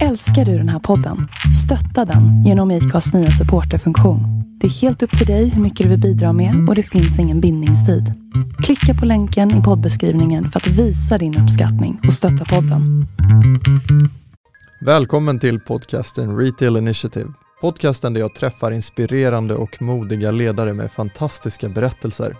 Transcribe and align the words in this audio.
Älskar 0.00 0.44
du 0.44 0.58
den 0.58 0.68
här 0.68 0.78
podden? 0.78 1.28
Stötta 1.64 2.04
den 2.04 2.44
genom 2.44 2.70
IKAs 2.70 3.12
nya 3.12 3.30
supporterfunktion. 3.30 4.20
Det 4.60 4.66
är 4.66 4.70
helt 4.70 5.02
upp 5.02 5.18
till 5.18 5.26
dig 5.26 5.48
hur 5.48 5.62
mycket 5.62 5.84
du 5.84 5.90
vill 5.90 6.00
bidra 6.00 6.32
med 6.32 6.68
och 6.68 6.74
det 6.74 6.82
finns 6.82 7.18
ingen 7.18 7.40
bindningstid. 7.40 8.12
Klicka 8.62 8.94
på 8.94 9.06
länken 9.06 9.60
i 9.60 9.62
poddbeskrivningen 9.62 10.46
för 10.48 10.60
att 10.60 10.66
visa 10.66 11.18
din 11.18 11.38
uppskattning 11.38 12.00
och 12.06 12.12
stötta 12.12 12.44
podden. 12.44 13.06
Välkommen 14.80 15.38
till 15.38 15.60
podcasten 15.60 16.36
Retail 16.36 16.76
Initiative. 16.76 17.28
Podcasten 17.60 18.12
där 18.12 18.20
jag 18.20 18.34
träffar 18.34 18.70
inspirerande 18.70 19.54
och 19.54 19.82
modiga 19.82 20.30
ledare 20.30 20.72
med 20.72 20.90
fantastiska 20.90 21.68
berättelser. 21.68 22.36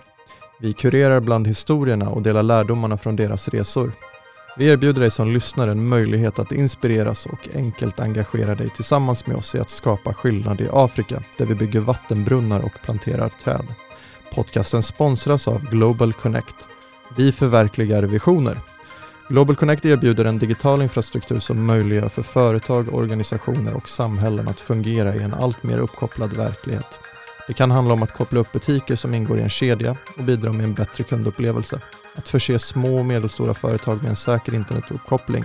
Vi 0.61 0.73
kurerar 0.73 1.19
bland 1.19 1.47
historierna 1.47 2.09
och 2.09 2.21
delar 2.21 2.43
lärdomarna 2.43 2.97
från 2.97 3.15
deras 3.15 3.47
resor. 3.47 3.91
Vi 4.57 4.65
erbjuder 4.65 5.01
dig 5.01 5.11
som 5.11 5.31
lyssnare 5.31 5.71
en 5.71 5.87
möjlighet 5.87 6.39
att 6.39 6.51
inspireras 6.51 7.25
och 7.25 7.49
enkelt 7.55 7.99
engagera 7.99 8.55
dig 8.55 8.69
tillsammans 8.69 9.27
med 9.27 9.35
oss 9.35 9.55
i 9.55 9.59
att 9.59 9.69
skapa 9.69 10.13
skillnad 10.13 10.61
i 10.61 10.67
Afrika, 10.71 11.21
där 11.37 11.45
vi 11.45 11.55
bygger 11.55 11.79
vattenbrunnar 11.79 12.65
och 12.65 12.81
planterar 12.83 13.29
träd. 13.43 13.65
Podcasten 14.35 14.83
sponsras 14.83 15.47
av 15.47 15.69
Global 15.69 16.13
Connect. 16.13 16.55
Vi 17.17 17.31
förverkligar 17.31 18.03
visioner. 18.03 18.57
Global 19.27 19.55
Connect 19.55 19.85
erbjuder 19.85 20.25
en 20.25 20.39
digital 20.39 20.81
infrastruktur 20.81 21.39
som 21.39 21.65
möjliggör 21.65 22.09
för 22.09 22.23
företag, 22.23 22.93
organisationer 22.93 23.73
och 23.73 23.89
samhällen 23.89 24.47
att 24.47 24.59
fungera 24.59 25.15
i 25.15 25.23
en 25.23 25.33
allt 25.33 25.63
mer 25.63 25.79
uppkopplad 25.79 26.33
verklighet. 26.33 26.99
Det 27.47 27.53
kan 27.53 27.71
handla 27.71 27.93
om 27.93 28.03
att 28.03 28.13
koppla 28.13 28.39
upp 28.39 28.51
butiker 28.51 28.95
som 28.95 29.13
ingår 29.13 29.37
i 29.37 29.41
en 29.41 29.49
kedja 29.49 29.95
och 30.17 30.23
bidra 30.23 30.53
med 30.53 30.63
en 30.63 30.73
bättre 30.73 31.03
kundupplevelse 31.03 31.81
att 32.15 32.27
förse 32.27 32.59
små 32.59 32.99
och 32.99 33.05
medelstora 33.05 33.53
företag 33.53 34.01
med 34.01 34.09
en 34.09 34.15
säker 34.15 34.55
internetuppkoppling 34.55 35.43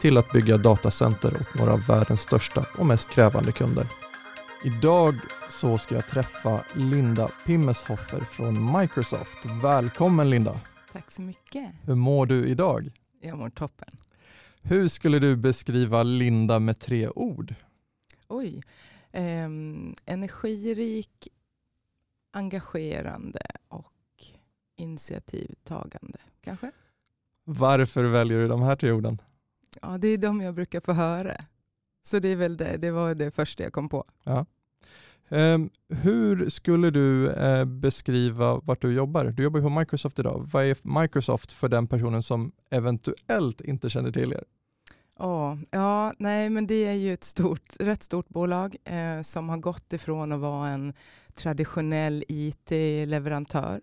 till 0.00 0.16
att 0.16 0.32
bygga 0.32 0.56
datacenter 0.56 1.28
åt 1.28 1.54
några 1.54 1.72
av 1.72 1.86
världens 1.86 2.20
största 2.20 2.64
och 2.78 2.86
mest 2.86 3.10
krävande 3.10 3.52
kunder. 3.52 3.86
Idag 4.64 5.14
så 5.50 5.78
ska 5.78 5.94
jag 5.94 6.06
träffa 6.06 6.60
Linda 6.74 7.28
Pimmeshoffer 7.46 8.20
från 8.20 8.80
Microsoft. 8.80 9.46
Välkommen 9.62 10.30
Linda! 10.30 10.60
Tack 10.92 11.10
så 11.10 11.22
mycket. 11.22 11.70
Hur 11.82 11.94
mår 11.94 12.26
du 12.26 12.48
idag? 12.48 12.90
Jag 13.20 13.38
mår 13.38 13.50
toppen. 13.50 13.88
Hur 14.62 14.88
skulle 14.88 15.18
du 15.18 15.36
beskriva 15.36 16.02
Linda 16.02 16.58
med 16.58 16.78
tre 16.78 17.08
ord? 17.08 17.54
Oj. 18.28 18.62
Eh, 19.12 19.48
energirik, 20.06 21.28
engagerande 22.32 23.46
och 23.68 23.89
initiativtagande 24.80 26.18
kanske. 26.44 26.70
Varför 27.44 28.04
väljer 28.04 28.38
du 28.38 28.48
de 28.48 28.62
här 28.62 28.76
tre 28.76 28.92
orden? 28.92 29.20
Ja, 29.82 29.98
det 29.98 30.08
är 30.08 30.18
de 30.18 30.40
jag 30.40 30.54
brukar 30.54 30.80
få 30.80 30.92
höra. 30.92 31.36
Så 32.02 32.18
det 32.18 32.28
är 32.28 32.36
väl 32.36 32.56
det, 32.56 32.76
det 32.76 32.90
var 32.90 33.14
det 33.14 33.30
första 33.30 33.62
jag 33.62 33.72
kom 33.72 33.88
på. 33.88 34.04
Ja. 34.24 34.46
Um, 35.28 35.70
hur 35.88 36.50
skulle 36.50 36.90
du 36.90 37.28
uh, 37.28 37.64
beskriva 37.64 38.56
vart 38.56 38.82
du 38.82 38.92
jobbar? 38.92 39.24
Du 39.24 39.42
jobbar 39.42 39.60
på 39.60 39.68
Microsoft 39.68 40.18
idag. 40.18 40.48
Vad 40.52 40.64
är 40.64 41.00
Microsoft 41.00 41.52
för 41.52 41.68
den 41.68 41.86
personen 41.86 42.22
som 42.22 42.52
eventuellt 42.70 43.60
inte 43.60 43.90
känner 43.90 44.12
till 44.12 44.32
er? 44.32 44.44
Oh, 45.18 45.56
ja, 45.70 46.12
nej, 46.18 46.50
men 46.50 46.66
det 46.66 46.86
är 46.86 46.92
ju 46.92 47.12
ett 47.12 47.24
stort, 47.24 47.76
rätt 47.80 48.02
stort 48.02 48.28
bolag 48.28 48.76
eh, 48.84 49.22
som 49.22 49.48
har 49.48 49.56
gått 49.56 49.92
ifrån 49.92 50.32
att 50.32 50.40
vara 50.40 50.68
en 50.68 50.92
traditionell 51.34 52.24
IT-leverantör 52.28 53.80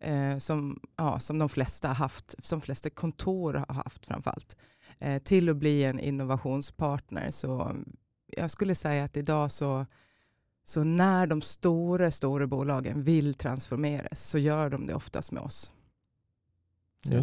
eh, 0.00 0.36
som, 0.38 0.80
ja, 0.96 1.20
som 1.20 1.38
de 1.38 1.48
flesta 1.48 1.88
har 1.88 1.94
haft, 1.94 2.34
som 2.38 2.60
flesta 2.60 2.90
kontor 2.90 3.54
har 3.54 3.74
haft 3.74 4.06
framförallt, 4.06 4.56
eh, 4.98 5.22
till 5.22 5.48
att 5.48 5.56
bli 5.56 5.84
en 5.84 6.00
innovationspartner. 6.00 7.30
Så 7.30 7.76
jag 8.26 8.50
skulle 8.50 8.74
säga 8.74 9.04
att 9.04 9.16
idag 9.16 9.50
så, 9.50 9.86
så 10.64 10.84
när 10.84 11.26
de 11.26 11.40
stora, 11.40 12.10
stora 12.10 12.46
bolagen 12.46 13.02
vill 13.02 13.34
transformeras 13.34 14.28
så 14.28 14.38
gör 14.38 14.70
de 14.70 14.86
det 14.86 14.94
oftast 14.94 15.32
med 15.32 15.42
oss. 15.42 15.72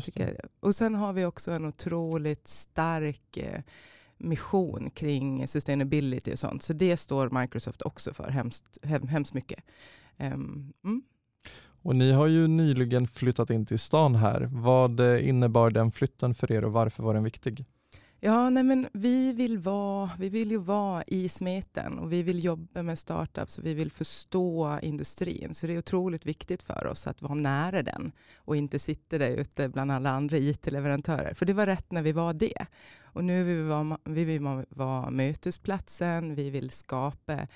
Tycker, 0.03 0.45
och 0.59 0.75
sen 0.75 0.95
har 0.95 1.13
vi 1.13 1.25
också 1.25 1.51
en 1.51 1.65
otroligt 1.65 2.47
stark 2.47 3.37
eh, 3.37 3.61
mission 4.17 4.89
kring 4.89 5.47
sustainability 5.47 6.33
och 6.33 6.39
sånt. 6.39 6.63
Så 6.63 6.73
det 6.73 6.97
står 6.97 7.41
Microsoft 7.41 7.81
också 7.81 8.13
för 8.13 8.29
hemskt, 8.29 8.77
hemskt 8.83 9.33
mycket. 9.33 9.63
Um, 10.17 10.73
mm. 10.83 11.01
Och 11.87 11.95
ni 11.95 12.11
har 12.11 12.27
ju 12.27 12.47
nyligen 12.47 13.07
flyttat 13.07 13.49
in 13.49 13.65
till 13.65 13.79
stan 13.79 14.15
här. 14.15 14.49
Vad 14.51 14.99
eh, 14.99 15.29
innebar 15.29 15.69
den 15.69 15.91
flytten 15.91 16.33
för 16.33 16.51
er 16.51 16.65
och 16.65 16.71
varför 16.71 17.03
var 17.03 17.13
den 17.13 17.23
viktig? 17.23 17.65
Ja, 18.19 18.49
nej 18.49 18.63
men 18.63 18.87
vi, 18.93 19.33
vill 19.33 19.57
vara, 19.57 20.09
vi 20.19 20.29
vill 20.29 20.51
ju 20.51 20.57
vara 20.57 21.03
i 21.07 21.29
smeten 21.29 21.99
och 21.99 22.13
vi 22.13 22.23
vill 22.23 22.43
jobba 22.43 22.83
med 22.83 22.99
startups 22.99 23.57
och 23.57 23.65
vi 23.65 23.73
vill 23.73 23.91
förstå 23.91 24.79
industrin. 24.81 25.53
Så 25.53 25.67
det 25.67 25.73
är 25.73 25.77
otroligt 25.77 26.25
viktigt 26.25 26.63
för 26.63 26.87
oss 26.87 27.07
att 27.07 27.21
vara 27.21 27.33
nära 27.33 27.83
den 27.83 28.11
och 28.37 28.55
inte 28.55 28.79
sitta 28.79 29.17
där 29.17 29.29
ute 29.29 29.69
bland 29.69 29.91
alla 29.91 30.09
andra 30.09 30.37
IT-leverantörer. 30.37 31.33
För 31.33 31.45
det 31.45 31.53
var 31.53 31.65
rätt 31.65 31.91
när 31.91 32.01
vi 32.01 32.11
var 32.11 32.33
det. 32.33 32.65
Och 33.03 33.23
nu 33.23 33.43
vill 33.43 33.55
vi 33.55 33.69
vara, 33.69 33.97
vi 34.03 34.25
vill 34.25 34.41
vara 34.69 35.09
mötesplatsen, 35.09 36.35
vi 36.35 36.49
vill 36.49 36.69
skapa 36.69 37.47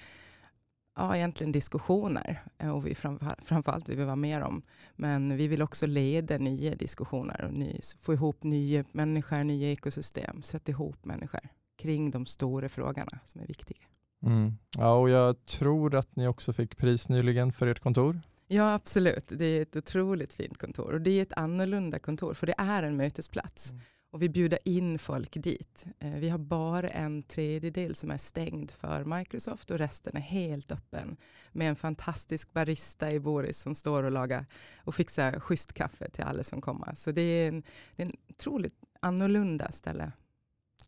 ja, 0.95 1.15
egentligen 1.15 1.51
diskussioner 1.51 2.43
eh, 2.57 2.75
och 2.75 2.87
vi 2.87 2.95
framförallt 2.95 3.89
vill 3.89 3.97
vi 3.97 4.03
vara 4.03 4.15
med 4.15 4.43
om. 4.43 4.61
Men 4.95 5.37
vi 5.37 5.47
vill 5.47 5.61
också 5.61 5.87
leda 5.87 6.37
nya 6.37 6.75
diskussioner 6.75 7.45
och 7.45 7.53
ny, 7.53 7.79
få 7.97 8.13
ihop 8.13 8.43
nya 8.43 8.83
människor, 8.91 9.43
nya 9.43 9.71
ekosystem, 9.71 10.43
sätta 10.43 10.71
ihop 10.71 11.05
människor 11.05 11.41
kring 11.77 12.11
de 12.11 12.25
stora 12.25 12.69
frågorna 12.69 13.19
som 13.23 13.41
är 13.41 13.47
viktiga. 13.47 13.77
Mm. 14.23 14.57
Ja, 14.77 14.93
och 14.93 15.09
jag 15.09 15.43
tror 15.45 15.95
att 15.95 16.15
ni 16.15 16.27
också 16.27 16.53
fick 16.53 16.77
pris 16.77 17.09
nyligen 17.09 17.53
för 17.53 17.67
ert 17.67 17.79
kontor. 17.79 18.21
Ja, 18.47 18.73
absolut. 18.73 19.31
Det 19.35 19.45
är 19.45 19.61
ett 19.61 19.75
otroligt 19.75 20.33
fint 20.33 20.57
kontor 20.57 20.93
och 20.93 21.01
det 21.01 21.11
är 21.11 21.21
ett 21.21 21.33
annorlunda 21.33 21.99
kontor 21.99 22.33
för 22.33 22.47
det 22.47 22.55
är 22.57 22.83
en 22.83 22.97
mötesplats. 22.97 23.71
Mm 23.71 23.81
och 24.11 24.21
vi 24.21 24.29
bjuder 24.29 24.59
in 24.65 24.99
folk 24.99 25.33
dit. 25.33 25.85
Eh, 25.99 26.11
vi 26.11 26.29
har 26.29 26.37
bara 26.37 26.89
en 26.89 27.23
tredjedel 27.23 27.95
som 27.95 28.11
är 28.11 28.17
stängd 28.17 28.71
för 28.71 29.05
Microsoft 29.05 29.71
och 29.71 29.77
resten 29.77 30.17
är 30.17 30.21
helt 30.21 30.71
öppen 30.71 31.17
med 31.51 31.69
en 31.69 31.75
fantastisk 31.75 32.53
barista 32.53 33.11
i 33.11 33.19
Boris 33.19 33.59
som 33.59 33.75
står 33.75 34.03
och 34.03 34.11
lagar 34.11 34.45
och 34.77 34.95
fixar 34.95 35.39
schysst 35.39 35.73
kaffe 35.73 36.09
till 36.09 36.23
alla 36.23 36.43
som 36.43 36.61
kommer. 36.61 36.95
Så 36.95 37.11
det 37.11 37.21
är 37.21 37.47
en, 37.47 37.63
det 37.95 38.03
är 38.03 38.07
en 38.07 38.15
otroligt 38.29 38.75
annorlunda 38.99 39.71
ställe. 39.71 40.11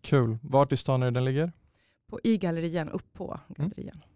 Kul. 0.01 0.37
Vart 0.41 0.71
i 0.71 0.77
stan 0.77 1.03
är 1.03 1.11
den 1.11 1.25
ligger? 1.25 1.51
På, 2.07 2.19
I 2.23 2.37
gallerian, 2.37 2.89
upp 2.89 3.13
på 3.13 3.39
gallerian. 3.47 3.95
Mm. 3.95 4.12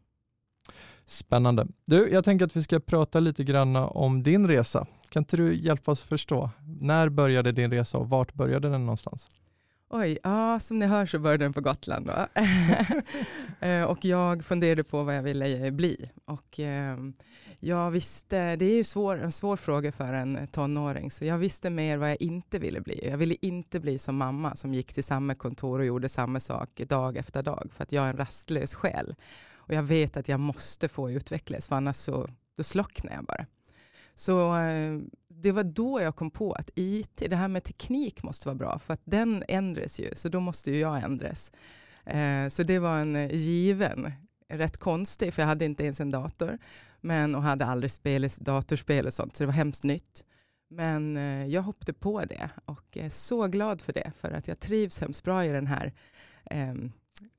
Spännande. 1.09 1.67
Du, 1.85 2.09
jag 2.11 2.25
tänker 2.25 2.45
att 2.45 2.55
vi 2.55 2.63
ska 2.63 2.79
prata 2.79 3.19
lite 3.19 3.43
grann 3.43 3.75
om 3.75 4.23
din 4.23 4.47
resa. 4.47 4.85
Kan 5.09 5.21
inte 5.21 5.37
du 5.37 5.55
hjälpa 5.55 5.91
oss 5.91 6.03
förstå? 6.03 6.49
När 6.81 7.09
började 7.09 7.51
din 7.51 7.71
resa 7.71 7.97
och 7.97 8.09
vart 8.09 8.33
började 8.33 8.69
den 8.69 8.81
någonstans? 8.85 9.29
Oj, 9.89 10.17
ja, 10.23 10.59
som 10.59 10.79
ni 10.79 10.85
hör 10.85 11.05
så 11.05 11.19
började 11.19 11.45
den 11.45 11.53
på 11.53 11.61
Gotland. 11.61 12.11
Eh, 13.59 13.83
och 13.83 14.05
jag 14.05 14.45
funderade 14.45 14.83
på 14.83 15.03
vad 15.03 15.15
jag 15.15 15.23
ville 15.23 15.71
bli. 15.71 16.09
Och, 16.25 16.59
eh, 16.59 16.97
jag 17.59 17.91
visste, 17.91 18.55
det 18.55 18.65
är 18.65 18.75
ju 18.75 18.83
svår, 18.83 19.23
en 19.23 19.31
svår 19.31 19.57
fråga 19.57 19.91
för 19.91 20.13
en 20.13 20.47
tonåring, 20.47 21.11
så 21.11 21.25
jag 21.25 21.37
visste 21.37 21.69
mer 21.69 21.97
vad 21.97 22.09
jag 22.09 22.21
inte 22.21 22.59
ville 22.59 22.81
bli. 22.81 23.09
Jag 23.09 23.17
ville 23.17 23.35
inte 23.41 23.79
bli 23.79 23.99
som 23.99 24.15
mamma 24.15 24.55
som 24.55 24.73
gick 24.73 24.93
till 24.93 25.03
samma 25.03 25.35
kontor 25.35 25.79
och 25.79 25.85
gjorde 25.85 26.09
samma 26.09 26.39
sak 26.39 26.81
dag 26.87 27.17
efter 27.17 27.43
dag, 27.43 27.69
för 27.75 27.83
att 27.83 27.91
jag 27.91 28.05
är 28.05 28.09
en 28.09 28.17
rastlös 28.17 28.73
själ. 28.73 29.15
Och 29.67 29.73
jag 29.73 29.83
vet 29.83 30.17
att 30.17 30.27
jag 30.27 30.39
måste 30.39 30.87
få 30.87 31.11
utvecklas, 31.11 31.67
för 31.67 31.75
annars 31.75 31.95
så 31.95 32.27
då 32.57 32.63
slocknar 32.63 33.13
jag 33.13 33.25
bara. 33.25 33.45
Så 34.15 34.57
eh, 34.57 34.99
det 35.29 35.51
var 35.51 35.63
då 35.63 36.01
jag 36.01 36.15
kom 36.15 36.31
på 36.31 36.51
att 36.51 36.69
IT, 36.75 37.23
det 37.29 37.35
här 37.35 37.47
med 37.47 37.63
teknik 37.63 38.23
måste 38.23 38.47
vara 38.47 38.55
bra, 38.55 38.79
för 38.79 38.93
att 38.93 39.01
den 39.03 39.43
ändras 39.47 39.99
ju, 39.99 40.15
så 40.15 40.29
då 40.29 40.39
måste 40.39 40.71
ju 40.71 40.79
jag 40.79 41.03
ändras. 41.03 41.51
Eh, 42.05 42.47
så 42.49 42.63
det 42.63 42.79
var 42.79 42.97
en 42.97 43.15
eh, 43.15 43.35
given, 43.35 44.11
rätt 44.49 44.77
konstig, 44.77 45.33
för 45.33 45.41
jag 45.41 45.47
hade 45.47 45.65
inte 45.65 45.83
ens 45.83 46.01
en 46.01 46.11
dator, 46.11 46.57
men, 47.01 47.35
och 47.35 47.43
hade 47.43 47.65
aldrig 47.65 47.91
spelat 47.91 48.37
datorspel 48.37 49.05
och 49.05 49.13
sånt, 49.13 49.35
så 49.35 49.43
det 49.43 49.47
var 49.47 49.53
hemskt 49.53 49.83
nytt. 49.83 50.25
Men 50.69 51.15
jag 51.51 51.61
hoppade 51.61 51.93
på 51.93 52.25
det 52.25 52.49
och 52.65 52.97
är 52.97 53.09
så 53.09 53.47
glad 53.47 53.81
för 53.81 53.93
det, 53.93 54.11
för 54.19 54.31
att 54.31 54.47
jag 54.47 54.59
trivs 54.59 55.01
hemskt 55.01 55.23
bra 55.23 55.45
i 55.45 55.47
den 55.49 55.67
här 55.67 55.93
ehm, 56.45 56.91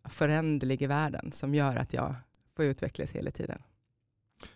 föränderlig 0.04 0.82
i 0.82 0.86
världen 0.86 1.32
som 1.32 1.54
gör 1.54 1.76
att 1.76 1.92
jag 1.92 2.14
får 2.56 2.64
utvecklas 2.64 3.12
hela 3.12 3.30
tiden. 3.30 3.62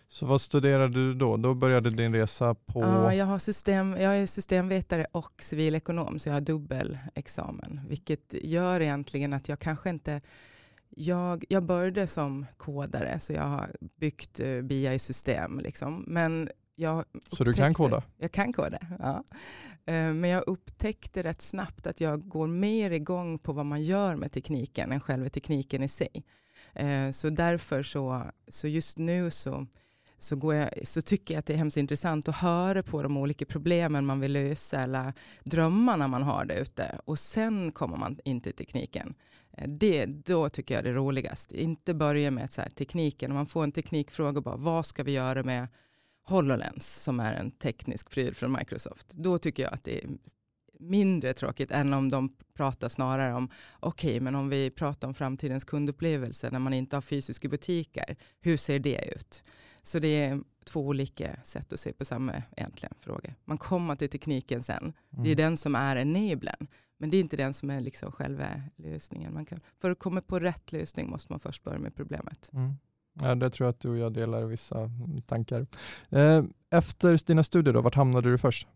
Så 0.08 0.26
vad 0.26 0.40
studerade 0.40 0.94
du 0.94 1.14
då? 1.14 1.36
Då 1.36 1.54
började 1.54 1.90
din 1.90 2.14
resa 2.14 2.54
på? 2.54 2.80
Ja, 2.80 3.14
jag, 3.14 3.26
har 3.26 3.38
system, 3.38 3.96
jag 4.00 4.16
är 4.16 4.26
systemvetare 4.26 5.06
och 5.12 5.32
civilekonom, 5.38 6.18
så 6.18 6.28
jag 6.28 6.34
har 6.34 6.40
dubbel 6.40 6.98
examen, 7.14 7.80
vilket 7.88 8.34
gör 8.42 8.80
egentligen 8.80 9.32
att 9.32 9.48
jag 9.48 9.58
kanske 9.58 9.90
inte 9.90 10.20
jag, 10.96 11.44
jag 11.48 11.64
började 11.64 12.06
som 12.06 12.46
kodare, 12.56 13.20
så 13.20 13.32
jag 13.32 13.42
har 13.42 13.76
byggt 13.80 14.40
uh, 14.40 14.62
BI-system. 14.62 15.60
Liksom. 15.60 16.04
Men 16.06 16.50
jag 16.74 17.04
Så 17.28 17.44
du 17.44 17.52
kan 17.52 17.74
koda? 17.74 18.02
Jag 18.18 18.32
kan 18.32 18.52
koda, 18.52 18.78
ja. 18.98 19.24
Eh, 19.86 20.12
men 20.14 20.30
jag 20.30 20.44
upptäckte 20.46 21.22
rätt 21.22 21.42
snabbt 21.42 21.86
att 21.86 22.00
jag 22.00 22.28
går 22.28 22.46
mer 22.46 22.90
igång 22.90 23.38
på 23.38 23.52
vad 23.52 23.66
man 23.66 23.82
gör 23.82 24.16
med 24.16 24.32
tekniken 24.32 24.92
än 24.92 25.00
själva 25.00 25.28
tekniken 25.28 25.82
i 25.82 25.88
sig. 25.88 26.24
Eh, 26.74 27.10
så 27.10 27.30
därför 27.30 27.82
så, 27.82 28.22
så 28.48 28.68
just 28.68 28.98
nu 28.98 29.30
så, 29.30 29.66
så, 30.18 30.36
går 30.36 30.54
jag, 30.54 30.86
så 30.86 31.02
tycker 31.02 31.34
jag 31.34 31.38
att 31.38 31.46
det 31.46 31.52
är 31.52 31.56
hemskt 31.56 31.76
intressant 31.76 32.28
att 32.28 32.36
höra 32.36 32.82
på 32.82 33.02
de 33.02 33.16
olika 33.16 33.46
problemen 33.46 34.06
man 34.06 34.20
vill 34.20 34.32
lösa 34.32 34.80
eller 34.80 35.12
drömmarna 35.44 36.08
man 36.08 36.22
har 36.22 36.44
där 36.44 36.56
ute 36.56 36.98
och 37.04 37.18
sen 37.18 37.72
kommer 37.72 37.96
man 37.96 38.18
in 38.24 38.40
till 38.40 38.52
tekniken. 38.52 39.14
Eh, 39.56 39.68
det, 39.68 40.06
då 40.06 40.48
tycker 40.48 40.74
jag 40.74 40.84
det 40.84 40.90
är 40.90 40.94
roligast. 40.94 41.52
Inte 41.52 41.94
börja 41.94 42.30
med 42.30 42.52
så 42.52 42.60
här, 42.60 42.70
tekniken, 42.70 43.30
om 43.30 43.36
man 43.36 43.46
får 43.46 43.64
en 43.64 43.72
teknikfråga 43.72 44.40
bara 44.40 44.56
vad 44.56 44.86
ska 44.86 45.02
vi 45.02 45.12
göra 45.12 45.42
med 45.42 45.68
HoloLens 46.24 47.02
som 47.02 47.20
är 47.20 47.34
en 47.34 47.50
teknisk 47.50 48.10
pryl 48.10 48.34
från 48.34 48.52
Microsoft. 48.52 49.06
Då 49.10 49.38
tycker 49.38 49.62
jag 49.62 49.74
att 49.74 49.84
det 49.84 50.04
är 50.04 50.10
mindre 50.82 51.34
tråkigt 51.34 51.70
än 51.70 51.94
om 51.94 52.10
de 52.10 52.36
pratar 52.54 52.88
snarare 52.88 53.34
om, 53.34 53.50
okej, 53.80 54.10
okay, 54.10 54.20
men 54.20 54.34
om 54.34 54.48
vi 54.48 54.70
pratar 54.70 55.08
om 55.08 55.14
framtidens 55.14 55.64
kundupplevelse 55.64 56.50
när 56.50 56.58
man 56.58 56.72
inte 56.72 56.96
har 56.96 57.00
fysiska 57.00 57.48
butiker, 57.48 58.16
hur 58.40 58.56
ser 58.56 58.78
det 58.78 59.14
ut? 59.16 59.42
Så 59.82 59.98
det 59.98 60.24
är 60.24 60.40
två 60.64 60.86
olika 60.86 61.42
sätt 61.44 61.72
att 61.72 61.80
se 61.80 61.92
på 61.92 62.04
samma 62.04 62.42
egentligen 62.56 62.94
fråga. 63.00 63.34
Man 63.44 63.58
kommer 63.58 63.96
till 63.96 64.08
tekniken 64.10 64.62
sen. 64.62 64.82
Mm. 64.82 64.94
Det 65.10 65.30
är 65.30 65.34
mm. 65.34 65.36
den 65.36 65.56
som 65.56 65.74
är 65.74 65.96
enablen, 65.96 66.66
men 66.98 67.10
det 67.10 67.16
är 67.16 67.20
inte 67.20 67.36
den 67.36 67.54
som 67.54 67.70
är 67.70 67.80
liksom 67.80 68.12
själva 68.12 68.46
lösningen. 68.76 69.34
Man 69.34 69.46
kan, 69.46 69.60
för 69.78 69.90
att 69.90 69.98
komma 69.98 70.20
på 70.20 70.40
rätt 70.40 70.72
lösning 70.72 71.10
måste 71.10 71.32
man 71.32 71.40
först 71.40 71.62
börja 71.62 71.78
med 71.78 71.94
problemet. 71.94 72.50
Mm. 72.52 72.74
Ja, 73.20 73.34
det 73.34 73.50
tror 73.50 73.66
jag 73.66 73.72
att 73.72 73.80
du 73.80 73.90
och 73.90 73.98
jag 73.98 74.12
delar 74.12 74.44
vissa 74.44 74.90
tankar. 75.26 75.66
Eh, 76.10 76.44
efter 76.70 77.26
dina 77.26 77.42
studier, 77.42 77.74
då, 77.74 77.80
vart 77.80 77.94
hamnade 77.94 78.30
du 78.30 78.38
först? 78.38 78.68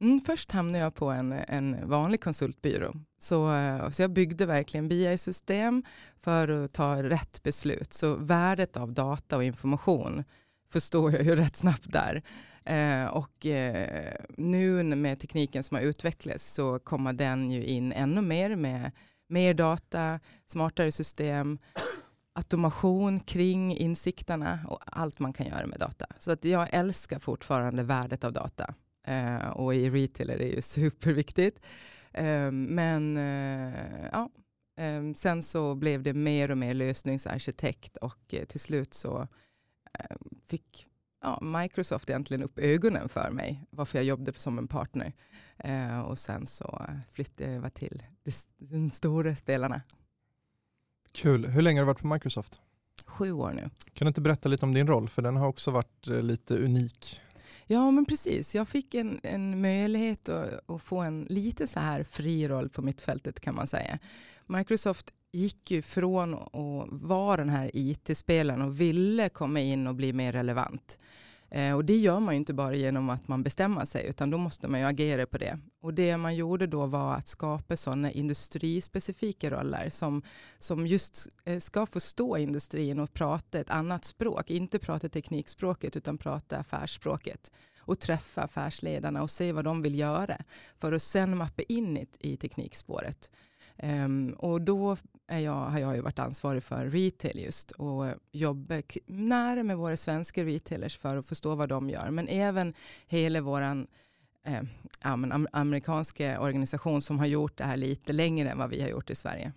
Mm, 0.00 0.20
först 0.20 0.52
hamnade 0.52 0.84
jag 0.84 0.94
på 0.94 1.06
en, 1.10 1.32
en 1.32 1.88
vanlig 1.88 2.20
konsultbyrå. 2.20 2.94
Så, 3.18 3.52
eh, 3.52 3.90
så 3.90 4.02
jag 4.02 4.10
byggde 4.10 4.46
verkligen 4.46 4.88
BI-system 4.88 5.82
för 6.16 6.48
att 6.48 6.72
ta 6.72 7.02
rätt 7.02 7.42
beslut. 7.42 7.92
Så 7.92 8.14
värdet 8.14 8.76
av 8.76 8.92
data 8.92 9.36
och 9.36 9.44
information 9.44 10.24
förstår 10.68 11.12
jag 11.12 11.24
ju 11.24 11.36
rätt 11.36 11.56
snabbt 11.56 11.92
där. 11.92 12.22
Eh, 12.64 13.06
och 13.06 13.46
eh, 13.46 14.14
nu 14.36 14.82
med 14.82 15.20
tekniken 15.20 15.62
som 15.62 15.74
har 15.74 15.82
utvecklats 15.82 16.54
så 16.54 16.78
kommer 16.78 17.12
den 17.12 17.50
ju 17.50 17.64
in 17.64 17.92
ännu 17.92 18.20
mer 18.20 18.56
med 18.56 18.90
mer 19.28 19.54
data, 19.54 20.20
smartare 20.46 20.92
system, 20.92 21.58
automation 22.38 23.20
kring 23.20 23.76
insikterna 23.76 24.58
och 24.68 24.80
allt 24.86 25.18
man 25.18 25.32
kan 25.32 25.46
göra 25.46 25.66
med 25.66 25.80
data. 25.80 26.06
Så 26.18 26.32
att 26.32 26.44
jag 26.44 26.68
älskar 26.72 27.18
fortfarande 27.18 27.82
värdet 27.82 28.24
av 28.24 28.32
data. 28.32 28.74
Eh, 29.06 29.48
och 29.48 29.74
i 29.74 29.90
retail 29.90 30.30
är 30.30 30.38
det 30.38 30.44
ju 30.44 30.62
superviktigt. 30.76 31.66
Eh, 32.12 32.50
men 32.50 33.16
eh, 33.16 34.08
ja, 34.12 34.30
eh, 34.76 35.12
sen 35.14 35.42
så 35.42 35.74
blev 35.74 36.02
det 36.02 36.12
mer 36.14 36.50
och 36.50 36.58
mer 36.58 36.74
lösningsarkitekt 36.74 37.96
och 37.96 38.34
eh, 38.34 38.44
till 38.44 38.60
slut 38.60 38.94
så 38.94 39.28
eh, 39.98 40.16
fick 40.44 40.86
ja, 41.22 41.40
Microsoft 41.40 42.10
egentligen 42.10 42.42
upp 42.42 42.58
ögonen 42.58 43.08
för 43.08 43.30
mig, 43.30 43.66
varför 43.70 43.98
jag 43.98 44.04
jobbade 44.04 44.32
som 44.32 44.58
en 44.58 44.68
partner. 44.68 45.12
Eh, 45.58 46.00
och 46.00 46.18
sen 46.18 46.46
så 46.46 46.86
flyttade 47.12 47.50
jag 47.50 47.56
över 47.56 47.70
till 47.70 48.02
de 48.58 48.90
stora 48.90 49.36
spelarna. 49.36 49.82
Kul. 51.12 51.46
Hur 51.46 51.62
länge 51.62 51.80
har 51.80 51.86
du 51.86 51.92
varit 51.92 52.00
på 52.00 52.06
Microsoft? 52.06 52.60
Sju 53.06 53.32
år 53.32 53.52
nu. 53.52 53.70
Kan 53.94 54.06
du 54.06 54.08
inte 54.08 54.20
berätta 54.20 54.48
lite 54.48 54.66
om 54.66 54.74
din 54.74 54.86
roll? 54.86 55.08
För 55.08 55.22
den 55.22 55.36
har 55.36 55.48
också 55.48 55.70
varit 55.70 56.06
lite 56.06 56.56
unik. 56.56 57.20
Ja, 57.66 57.90
men 57.90 58.04
precis. 58.04 58.54
Jag 58.54 58.68
fick 58.68 58.94
en, 58.94 59.20
en 59.22 59.60
möjlighet 59.60 60.28
att, 60.28 60.70
att, 60.70 60.82
få 60.82 60.98
en 60.98 61.26
lite 61.28 61.66
så 61.66 61.80
här 61.80 62.04
fri 62.04 62.48
roll 62.48 62.68
på 62.68 62.82
mittfältet 62.82 63.40
kan 63.40 63.54
man 63.54 63.66
säga. 63.66 63.98
Microsoft 64.46 65.12
gick 65.32 65.70
ju 65.70 65.82
från 65.82 66.34
att 66.34 66.88
vara 66.90 67.36
den 67.36 67.48
här 67.48 67.70
IT-spelaren 67.74 68.62
och 68.62 68.80
ville 68.80 69.28
komma 69.28 69.60
in 69.60 69.86
och 69.86 69.94
bli 69.94 70.12
mer 70.12 70.32
relevant 70.32 70.98
Eh, 71.50 71.74
och 71.74 71.84
det 71.84 71.96
gör 71.96 72.20
man 72.20 72.34
ju 72.34 72.38
inte 72.38 72.54
bara 72.54 72.74
genom 72.74 73.10
att 73.10 73.28
man 73.28 73.42
bestämmer 73.42 73.84
sig, 73.84 74.06
utan 74.06 74.30
då 74.30 74.38
måste 74.38 74.68
man 74.68 74.80
ju 74.80 74.86
agera 74.86 75.26
på 75.26 75.38
det. 75.38 75.58
Och 75.82 75.94
det 75.94 76.16
man 76.16 76.36
gjorde 76.36 76.66
då 76.66 76.86
var 76.86 77.14
att 77.14 77.28
skapa 77.28 77.76
sådana 77.76 78.12
industrispecifika 78.12 79.50
roller 79.50 79.88
som, 79.90 80.22
som 80.58 80.86
just 80.86 81.28
eh, 81.44 81.58
ska 81.58 81.86
förstå 81.86 82.36
industrin 82.36 82.98
och 82.98 83.12
prata 83.12 83.58
ett 83.58 83.70
annat 83.70 84.04
språk. 84.04 84.50
Inte 84.50 84.78
prata 84.78 85.08
teknikspråket, 85.08 85.96
utan 85.96 86.18
prata 86.18 86.56
affärsspråket 86.56 87.52
och 87.78 87.98
träffa 87.98 88.42
affärsledarna 88.42 89.22
och 89.22 89.30
se 89.30 89.52
vad 89.52 89.64
de 89.64 89.82
vill 89.82 89.98
göra 89.98 90.36
för 90.78 90.92
att 90.92 91.02
sen 91.02 91.36
mappa 91.36 91.62
in 91.62 91.94
det 91.94 92.06
i 92.20 92.36
teknikspåret. 92.36 93.30
Um, 93.82 94.34
och 94.38 94.60
då 94.60 94.96
är 95.28 95.38
jag, 95.38 95.52
har 95.52 95.78
jag 95.78 95.94
ju 95.94 96.00
varit 96.00 96.18
ansvarig 96.18 96.62
för 96.62 96.86
retail 96.86 97.40
just 97.40 97.70
och 97.70 98.06
jobbar 98.32 98.82
nära 99.06 99.62
med 99.62 99.76
våra 99.76 99.96
svenska 99.96 100.44
retailers 100.44 100.98
för 100.98 101.16
att 101.16 101.26
förstå 101.26 101.54
vad 101.54 101.68
de 101.68 101.90
gör. 101.90 102.10
Men 102.10 102.28
även 102.28 102.74
hela 103.06 103.40
vår 103.40 103.62
eh, 103.62 104.62
amerikanska 105.52 106.40
organisation 106.40 107.02
som 107.02 107.18
har 107.18 107.26
gjort 107.26 107.56
det 107.56 107.64
här 107.64 107.76
lite 107.76 108.12
längre 108.12 108.50
än 108.50 108.58
vad 108.58 108.70
vi 108.70 108.82
har 108.82 108.88
gjort 108.88 109.10
i 109.10 109.14
Sverige 109.14 109.52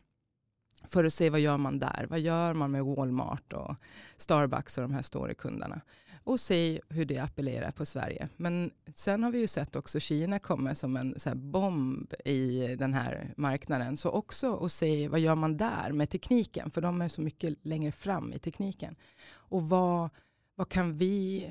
för 0.83 1.05
att 1.05 1.13
se 1.13 1.29
vad 1.29 1.39
gör 1.39 1.57
man 1.57 1.79
där. 1.79 2.05
Vad 2.09 2.19
gör 2.19 2.53
man 2.53 2.71
med 2.71 2.85
Walmart 2.85 3.53
och 3.53 3.75
Starbucks 4.17 4.77
och 4.77 4.81
de 4.81 4.93
här 4.93 5.01
stora 5.01 5.33
kunderna. 5.33 5.81
Och 6.23 6.39
se 6.39 6.81
hur 6.89 7.05
det 7.05 7.17
appellerar 7.17 7.71
på 7.71 7.85
Sverige. 7.85 8.29
Men 8.37 8.71
sen 8.95 9.23
har 9.23 9.31
vi 9.31 9.39
ju 9.39 9.47
sett 9.47 9.75
också 9.75 9.99
Kina 9.99 10.39
komma 10.39 10.75
som 10.75 10.97
en 10.97 11.19
så 11.19 11.35
bomb 11.35 12.13
i 12.25 12.75
den 12.75 12.93
här 12.93 13.33
marknaden. 13.37 13.97
Så 13.97 14.09
också 14.09 14.65
att 14.65 14.71
se 14.71 15.07
vad 15.07 15.19
gör 15.19 15.35
man 15.35 15.57
där 15.57 15.91
med 15.91 16.09
tekniken. 16.09 16.71
För 16.71 16.81
de 16.81 17.01
är 17.01 17.07
så 17.07 17.21
mycket 17.21 17.57
längre 17.61 17.91
fram 17.91 18.33
i 18.33 18.39
tekniken. 18.39 18.95
Och 19.33 19.69
vad, 19.69 20.09
vad 20.55 20.69
kan 20.69 20.93
vi 20.93 21.47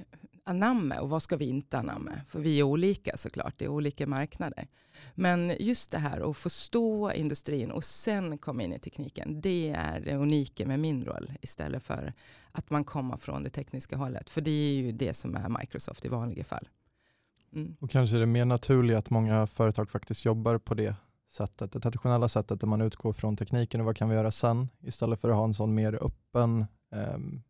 anamma 0.50 1.00
och 1.00 1.08
vad 1.08 1.22
ska 1.22 1.36
vi 1.36 1.44
inte 1.44 1.78
anamma? 1.78 2.12
För 2.28 2.40
vi 2.40 2.58
är 2.58 2.62
olika 2.62 3.16
såklart, 3.16 3.54
det 3.58 3.64
är 3.64 3.68
olika 3.68 4.06
marknader. 4.06 4.68
Men 5.14 5.52
just 5.60 5.90
det 5.90 5.98
här 5.98 6.30
att 6.30 6.36
förstå 6.36 7.12
industrin 7.12 7.70
och 7.70 7.84
sen 7.84 8.38
komma 8.38 8.62
in 8.62 8.72
i 8.72 8.78
tekniken, 8.78 9.40
det 9.40 9.70
är 9.76 10.00
det 10.00 10.16
unika 10.16 10.66
med 10.66 10.80
min 10.80 11.04
roll 11.04 11.32
istället 11.40 11.82
för 11.82 12.12
att 12.52 12.70
man 12.70 12.84
kommer 12.84 13.16
från 13.16 13.42
det 13.42 13.50
tekniska 13.50 13.96
hållet. 13.96 14.30
För 14.30 14.40
det 14.40 14.50
är 14.50 14.74
ju 14.74 14.92
det 14.92 15.14
som 15.14 15.36
är 15.36 15.58
Microsoft 15.60 16.04
i 16.04 16.08
vanliga 16.08 16.44
fall. 16.44 16.68
Mm. 17.52 17.76
Och 17.80 17.90
kanske 17.90 18.16
är 18.16 18.20
det 18.20 18.26
mer 18.26 18.44
naturligt 18.44 18.96
att 18.96 19.10
många 19.10 19.46
företag 19.46 19.90
faktiskt 19.90 20.24
jobbar 20.24 20.58
på 20.58 20.74
det 20.74 20.94
sättet, 21.30 21.72
det 21.72 21.80
traditionella 21.80 22.28
sättet 22.28 22.60
där 22.60 22.66
man 22.66 22.80
utgår 22.80 23.12
från 23.12 23.36
tekniken 23.36 23.80
och 23.80 23.86
vad 23.86 23.96
kan 23.96 24.08
vi 24.08 24.14
göra 24.14 24.30
sen 24.30 24.68
istället 24.80 25.20
för 25.20 25.28
att 25.28 25.36
ha 25.36 25.44
en 25.44 25.54
sån 25.54 25.74
mer 25.74 26.04
öppen 26.04 26.66
um, 27.14 27.42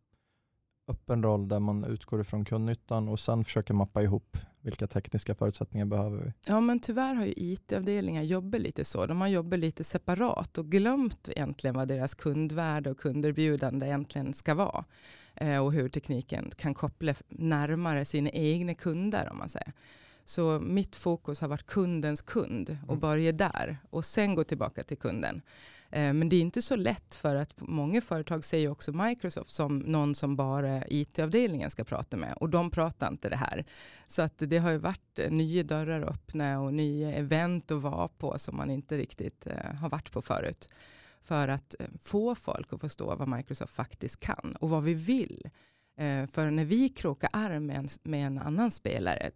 öppen 0.91 1.23
roll 1.23 1.49
där 1.49 1.59
man 1.61 1.85
utgår 1.85 2.21
ifrån 2.21 2.45
kundnyttan 2.45 3.09
och 3.09 3.21
sen 3.21 3.45
försöker 3.45 3.75
mappa 3.75 4.03
ihop 4.03 4.37
vilka 4.61 4.87
tekniska 4.87 5.35
förutsättningar 5.35 5.87
behöver 5.87 6.25
vi. 6.25 6.33
Ja 6.47 6.61
men 6.61 6.81
tyvärr 6.81 7.15
har 7.15 7.25
ju 7.25 7.33
IT-avdelningar 7.37 8.23
jobbat 8.23 8.61
lite 8.61 8.85
så. 8.85 9.07
De 9.07 9.21
har 9.21 9.29
jobbat 9.29 9.59
lite 9.59 9.85
separat 9.85 10.59
och 10.59 10.67
glömt 10.67 11.29
egentligen 11.29 11.77
vad 11.77 11.89
deras 11.89 12.15
kundvärde 12.15 12.91
och 12.91 12.99
kunderbjudande 12.99 13.87
egentligen 13.87 14.33
ska 14.33 14.55
vara. 14.55 14.85
Eh, 15.35 15.65
och 15.65 15.73
hur 15.73 15.89
tekniken 15.89 16.51
kan 16.57 16.75
koppla 16.75 17.15
närmare 17.29 18.05
sina 18.05 18.31
egna 18.31 18.75
kunder 18.75 19.29
om 19.31 19.39
man 19.39 19.49
säger. 19.49 19.73
Så 20.25 20.61
mitt 20.61 20.97
fokus 20.97 21.41
har 21.41 21.49
varit 21.49 21.67
kundens 21.67 22.23
kund 22.23 22.79
och 22.83 22.89
mm. 22.89 23.01
börja 23.01 23.33
där 23.33 23.79
och 23.91 24.05
sen 24.05 24.35
gå 24.35 24.45
tillbaka 24.45 24.83
till 24.83 24.99
kunden. 24.99 25.43
Eh, 25.91 26.13
men 26.13 26.29
det 26.29 26.37
är 26.37 26.41
inte 26.41 26.63
så 26.63 26.77
lätt 26.77 27.15
för 27.15 27.37
att 27.37 27.53
många 27.57 28.01
företag 28.01 28.45
ser 28.45 28.71
också 28.71 28.93
Microsoft 28.93 29.51
som 29.51 29.79
någon 29.79 30.15
som 30.15 30.37
bara 30.37 30.83
IT-avdelningen 30.89 31.71
ska 31.71 31.85
prata 31.85 32.17
med 32.17 32.35
och 32.37 32.51
de 32.51 32.71
pratar 32.71 33.09
inte 33.09 33.29
det 33.29 33.37
här. 33.37 33.65
Så 34.07 34.23
att 34.23 34.35
det 34.37 34.59
har 34.59 34.71
ju 34.71 34.79
varit 34.79 35.19
eh, 35.19 35.31
nya 35.31 35.63
dörrar 35.63 36.03
öppna 36.03 36.61
och 36.61 36.75
nya 36.75 37.13
event 37.13 37.71
att 37.71 37.83
vara 37.83 38.09
på 38.09 38.39
som 38.39 38.57
man 38.57 38.71
inte 38.71 38.97
riktigt 38.97 39.47
eh, 39.47 39.75
har 39.75 39.89
varit 39.89 40.13
på 40.13 40.23
förut. 40.23 40.69
För 41.23 41.49
att 41.49 41.75
få 41.99 42.35
folk 42.35 42.73
att 42.73 42.81
förstå 42.81 43.15
vad 43.15 43.29
Microsoft 43.29 43.75
faktiskt 43.75 44.21
kan 44.21 44.55
och 44.61 44.71
vad 44.71 44.83
vi 44.83 44.95
vill. 44.95 45.51
För 46.31 46.51
när 46.51 46.65
vi 46.65 46.89
krokar 46.89 47.31
arm 47.33 47.67
med 47.67 47.77
en, 47.77 47.89
med 48.03 48.27
en 48.27 48.39
annan 48.39 48.71
spelare, 48.71 49.31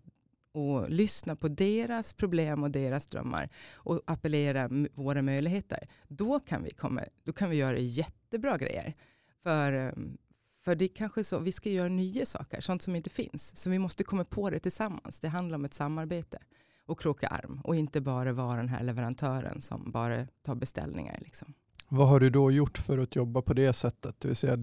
och 0.55 0.91
lyssna 0.91 1.37
på 1.37 1.49
deras 1.49 2.13
problem 2.13 2.63
och 2.63 2.71
deras 2.71 3.07
drömmar 3.07 3.49
och 3.73 4.01
appellera 4.07 4.69
våra 4.95 5.23
möjligheter, 5.23 5.89
då 6.09 6.41
kan 6.41 6.63
vi, 6.63 6.71
komma, 6.71 7.03
då 7.25 7.33
kan 7.33 7.51
vi 7.51 7.57
göra 7.57 7.79
jättebra 7.79 8.59
grejer. 8.59 8.95
För, 9.43 9.73
ehm, 9.73 10.19
för 10.65 10.75
det 10.75 10.85
är 10.85 10.95
kanske 10.95 11.25
så, 11.25 11.39
vi 11.39 11.53
ska 11.53 11.71
göra 11.71 11.89
nya 11.89 12.27
saker, 12.27 12.61
sånt 12.61 12.83
som 12.83 12.97
inte 12.97 13.11
finns. 13.11 13.57
Så 13.57 13.71
vi 13.71 13.79
måste 13.79 14.05
komma 14.05 14.25
på 14.25 14.51
det 14.51 14.59
tillsammans. 14.59 15.21
Det 15.21 15.29
handlar 15.29 15.59
om 15.59 15.65
ett 15.65 15.75
samarbete 15.75 16.39
och 16.87 17.01
kroka 17.01 17.29
arm 17.29 17.61
och 17.65 17.77
inte 17.77 18.01
bara 18.01 18.33
vara 18.33 18.57
den 18.57 18.69
här 18.69 18.83
leverantören 18.83 19.61
som 19.61 19.91
bara 19.91 20.27
tar 20.43 20.55
beställningar. 20.55 21.19
Liksom. 21.21 21.55
Vad 21.95 22.09
har 22.09 22.21
du 22.21 22.31
då 22.31 22.51
gjort 22.51 22.79
för 22.79 22.99
att 22.99 23.17
jobba 23.17 23.43
på 23.43 23.55
det 23.55 23.73
sättet? 23.73 24.21
Det 24.21 24.29
vill 24.29 24.37
säga, 24.37 24.57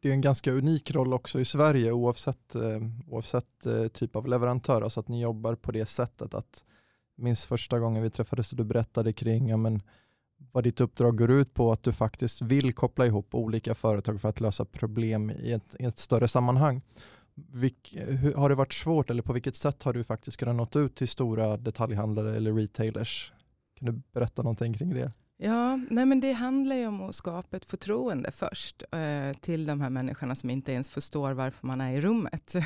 det 0.00 0.08
är 0.08 0.12
en 0.12 0.20
ganska 0.20 0.52
unik 0.52 0.90
roll 0.90 1.12
också 1.12 1.40
i 1.40 1.44
Sverige 1.44 1.92
oavsett, 1.92 2.54
eh, 2.54 2.80
oavsett 3.06 3.66
eh, 3.66 3.88
typ 3.88 4.16
av 4.16 4.28
leverantör, 4.28 4.82
alltså 4.82 5.00
att 5.00 5.08
ni 5.08 5.22
jobbar 5.22 5.54
på 5.54 5.72
det 5.72 5.86
sättet. 5.86 6.34
att 6.34 6.64
Minns 7.16 7.46
första 7.46 7.78
gången 7.78 8.02
vi 8.02 8.10
träffades 8.10 8.50
och 8.50 8.56
du 8.56 8.64
berättade 8.64 9.12
kring 9.12 9.48
ja, 9.48 9.56
men, 9.56 9.82
vad 10.52 10.64
ditt 10.64 10.80
uppdrag 10.80 11.18
går 11.18 11.30
ut 11.30 11.54
på, 11.54 11.72
att 11.72 11.82
du 11.82 11.92
faktiskt 11.92 12.42
vill 12.42 12.72
koppla 12.72 13.06
ihop 13.06 13.34
olika 13.34 13.74
företag 13.74 14.20
för 14.20 14.28
att 14.28 14.40
lösa 14.40 14.64
problem 14.64 15.30
i 15.30 15.52
ett, 15.52 15.76
i 15.78 15.84
ett 15.84 15.98
större 15.98 16.28
sammanhang. 16.28 16.82
Vilk, 17.34 17.94
hur, 17.96 18.34
har 18.34 18.48
det 18.48 18.54
varit 18.54 18.72
svårt 18.72 19.10
eller 19.10 19.22
på 19.22 19.32
vilket 19.32 19.56
sätt 19.56 19.82
har 19.82 19.92
du 19.92 20.04
faktiskt 20.04 20.36
kunnat 20.36 20.74
nå 20.74 20.80
ut 20.80 20.96
till 20.96 21.08
stora 21.08 21.56
detaljhandlare 21.56 22.36
eller 22.36 22.52
retailers? 22.52 23.32
Kan 23.78 23.86
du 23.86 24.02
berätta 24.12 24.42
någonting 24.42 24.74
kring 24.74 24.94
det? 24.94 25.10
Ja, 25.42 25.80
nej 25.90 26.06
men 26.06 26.20
det 26.20 26.32
handlar 26.32 26.76
ju 26.76 26.86
om 26.86 27.00
att 27.00 27.14
skapa 27.14 27.56
ett 27.56 27.64
förtroende 27.64 28.30
först 28.30 28.82
eh, 28.92 29.38
till 29.40 29.66
de 29.66 29.80
här 29.80 29.90
människorna 29.90 30.34
som 30.34 30.50
inte 30.50 30.72
ens 30.72 30.90
förstår 30.90 31.32
varför 31.32 31.66
man 31.66 31.80
är 31.80 31.92
i 31.92 32.00
rummet. 32.00 32.54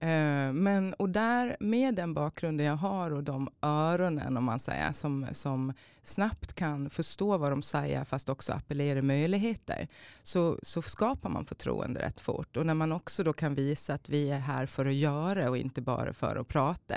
Eh, 0.00 0.52
men, 0.52 0.94
och 0.94 1.10
där, 1.10 1.56
med 1.60 1.94
den 1.94 2.14
bakgrunden 2.14 2.66
jag 2.66 2.76
har 2.76 3.10
och 3.10 3.24
de 3.24 3.48
öronen 3.62 4.36
om 4.36 4.44
man 4.44 4.60
säger, 4.60 4.92
som, 4.92 5.26
som 5.32 5.72
snabbt 6.06 6.52
kan 6.52 6.90
förstå 6.90 7.38
vad 7.38 7.52
de 7.52 7.62
säger 7.62 8.04
fast 8.04 8.28
också 8.28 8.52
appellera 8.52 9.02
möjligheter, 9.02 9.88
så, 10.22 10.58
så 10.62 10.82
skapar 10.82 11.30
man 11.30 11.44
förtroende 11.44 12.00
rätt 12.00 12.20
fort. 12.20 12.56
Och 12.56 12.66
när 12.66 12.74
man 12.74 12.92
också 12.92 13.24
då 13.24 13.32
kan 13.32 13.54
visa 13.54 13.94
att 13.94 14.08
vi 14.08 14.30
är 14.30 14.38
här 14.38 14.66
för 14.66 14.86
att 14.86 14.94
göra 14.94 15.50
och 15.50 15.56
inte 15.56 15.82
bara 15.82 16.12
för 16.12 16.36
att 16.36 16.48
prata, 16.48 16.94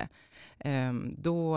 ehm, 0.60 1.16
då, 1.18 1.56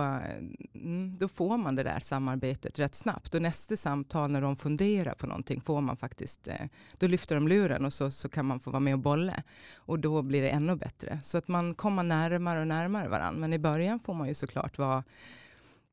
mm, 0.75 1.17
då 1.19 1.29
får 1.29 1.57
man 1.57 1.77
det 1.77 1.83
där 1.83 2.01
samarbetet 2.01 2.79
rätt 2.79 2.95
snabbt. 2.95 3.35
Och 3.35 3.43
nästa 3.43 3.77
samtal 3.77 4.31
när 4.31 4.41
de 4.41 4.57
funderar 4.57 5.15
på 5.15 5.27
någonting 5.27 5.61
får 5.61 5.81
man 5.81 5.97
faktiskt, 5.97 6.49
eh, 6.49 6.67
då 6.99 7.07
lyfter 7.07 7.35
de 7.35 7.49
luren 7.49 7.85
och 7.85 7.93
så, 7.93 8.11
så 8.11 8.29
kan 8.29 8.47
man 8.47 8.61
få 8.61 8.71
vara 8.71 8.81
med 8.81 8.95
och 8.95 9.01
bolla. 9.01 9.43
Och 9.77 9.99
då 9.99 10.23
blir 10.23 10.43
det 10.43 10.51
ännu 10.51 10.77
bättre. 10.77 11.21
Så 11.23 11.39
att 11.39 11.49
man 11.49 11.75
kommer 11.75 12.03
närmare 12.03 12.61
och 12.61 12.67
närmare 12.67 13.09
varandra. 13.09 13.41
Men 13.41 13.53
i 13.53 13.59
början 13.59 14.01
får 14.01 14.15
man 14.15 14.29
ju 14.29 14.35
såklart 14.35 14.79
vara 14.79 15.05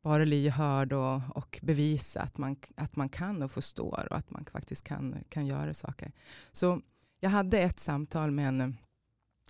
vara 0.08 0.26
lyhörd 0.26 0.94
och, 0.94 1.22
och 1.36 1.60
bevisa 1.62 2.22
att 2.22 2.38
man, 2.38 2.56
att 2.76 2.96
man 2.96 3.10
kan 3.10 3.44
och 3.44 3.52
förstår 3.52 4.08
och 4.10 4.18
att 4.18 4.32
man 4.32 4.46
faktiskt 4.46 4.84
kan, 4.84 5.16
kan 5.30 5.48
göra 5.48 5.74
saker. 5.74 6.12
Så 6.52 6.82
jag 7.20 7.30
hade 7.30 7.60
ett 7.60 7.80
samtal 7.80 8.32
med 8.32 8.48
en, 8.48 8.78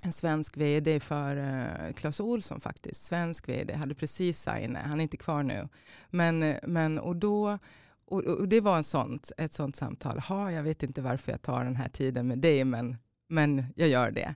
en 0.04 0.14
svensk 0.14 0.58
vd 0.58 1.00
för 1.00 1.38
uh, 1.38 1.94
Clas 1.94 2.20
Olsson 2.20 2.60
faktiskt. 2.60 3.04
Svensk 3.04 3.50
vd, 3.50 3.74
hade 3.74 3.96
precis 3.96 4.42
signat, 4.42 4.86
han 4.86 5.00
är 5.00 5.04
inte 5.04 5.18
kvar 5.18 5.44
nu. 5.44 5.70
Men, 6.10 6.56
men 6.64 7.00
och 7.00 7.16
då 7.16 7.58
och, 8.08 8.24
och 8.24 8.48
det 8.48 8.62
var 8.62 8.78
en 8.78 8.84
sånt, 8.84 9.32
ett 9.38 9.54
sånt 9.54 9.76
samtal. 9.76 10.20
Ha, 10.20 10.52
jag 10.52 10.64
vet 10.64 10.84
inte 10.84 11.02
varför 11.02 11.32
jag 11.32 11.42
tar 11.42 11.64
den 11.64 11.76
här 11.76 11.90
tiden 11.90 12.28
med 12.28 12.40
dig, 12.40 12.64
men, 12.64 12.98
men 13.30 13.66
jag 13.76 13.90
gör 13.90 14.12
det. 14.12 14.36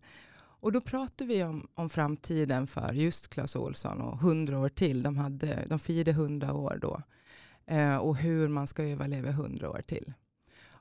Och 0.62 0.72
då 0.72 0.82
pratar 0.82 1.26
vi 1.26 1.44
om, 1.44 1.68
om 1.76 1.90
framtiden 1.90 2.68
för 2.68 2.94
just 2.94 3.28
Clas 3.28 3.56
Olsson 3.56 4.02
och 4.02 4.18
hundra 4.18 4.60
år 4.60 4.70
till. 4.70 5.04
De, 5.04 5.18
hade, 5.18 5.66
de 5.70 5.80
firade 5.80 6.14
hundra 6.14 6.54
år 6.54 6.80
då. 6.82 7.02
Eh, 7.66 7.98
och 7.98 8.18
hur 8.18 8.48
man 8.48 8.68
ska 8.68 8.84
överleva 8.84 9.32
hundra 9.32 9.70
år 9.70 9.82
till. 9.88 10.14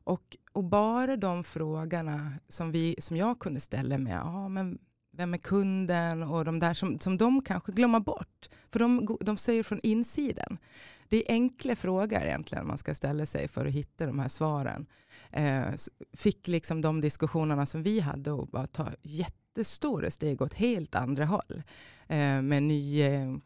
Och, 0.05 0.37
och, 0.53 0.65
bara 0.65 1.17
de 1.17 1.45
frågorna 1.45 2.33
som, 2.49 2.73
vi, 2.73 2.97
som 2.99 3.17
jag 3.17 3.39
kunde 3.39 3.61
ställa 3.61 3.99
mig, 3.99 4.13
ja, 4.13 4.49
men 4.49 4.79
vem 5.17 5.35
är 5.35 5.39
kunden 5.39 6.23
och 6.23 6.45
de 6.45 6.59
där 6.59 6.75
som, 6.75 6.99
som 6.99 7.17
de 7.17 7.43
kanske 7.43 7.73
glömmer 7.73 8.01
bort. 8.01 8.49
För 8.73 8.79
de, 8.79 9.17
de 9.21 9.37
säger 9.37 9.63
från 9.63 9.81
insidan. 9.83 10.59
Det 11.09 11.17
är 11.17 11.35
enkla 11.35 11.77
frågor 11.77 12.23
egentligen 12.23 12.67
man 12.67 12.79
ska 12.79 12.95
ställa 12.95 13.27
sig 13.27 13.49
för 13.49 13.67
att 13.67 13.73
hitta 13.73 14.07
de 14.07 14.19
här 14.19 14.29
svaren. 14.29 14.87
Eh, 15.33 15.67
fick 16.13 16.49
liksom 16.49 16.83
de 16.83 17.01
diskussionerna 17.01 17.67
som 17.67 17.83
vi 17.83 18.01
hade 18.01 18.33
och 18.33 18.47
bara 18.47 18.67
ta 18.67 18.89
jätte 19.03 19.41
jättestora 19.51 20.11
steg 20.11 20.43
åt 20.43 20.55
helt 20.55 20.95
andra 20.95 21.25
håll. 21.25 21.63
Eh, 22.09 22.43
med 22.43 22.63
nya, 22.63 23.41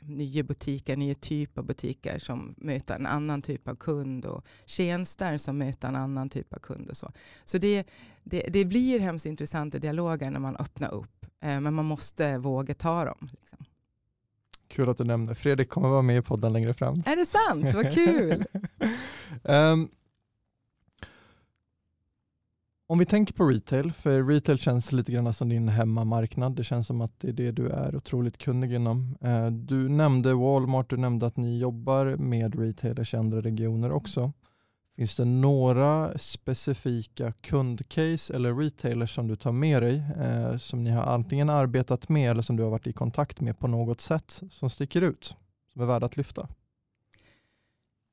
nya 0.00 0.42
butiker, 0.42 0.96
nya 0.96 1.14
typer 1.14 1.60
av 1.60 1.66
butiker 1.66 2.18
som 2.18 2.54
möter 2.56 2.94
en 2.94 3.06
annan 3.06 3.42
typ 3.42 3.68
av 3.68 3.74
kund 3.74 4.24
och 4.24 4.44
tjänster 4.66 5.38
som 5.38 5.58
möter 5.58 5.88
en 5.88 5.96
annan 5.96 6.28
typ 6.28 6.52
av 6.52 6.58
kund. 6.58 6.90
Och 6.90 6.96
så 6.96 7.12
så 7.44 7.58
det, 7.58 7.86
det, 8.24 8.46
det 8.48 8.64
blir 8.64 9.00
hemskt 9.00 9.26
intressanta 9.26 9.78
dialoger 9.78 10.30
när 10.30 10.40
man 10.40 10.56
öppnar 10.56 10.94
upp, 10.94 11.26
eh, 11.40 11.60
men 11.60 11.74
man 11.74 11.84
måste 11.84 12.38
våga 12.38 12.74
ta 12.74 13.04
dem. 13.04 13.28
Liksom. 13.32 13.58
Kul 14.68 14.88
att 14.88 14.98
du 14.98 15.04
nämner. 15.04 15.34
Fredrik 15.34 15.68
kommer 15.68 15.88
vara 15.88 16.02
med 16.02 16.18
i 16.18 16.22
podden 16.22 16.52
längre 16.52 16.74
fram. 16.74 17.02
Är 17.06 17.16
det 17.16 17.26
sant? 17.26 17.74
Vad 17.74 17.94
kul! 17.94 18.44
um, 19.42 19.88
Om 22.92 22.98
vi 22.98 23.06
tänker 23.06 23.34
på 23.34 23.44
retail, 23.44 23.92
för 23.92 24.22
retail 24.22 24.58
känns 24.58 24.92
lite 24.92 25.12
grann 25.12 25.34
som 25.34 25.48
din 25.48 25.68
hemmamarknad. 25.68 26.56
Det 26.56 26.64
känns 26.64 26.86
som 26.86 27.00
att 27.00 27.20
det 27.20 27.28
är 27.28 27.32
det 27.32 27.52
du 27.52 27.68
är 27.68 27.96
otroligt 27.96 28.38
kunnig 28.38 28.72
inom. 28.72 29.16
Eh, 29.20 29.46
du 29.46 29.88
nämnde 29.88 30.34
Walmart, 30.34 30.90
du 30.90 30.96
nämnde 30.96 31.26
att 31.26 31.36
ni 31.36 31.58
jobbar 31.58 32.16
med 32.16 32.54
retailers 32.54 33.14
i 33.14 33.16
andra 33.16 33.40
regioner 33.40 33.92
också. 33.92 34.32
Finns 34.96 35.16
det 35.16 35.24
några 35.24 36.18
specifika 36.18 37.32
kundcase 37.32 38.34
eller 38.34 38.54
retailers 38.54 39.14
som 39.14 39.28
du 39.28 39.36
tar 39.36 39.52
med 39.52 39.82
dig 39.82 40.02
eh, 40.20 40.56
som 40.56 40.84
ni 40.84 40.90
har 40.90 41.02
antingen 41.02 41.50
arbetat 41.50 42.08
med 42.08 42.30
eller 42.30 42.42
som 42.42 42.56
du 42.56 42.62
har 42.62 42.70
varit 42.70 42.86
i 42.86 42.92
kontakt 42.92 43.40
med 43.40 43.58
på 43.58 43.68
något 43.68 44.00
sätt 44.00 44.42
som 44.50 44.70
sticker 44.70 45.02
ut, 45.02 45.36
som 45.72 45.82
är 45.82 45.86
värda 45.86 46.06
att 46.06 46.16
lyfta? 46.16 46.48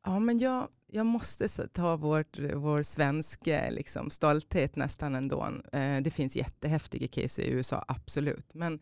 Ja, 0.06 0.20
men 0.20 0.40
jag, 0.40 0.68
jag 0.92 1.06
måste 1.06 1.68
ta 1.68 1.96
vårt, 1.96 2.40
vår 2.40 2.84
svenska 2.84 3.70
liksom, 3.70 4.10
stolthet 4.10 4.76
nästan 4.76 5.16
ändå. 5.16 5.48
Eh, 5.74 6.02
det 6.02 6.12
finns 6.12 6.36
jättehäftiga 6.36 7.08
case 7.08 7.42
i 7.42 7.50
USA, 7.50 7.86
absolut. 7.88 8.54
Men, 8.54 8.80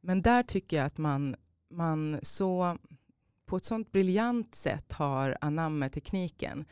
men 0.00 0.20
där 0.20 0.42
tycker 0.42 0.76
jag 0.76 0.86
att 0.86 0.98
man, 0.98 1.36
man 1.70 2.18
så 2.22 2.78
på 3.46 3.56
ett 3.56 3.64
sånt 3.64 3.92
briljant 3.92 4.54
sätt 4.54 4.92
har 4.92 5.36
anammat 5.40 5.92
tekniken. 5.92 6.64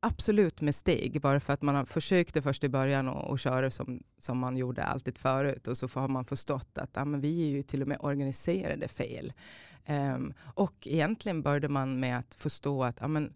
Absolut 0.00 0.60
med 0.60 0.74
steg, 0.74 1.20
bara 1.20 1.40
för 1.40 1.52
att 1.52 1.62
man 1.62 1.86
försökte 1.86 2.42
först 2.42 2.64
i 2.64 2.68
början 2.68 3.08
och 3.08 3.38
köra 3.38 3.70
som, 3.70 4.02
som 4.18 4.38
man 4.38 4.56
gjorde 4.56 4.84
alltid 4.84 5.18
förut 5.18 5.68
och 5.68 5.78
så 5.78 5.88
har 5.94 6.08
man 6.08 6.24
förstått 6.24 6.78
att 6.78 6.90
ja, 6.94 7.04
men 7.04 7.20
vi 7.20 7.46
är 7.46 7.50
ju 7.50 7.62
till 7.62 7.82
och 7.82 7.88
med 7.88 7.98
organiserade 8.00 8.88
fel. 8.88 9.32
Um, 9.88 10.34
och 10.54 10.86
egentligen 10.86 11.42
började 11.42 11.68
man 11.68 12.00
med 12.00 12.18
att 12.18 12.34
förstå 12.34 12.84
att 12.84 12.96
ja, 13.00 13.08
men, 13.08 13.34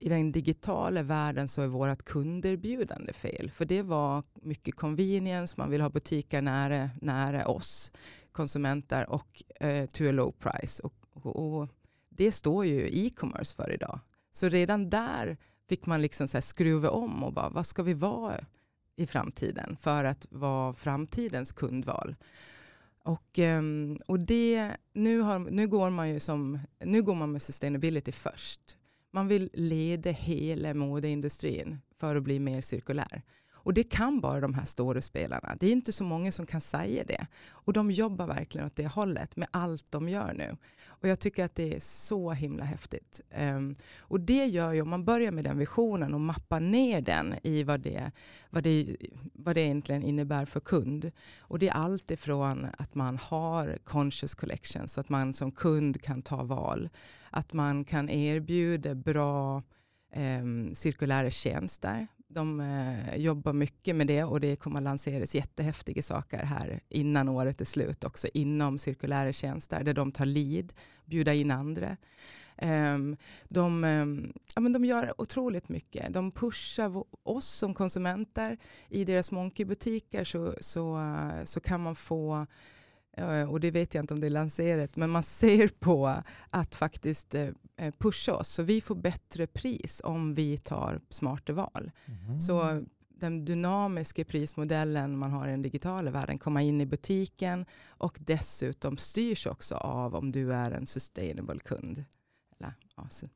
i 0.00 0.08
den 0.08 0.32
digitala 0.32 1.02
världen 1.02 1.48
så 1.48 1.62
är 1.62 1.66
vårt 1.66 2.02
kunderbjudande 2.02 3.12
fel. 3.12 3.50
För 3.50 3.64
det 3.64 3.82
var 3.82 4.24
mycket 4.42 4.74
convenience, 4.74 5.54
man 5.58 5.70
vill 5.70 5.80
ha 5.80 5.90
butiker 5.90 6.42
nära, 6.42 6.90
nära 7.00 7.48
oss 7.48 7.92
konsumenter 8.32 9.10
och 9.10 9.42
eh, 9.60 9.86
to 9.86 10.08
a 10.08 10.12
low 10.12 10.32
price. 10.38 10.82
Och, 10.82 10.94
och, 11.12 11.36
och 11.36 11.68
det 12.08 12.32
står 12.32 12.64
ju 12.64 13.06
e-commerce 13.06 13.56
för 13.56 13.72
idag. 13.72 14.00
Så 14.30 14.48
redan 14.48 14.90
där 14.90 15.36
fick 15.68 15.86
man 15.86 16.02
liksom 16.02 16.28
så 16.28 16.40
skruva 16.40 16.90
om 16.90 17.24
och 17.24 17.32
bara, 17.32 17.48
vad 17.48 17.66
ska 17.66 17.82
vi 17.82 17.94
vara 17.94 18.40
i 18.96 19.06
framtiden 19.06 19.76
för 19.76 20.04
att 20.04 20.26
vara 20.30 20.72
framtidens 20.72 21.52
kundval? 21.52 22.16
Och, 23.04 23.38
ehm, 23.38 23.98
och 24.06 24.20
det, 24.20 24.76
nu, 24.92 25.20
har, 25.20 25.38
nu, 25.38 25.66
går 25.66 25.90
man 25.90 26.08
ju 26.08 26.20
som, 26.20 26.58
nu 26.84 27.02
går 27.02 27.14
man 27.14 27.32
med 27.32 27.42
sustainability 27.42 28.12
först. 28.12 28.76
Man 29.10 29.28
vill 29.28 29.50
leda 29.52 30.10
hela 30.10 30.74
modeindustrin 30.74 31.78
för 31.96 32.16
att 32.16 32.22
bli 32.22 32.38
mer 32.38 32.60
cirkulär. 32.60 33.22
Och 33.68 33.74
det 33.74 33.82
kan 33.84 34.20
bara 34.20 34.40
de 34.40 34.54
här 34.54 34.64
stora 34.64 35.00
spelarna. 35.00 35.56
Det 35.60 35.66
är 35.66 35.72
inte 35.72 35.92
så 35.92 36.04
många 36.04 36.32
som 36.32 36.46
kan 36.46 36.60
säga 36.60 37.04
det. 37.04 37.26
Och 37.48 37.72
de 37.72 37.90
jobbar 37.90 38.26
verkligen 38.26 38.66
åt 38.66 38.76
det 38.76 38.86
hållet 38.86 39.36
med 39.36 39.48
allt 39.50 39.92
de 39.92 40.08
gör 40.08 40.32
nu. 40.32 40.56
Och 40.86 41.08
jag 41.08 41.20
tycker 41.20 41.44
att 41.44 41.54
det 41.54 41.74
är 41.74 41.80
så 41.80 42.32
himla 42.32 42.64
häftigt. 42.64 43.20
Um, 43.38 43.74
och 43.98 44.20
det 44.20 44.44
gör 44.44 44.72
ju, 44.72 44.82
om 44.82 44.90
man 44.90 45.04
börjar 45.04 45.32
med 45.32 45.44
den 45.44 45.58
visionen 45.58 46.14
och 46.14 46.20
mappar 46.20 46.60
ner 46.60 47.00
den 47.00 47.34
i 47.42 47.62
vad 47.62 47.80
det, 47.80 48.10
vad 48.50 48.62
det, 48.62 48.96
vad 49.32 49.54
det 49.54 49.60
egentligen 49.60 50.02
innebär 50.02 50.44
för 50.44 50.60
kund. 50.60 51.10
Och 51.38 51.58
det 51.58 51.68
är 51.68 51.74
allt 51.74 52.10
ifrån 52.10 52.66
att 52.78 52.94
man 52.94 53.18
har 53.18 53.78
conscious 53.84 54.34
collection 54.34 54.88
så 54.88 55.00
att 55.00 55.08
man 55.08 55.34
som 55.34 55.52
kund 55.52 56.02
kan 56.02 56.22
ta 56.22 56.42
val. 56.42 56.88
Att 57.30 57.52
man 57.52 57.84
kan 57.84 58.08
erbjuda 58.08 58.94
bra 58.94 59.62
um, 60.16 60.74
cirkulära 60.74 61.30
tjänster 61.30 62.06
de 62.28 62.60
eh, 62.60 63.16
jobbar 63.16 63.52
mycket 63.52 63.96
med 63.96 64.06
det 64.06 64.24
och 64.24 64.40
det 64.40 64.56
kommer 64.56 64.78
att 64.78 64.84
lanseras 64.84 65.34
jättehäftiga 65.34 66.02
saker 66.02 66.38
här 66.38 66.80
innan 66.88 67.28
året 67.28 67.60
är 67.60 67.64
slut 67.64 68.04
också 68.04 68.28
inom 68.34 68.78
cirkulära 68.78 69.32
tjänster 69.32 69.84
där 69.84 69.94
de 69.94 70.12
tar 70.12 70.26
lead, 70.26 70.72
bjuda 71.04 71.34
in 71.34 71.50
andra. 71.50 71.96
Um, 72.62 73.16
de, 73.48 73.84
um, 73.84 74.32
ja, 74.54 74.60
men 74.60 74.72
de 74.72 74.84
gör 74.84 75.20
otroligt 75.20 75.68
mycket. 75.68 76.12
De 76.12 76.30
pushar 76.30 77.04
oss 77.22 77.48
som 77.48 77.74
konsumenter 77.74 78.58
i 78.88 79.04
deras 79.04 79.30
Monkey-butiker 79.30 80.24
så, 80.24 80.54
så, 80.60 81.00
så 81.44 81.60
kan 81.60 81.80
man 81.80 81.94
få 81.94 82.46
och 83.48 83.60
det 83.60 83.70
vet 83.70 83.94
jag 83.94 84.02
inte 84.02 84.14
om 84.14 84.20
det 84.20 84.26
är 84.26 84.30
lanserat, 84.30 84.96
men 84.96 85.10
man 85.10 85.22
ser 85.22 85.68
på 85.68 86.22
att 86.50 86.74
faktiskt 86.74 87.34
eh, 87.34 87.50
pusha 87.98 88.34
oss. 88.34 88.48
Så 88.48 88.62
vi 88.62 88.80
får 88.80 88.94
bättre 88.94 89.46
pris 89.46 90.00
om 90.04 90.34
vi 90.34 90.58
tar 90.58 91.00
smarta 91.10 91.52
val. 91.52 91.90
Mm. 92.06 92.40
Så 92.40 92.84
den 93.08 93.44
dynamiska 93.44 94.24
prismodellen 94.24 95.18
man 95.18 95.30
har 95.30 95.48
i 95.48 95.50
den 95.50 95.62
digitala 95.62 96.10
världen 96.10 96.38
komma 96.38 96.62
in 96.62 96.80
i 96.80 96.86
butiken 96.86 97.66
och 97.88 98.18
dessutom 98.20 98.96
styrs 98.96 99.46
också 99.46 99.74
av 99.74 100.14
om 100.14 100.32
du 100.32 100.52
är 100.54 100.70
en 100.70 100.86
sustainable 100.86 101.58
kund. 101.58 102.04
Eller, 102.58 102.74
alltså. 102.94 103.26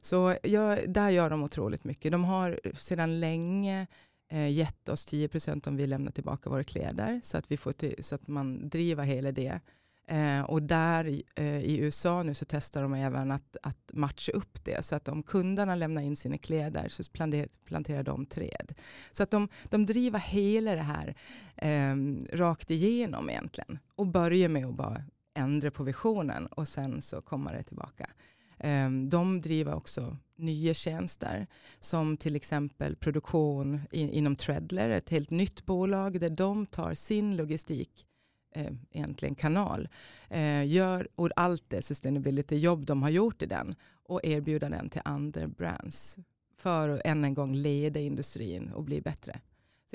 Så 0.00 0.36
ja, 0.42 0.78
där 0.86 1.10
gör 1.10 1.30
de 1.30 1.42
otroligt 1.42 1.84
mycket. 1.84 2.12
De 2.12 2.24
har 2.24 2.60
sedan 2.74 3.20
länge 3.20 3.86
eh, 4.28 4.48
gett 4.48 4.88
oss 4.88 5.06
10% 5.06 5.68
om 5.68 5.76
vi 5.76 5.86
lämnar 5.86 6.12
tillbaka 6.12 6.50
våra 6.50 6.64
kläder 6.64 7.20
så 7.22 7.38
att, 7.38 7.50
vi 7.50 7.56
får 7.56 7.72
till, 7.72 8.04
så 8.04 8.14
att 8.14 8.28
man 8.28 8.68
driver 8.68 9.04
hela 9.04 9.32
det. 9.32 9.60
Eh, 10.08 10.40
och 10.40 10.62
där 10.62 11.22
eh, 11.34 11.58
i 11.58 11.78
USA 11.78 12.22
nu 12.22 12.34
så 12.34 12.44
testar 12.48 12.82
de 12.82 12.94
även 12.94 13.30
att, 13.30 13.56
att 13.62 13.90
matcha 13.92 14.32
upp 14.32 14.64
det. 14.64 14.84
Så 14.84 14.96
att 14.96 15.08
om 15.08 15.22
kunderna 15.22 15.74
lämnar 15.74 16.02
in 16.02 16.16
sina 16.16 16.38
kläder 16.38 16.88
så 16.88 17.02
planterar, 17.12 17.48
planterar 17.64 18.02
de 18.02 18.26
träd. 18.26 18.74
Så 19.12 19.22
att 19.22 19.30
de, 19.30 19.48
de 19.64 19.86
driver 19.86 20.18
hela 20.18 20.74
det 20.74 20.80
här 20.82 21.16
eh, 21.56 21.96
rakt 22.36 22.70
igenom 22.70 23.30
egentligen. 23.30 23.78
Och 23.94 24.06
börjar 24.06 24.48
med 24.48 24.66
att 24.66 24.74
bara 24.74 25.02
ändra 25.34 25.70
på 25.70 25.84
visionen 25.84 26.46
och 26.46 26.68
sen 26.68 27.02
så 27.02 27.20
kommer 27.20 27.54
det 27.54 27.62
tillbaka. 27.62 28.10
Ehm, 28.58 29.08
de 29.08 29.40
driver 29.40 29.74
också 29.74 30.16
nya 30.36 30.74
tjänster 30.74 31.46
som 31.80 32.16
till 32.16 32.36
exempel 32.36 32.96
produktion 32.96 33.80
inom 33.90 34.36
Treadler, 34.36 34.90
ett 34.90 35.10
helt 35.10 35.30
nytt 35.30 35.66
bolag 35.66 36.20
där 36.20 36.30
de 36.30 36.66
tar 36.66 36.94
sin 36.94 37.36
logistik 37.36 38.06
eh, 38.54 38.72
egentligen 38.90 39.34
kanal. 39.34 39.88
Eh, 40.30 40.66
gör 40.66 41.08
och 41.14 41.30
allt 41.36 41.64
det 41.68 41.82
sustainability-jobb 41.82 42.86
de 42.86 43.02
har 43.02 43.10
gjort 43.10 43.42
i 43.42 43.46
den 43.46 43.74
och 44.04 44.20
erbjuda 44.24 44.68
den 44.68 44.88
till 44.88 45.02
andra 45.04 45.48
brands 45.48 46.18
för 46.56 46.88
att 46.88 47.00
än 47.04 47.24
en 47.24 47.34
gång 47.34 47.54
leda 47.54 48.00
industrin 48.00 48.72
och 48.72 48.84
bli 48.84 49.00
bättre. 49.00 49.40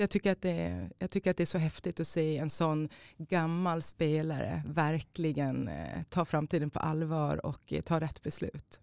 Jag, 0.02 0.10
tycker 0.10 0.32
att 0.32 0.42
det 0.42 0.50
är, 0.50 0.90
jag 0.98 1.10
tycker 1.10 1.30
att 1.30 1.36
det 1.36 1.44
är 1.44 1.46
så 1.46 1.58
häftigt 1.58 2.00
att 2.00 2.06
se 2.06 2.38
en 2.38 2.50
sån 2.50 2.88
gammal 3.18 3.82
spelare 3.82 4.62
verkligen 4.66 5.68
eh, 5.68 6.02
ta 6.08 6.24
framtiden 6.24 6.70
på 6.70 6.78
allvar 6.78 7.46
och 7.46 7.72
eh, 7.72 7.80
ta 7.80 8.00
rätt 8.00 8.22
beslut. 8.22 8.80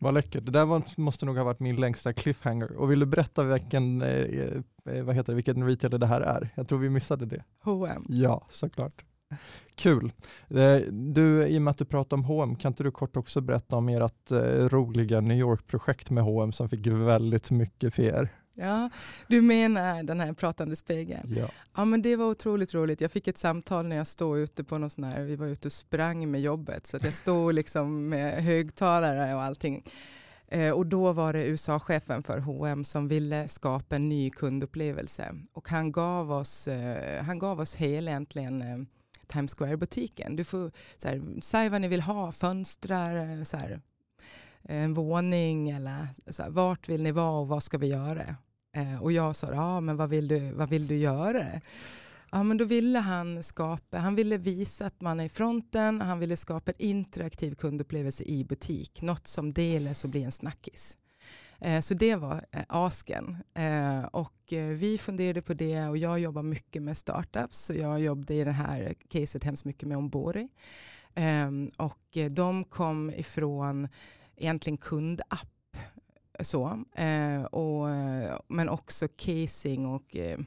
Vad 0.00 0.14
läckert. 0.14 0.46
Det 0.46 0.52
där 0.52 0.64
var, 0.64 0.82
måste 0.96 1.26
nog 1.26 1.36
ha 1.36 1.44
varit 1.44 1.60
min 1.60 1.76
längsta 1.76 2.12
cliffhanger. 2.12 2.72
Och 2.72 2.90
vill 2.90 3.00
du 3.00 3.06
berätta 3.06 3.44
vilken, 3.44 4.02
eh, 4.02 4.08
eh 4.08 5.04
vad 5.04 5.14
heter 5.14 5.32
det, 5.32 5.36
vilken 5.36 5.66
retailer 5.66 5.98
det 5.98 6.06
här 6.06 6.20
är? 6.20 6.50
Jag 6.54 6.68
tror 6.68 6.78
vi 6.78 6.90
missade 6.90 7.26
det. 7.26 7.44
H&M. 7.64 8.04
Ja, 8.08 8.46
såklart. 8.50 9.04
Kul. 9.74 10.12
Eh, 10.48 10.76
du, 10.90 11.46
i 11.46 11.58
och 11.58 11.62
med 11.62 11.70
att 11.70 11.78
du 11.78 11.84
pratar 11.84 12.16
om 12.16 12.24
H&M, 12.24 12.56
kan 12.56 12.72
inte 12.72 12.82
du 12.82 12.90
kort 12.90 13.16
också 13.16 13.40
berätta 13.40 13.76
om 13.76 13.88
ert 13.88 14.30
eh, 14.30 14.68
roliga 14.68 15.20
New 15.20 15.38
York-projekt 15.38 16.10
med 16.10 16.24
H&M 16.24 16.52
som 16.52 16.68
fick 16.68 16.86
väldigt 16.86 17.50
mycket 17.50 17.98
er? 17.98 18.28
Ja, 18.60 18.90
du 19.26 19.42
menar 19.42 20.02
den 20.02 20.20
här 20.20 20.32
pratande 20.32 20.76
spegeln? 20.76 21.34
Ja. 21.36 21.48
ja, 21.76 21.84
men 21.84 22.02
det 22.02 22.16
var 22.16 22.26
otroligt 22.26 22.74
roligt. 22.74 23.00
Jag 23.00 23.12
fick 23.12 23.28
ett 23.28 23.38
samtal 23.38 23.86
när 23.86 23.96
jag 23.96 24.06
stod 24.06 24.38
ute 24.38 24.64
på 24.64 24.78
någon 24.78 24.90
sån 24.90 25.04
här, 25.04 25.22
vi 25.22 25.36
var 25.36 25.46
ute 25.46 25.68
och 25.68 25.72
sprang 25.72 26.30
med 26.30 26.40
jobbet, 26.40 26.86
så 26.86 26.96
att 26.96 27.04
jag 27.04 27.12
stod 27.12 27.54
liksom 27.54 28.08
med 28.08 28.44
högtalare 28.44 29.34
och 29.34 29.42
allting. 29.42 29.84
Eh, 30.48 30.70
och 30.70 30.86
då 30.86 31.12
var 31.12 31.32
det 31.32 31.44
USA-chefen 31.44 32.22
för 32.22 32.38
H&M 32.38 32.84
som 32.84 33.08
ville 33.08 33.48
skapa 33.48 33.96
en 33.96 34.08
ny 34.08 34.30
kundupplevelse 34.30 35.34
och 35.52 35.68
han 35.68 35.92
gav 35.92 36.32
oss, 36.32 36.68
eh, 36.68 37.24
han 37.24 37.38
gav 37.38 37.60
oss 37.60 37.74
hela 37.74 38.10
egentligen 38.10 38.62
eh, 38.62 38.78
Times 39.26 39.54
Square-butiken. 39.54 40.36
Du 40.36 40.44
får 40.44 40.72
så 40.96 41.08
här, 41.08 41.22
säg 41.40 41.68
vad 41.68 41.80
ni 41.80 41.88
vill 41.88 42.00
ha, 42.00 42.32
fönstrar, 42.32 43.44
så 43.44 43.56
här, 43.56 43.80
en 44.62 44.94
våning 44.94 45.70
eller 45.70 46.08
så 46.26 46.42
här, 46.42 46.50
vart 46.50 46.88
vill 46.88 47.02
ni 47.02 47.12
vara 47.12 47.40
och 47.40 47.48
vad 47.48 47.62
ska 47.62 47.78
vi 47.78 47.86
göra? 47.86 48.36
Eh, 48.76 49.02
och 49.02 49.12
jag 49.12 49.36
sa, 49.36 49.52
ja 49.52 49.80
men 49.80 49.96
vad 49.96 50.10
vill 50.10 50.28
du, 50.28 50.52
vad 50.52 50.68
vill 50.68 50.86
du 50.86 50.96
göra? 50.96 51.60
Ja, 52.32 52.42
men 52.42 52.56
då 52.56 52.64
ville 52.64 52.98
han 52.98 53.42
skapa, 53.42 53.98
han 53.98 54.14
ville 54.14 54.36
visa 54.36 54.86
att 54.86 55.00
man 55.00 55.20
är 55.20 55.24
i 55.24 55.28
fronten, 55.28 56.00
han 56.00 56.18
ville 56.18 56.36
skapa 56.36 56.70
en 56.70 56.76
interaktiv 56.78 57.54
kundupplevelse 57.54 58.24
i 58.24 58.44
butik, 58.44 59.02
något 59.02 59.26
som 59.26 59.52
delas 59.52 60.04
och 60.04 60.10
blir 60.10 60.24
en 60.24 60.32
snackis. 60.32 60.98
Eh, 61.60 61.80
så 61.80 61.94
det 61.94 62.16
var 62.16 62.44
eh, 62.50 62.62
asken. 62.68 63.36
Eh, 63.54 64.04
och 64.04 64.52
eh, 64.52 64.66
vi 64.66 64.98
funderade 64.98 65.42
på 65.42 65.54
det 65.54 65.88
och 65.88 65.98
jag 65.98 66.20
jobbar 66.20 66.42
mycket 66.42 66.82
med 66.82 66.96
startups, 66.96 67.58
så 67.58 67.74
jag 67.74 68.00
jobbade 68.00 68.34
i 68.34 68.44
det 68.44 68.52
här 68.52 68.94
caset 69.08 69.44
hemskt 69.44 69.64
mycket 69.64 69.88
med 69.88 69.98
Ombori. 69.98 70.48
Ehm, 71.14 71.70
och 71.76 72.16
eh, 72.16 72.30
de 72.30 72.64
kom 72.64 73.10
ifrån 73.10 73.88
egentligen 74.36 74.76
kundapp 74.76 75.59
så, 76.44 76.84
eh, 76.94 77.42
och, 77.42 77.90
eh, 77.90 78.38
men 78.48 78.68
också 78.68 79.08
casing 79.16 79.86
och 79.86 80.16
eh, 80.16 80.38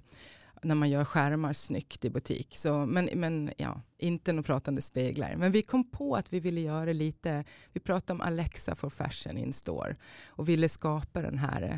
när 0.63 0.75
man 0.75 0.89
gör 0.89 1.05
skärmar 1.05 1.53
snyggt 1.53 2.05
i 2.05 2.09
butik. 2.09 2.57
Så, 2.57 2.85
men, 2.85 3.09
men 3.15 3.51
ja, 3.57 3.81
inte 3.97 4.31
några 4.33 4.43
pratande 4.43 4.81
speglar. 4.81 5.35
Men 5.35 5.51
vi 5.51 5.61
kom 5.61 5.91
på 5.91 6.15
att 6.15 6.33
vi 6.33 6.39
ville 6.39 6.61
göra 6.61 6.93
lite, 6.93 7.43
vi 7.73 7.79
pratade 7.79 8.13
om 8.13 8.21
Alexa 8.21 8.75
for 8.75 8.89
fashion 8.89 9.37
in 9.37 9.53
store 9.53 9.95
och 10.27 10.49
ville 10.49 10.69
skapa 10.69 11.21
den 11.21 11.37
här 11.37 11.61
eh, 11.61 11.77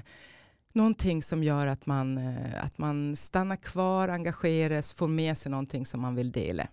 någonting 0.76 1.24
som 1.24 1.44
gör 1.44 1.68
att 1.68 1.86
man, 1.86 2.18
eh, 2.18 2.66
att 2.66 2.78
man 2.78 3.16
stannar 3.16 3.56
kvar, 3.56 4.08
engageras, 4.10 4.94
får 4.94 5.08
med 5.08 5.38
sig 5.38 5.50
någonting 5.50 5.86
som 5.86 6.02
man 6.02 6.16
vill 6.16 6.32
dela. 6.32 6.68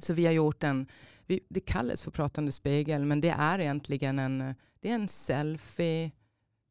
Så 0.00 0.14
vi 0.14 0.26
har 0.26 0.32
gjort 0.32 0.64
en, 0.64 0.86
vi, 1.26 1.40
det 1.48 1.60
kallas 1.60 2.02
för 2.02 2.10
pratande 2.10 2.52
spegel, 2.52 3.04
men 3.04 3.20
det 3.20 3.30
är 3.30 3.58
egentligen 3.58 4.18
en, 4.18 4.54
det 4.80 4.90
är 4.90 4.94
en 4.94 5.08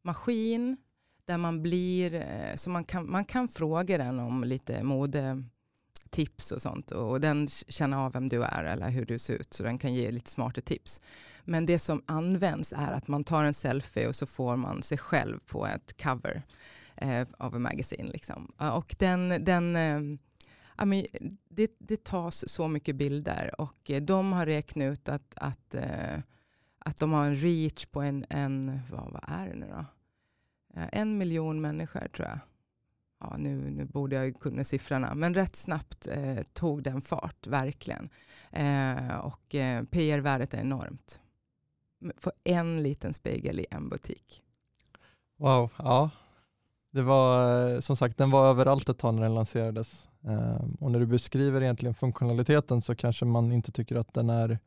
maskin 0.02 0.78
där 1.26 1.38
man 1.38 1.62
blir, 1.62 2.14
eh, 2.14 2.56
så 2.56 2.70
man 2.70 2.84
kan, 2.84 3.12
man 3.12 3.26
kan 3.26 3.48
fråga 3.48 3.98
den 3.98 4.20
om 4.20 4.44
lite 4.44 4.84
modetips 4.84 6.52
och 6.52 6.62
sånt 6.62 6.92
och 6.92 7.22
den 7.22 7.48
känner 7.48 7.98
av 7.98 8.14
vem 8.14 8.28
du 8.28 8.44
är 8.44 8.64
eller 8.64 8.90
hur 8.90 9.06
du 9.06 9.20
ser 9.20 9.34
ut 9.34 9.54
så 9.54 9.64
den 9.64 9.78
kan 9.78 9.94
ge 9.94 10.12
lite 10.12 10.30
smarta 10.30 10.62
tips. 10.62 11.02
Men 11.44 11.66
det 11.66 11.80
som 11.80 12.04
används 12.06 12.74
är 12.74 12.92
att 12.92 13.08
man 13.08 13.24
tar 13.24 13.44
en 13.44 13.54
selfie 13.54 14.08
och 14.08 14.16
så 14.16 14.26
får 14.26 14.56
man 14.56 14.84
sig 14.84 14.98
själv 14.98 15.40
på 15.40 15.68
ett 15.68 16.04
cover 16.04 16.44
eh, 16.96 17.28
av 17.38 17.56
en 17.56 17.62
magasin. 17.62 18.10
Liksom. 18.14 18.52
Och 18.58 18.96
den, 19.00 19.44
den 19.44 19.76
eh, 19.76 20.18
ja, 20.78 20.86
men 20.86 21.06
det, 21.50 21.72
det 21.80 22.04
tas 22.04 22.50
så 22.50 22.68
mycket 22.68 22.96
bilder 22.96 23.62
och 23.62 23.92
de 24.02 24.34
har 24.34 24.46
räknat 24.46 24.86
ut 24.86 25.10
att, 25.10 25.34
att, 25.36 25.76
eh, 25.76 26.20
att 26.86 26.98
de 26.98 27.12
har 27.12 27.26
en 27.26 27.36
reach 27.36 27.86
på 27.86 28.02
en, 28.02 28.26
en 28.30 28.80
vad, 28.92 29.12
vad 29.12 29.24
är 29.28 29.48
det 29.48 29.56
nu 29.56 29.68
då? 29.70 29.86
En 30.92 31.18
miljon 31.18 31.62
människor 31.62 32.08
tror 32.08 32.28
jag. 32.28 32.40
Ja, 33.20 33.36
nu, 33.38 33.72
nu 33.72 33.86
borde 33.86 34.16
jag 34.16 34.40
kunna 34.40 34.64
siffrorna, 34.64 35.14
men 35.16 35.34
rätt 35.34 35.56
snabbt 35.56 36.08
eh, 36.08 36.44
tog 36.54 36.84
den 36.84 37.02
fart, 37.02 37.48
verkligen. 37.48 38.10
Eh, 38.52 39.16
och 39.16 39.56
eh, 39.56 39.84
PR-värdet 39.84 40.54
är 40.54 40.58
enormt. 40.58 41.22
För 42.18 42.34
en 42.44 42.84
liten 42.84 43.14
spegel 43.14 43.60
i 43.60 43.66
en 43.72 43.90
butik. 43.90 44.42
Wow, 45.38 45.70
ja. 45.78 46.10
Det 46.92 47.02
var 47.02 47.70
eh, 47.70 47.80
som 47.80 47.98
sagt, 47.98 48.18
den 48.18 48.32
var 48.32 48.50
överallt 48.50 48.90
ett 48.90 48.98
tag 48.98 49.14
när 49.14 49.22
den 49.22 49.36
lanserades. 49.36 50.08
Eh, 50.24 50.66
och 50.80 50.92
när 50.92 51.00
du 51.00 51.06
beskriver 51.06 51.62
egentligen 51.62 51.96
funktionaliteten 51.96 52.82
så 52.82 52.96
kanske 52.96 53.26
man 53.26 53.52
inte 53.52 53.72
tycker 53.72 53.96
att 53.96 54.14
den 54.14 54.30
är 54.30 54.60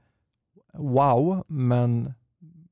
wow, 0.77 1.45
men 1.49 2.15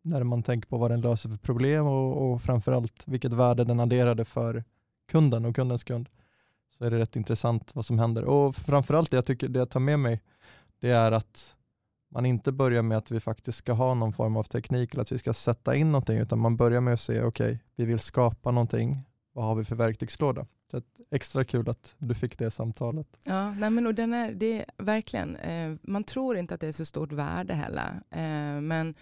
när 0.03 0.25
man 0.25 0.43
tänker 0.43 0.69
på 0.69 0.79
vad 0.79 0.91
den 0.91 1.01
löser 1.01 1.29
för 1.29 1.37
problem 1.37 1.87
och, 1.87 2.33
och 2.33 2.43
framförallt 2.43 3.03
vilket 3.07 3.33
värde 3.33 3.65
den 3.65 3.81
adderade 3.81 4.25
för 4.25 4.65
kunden 5.11 5.45
och 5.45 5.57
kundens 5.57 5.85
kund 5.85 6.09
så 6.79 6.85
är 6.85 6.91
det 6.91 6.99
rätt 6.99 7.17
intressant 7.17 7.75
vad 7.75 7.87
som 7.87 7.99
händer. 7.99 8.25
Och 8.25 8.57
framförallt 8.57 9.11
det 9.11 9.17
jag 9.17 9.27
tycker 9.27 9.49
det 9.49 9.59
jag 9.59 9.71
tar 9.71 9.81
med 9.81 9.99
mig 9.99 10.21
det 10.81 10.91
är 10.91 11.13
att 11.13 11.57
man 12.11 12.27
inte 12.27 12.53
börjar 12.53 12.83
med 12.83 12.99
att 12.99 13.11
vi 13.11 13.21
faktiskt 13.21 13.59
ska 13.59 13.73
ha 13.73 13.95
någon 13.95 14.13
form 14.13 14.37
av 14.37 14.43
teknik 14.43 14.95
eller 14.95 15.03
att 15.03 15.13
vi 15.13 15.19
ska 15.19 15.33
sätta 15.33 15.75
in 15.75 15.93
någonting 15.93 16.19
utan 16.19 16.39
man 16.39 16.57
börjar 16.57 16.81
med 16.81 16.95
att 16.95 17.01
se 17.01 17.23
okej, 17.23 17.47
okay, 17.47 17.59
vi 17.77 17.85
vill 17.85 17.99
skapa 17.99 18.51
någonting. 18.51 18.99
Vad 19.33 19.45
har 19.45 19.55
vi 19.55 19.65
för 19.65 19.77
verktygslåda? 19.77 20.47
Så 20.73 20.83
extra 21.11 21.45
kul 21.45 21.69
att 21.69 21.95
du 21.99 22.15
fick 22.15 22.39
det 22.39 22.51
samtalet. 22.51 23.07
Ja, 23.25 23.55
nej 23.55 23.71
men 23.71 23.87
och 23.87 23.95
den 23.95 24.15
är, 24.15 24.33
det 24.33 24.59
är 24.59 24.65
verkligen, 24.79 25.37
eh, 25.37 25.75
man 25.83 26.05
tror 26.05 26.37
inte 26.37 26.55
att 26.55 26.61
det 26.61 26.67
är 26.67 26.73
så 26.73 26.85
stort 26.85 27.13
värde 27.13 27.55
heller. 27.55 28.03
Eh, 28.11 28.61
men, 28.61 28.95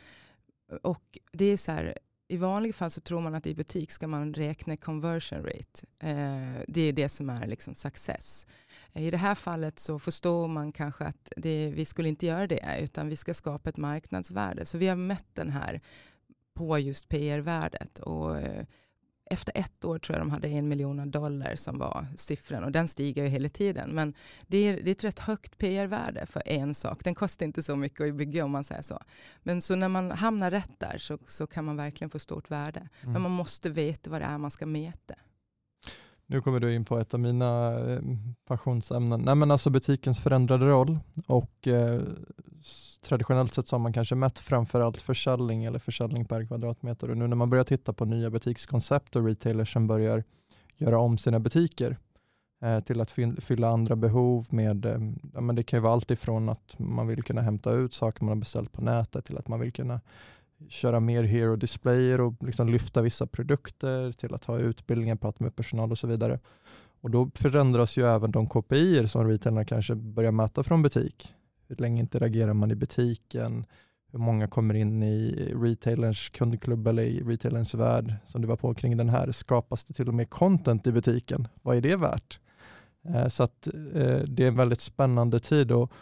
och 0.82 1.18
det 1.32 1.44
är 1.44 1.56
så 1.56 1.72
här, 1.72 1.98
i 2.28 2.36
vanliga 2.36 2.72
fall 2.72 2.90
så 2.90 3.00
tror 3.00 3.20
man 3.20 3.34
att 3.34 3.46
i 3.46 3.54
butik 3.54 3.90
ska 3.90 4.06
man 4.06 4.34
räkna 4.34 4.76
conversion 4.76 5.42
rate. 5.42 5.86
Eh, 5.98 6.64
det 6.68 6.80
är 6.80 6.92
det 6.92 7.08
som 7.08 7.30
är 7.30 7.46
liksom 7.46 7.74
success. 7.74 8.46
I 8.92 9.10
det 9.10 9.16
här 9.16 9.34
fallet 9.34 9.78
så 9.78 9.98
förstår 9.98 10.48
man 10.48 10.72
kanske 10.72 11.04
att 11.04 11.32
det, 11.36 11.72
vi 11.74 11.84
skulle 11.84 12.08
inte 12.08 12.26
göra 12.26 12.46
det 12.46 12.78
utan 12.80 13.08
vi 13.08 13.16
ska 13.16 13.34
skapa 13.34 13.70
ett 13.70 13.76
marknadsvärde. 13.76 14.66
Så 14.66 14.78
vi 14.78 14.88
har 14.88 14.96
mätt 14.96 15.34
den 15.34 15.50
här 15.50 15.80
på 16.54 16.78
just 16.78 17.08
PR-värdet 17.08 17.98
och 17.98 18.38
eh, 18.38 18.64
efter 19.30 19.52
ett 19.54 19.84
år 19.84 19.98
tror 19.98 20.18
jag 20.18 20.26
de 20.26 20.30
hade 20.30 20.48
en 20.48 20.68
miljon 20.68 21.10
dollar 21.10 21.56
som 21.56 21.78
var 21.78 22.06
siffran 22.16 22.64
och 22.64 22.72
den 22.72 22.88
stiger 22.88 23.22
ju 23.22 23.28
hela 23.28 23.48
tiden. 23.48 23.90
Men 23.90 24.14
det 24.46 24.56
är, 24.56 24.82
det 24.82 24.90
är 24.90 24.92
ett 24.92 25.04
rätt 25.04 25.18
högt 25.18 25.58
PR-värde 25.58 26.26
för 26.26 26.42
en 26.46 26.74
sak. 26.74 27.04
Den 27.04 27.14
kostar 27.14 27.46
inte 27.46 27.62
så 27.62 27.76
mycket 27.76 28.08
att 28.08 28.14
bygga 28.14 28.44
om 28.44 28.50
man 28.50 28.64
säger 28.64 28.82
så. 28.82 29.02
Men 29.42 29.60
så 29.60 29.76
när 29.76 29.88
man 29.88 30.10
hamnar 30.10 30.50
rätt 30.50 30.74
där 30.78 30.98
så, 30.98 31.18
så 31.26 31.46
kan 31.46 31.64
man 31.64 31.76
verkligen 31.76 32.10
få 32.10 32.18
stort 32.18 32.50
värde. 32.50 32.88
Mm. 33.00 33.12
Men 33.12 33.22
man 33.22 33.30
måste 33.30 33.70
veta 33.70 34.10
vad 34.10 34.20
det 34.20 34.24
är 34.24 34.38
man 34.38 34.50
ska 34.50 34.66
mäta. 34.66 35.14
Nu 36.30 36.40
kommer 36.40 36.60
du 36.60 36.74
in 36.74 36.84
på 36.84 36.98
ett 36.98 37.14
av 37.14 37.20
mina 37.20 37.80
eh, 37.90 38.00
passionsämnen. 38.48 39.20
Nej, 39.20 39.34
men 39.34 39.50
alltså 39.50 39.70
butikens 39.70 40.20
förändrade 40.20 40.66
roll 40.66 40.98
och 41.26 41.68
eh, 41.68 42.00
traditionellt 43.02 43.54
sett 43.54 43.68
så 43.68 43.76
har 43.76 43.80
man 43.80 43.92
kanske 43.92 44.14
mätt 44.14 44.38
framförallt 44.38 44.96
försäljning 44.96 45.64
eller 45.64 45.78
försäljning 45.78 46.24
per 46.24 46.46
kvadratmeter 46.46 47.10
och 47.10 47.16
nu 47.16 47.26
när 47.26 47.36
man 47.36 47.50
börjar 47.50 47.64
titta 47.64 47.92
på 47.92 48.04
nya 48.04 48.30
butikskoncept 48.30 49.16
och 49.16 49.24
retailers 49.24 49.72
som 49.72 49.86
börjar 49.86 50.24
göra 50.76 50.98
om 50.98 51.18
sina 51.18 51.40
butiker 51.40 51.96
eh, 52.62 52.80
till 52.80 53.00
att 53.00 53.10
fylla 53.40 53.68
andra 53.68 53.96
behov 53.96 54.46
med, 54.50 54.84
eh, 54.86 54.98
ja, 55.34 55.40
men 55.40 55.56
det 55.56 55.62
kan 55.62 55.76
ju 55.76 55.82
vara 55.82 55.92
allt 55.92 56.10
ifrån 56.10 56.48
att 56.48 56.78
man 56.78 57.06
vill 57.06 57.22
kunna 57.22 57.40
hämta 57.40 57.72
ut 57.72 57.94
saker 57.94 58.24
man 58.24 58.28
har 58.28 58.40
beställt 58.40 58.72
på 58.72 58.82
nätet 58.82 59.24
till 59.24 59.38
att 59.38 59.48
man 59.48 59.60
vill 59.60 59.72
kunna 59.72 60.00
köra 60.68 61.00
mer 61.00 61.22
hero 61.22 61.56
displayer 61.56 62.20
och 62.20 62.34
liksom 62.40 62.68
lyfta 62.68 63.02
vissa 63.02 63.26
produkter 63.26 64.12
till 64.12 64.34
att 64.34 64.44
ha 64.44 64.58
utbildningar, 64.58 65.16
prata 65.16 65.44
med 65.44 65.56
personal 65.56 65.90
och 65.92 65.98
så 65.98 66.06
vidare. 66.06 66.38
Och 67.00 67.10
Då 67.10 67.30
förändras 67.34 67.96
ju 67.96 68.06
även 68.06 68.30
de 68.30 68.46
KPI 68.46 69.08
som 69.08 69.28
retailerna 69.28 69.64
kanske 69.64 69.94
börjar 69.94 70.30
mäta 70.30 70.62
från 70.62 70.82
butik. 70.82 71.34
Hur 71.68 71.76
länge 71.76 72.00
interagerar 72.00 72.52
man 72.52 72.70
i 72.70 72.74
butiken? 72.74 73.64
Hur 74.12 74.18
många 74.18 74.48
kommer 74.48 74.74
in 74.74 75.02
i 75.02 75.52
retailerns 75.54 76.28
kundklubb 76.28 76.86
eller 76.86 77.02
i 77.02 77.22
retailerns 77.22 77.74
värld? 77.74 78.14
Som 78.24 78.42
du 78.42 78.48
var 78.48 78.56
på 78.56 78.74
kring 78.74 78.96
den 78.96 79.08
här, 79.08 79.32
skapas 79.32 79.84
det 79.84 79.94
till 79.94 80.08
och 80.08 80.14
med 80.14 80.30
content 80.30 80.86
i 80.86 80.92
butiken? 80.92 81.48
Vad 81.62 81.76
är 81.76 81.80
det 81.80 81.96
värt? 81.96 82.40
Eh, 83.08 83.28
så 83.28 83.42
att 83.42 83.66
eh, 83.94 84.18
det 84.26 84.44
är 84.44 84.48
en 84.48 84.56
väldigt 84.56 84.80
spännande 84.80 85.40
tid 85.40 85.72
och 85.72 85.92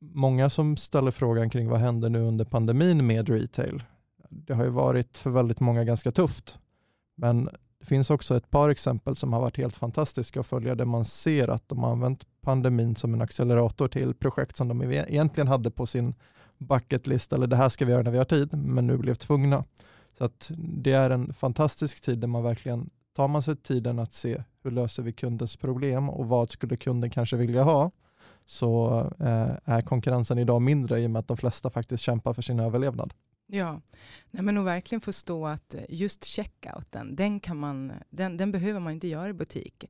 många 0.00 0.50
som 0.50 0.76
ställer 0.76 1.10
frågan 1.10 1.50
kring 1.50 1.68
vad 1.68 1.80
händer 1.80 2.10
nu 2.10 2.20
under 2.20 2.44
pandemin 2.44 3.06
med 3.06 3.28
retail. 3.28 3.82
Det 4.28 4.54
har 4.54 4.64
ju 4.64 4.70
varit 4.70 5.18
för 5.18 5.30
väldigt 5.30 5.60
många 5.60 5.84
ganska 5.84 6.12
tufft. 6.12 6.58
Men 7.16 7.48
det 7.80 7.86
finns 7.86 8.10
också 8.10 8.36
ett 8.36 8.50
par 8.50 8.68
exempel 8.68 9.16
som 9.16 9.32
har 9.32 9.40
varit 9.40 9.56
helt 9.56 9.76
fantastiska 9.76 10.40
att 10.40 10.46
följa 10.46 10.74
där 10.74 10.84
man 10.84 11.04
ser 11.04 11.48
att 11.48 11.68
de 11.68 11.78
har 11.78 11.92
använt 11.92 12.26
pandemin 12.40 12.96
som 12.96 13.14
en 13.14 13.22
accelerator 13.22 13.88
till 13.88 14.14
projekt 14.14 14.56
som 14.56 14.68
de 14.68 14.82
e- 14.82 15.06
egentligen 15.08 15.48
hade 15.48 15.70
på 15.70 15.86
sin 15.86 16.14
bucketlist 16.58 17.32
eller 17.32 17.46
det 17.46 17.56
här 17.56 17.68
ska 17.68 17.84
vi 17.84 17.92
göra 17.92 18.02
när 18.02 18.10
vi 18.10 18.18
har 18.18 18.24
tid 18.24 18.52
men 18.52 18.86
nu 18.86 18.96
blev 18.96 19.14
tvungna. 19.14 19.64
Så 20.18 20.24
att 20.24 20.50
det 20.58 20.92
är 20.92 21.10
en 21.10 21.32
fantastisk 21.32 22.00
tid 22.00 22.18
där 22.18 22.28
man 22.28 22.42
verkligen 22.42 22.90
tar 23.16 23.28
man 23.28 23.42
sig 23.42 23.56
tiden 23.56 23.98
att 23.98 24.12
se 24.12 24.42
hur 24.62 24.70
löser 24.70 25.02
vi 25.02 25.12
kundens 25.12 25.56
problem 25.56 26.10
och 26.10 26.28
vad 26.28 26.50
skulle 26.50 26.76
kunden 26.76 27.10
kanske 27.10 27.36
vilja 27.36 27.62
ha 27.62 27.90
så 28.46 29.00
eh, 29.20 29.74
är 29.74 29.80
konkurrensen 29.80 30.38
idag 30.38 30.62
mindre 30.62 31.00
i 31.00 31.06
och 31.06 31.10
med 31.10 31.20
att 31.20 31.28
de 31.28 31.36
flesta 31.36 31.70
faktiskt 31.70 32.02
kämpar 32.02 32.34
för 32.34 32.42
sin 32.42 32.60
överlevnad. 32.60 33.14
Ja, 33.48 33.80
Nej, 34.30 34.42
men 34.42 34.58
att 34.58 34.64
verkligen 34.64 35.00
förstå 35.00 35.46
att 35.46 35.74
just 35.88 36.24
checkouten, 36.24 37.16
den, 37.16 37.40
kan 37.40 37.56
man, 37.56 37.92
den, 38.10 38.36
den 38.36 38.52
behöver 38.52 38.80
man 38.80 38.92
inte 38.92 39.08
göra 39.08 39.28
i 39.28 39.32
butik. 39.32 39.84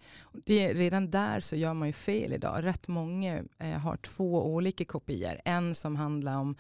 Det, 0.45 0.75
redan 0.75 1.11
där 1.11 1.41
så 1.41 1.57
gör 1.57 1.75
man 1.75 1.89
ju 1.89 1.93
fel 1.93 2.33
idag. 2.33 2.65
Rätt 2.65 2.89
många 2.89 3.43
eh, 3.59 3.69
har 3.69 3.97
två 3.97 4.55
olika 4.55 4.85
kopior. 4.85 5.41
En 5.45 5.75
som 5.75 5.97
handlar 5.97 6.37
om 6.37 6.57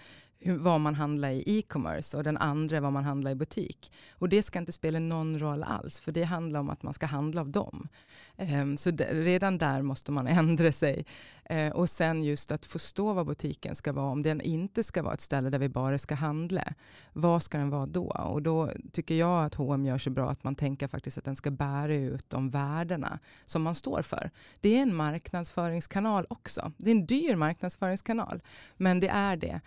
vad 0.54 0.80
man 0.80 0.94
handlar 0.94 1.30
i 1.30 1.42
e-commerce 1.46 2.16
och 2.16 2.24
den 2.24 2.36
andra 2.36 2.80
vad 2.80 2.92
man 2.92 3.04
handlar 3.04 3.30
i 3.30 3.34
butik. 3.34 3.92
Och 4.10 4.28
det 4.28 4.42
ska 4.42 4.58
inte 4.58 4.72
spela 4.72 4.98
någon 4.98 5.38
roll 5.38 5.62
alls, 5.62 6.00
för 6.00 6.12
det 6.12 6.22
handlar 6.22 6.60
om 6.60 6.70
att 6.70 6.82
man 6.82 6.94
ska 6.94 7.06
handla 7.06 7.40
av 7.40 7.50
dem. 7.50 7.88
Um, 8.36 8.76
så 8.76 8.90
redan 9.10 9.58
där 9.58 9.82
måste 9.82 10.12
man 10.12 10.26
ändra 10.26 10.72
sig. 10.72 11.06
Uh, 11.52 11.68
och 11.68 11.90
sen 11.90 12.22
just 12.22 12.50
att 12.50 12.66
förstå 12.66 13.12
vad 13.12 13.26
butiken 13.26 13.74
ska 13.74 13.92
vara, 13.92 14.10
om 14.10 14.22
den 14.22 14.40
inte 14.40 14.82
ska 14.82 15.02
vara 15.02 15.14
ett 15.14 15.20
ställe 15.20 15.50
där 15.50 15.58
vi 15.58 15.68
bara 15.68 15.98
ska 15.98 16.14
handla. 16.14 16.74
Vad 17.12 17.42
ska 17.42 17.58
den 17.58 17.70
vara 17.70 17.86
då? 17.86 18.06
Och 18.06 18.42
då 18.42 18.70
tycker 18.92 19.14
jag 19.14 19.44
att 19.44 19.54
H&M 19.54 19.86
gör 19.86 19.98
så 19.98 20.10
bra 20.10 20.30
att 20.30 20.44
man 20.44 20.54
tänker 20.54 20.88
faktiskt 20.88 21.18
att 21.18 21.24
den 21.24 21.36
ska 21.36 21.50
bära 21.50 21.94
ut 21.94 22.30
de 22.30 22.50
värdena 22.50 23.18
som 23.46 23.62
man 23.62 23.74
står 23.74 24.02
för. 24.02 24.30
Det 24.60 24.76
är 24.76 24.82
en 24.82 24.94
marknadsföringskanal 24.94 26.26
också. 26.28 26.72
Det 26.76 26.90
är 26.90 26.94
en 26.94 27.06
dyr 27.06 27.36
marknadsföringskanal, 27.36 28.40
men 28.76 29.00
det 29.00 29.08
är 29.08 29.36
det. 29.36 29.60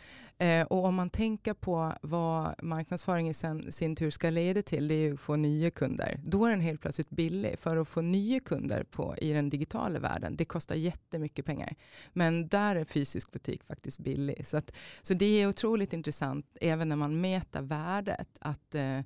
Uh, 0.44 0.68
och 0.70 0.86
om 0.86 0.96
man 0.96 1.10
tänker 1.10 1.54
på 1.54 1.94
vad 2.02 2.64
marknadsföring 2.64 3.30
i 3.30 3.34
sin, 3.34 3.72
sin 3.72 3.96
tur 3.96 4.10
ska 4.10 4.30
leda 4.30 4.62
till, 4.62 4.88
det 4.88 4.94
är 4.94 5.08
ju 5.08 5.14
att 5.14 5.20
få 5.20 5.36
nya 5.36 5.72
kunder. 5.72 6.20
Då 6.24 6.46
är 6.46 6.50
den 6.50 6.62
helt 6.62 6.82
plötsligt 6.82 7.10
billig. 7.10 7.60
För 7.60 7.78
att 7.78 7.88
få 7.88 8.02
nya 8.02 8.40
kunder 8.40 8.84
på, 8.84 9.16
i 9.18 9.34
den 9.34 9.50
digitala 9.50 10.00
världen, 10.00 10.36
det 10.36 10.46
kostar 10.46 10.76
jättemycket 10.76 11.46
pengar. 11.46 11.76
Men 12.14 12.48
där 12.48 12.76
är 12.76 12.86
fysisk 12.86 13.32
butik 13.32 13.64
faktiskt 13.64 14.00
billig. 14.00 14.48
Så, 14.48 14.58
att, 14.58 14.76
så 15.02 15.14
det 15.14 15.42
är 15.42 15.48
otroligt 15.48 15.94
intressant, 15.94 16.46
även 16.62 16.90
när 16.90 16.96
man 16.96 17.22
mäter 17.22 17.62
värdet, 17.62 18.38
att 18.42 18.76
eh, 18.76 19.00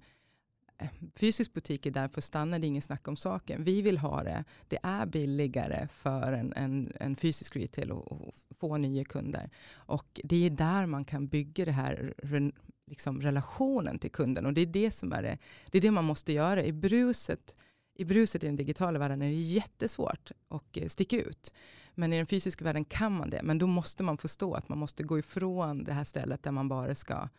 fysisk 1.15 1.53
butik 1.53 1.85
är 1.85 1.91
där 1.91 2.07
för 2.07 2.17
att 2.17 2.23
stanna, 2.23 2.59
det 2.59 2.65
är 2.65 2.67
inget 2.67 2.83
snack 2.83 3.07
om 3.07 3.17
saken. 3.17 3.63
Vi 3.63 3.81
vill 3.81 3.97
ha 3.97 4.23
det, 4.23 4.43
det 4.67 4.79
är 4.83 5.05
billigare 5.05 5.87
för 5.87 6.33
en, 6.33 6.53
en, 6.53 6.93
en 6.99 7.15
fysisk 7.15 7.55
retail 7.55 7.91
att 7.91 8.57
få 8.57 8.77
nya 8.77 9.03
kunder. 9.03 9.49
Och 9.73 10.21
det 10.23 10.45
är 10.45 10.49
där 10.49 10.85
man 10.85 11.03
kan 11.03 11.27
bygga 11.27 11.65
det 11.65 11.71
här 11.71 12.13
liksom 12.87 13.21
relationen 13.21 13.99
till 13.99 14.11
kunden 14.11 14.45
och 14.45 14.53
det 14.53 14.61
är 14.61 14.65
det 14.65 14.91
som 14.91 15.13
är 15.13 15.23
det, 15.23 15.37
det 15.71 15.77
är 15.77 15.81
det 15.81 15.91
man 15.91 16.05
måste 16.05 16.33
göra. 16.33 16.63
I 16.63 16.71
bruset, 16.71 17.55
I 17.95 18.05
bruset 18.05 18.43
i 18.43 18.45
den 18.45 18.55
digitala 18.55 18.99
världen 18.99 19.21
är 19.21 19.29
det 19.29 19.35
jättesvårt 19.35 20.31
att 20.49 20.77
eh, 20.77 20.87
sticka 20.87 21.17
ut. 21.17 21.53
Men 21.95 22.13
i 22.13 22.17
den 22.17 22.27
fysiska 22.27 22.65
världen 22.65 22.85
kan 22.85 23.11
man 23.11 23.29
det, 23.29 23.43
men 23.43 23.57
då 23.57 23.67
måste 23.67 24.03
man 24.03 24.17
förstå 24.17 24.53
att 24.53 24.69
man 24.69 24.77
måste 24.77 25.03
gå 25.03 25.19
ifrån 25.19 25.83
det 25.83 25.93
här 25.93 26.03
stället 26.03 26.43
där 26.43 26.51
man 26.51 26.67
bara 26.67 26.95
ska 26.95 27.29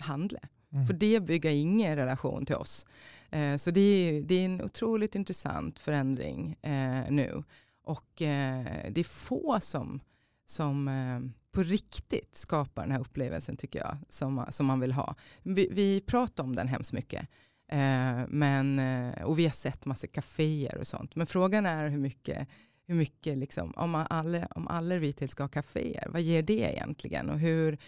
handla. 0.00 0.40
Mm. 0.72 0.86
För 0.86 0.94
det 0.94 1.20
bygger 1.20 1.50
ingen 1.50 1.96
relation 1.96 2.46
till 2.46 2.54
oss. 2.56 2.86
Eh, 3.30 3.56
så 3.56 3.70
det 3.70 3.80
är, 3.80 4.22
det 4.22 4.34
är 4.34 4.44
en 4.44 4.62
otroligt 4.62 5.14
intressant 5.14 5.78
förändring 5.78 6.56
eh, 6.62 7.10
nu. 7.10 7.42
Och 7.82 8.22
eh, 8.22 8.90
det 8.90 9.00
är 9.00 9.04
få 9.04 9.58
som, 9.60 10.00
som 10.46 10.88
eh, 10.88 11.20
på 11.52 11.62
riktigt 11.62 12.36
skapar 12.36 12.82
den 12.82 12.92
här 12.92 13.00
upplevelsen 13.00 13.56
tycker 13.56 13.78
jag, 13.78 13.96
som, 14.08 14.44
som 14.50 14.66
man 14.66 14.80
vill 14.80 14.92
ha. 14.92 15.14
Vi, 15.42 15.68
vi 15.70 16.00
pratar 16.00 16.44
om 16.44 16.54
den 16.54 16.68
hemskt 16.68 16.92
mycket. 16.92 17.28
Eh, 17.68 18.20
men, 18.28 18.78
eh, 18.78 19.22
och 19.22 19.38
vi 19.38 19.44
har 19.44 19.52
sett 19.52 19.84
massa 19.84 20.06
kaféer 20.06 20.78
och 20.78 20.86
sånt. 20.86 21.16
Men 21.16 21.26
frågan 21.26 21.66
är 21.66 21.88
hur 21.88 21.98
mycket 21.98 22.48
hur 22.88 22.94
mycket, 22.94 23.38
liksom, 23.38 23.72
om, 23.76 23.94
alla, 23.94 24.46
om 24.50 24.68
alla 24.68 24.94
retail 24.94 25.28
ska 25.28 25.42
ha 25.42 25.48
kaféer, 25.48 26.08
vad 26.08 26.22
ger 26.22 26.42
det 26.42 26.74
egentligen? 26.74 27.30
Och 27.30 27.38
hur, 27.38 27.78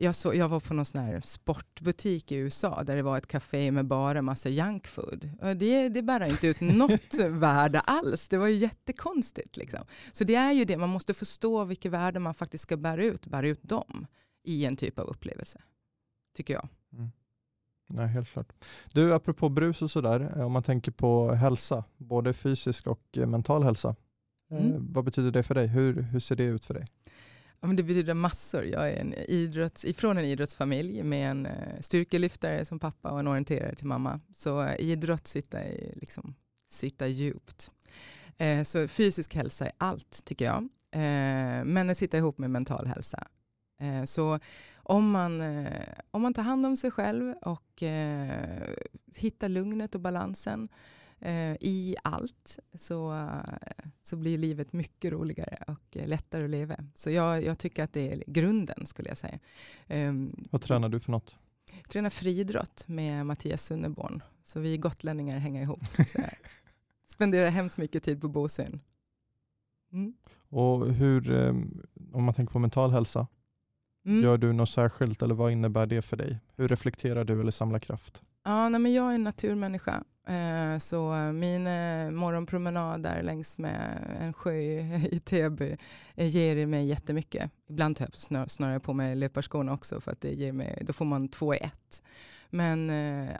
jag, 0.00 0.14
så, 0.14 0.34
jag 0.34 0.48
var 0.48 0.60
på 0.60 0.74
någon 0.74 0.84
sån 0.84 1.00
här 1.00 1.20
sportbutik 1.20 2.32
i 2.32 2.36
USA 2.36 2.82
där 2.84 2.96
det 2.96 3.02
var 3.02 3.18
ett 3.18 3.26
café 3.26 3.70
med 3.70 3.86
bara 3.86 4.22
massa 4.22 4.48
junkfood. 4.48 5.30
Det, 5.56 5.88
det 5.88 6.02
bär 6.02 6.28
inte 6.28 6.46
ut 6.46 6.60
något 6.76 7.14
värde 7.30 7.80
alls. 7.80 8.28
Det 8.28 8.36
var 8.36 8.46
ju 8.46 8.56
jättekonstigt. 8.56 9.56
Liksom. 9.56 9.80
Så 10.12 10.24
det 10.24 10.34
är 10.34 10.52
ju 10.52 10.64
det, 10.64 10.76
man 10.76 10.88
måste 10.88 11.14
förstå 11.14 11.64
vilka 11.64 11.90
värden 11.90 12.22
man 12.22 12.34
faktiskt 12.34 12.62
ska 12.62 12.76
bära 12.76 13.04
ut, 13.04 13.26
bära 13.26 13.48
ut 13.48 13.62
dem 13.62 14.06
i 14.44 14.64
en 14.64 14.76
typ 14.76 14.98
av 14.98 15.06
upplevelse. 15.06 15.62
Tycker 16.36 16.54
jag. 16.54 16.68
Mm. 16.92 17.10
Nej, 17.88 18.06
helt 18.06 18.28
klart. 18.28 18.52
Du, 18.92 19.14
apropå 19.14 19.48
brus 19.48 19.82
och 19.82 19.90
sådär, 19.90 20.32
eh, 20.36 20.46
om 20.46 20.52
man 20.52 20.62
tänker 20.62 20.92
på 20.92 21.32
hälsa, 21.34 21.84
både 21.96 22.32
fysisk 22.32 22.86
och 22.86 23.02
eh, 23.16 23.26
mental 23.26 23.62
hälsa. 23.62 23.96
Eh, 24.50 24.66
mm. 24.66 24.92
Vad 24.92 25.04
betyder 25.04 25.30
det 25.30 25.42
för 25.42 25.54
dig? 25.54 25.66
Hur, 25.66 26.02
hur 26.02 26.20
ser 26.20 26.36
det 26.36 26.44
ut 26.44 26.66
för 26.66 26.74
dig? 26.74 26.84
Ja, 27.60 27.66
men 27.66 27.76
det 27.76 27.82
betyder 27.82 28.14
massor. 28.14 28.64
Jag 28.64 28.90
är 28.90 28.96
en 28.96 29.14
idrotts, 29.14 29.84
ifrån 29.84 30.18
en 30.18 30.24
idrottsfamilj 30.24 31.02
med 31.02 31.30
en 31.30 31.46
eh, 31.46 31.80
styrkelyftare 31.80 32.64
som 32.64 32.78
pappa 32.78 33.10
och 33.10 33.20
en 33.20 33.28
orienterare 33.28 33.74
till 33.74 33.86
mamma. 33.86 34.20
Så 34.34 34.62
eh, 34.62 34.80
idrott 34.80 35.26
sitter, 35.26 35.92
liksom, 35.94 36.34
sitter 36.68 37.06
djupt. 37.06 37.70
Eh, 38.36 38.62
så 38.62 38.88
fysisk 38.88 39.34
hälsa 39.34 39.66
är 39.66 39.72
allt 39.78 40.24
tycker 40.24 40.44
jag. 40.44 40.68
Men 41.64 41.86
det 41.86 41.94
sitter 41.94 42.18
ihop 42.18 42.38
med 42.38 42.50
mental 42.50 42.86
hälsa. 42.86 43.28
så 44.04 44.38
om 44.76 45.10
man, 45.10 45.42
om 46.10 46.22
man 46.22 46.34
tar 46.34 46.42
hand 46.42 46.66
om 46.66 46.76
sig 46.76 46.90
själv 46.90 47.34
och 47.42 47.82
hittar 49.16 49.48
lugnet 49.48 49.94
och 49.94 50.00
balansen 50.00 50.68
i 51.60 51.96
allt 52.04 52.58
så, 52.74 53.28
så 54.02 54.16
blir 54.16 54.38
livet 54.38 54.72
mycket 54.72 55.12
roligare 55.12 55.64
och 55.66 55.96
lättare 56.06 56.44
att 56.44 56.50
leva. 56.50 56.76
Så 56.94 57.10
jag, 57.10 57.44
jag 57.44 57.58
tycker 57.58 57.84
att 57.84 57.92
det 57.92 58.12
är 58.12 58.24
grunden 58.26 58.86
skulle 58.86 59.08
jag 59.08 59.18
säga. 59.18 59.38
Um, 59.88 60.46
Vad 60.50 60.60
tränar 60.60 60.88
du 60.88 61.00
för 61.00 61.10
något? 61.10 61.36
Jag 61.76 61.88
tränar 61.88 62.10
friidrott 62.10 62.84
med 62.88 63.26
Mattias 63.26 63.64
Sunneborn. 63.64 64.22
Så 64.42 64.60
vi 64.60 64.78
gotlänningar 64.78 65.38
hänger 65.38 65.62
ihop. 65.62 65.84
Så 66.06 66.18
jag 66.18 66.30
spenderar 67.06 67.50
hemskt 67.50 67.78
mycket 67.78 68.02
tid 68.02 68.20
på 68.20 68.28
Bosön. 68.28 68.80
Mm. 69.92 70.14
Och 70.48 70.92
hur, 70.92 71.30
ehm, 71.30 71.82
om 72.12 72.24
man 72.24 72.34
tänker 72.34 72.52
på 72.52 72.58
mental 72.58 72.90
hälsa, 72.90 73.26
mm. 74.06 74.22
gör 74.22 74.38
du 74.38 74.52
något 74.52 74.70
särskilt 74.70 75.22
eller 75.22 75.34
vad 75.34 75.52
innebär 75.52 75.86
det 75.86 76.02
för 76.02 76.16
dig? 76.16 76.40
Hur 76.56 76.68
reflekterar 76.68 77.24
du 77.24 77.40
eller 77.40 77.50
samlar 77.50 77.78
kraft? 77.78 78.22
Ja, 78.44 78.68
nej, 78.68 78.80
men 78.80 78.92
jag 78.92 79.10
är 79.10 79.14
en 79.14 79.24
naturmänniska 79.24 80.04
Eh, 80.17 80.17
Eh, 80.28 80.78
så 80.78 81.12
min 81.32 81.66
eh, 81.66 82.10
morgonpromenad 82.10 83.02
där 83.02 83.22
längs 83.22 83.58
med 83.58 84.04
en 84.20 84.32
sjö 84.32 84.52
i 84.52 85.20
Täby 85.24 85.76
eh, 86.14 86.26
ger 86.26 86.66
mig 86.66 86.86
jättemycket. 86.86 87.50
Ibland 87.68 87.96
tar 87.96 88.08
jag 88.30 88.50
snarare 88.50 88.80
på 88.80 88.92
mig 88.92 89.16
löparskorna 89.16 89.72
också 89.72 90.00
för 90.00 90.12
att 90.12 90.20
det 90.20 90.32
ger 90.32 90.52
mig, 90.52 90.82
då 90.86 90.92
får 90.92 91.04
man 91.04 91.28
två 91.28 91.54
i 91.54 91.58
ett. 91.58 92.02
Men, 92.50 92.88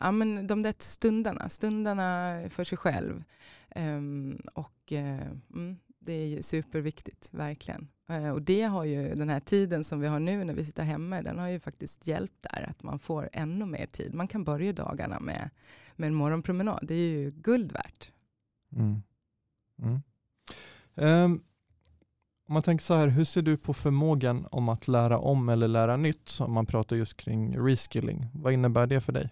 ja, 0.00 0.12
men 0.12 0.46
de 0.46 0.62
där 0.62 0.74
stundarna, 0.78 1.48
stundarna 1.48 2.40
för 2.48 2.64
sig 2.64 2.78
själv. 2.78 3.24
Ehm, 3.70 4.40
och 4.54 4.92
mm, 4.92 5.76
det 5.98 6.12
är 6.12 6.42
superviktigt, 6.42 7.28
verkligen. 7.32 7.88
Eh, 8.08 8.30
och 8.30 8.42
det 8.42 8.62
har 8.62 8.84
ju 8.84 9.14
den 9.14 9.28
här 9.28 9.40
tiden 9.40 9.84
som 9.84 10.00
vi 10.00 10.06
har 10.06 10.20
nu 10.20 10.44
när 10.44 10.54
vi 10.54 10.64
sitter 10.64 10.84
hemma, 10.84 11.22
den 11.22 11.38
har 11.38 11.48
ju 11.48 11.60
faktiskt 11.60 12.06
hjälpt 12.06 12.46
där 12.52 12.70
att 12.70 12.82
man 12.82 12.98
får 12.98 13.28
ännu 13.32 13.66
mer 13.66 13.86
tid. 13.86 14.14
Man 14.14 14.28
kan 14.28 14.44
börja 14.44 14.72
dagarna 14.72 15.20
med, 15.20 15.50
med 15.96 16.06
en 16.06 16.14
morgonpromenad. 16.14 16.78
Det 16.82 16.94
är 16.94 17.18
ju 17.18 17.30
guld 17.30 17.72
värt. 17.72 18.12
Mm. 18.76 19.02
Mm. 19.82 20.02
Um, 20.94 21.42
om 22.48 22.54
man 22.54 22.62
tänker 22.62 22.84
så 22.84 22.94
här, 22.94 23.08
hur 23.08 23.24
ser 23.24 23.42
du 23.42 23.56
på 23.56 23.74
förmågan 23.74 24.46
om 24.50 24.68
att 24.68 24.88
lära 24.88 25.18
om 25.18 25.48
eller 25.48 25.68
lära 25.68 25.96
nytt? 25.96 26.38
Om 26.40 26.52
man 26.52 26.66
pratar 26.66 26.96
just 26.96 27.16
kring 27.16 27.58
reskilling. 27.58 28.26
Vad 28.34 28.52
innebär 28.52 28.86
det 28.86 29.00
för 29.00 29.12
dig? 29.12 29.30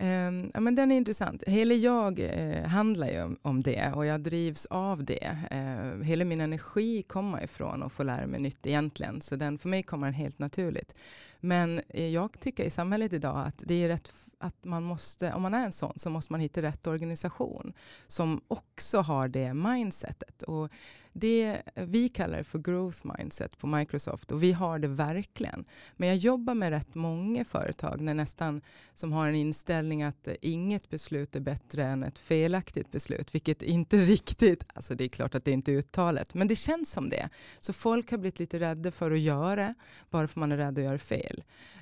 Um, 0.00 0.50
ja, 0.54 0.60
men 0.60 0.74
den 0.74 0.92
är 0.92 0.96
intressant. 0.96 1.42
Hela 1.46 1.74
jag 1.74 2.20
eh, 2.20 2.64
handlar 2.66 3.08
ju 3.08 3.22
om, 3.22 3.36
om, 3.42 3.62
det 3.62 3.92
och 3.94 4.06
jag 4.06 4.20
drivs 4.20 4.66
av 4.66 5.04
det. 5.04 5.38
Uh, 5.52 6.02
hela 6.02 6.24
min 6.24 6.40
energi 6.40 7.02
kommer 7.02 7.44
ifrån 7.44 7.82
att 7.82 7.92
få 7.92 8.02
lära 8.02 8.26
mig 8.26 8.40
nytt 8.40 8.66
egentligen. 8.66 9.20
Så 9.20 9.36
den, 9.36 9.58
för 9.58 9.68
mig 9.68 9.82
kommer 9.82 10.06
den 10.06 10.14
helt 10.14 10.38
naturligt. 10.38 10.94
Men 11.40 11.80
eh, 11.88 12.08
jag 12.08 12.40
tycker 12.40 12.64
i 12.64 12.70
samhället 12.70 13.12
idag 13.12 13.46
att 13.46 13.62
det 13.66 13.84
är 13.84 13.88
rätt 13.88 14.12
att 14.40 14.64
man 14.64 14.82
måste, 14.82 15.32
om 15.32 15.42
man 15.42 15.54
är 15.54 15.64
en 15.64 15.72
sån, 15.72 15.92
så 15.96 16.10
måste 16.10 16.32
man 16.32 16.40
hitta 16.40 16.62
rätt 16.62 16.86
organisation 16.86 17.72
som 18.06 18.40
också 18.48 18.98
har 18.98 19.28
det 19.28 19.54
mindsetet. 19.54 20.42
Och 20.42 20.70
det, 21.12 21.62
vi 21.74 22.08
kallar 22.08 22.38
det 22.38 22.44
för 22.44 22.58
growth 22.58 23.06
mindset 23.18 23.58
på 23.58 23.66
Microsoft 23.66 24.32
och 24.32 24.42
vi 24.42 24.52
har 24.52 24.78
det 24.78 24.88
verkligen. 24.88 25.64
Men 25.96 26.08
jag 26.08 26.18
jobbar 26.18 26.54
med 26.54 26.70
rätt 26.70 26.94
många 26.94 27.44
företag 27.44 28.00
när 28.00 28.14
nästan 28.14 28.60
som 28.94 29.12
har 29.12 29.28
en 29.28 29.34
inställning 29.34 30.02
att 30.02 30.28
inget 30.40 30.90
beslut 30.90 31.36
är 31.36 31.40
bättre 31.40 31.84
än 31.84 32.02
ett 32.02 32.18
felaktigt 32.18 32.90
beslut, 32.90 33.34
vilket 33.34 33.62
inte 33.62 33.96
riktigt, 33.96 34.64
alltså 34.74 34.94
det 34.94 35.04
är 35.04 35.08
klart 35.08 35.34
att 35.34 35.44
det 35.44 35.50
inte 35.50 35.72
är 35.72 35.76
uttalet, 35.76 36.34
men 36.34 36.48
det 36.48 36.56
känns 36.56 36.90
som 36.90 37.08
det. 37.10 37.28
Så 37.58 37.72
folk 37.72 38.10
har 38.10 38.18
blivit 38.18 38.38
lite 38.38 38.60
rädda 38.60 38.90
för 38.90 39.10
att 39.10 39.18
göra, 39.18 39.74
bara 40.10 40.28
för 40.28 40.40
man 40.40 40.52
är 40.52 40.56
rädd 40.56 40.78
att 40.78 40.84
göra 40.84 40.98
fel. 40.98 41.27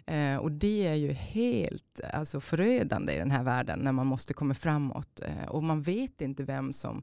Eh, 0.06 0.36
och 0.36 0.52
det 0.52 0.86
är 0.86 0.94
ju 0.94 1.12
helt 1.12 2.00
alltså, 2.12 2.40
förödande 2.40 3.12
i 3.12 3.18
den 3.18 3.30
här 3.30 3.42
världen 3.42 3.78
när 3.78 3.92
man 3.92 4.06
måste 4.06 4.34
komma 4.34 4.54
framåt 4.54 5.20
eh, 5.20 5.48
och 5.48 5.62
man 5.62 5.82
vet 5.82 6.20
inte 6.20 6.42
vem 6.42 6.72
som 6.72 7.02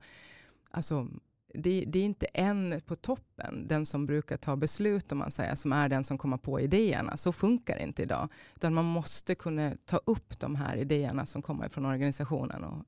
Alltså, 0.76 1.08
det, 1.54 1.84
det, 1.88 2.00
är 2.00 2.04
inte 2.04 2.26
en 2.26 2.82
på 2.86 2.96
toppen, 2.96 3.68
den 3.68 3.86
som 3.86 4.06
brukar 4.06 4.38
ta 4.38 4.56
beslut 4.56 5.12
om 5.12 5.18
man 5.18 5.32
säger, 5.32 5.56
som 5.56 5.74
är 5.74 5.90
den 5.90 6.04
som 6.04 6.18
kommer 6.18 6.38
på 6.38 6.60
idéerna. 6.60 7.18
Så 7.18 7.34
funkar 7.34 7.76
det 7.78 7.84
inte 7.84 8.02
idag. 8.02 8.30
Utan 8.56 8.74
man 8.74 8.86
måste 8.86 9.36
kunna 9.36 9.72
ta 9.86 9.98
upp 9.98 10.40
de 10.40 10.56
här 10.56 10.78
idéerna 10.78 11.26
som 11.26 11.42
kommer 11.42 11.70
från 11.70 11.86
organisationen 11.86 12.64
och 12.64 12.86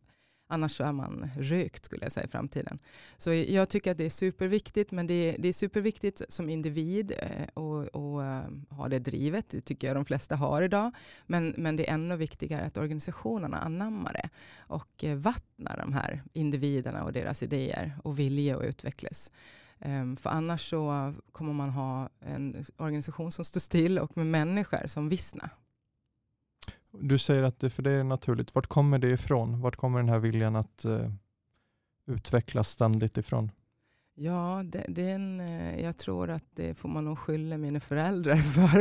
Annars 0.48 0.78
så 0.78 0.84
är 0.84 0.92
man 0.92 1.30
rökt 1.38 1.86
skulle 1.86 2.06
jag 2.06 2.12
säga 2.12 2.26
i 2.26 2.30
framtiden. 2.30 2.80
Så 3.18 3.34
jag 3.34 3.70
tycker 3.70 3.92
att 3.92 3.98
det 3.98 4.06
är 4.06 4.10
superviktigt, 4.10 4.92
men 4.92 5.08
det 5.08 5.14
är, 5.14 5.36
det 5.40 5.48
är 5.48 5.54
superviktigt 5.54 6.22
som 6.30 6.50
individ 6.50 7.14
att 7.14 7.50
och, 7.54 7.84
och 7.84 8.24
eh, 8.24 8.44
ha 8.70 8.88
det 8.88 9.00
drivet. 9.00 9.50
Det 9.50 9.62
tycker 9.62 9.88
jag 9.88 9.98
de 9.98 10.06
flesta 10.06 10.36
har 10.36 10.62
idag. 10.62 10.92
Men, 11.26 11.54
men 11.58 11.76
det 11.76 11.90
är 11.90 11.94
ännu 11.94 12.18
viktigare 12.18 12.66
att 12.66 12.78
organisationerna 12.78 13.60
anammar 13.60 14.14
det 14.14 14.30
och 14.58 15.04
eh, 15.04 15.16
vattnar 15.16 15.78
de 15.78 15.94
här 15.94 16.24
individerna 16.34 17.04
och 17.04 17.14
deras 17.14 17.44
idéer 17.44 17.98
och 18.04 18.20
vilja 18.20 18.58
att 18.58 18.64
utvecklas. 18.64 19.32
Ehm, 19.80 20.18
för 20.18 20.30
annars 20.30 20.70
så 20.70 21.14
kommer 21.32 21.54
man 21.54 21.70
ha 21.70 22.10
en 22.20 22.66
organisation 22.78 23.32
som 23.32 23.46
står 23.46 23.60
still 23.60 24.00
och 24.00 24.18
med 24.18 24.28
människor 24.28 24.88
som 24.88 25.10
vissnar 25.10 25.50
du 27.02 27.18
säger 27.18 27.44
att 27.44 27.60
det 27.60 27.70
för 27.70 27.84
dig 27.84 27.96
är 27.96 28.04
naturligt. 28.04 28.56
Vart 28.56 28.68
kommer 28.68 29.00
det 29.00 29.10
ifrån? 29.10 29.62
Vart 29.62 29.76
kommer 29.76 30.00
den 30.00 30.10
här 30.10 30.20
viljan 30.20 30.56
att 30.56 30.86
uh, 30.86 31.12
utvecklas 32.08 32.70
ständigt 32.70 33.18
ifrån? 33.18 33.52
Ja, 34.18 34.62
det, 34.66 34.86
det 34.88 35.10
är 35.10 35.16
en, 35.16 35.40
eh, 35.40 35.84
jag 35.84 35.98
tror 35.98 36.30
att 36.30 36.44
det 36.56 36.78
får 36.78 36.90
man 36.90 37.06
nog 37.06 37.20
skylla 37.20 37.58
mina 37.58 37.80
föräldrar 37.80 38.36
för. 38.36 38.80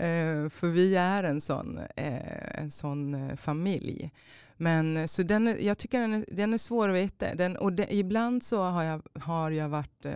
Eh, 0.00 0.48
för 0.48 0.66
vi 0.66 0.96
är 0.96 1.24
en 1.24 1.40
sån, 1.40 1.80
en 1.96 2.70
sån 2.70 3.36
familj. 3.36 4.10
Men 4.56 5.08
så 5.08 5.22
den, 5.22 5.56
jag 5.60 5.78
tycker 5.78 6.00
den 6.00 6.14
är, 6.14 6.24
den 6.28 6.54
är 6.54 6.58
svår 6.58 6.88
att 6.88 6.94
veta. 6.94 7.34
Den, 7.34 7.56
och 7.56 7.72
de, 7.72 7.86
ibland 7.90 8.42
så 8.42 8.62
har 8.62 8.82
jag, 8.82 9.02
har 9.20 9.50
jag 9.50 9.68
varit 9.68 10.06
eh, 10.06 10.14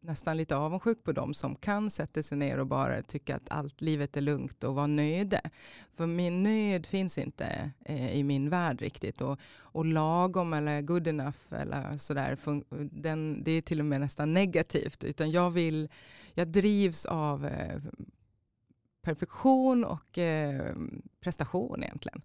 nästan 0.00 0.36
lite 0.36 0.56
avundsjuk 0.56 1.04
på 1.04 1.12
dem 1.12 1.34
som 1.34 1.56
kan 1.56 1.90
sätta 1.90 2.22
sig 2.22 2.38
ner 2.38 2.58
och 2.58 2.66
bara 2.66 3.02
tycka 3.02 3.36
att 3.36 3.50
allt 3.50 3.80
livet 3.80 4.16
är 4.16 4.20
lugnt 4.20 4.64
och 4.64 4.74
vara 4.74 4.86
nöjda. 4.86 5.40
För 5.92 6.06
min 6.06 6.42
nöd 6.42 6.86
finns 6.86 7.18
inte 7.18 7.70
eh, 7.84 8.16
i 8.16 8.22
min 8.22 8.50
värld 8.50 8.80
riktigt. 8.80 9.20
Och, 9.20 9.38
och 9.60 9.84
lagom 9.84 10.52
eller 10.52 10.82
good 10.82 11.08
enough 11.08 11.38
eller 11.50 11.96
sådär, 11.96 12.38
den, 13.02 13.44
det 13.44 13.50
är 13.50 13.62
till 13.62 13.80
och 13.80 13.86
med 13.86 14.00
nästan 14.00 14.32
negativt. 14.32 15.04
Utan 15.04 15.30
jag 15.30 15.50
vill, 15.50 15.88
jag 16.34 16.48
drivs 16.48 17.06
av 17.06 17.46
eh, 17.46 17.80
perfektion 19.02 19.84
och 19.84 20.18
eh, 20.18 20.74
prestation 21.20 21.82
egentligen. 21.82 22.22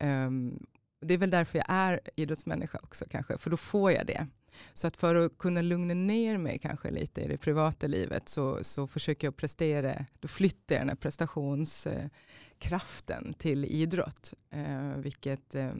Um, 0.00 0.66
det 1.00 1.14
är 1.14 1.18
väl 1.18 1.30
därför 1.30 1.58
jag 1.58 1.66
är 1.68 2.00
idrottsmänniska 2.16 2.78
också 2.82 3.04
kanske, 3.10 3.38
för 3.38 3.50
då 3.50 3.56
får 3.56 3.92
jag 3.92 4.06
det. 4.06 4.26
Så 4.72 4.86
att 4.86 4.96
för 4.96 5.14
att 5.14 5.38
kunna 5.38 5.62
lugna 5.62 5.94
ner 5.94 6.38
mig 6.38 6.58
kanske 6.58 6.90
lite 6.90 7.20
i 7.20 7.28
det 7.28 7.36
privata 7.36 7.86
livet 7.86 8.28
så, 8.28 8.64
så 8.64 8.86
försöker 8.86 9.26
jag 9.26 9.36
prestera, 9.36 10.06
då 10.20 10.28
flyttar 10.28 10.74
jag 10.74 10.80
den 10.80 10.88
här 10.88 10.96
prestationskraften 10.96 13.34
till 13.38 13.64
idrott, 13.64 14.34
eh, 14.50 14.96
vilket, 14.96 15.54
eh, 15.54 15.70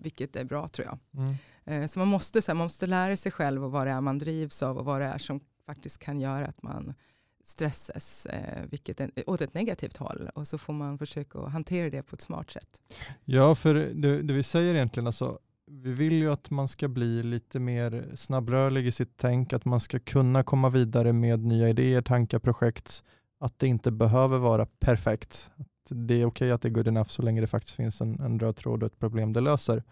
vilket 0.00 0.36
är 0.36 0.44
bra 0.44 0.68
tror 0.68 0.86
jag. 0.86 0.98
Mm. 1.14 1.34
Eh, 1.64 1.86
så 1.88 1.98
man 1.98 2.08
måste, 2.08 2.42
så 2.42 2.50
här, 2.50 2.56
man 2.56 2.64
måste 2.64 2.86
lära 2.86 3.16
sig 3.16 3.32
själv 3.32 3.64
och 3.64 3.70
vad 3.70 3.86
det 3.86 3.90
är 3.90 4.00
man 4.00 4.18
drivs 4.18 4.62
av 4.62 4.78
och 4.78 4.84
vad 4.84 5.00
det 5.00 5.06
är 5.06 5.18
som 5.18 5.40
faktiskt 5.66 5.98
kan 5.98 6.20
göra 6.20 6.46
att 6.46 6.62
man 6.62 6.94
stressas 7.44 8.26
eh, 8.26 8.64
vilket 8.70 9.00
en, 9.00 9.10
åt 9.26 9.40
ett 9.40 9.54
negativt 9.54 9.96
håll 9.96 10.30
och 10.34 10.46
så 10.46 10.58
får 10.58 10.72
man 10.72 10.98
försöka 10.98 11.38
hantera 11.38 11.90
det 11.90 12.02
på 12.02 12.14
ett 12.14 12.20
smart 12.20 12.50
sätt. 12.50 12.80
Ja, 13.24 13.54
för 13.54 13.74
det, 13.74 14.22
det 14.22 14.34
vi 14.34 14.42
säger 14.42 14.74
egentligen, 14.74 15.06
alltså, 15.06 15.38
vi 15.70 15.92
vill 15.92 16.12
ju 16.12 16.32
att 16.32 16.50
man 16.50 16.68
ska 16.68 16.88
bli 16.88 17.22
lite 17.22 17.60
mer 17.60 18.04
snabbrörlig 18.14 18.86
i 18.86 18.92
sitt 18.92 19.16
tänk, 19.16 19.52
att 19.52 19.64
man 19.64 19.80
ska 19.80 19.98
kunna 19.98 20.42
komma 20.42 20.70
vidare 20.70 21.12
med 21.12 21.44
nya 21.44 21.68
idéer, 21.68 22.02
tankar, 22.02 22.38
projekt, 22.38 23.04
att 23.40 23.58
det 23.58 23.66
inte 23.66 23.90
behöver 23.90 24.38
vara 24.38 24.66
perfekt. 24.66 25.50
Att 25.56 25.66
det 25.88 26.14
är 26.14 26.18
okej 26.18 26.26
okay 26.26 26.50
att 26.50 26.62
det 26.62 26.68
är 26.68 26.70
good 26.70 26.88
enough 26.88 27.08
så 27.08 27.22
länge 27.22 27.40
det 27.40 27.46
faktiskt 27.46 27.76
finns 27.76 28.00
en, 28.00 28.20
en 28.20 28.38
röd 28.38 28.56
tråd 28.56 28.82
och 28.82 28.86
ett 28.86 28.98
problem 28.98 29.32
det 29.32 29.40
löser. 29.40 29.82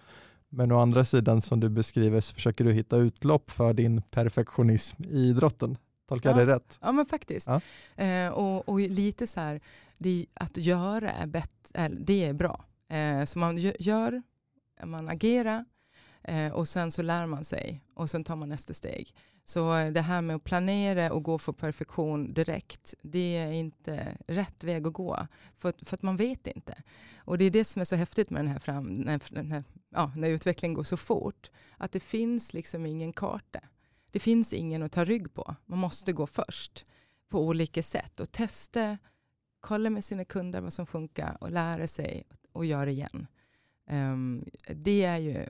Men 0.48 0.72
å 0.72 0.80
andra 0.80 1.04
sidan 1.04 1.40
som 1.40 1.60
du 1.60 1.68
beskriver 1.68 2.20
så 2.20 2.34
försöker 2.34 2.64
du 2.64 2.72
hitta 2.72 2.96
utlopp 2.96 3.50
för 3.50 3.72
din 3.72 4.02
perfektionism 4.02 5.04
i 5.04 5.28
idrotten. 5.28 5.76
Tolkar 6.08 6.30
jag 6.30 6.40
ja. 6.40 6.44
det 6.44 6.52
rätt? 6.52 6.78
Ja, 6.80 6.92
men 6.92 7.06
faktiskt. 7.06 7.48
Eh, 7.96 8.28
och, 8.28 8.68
och, 8.68 8.80
lite 8.80 9.26
så 9.26 9.40
här, 9.40 9.60
det, 9.98 10.26
att 10.34 10.56
göra 10.56 11.12
är, 11.12 11.26
bett, 11.26 11.72
det 11.90 12.24
är 12.24 12.32
bra. 12.32 12.64
Eh, 12.88 13.24
så 13.24 13.38
man 13.38 13.56
gör, 13.78 14.22
man 14.84 15.08
agerar 15.08 15.64
eh, 16.24 16.52
och 16.52 16.68
sen 16.68 16.90
så 16.90 17.02
lär 17.02 17.26
man 17.26 17.44
sig 17.44 17.82
och 17.94 18.10
sen 18.10 18.24
tar 18.24 18.36
man 18.36 18.48
nästa 18.48 18.74
steg. 18.74 19.14
Så 19.44 19.76
eh, 19.76 19.92
det 19.92 20.00
här 20.00 20.22
med 20.22 20.36
att 20.36 20.44
planera 20.44 21.12
och 21.12 21.22
gå 21.22 21.38
för 21.38 21.52
perfektion 21.52 22.34
direkt, 22.34 22.94
det 23.02 23.36
är 23.36 23.52
inte 23.52 24.16
rätt 24.26 24.64
väg 24.64 24.86
att 24.86 24.92
gå. 24.92 25.26
För, 25.56 25.74
för 25.84 25.94
att 25.94 26.02
man 26.02 26.16
vet 26.16 26.46
inte. 26.46 26.82
Och 27.18 27.38
det 27.38 27.44
är 27.44 27.50
det 27.50 27.64
som 27.64 27.80
är 27.80 27.84
så 27.84 27.96
häftigt 27.96 28.30
med 28.30 28.44
den 28.44 28.52
här, 28.52 28.58
fram, 28.58 29.04
den 29.30 29.52
här 29.52 29.64
ja, 29.90 30.12
när 30.16 30.30
utvecklingen 30.30 30.74
går 30.74 30.82
så 30.82 30.96
fort. 30.96 31.50
Att 31.76 31.92
det 31.92 32.00
finns 32.00 32.54
liksom 32.54 32.86
ingen 32.86 33.12
karta 33.12 33.60
det 34.10 34.20
finns 34.20 34.52
ingen 34.52 34.82
att 34.82 34.92
ta 34.92 35.04
rygg 35.04 35.34
på. 35.34 35.56
Man 35.66 35.78
måste 35.78 36.12
gå 36.12 36.26
först 36.26 36.86
på 37.28 37.40
olika 37.40 37.82
sätt 37.82 38.20
och 38.20 38.32
testa, 38.32 38.98
kolla 39.60 39.90
med 39.90 40.04
sina 40.04 40.24
kunder 40.24 40.60
vad 40.60 40.72
som 40.72 40.86
funkar 40.86 41.38
och 41.40 41.50
lära 41.50 41.86
sig 41.86 42.24
och 42.52 42.66
göra 42.66 42.90
igen. 42.90 43.26
Um, 43.90 44.44
det 44.68 45.04
är 45.04 45.18
ju 45.18 45.46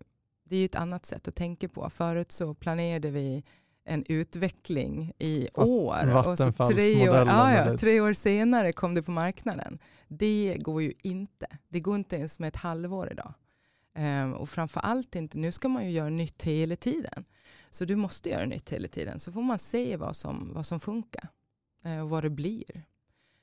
det 0.49 0.57
är 0.57 0.65
ett 0.65 0.75
annat 0.75 1.07
sätt 1.07 1.29
att 1.29 1.35
tänka 1.35 1.69
på. 1.69 1.91
Förut 1.91 2.33
så 2.33 2.55
planerade 2.55 3.11
vi 3.11 3.45
en 3.85 4.05
utveckling 4.09 5.13
i 5.19 5.49
år. 5.55 6.27
Och 6.29 6.39
så 6.39 6.53
tre, 6.53 7.09
år, 7.09 7.17
ja, 7.17 7.53
ja, 7.53 7.79
tre 7.79 8.01
år 8.01 8.13
senare 8.13 8.73
kom 8.73 8.95
det 8.95 9.03
på 9.03 9.11
marknaden. 9.11 9.79
Det 10.09 10.57
går 10.61 10.83
ju 10.83 10.93
inte. 11.03 11.47
Det 11.69 11.81
går 11.81 11.97
inte 11.97 12.17
ens 12.17 12.39
med 12.39 12.49
ett 12.49 12.57
halvår 12.57 13.13
idag. 13.13 13.35
Ehm, 13.99 14.35
och 14.35 14.49
framför 14.49 14.81
allt 14.81 15.15
inte, 15.15 15.39
nu 15.39 15.53
ska 15.53 15.69
man 15.69 15.85
ju 15.85 15.91
göra 15.91 16.09
nytt 16.09 16.43
hela 16.43 16.77
tiden. 16.77 17.25
Så 17.71 17.85
du 17.85 17.97
måste 17.97 18.31
göra 18.31 18.47
nytt 18.47 18.71
hela 18.71 18.89
tiden. 18.89 19.19
Så 19.19 19.33
får 19.33 19.43
man 19.43 19.59
se 19.59 19.97
vad 19.97 20.17
som, 20.17 20.51
vad 20.55 20.67
som 20.67 20.81
funkar 20.81 21.29
eh, 21.85 22.01
och 22.01 22.11
vad 22.11 22.25
det 22.25 22.31
blir. 22.31 22.85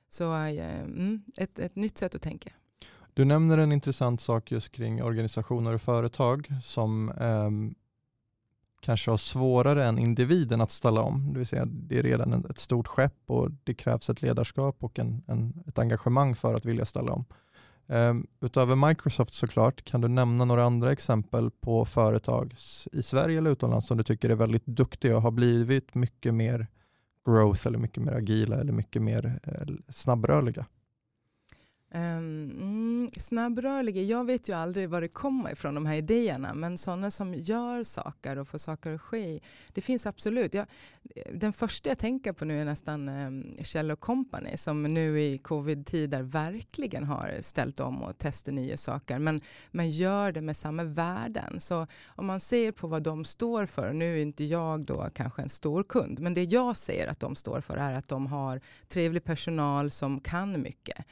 Så 0.09 0.33
eh, 0.33 0.81
mm, 0.81 1.23
ett, 1.37 1.59
ett 1.59 1.75
nytt 1.75 1.97
sätt 1.97 2.15
att 2.15 2.21
tänka. 2.21 2.49
Du 3.13 3.25
nämner 3.25 3.57
en 3.57 3.71
intressant 3.71 4.21
sak 4.21 4.51
just 4.51 4.71
kring 4.71 5.03
organisationer 5.03 5.73
och 5.73 5.81
företag 5.81 6.51
som 6.63 7.09
eh, 7.09 7.75
kanske 8.81 9.11
har 9.11 9.17
svårare 9.17 9.85
än 9.85 9.99
individen 9.99 10.61
att 10.61 10.71
ställa 10.71 11.01
om. 11.01 11.33
Det 11.33 11.39
vill 11.39 11.47
säga 11.47 11.65
det 11.65 11.97
är 11.97 12.03
redan 12.03 12.45
ett 12.49 12.59
stort 12.59 12.87
skepp 12.87 13.17
och 13.25 13.51
det 13.63 13.73
krävs 13.73 14.09
ett 14.09 14.21
ledarskap 14.21 14.83
och 14.83 14.99
en, 14.99 15.23
en 15.27 15.63
ett 15.67 15.79
engagemang 15.79 16.35
för 16.35 16.53
att 16.53 16.65
vilja 16.65 16.85
ställa 16.85 17.11
om. 17.11 17.25
Ehm, 17.87 18.27
utöver 18.41 18.87
Microsoft 18.87 19.33
såklart, 19.33 19.83
kan 19.83 20.01
du 20.01 20.07
nämna 20.07 20.45
några 20.45 20.63
andra 20.63 20.91
exempel 20.91 21.51
på 21.51 21.85
företag 21.85 22.55
i 22.91 23.03
Sverige 23.03 23.37
eller 23.37 23.51
utomlands 23.51 23.87
som 23.87 23.97
du 23.97 24.03
tycker 24.03 24.29
är 24.29 24.35
väldigt 24.35 24.65
duktiga 24.65 25.15
och 25.15 25.21
har 25.21 25.31
blivit 25.31 25.95
mycket 25.95 26.33
mer 26.33 26.67
growth 27.25 27.67
eller 27.67 27.77
mycket 27.77 28.03
mer 28.03 28.13
agila 28.13 28.55
eller 28.55 28.73
mycket 28.73 29.01
mer 29.01 29.39
eh, 29.43 29.75
snabbrörliga? 29.89 30.65
Um, 31.95 32.01
mm, 32.01 33.09
snabbrörliga, 33.17 34.01
jag 34.01 34.25
vet 34.25 34.49
ju 34.49 34.53
aldrig 34.53 34.89
var 34.89 35.01
det 35.01 35.07
kommer 35.07 35.51
ifrån 35.51 35.75
de 35.75 35.85
här 35.85 35.95
idéerna 35.95 36.53
men 36.53 36.77
sådana 36.77 37.11
som 37.11 37.33
gör 37.33 37.83
saker 37.83 38.37
och 38.37 38.47
får 38.47 38.57
saker 38.57 38.93
att 38.93 39.01
ske, 39.01 39.39
det 39.73 39.81
finns 39.81 40.05
absolut. 40.05 40.53
Jag, 40.53 40.65
den 41.33 41.53
första 41.53 41.89
jag 41.89 41.97
tänker 41.97 42.33
på 42.33 42.45
nu 42.45 42.61
är 42.61 42.65
nästan 42.65 43.09
um, 43.09 43.55
Kjell 43.63 43.95
Company 43.95 44.57
som 44.57 44.83
nu 44.83 45.21
i 45.21 45.37
covid-tider 45.37 46.21
verkligen 46.21 47.03
har 47.03 47.37
ställt 47.41 47.79
om 47.79 48.03
och 48.03 48.17
testat 48.17 48.53
nya 48.53 48.77
saker 48.77 49.19
men, 49.19 49.41
men 49.71 49.91
gör 49.91 50.31
det 50.31 50.41
med 50.41 50.57
samma 50.57 50.83
värden. 50.83 51.59
Så 51.59 51.87
om 52.07 52.25
man 52.25 52.39
ser 52.39 52.71
på 52.71 52.87
vad 52.87 53.03
de 53.03 53.25
står 53.25 53.65
för, 53.65 53.93
nu 53.93 54.17
är 54.17 54.21
inte 54.21 54.43
jag 54.43 54.85
då 54.85 55.09
kanske 55.13 55.41
en 55.41 55.49
stor 55.49 55.83
kund 55.83 56.19
men 56.19 56.33
det 56.33 56.43
jag 56.43 56.77
ser 56.77 57.07
att 57.07 57.19
de 57.19 57.35
står 57.35 57.61
för 57.61 57.77
är 57.77 57.93
att 57.93 58.07
de 58.07 58.27
har 58.27 58.61
trevlig 58.87 59.23
personal 59.23 59.91
som 59.91 60.19
kan 60.19 60.61
mycket 60.61 61.05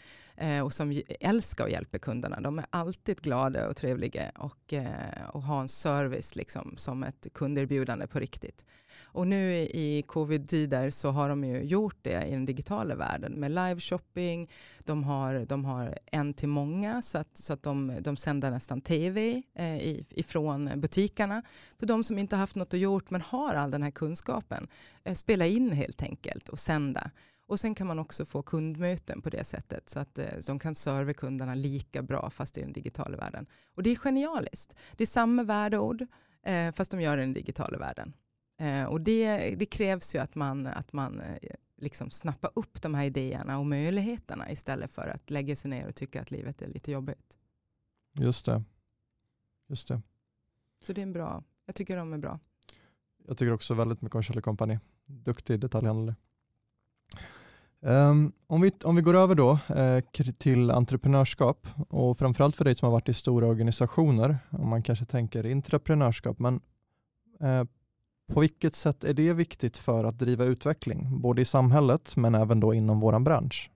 Eh, 0.43 0.63
och 0.63 0.73
som 0.73 1.01
älskar 1.19 1.65
att 1.65 1.71
hjälpa 1.71 1.99
kunderna. 1.99 2.41
De 2.41 2.59
är 2.59 2.65
alltid 2.69 3.21
glada 3.21 3.67
och 3.67 3.75
trevliga 3.75 4.31
och, 4.35 4.73
eh, 4.73 5.29
och 5.33 5.43
har 5.43 5.61
en 5.61 5.69
service 5.69 6.35
liksom, 6.35 6.73
som 6.77 7.03
ett 7.03 7.27
kunderbjudande 7.33 8.07
på 8.07 8.19
riktigt. 8.19 8.65
Och 9.01 9.27
nu 9.27 9.53
i 9.55 10.03
covid-tider 10.07 10.89
så 10.89 11.09
har 11.09 11.29
de 11.29 11.43
ju 11.43 11.61
gjort 11.61 11.97
det 12.01 12.27
i 12.27 12.31
den 12.31 12.45
digitala 12.45 12.95
världen 12.95 13.33
med 13.33 13.51
live-shopping. 13.51 14.49
De 14.85 15.03
har, 15.03 15.45
de 15.45 15.65
har 15.65 15.99
en 16.05 16.33
till 16.33 16.49
många 16.49 17.01
så 17.01 17.17
att, 17.17 17.37
så 17.37 17.53
att 17.53 17.63
de, 17.63 17.97
de 18.01 18.17
sänder 18.17 18.51
nästan 18.51 18.81
tv 18.81 19.43
eh, 19.55 19.97
ifrån 20.19 20.71
butikerna. 20.75 21.43
För 21.79 21.85
de 21.85 22.03
som 22.03 22.17
inte 22.17 22.35
haft 22.35 22.55
något 22.55 22.73
att 22.73 22.79
gjort 22.79 23.09
men 23.09 23.21
har 23.21 23.53
all 23.53 23.71
den 23.71 23.83
här 23.83 23.91
kunskapen, 23.91 24.67
eh, 25.03 25.13
spela 25.13 25.45
in 25.45 25.71
helt 25.71 26.03
enkelt 26.03 26.49
och 26.49 26.59
sända. 26.59 27.11
Och 27.53 27.59
sen 27.59 27.75
kan 27.75 27.87
man 27.87 27.99
också 27.99 28.25
få 28.25 28.41
kundmöten 28.41 29.21
på 29.21 29.29
det 29.29 29.43
sättet 29.43 29.89
så 29.89 29.99
att 29.99 30.19
eh, 30.19 30.27
de 30.47 30.59
kan 30.59 30.75
serva 30.75 31.13
kunderna 31.13 31.55
lika 31.55 32.01
bra 32.01 32.29
fast 32.29 32.57
i 32.57 32.61
den 32.61 32.73
digitala 32.73 33.17
världen. 33.17 33.45
Och 33.75 33.83
det 33.83 33.89
är 33.89 33.95
genialiskt. 33.95 34.75
Det 34.97 35.03
är 35.03 35.07
samma 35.07 35.43
värdeord 35.43 36.05
eh, 36.43 36.71
fast 36.71 36.91
de 36.91 37.01
gör 37.01 37.17
det 37.17 37.23
i 37.23 37.25
den 37.25 37.33
digitala 37.33 37.77
världen. 37.77 38.13
Eh, 38.59 38.83
och 38.83 39.01
det, 39.01 39.55
det, 39.55 39.65
krävs 39.65 40.15
ju 40.15 40.19
att 40.19 40.35
man, 40.35 40.67
att 40.67 40.93
man 40.93 41.21
liksom 41.77 42.11
snappar 42.11 42.51
upp 42.55 42.81
de 42.81 42.95
här 42.95 43.05
idéerna 43.05 43.59
och 43.59 43.65
möjligheterna 43.65 44.51
istället 44.51 44.91
för 44.91 45.07
att 45.07 45.29
lägga 45.29 45.55
sig 45.55 45.71
ner 45.71 45.87
och 45.87 45.95
tycka 45.95 46.21
att 46.21 46.31
livet 46.31 46.61
är 46.61 46.67
lite 46.67 46.91
jobbigt. 46.91 47.37
Just 48.13 48.45
det. 48.45 48.63
Just 49.67 49.87
det. 49.87 50.01
Så 50.85 50.93
det 50.93 51.01
är 51.01 51.03
en 51.03 51.13
bra, 51.13 51.43
jag 51.65 51.75
tycker 51.75 51.97
de 51.97 52.13
är 52.13 52.17
bra. 52.17 52.39
Jag 53.27 53.37
tycker 53.37 53.51
också 53.51 53.73
väldigt 53.73 54.01
mycket 54.01 54.15
om 54.15 54.23
Kjell 54.23 54.41
Company. 54.41 54.79
Duktig 55.05 55.59
detaljhandlare. 55.59 56.15
Um, 57.85 58.31
om, 58.47 58.61
vi, 58.61 58.71
om 58.83 58.95
vi 58.95 59.01
går 59.01 59.13
över 59.13 59.35
då 59.35 59.59
eh, 59.75 59.99
till 60.37 60.71
entreprenörskap 60.71 61.67
och 61.89 62.17
framförallt 62.17 62.55
för 62.55 62.65
dig 62.65 62.75
som 62.75 62.85
har 62.85 62.91
varit 62.91 63.09
i 63.09 63.13
stora 63.13 63.47
organisationer, 63.47 64.37
om 64.49 64.69
man 64.69 64.83
kanske 64.83 65.05
tänker 65.05 65.51
entreprenörskap, 65.51 66.39
men 66.39 66.61
eh, 67.41 67.63
på 68.33 68.39
vilket 68.39 68.75
sätt 68.75 69.03
är 69.03 69.13
det 69.13 69.33
viktigt 69.33 69.77
för 69.77 70.03
att 70.03 70.19
driva 70.19 70.45
utveckling, 70.45 71.21
både 71.21 71.41
i 71.41 71.45
samhället 71.45 72.15
men 72.15 72.35
även 72.35 72.59
då 72.59 72.73
inom 72.73 72.99
vår 72.99 73.19
bransch? 73.19 73.71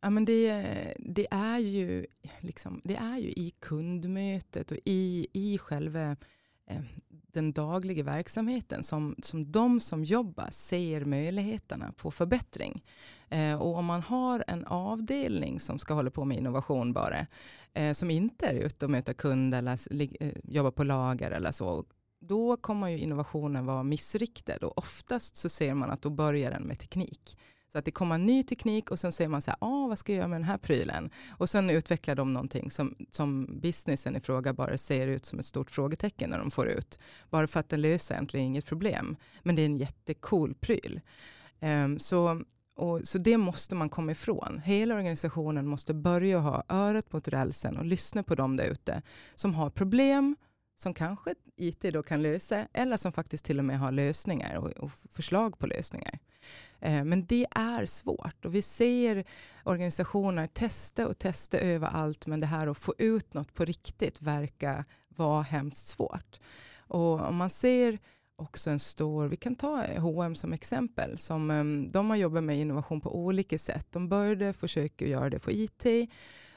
Ja, 0.00 0.10
men 0.10 0.24
det, 0.24 0.64
det, 0.98 1.26
är 1.30 1.58
ju, 1.58 2.06
liksom, 2.40 2.80
det 2.84 2.96
är 2.96 3.16
ju 3.16 3.28
i 3.28 3.52
kundmötet 3.60 4.70
och 4.70 4.78
i, 4.84 5.26
i 5.32 5.58
själva 5.58 6.16
Eh, 6.66 6.82
den 7.32 7.52
dagliga 7.52 8.02
verksamheten 8.02 8.82
som, 8.82 9.16
som 9.22 9.52
de 9.52 9.80
som 9.80 10.04
jobbar 10.04 10.48
ser 10.50 11.04
möjligheterna 11.04 11.92
på 11.96 12.10
förbättring. 12.10 12.84
Eh, 13.28 13.62
och 13.62 13.76
om 13.76 13.84
man 13.84 14.02
har 14.02 14.44
en 14.46 14.64
avdelning 14.64 15.60
som 15.60 15.78
ska 15.78 15.94
hålla 15.94 16.10
på 16.10 16.24
med 16.24 16.38
innovation 16.38 16.92
bara, 16.92 17.26
eh, 17.74 17.92
som 17.92 18.10
inte 18.10 18.46
är 18.46 18.54
ute 18.54 18.84
och 18.84 18.90
möter 18.90 19.12
kunder 19.12 19.58
eller 19.58 19.78
eh, 20.22 20.32
jobbar 20.44 20.70
på 20.70 20.84
lager 20.84 21.30
eller 21.30 21.52
så, 21.52 21.84
då 22.20 22.56
kommer 22.56 22.88
ju 22.88 22.98
innovationen 22.98 23.66
vara 23.66 23.82
missriktad 23.82 24.66
och 24.66 24.78
oftast 24.78 25.36
så 25.36 25.48
ser 25.48 25.74
man 25.74 25.90
att 25.90 26.02
då 26.02 26.10
börjar 26.10 26.50
den 26.50 26.62
med 26.62 26.78
teknik. 26.78 27.38
Så 27.72 27.78
att 27.78 27.84
det 27.84 27.90
kommer 27.90 28.14
en 28.14 28.26
ny 28.26 28.42
teknik 28.42 28.90
och 28.90 28.98
sen 28.98 29.12
säger 29.12 29.28
man 29.28 29.42
så 29.42 29.50
här, 29.50 29.58
ah, 29.60 29.86
vad 29.86 29.98
ska 29.98 30.12
jag 30.12 30.18
göra 30.18 30.28
med 30.28 30.40
den 30.40 30.48
här 30.48 30.58
prylen? 30.58 31.10
Och 31.30 31.50
sen 31.50 31.70
utvecklar 31.70 32.14
de 32.14 32.32
någonting 32.32 32.70
som, 32.70 32.94
som 33.10 33.60
businessen 33.60 34.16
i 34.16 34.20
fråga 34.20 34.52
bara 34.52 34.78
ser 34.78 35.06
ut 35.06 35.26
som 35.26 35.38
ett 35.38 35.46
stort 35.46 35.70
frågetecken 35.70 36.30
när 36.30 36.38
de 36.38 36.50
får 36.50 36.68
ut. 36.68 36.98
Bara 37.30 37.46
för 37.46 37.60
att 37.60 37.68
den 37.68 37.80
löser 37.80 38.14
egentligen 38.14 38.46
inget 38.46 38.66
problem. 38.66 39.16
Men 39.42 39.56
det 39.56 39.62
är 39.62 39.66
en 39.66 39.76
jättecool 39.76 40.54
pryl. 40.54 41.00
Um, 41.60 41.98
så, 41.98 42.42
och, 42.76 43.00
så 43.04 43.18
det 43.18 43.36
måste 43.36 43.74
man 43.74 43.88
komma 43.88 44.12
ifrån. 44.12 44.60
Hela 44.64 44.94
organisationen 44.94 45.66
måste 45.66 45.94
börja 45.94 46.38
ha 46.38 46.64
örat 46.68 47.12
mot 47.12 47.28
rälsen 47.28 47.76
och 47.76 47.84
lyssna 47.84 48.22
på 48.22 48.34
dem 48.34 48.56
där 48.56 48.64
ute 48.66 49.02
som 49.34 49.54
har 49.54 49.70
problem 49.70 50.36
som 50.76 50.94
kanske 50.94 51.34
IT 51.56 51.80
då 51.80 52.02
kan 52.02 52.22
lösa 52.22 52.66
eller 52.72 52.96
som 52.96 53.12
faktiskt 53.12 53.44
till 53.44 53.58
och 53.58 53.64
med 53.64 53.78
har 53.78 53.92
lösningar 53.92 54.56
och, 54.56 54.70
och 54.70 54.90
förslag 55.10 55.58
på 55.58 55.66
lösningar. 55.66 56.18
Eh, 56.80 57.04
men 57.04 57.26
det 57.26 57.46
är 57.50 57.86
svårt 57.86 58.44
och 58.44 58.54
vi 58.54 58.62
ser 58.62 59.24
organisationer 59.64 60.46
testa 60.46 61.08
och 61.08 61.18
testa 61.18 61.58
överallt 61.58 62.26
men 62.26 62.40
det 62.40 62.46
här 62.46 62.66
att 62.66 62.78
få 62.78 62.94
ut 62.98 63.34
något 63.34 63.54
på 63.54 63.64
riktigt 63.64 64.22
verkar 64.22 64.84
vara 65.08 65.42
hemskt 65.42 65.86
svårt. 65.86 66.40
Och 66.76 67.28
om 67.28 67.36
man 67.36 67.50
ser 67.50 67.98
också 68.36 68.70
en 68.70 68.80
stor, 68.80 69.26
vi 69.26 69.36
kan 69.36 69.56
ta 69.56 69.86
H&M 69.98 70.34
som 70.34 70.52
exempel, 70.52 71.18
som, 71.18 71.50
ehm, 71.50 71.88
de 71.88 72.10
har 72.10 72.16
jobbat 72.16 72.44
med 72.44 72.58
innovation 72.58 73.00
på 73.00 73.16
olika 73.16 73.58
sätt. 73.58 73.86
De 73.90 74.08
började 74.08 74.52
försöka 74.52 75.06
göra 75.06 75.30
det 75.30 75.38
på 75.38 75.50
IT 75.50 75.86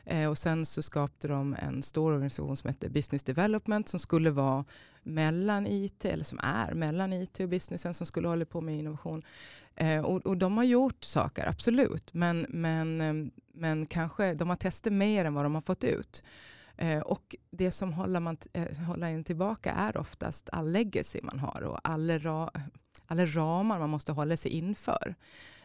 Eh, 0.05 0.29
och 0.29 0.37
sen 0.37 0.65
så 0.65 0.81
skapade 0.81 1.33
de 1.33 1.55
en 1.59 1.83
stor 1.83 2.11
organisation 2.11 2.57
som 2.57 2.67
hette 2.67 2.89
Business 2.89 3.23
Development 3.23 3.89
som 3.89 3.99
skulle 3.99 4.31
vara 4.31 4.65
mellan 5.03 5.67
IT, 5.67 6.05
eller 6.05 6.23
som 6.23 6.39
är 6.43 6.73
mellan 6.73 7.13
IT 7.13 7.39
och 7.39 7.49
businessen 7.49 7.93
som 7.93 8.07
skulle 8.07 8.27
hålla 8.27 8.45
på 8.45 8.61
med 8.61 8.77
innovation. 8.79 9.23
Eh, 9.75 10.05
och, 10.05 10.25
och, 10.25 10.37
de 10.37 10.57
har 10.57 10.63
gjort 10.63 11.03
saker, 11.03 11.47
absolut, 11.47 12.13
men, 12.13 12.45
men, 12.49 13.01
eh, 13.01 13.31
men 13.53 13.85
kanske 13.85 14.33
de 14.33 14.49
har 14.49 14.55
testat 14.55 14.93
mer 14.93 15.25
än 15.25 15.33
vad 15.33 15.45
de 15.45 15.55
har 15.55 15.61
fått 15.61 15.83
ut. 15.83 16.23
Eh, 16.77 17.01
och 17.01 17.35
det 17.51 17.71
som 17.71 17.93
håller, 17.93 18.19
man, 18.19 18.37
eh, 18.53 18.77
håller 18.77 19.11
en 19.11 19.23
tillbaka 19.23 19.71
är 19.71 19.97
oftast 19.97 20.49
all 20.51 20.71
legacy 20.71 21.19
man 21.23 21.39
har 21.39 21.63
och 21.63 21.79
alla, 21.83 22.17
ra, 22.17 22.51
alla 23.07 23.25
ramar 23.25 23.79
man 23.79 23.89
måste 23.89 24.11
hålla 24.11 24.37
sig 24.37 24.51
inför. 24.51 25.15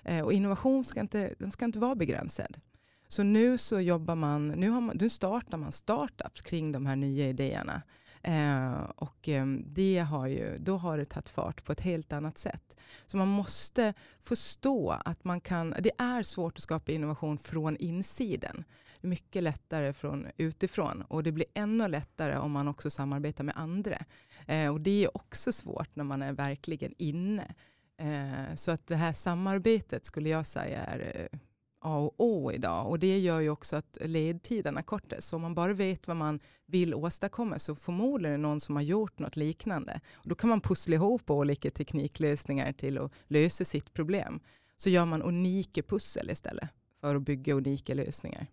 Eh, 0.04 0.24
och 0.24 0.32
innovation 0.32 0.84
ska 0.84 1.00
inte, 1.00 1.34
ska 1.50 1.64
inte 1.64 1.78
vara 1.78 1.94
begränsad. 1.94 2.60
Så 3.10 3.22
nu 3.22 3.58
så 3.58 3.80
jobbar 3.80 4.14
man, 4.14 4.48
nu, 4.48 4.70
har 4.70 4.80
man, 4.80 4.96
nu 5.00 5.08
startar 5.08 5.58
man 5.58 5.72
startups 5.72 6.42
kring 6.42 6.72
de 6.72 6.86
här 6.86 6.96
nya 6.96 7.28
idéerna. 7.28 7.82
Eh, 8.22 8.82
och 8.96 9.28
eh, 9.28 9.46
det 9.66 9.98
har 9.98 10.26
ju, 10.26 10.58
då 10.58 10.76
har 10.76 10.98
det 10.98 11.04
tagit 11.04 11.28
fart 11.28 11.64
på 11.64 11.72
ett 11.72 11.80
helt 11.80 12.12
annat 12.12 12.38
sätt. 12.38 12.76
Så 13.06 13.16
man 13.16 13.28
måste 13.28 13.94
förstå 14.20 14.90
att 15.04 15.24
man 15.24 15.40
kan, 15.40 15.74
det 15.78 15.90
är 15.98 16.22
svårt 16.22 16.56
att 16.56 16.62
skapa 16.62 16.92
innovation 16.92 17.38
från 17.38 17.76
insidan. 17.76 18.64
Det 19.00 19.06
är 19.06 19.08
mycket 19.08 19.42
lättare 19.42 19.92
från 19.92 20.26
utifrån 20.36 21.02
och 21.02 21.22
det 21.22 21.32
blir 21.32 21.46
ännu 21.54 21.88
lättare 21.88 22.36
om 22.36 22.52
man 22.52 22.68
också 22.68 22.90
samarbetar 22.90 23.44
med 23.44 23.56
andra. 23.56 23.98
Eh, 24.46 24.72
och 24.72 24.80
det 24.80 25.04
är 25.04 25.16
också 25.16 25.52
svårt 25.52 25.96
när 25.96 26.04
man 26.04 26.22
är 26.22 26.32
verkligen 26.32 26.94
inne. 26.98 27.54
Eh, 27.96 28.54
så 28.54 28.70
att 28.70 28.86
det 28.86 28.96
här 28.96 29.12
samarbetet 29.12 30.04
skulle 30.04 30.28
jag 30.28 30.46
säga 30.46 30.84
är 30.84 31.28
eh, 31.32 31.38
A 31.80 31.98
och 31.98 32.14
O 32.16 32.52
idag 32.52 32.88
och 32.88 32.98
det 32.98 33.18
gör 33.18 33.40
ju 33.40 33.50
också 33.50 33.76
att 33.76 33.98
ledtiderna 34.00 34.82
kortas. 34.82 35.26
Så 35.26 35.36
om 35.36 35.42
man 35.42 35.54
bara 35.54 35.72
vet 35.72 36.08
vad 36.08 36.16
man 36.16 36.40
vill 36.66 36.94
åstadkomma 36.94 37.58
så 37.58 37.74
förmodligen 37.74 38.34
är 38.34 38.38
det 38.38 38.42
någon 38.42 38.60
som 38.60 38.76
har 38.76 38.82
gjort 38.82 39.18
något 39.18 39.36
liknande. 39.36 40.00
Och 40.14 40.28
då 40.28 40.34
kan 40.34 40.50
man 40.50 40.60
pussla 40.60 40.94
ihop 40.94 41.30
olika 41.30 41.70
tekniklösningar 41.70 42.72
till 42.72 42.98
att 42.98 43.12
lösa 43.26 43.64
sitt 43.64 43.92
problem. 43.92 44.40
Så 44.76 44.90
gör 44.90 45.04
man 45.04 45.22
unika 45.22 45.82
pussel 45.82 46.30
istället 46.30 46.68
för 47.00 47.14
att 47.14 47.22
bygga 47.22 47.54
unika 47.54 47.94
lösningar. 47.94 48.46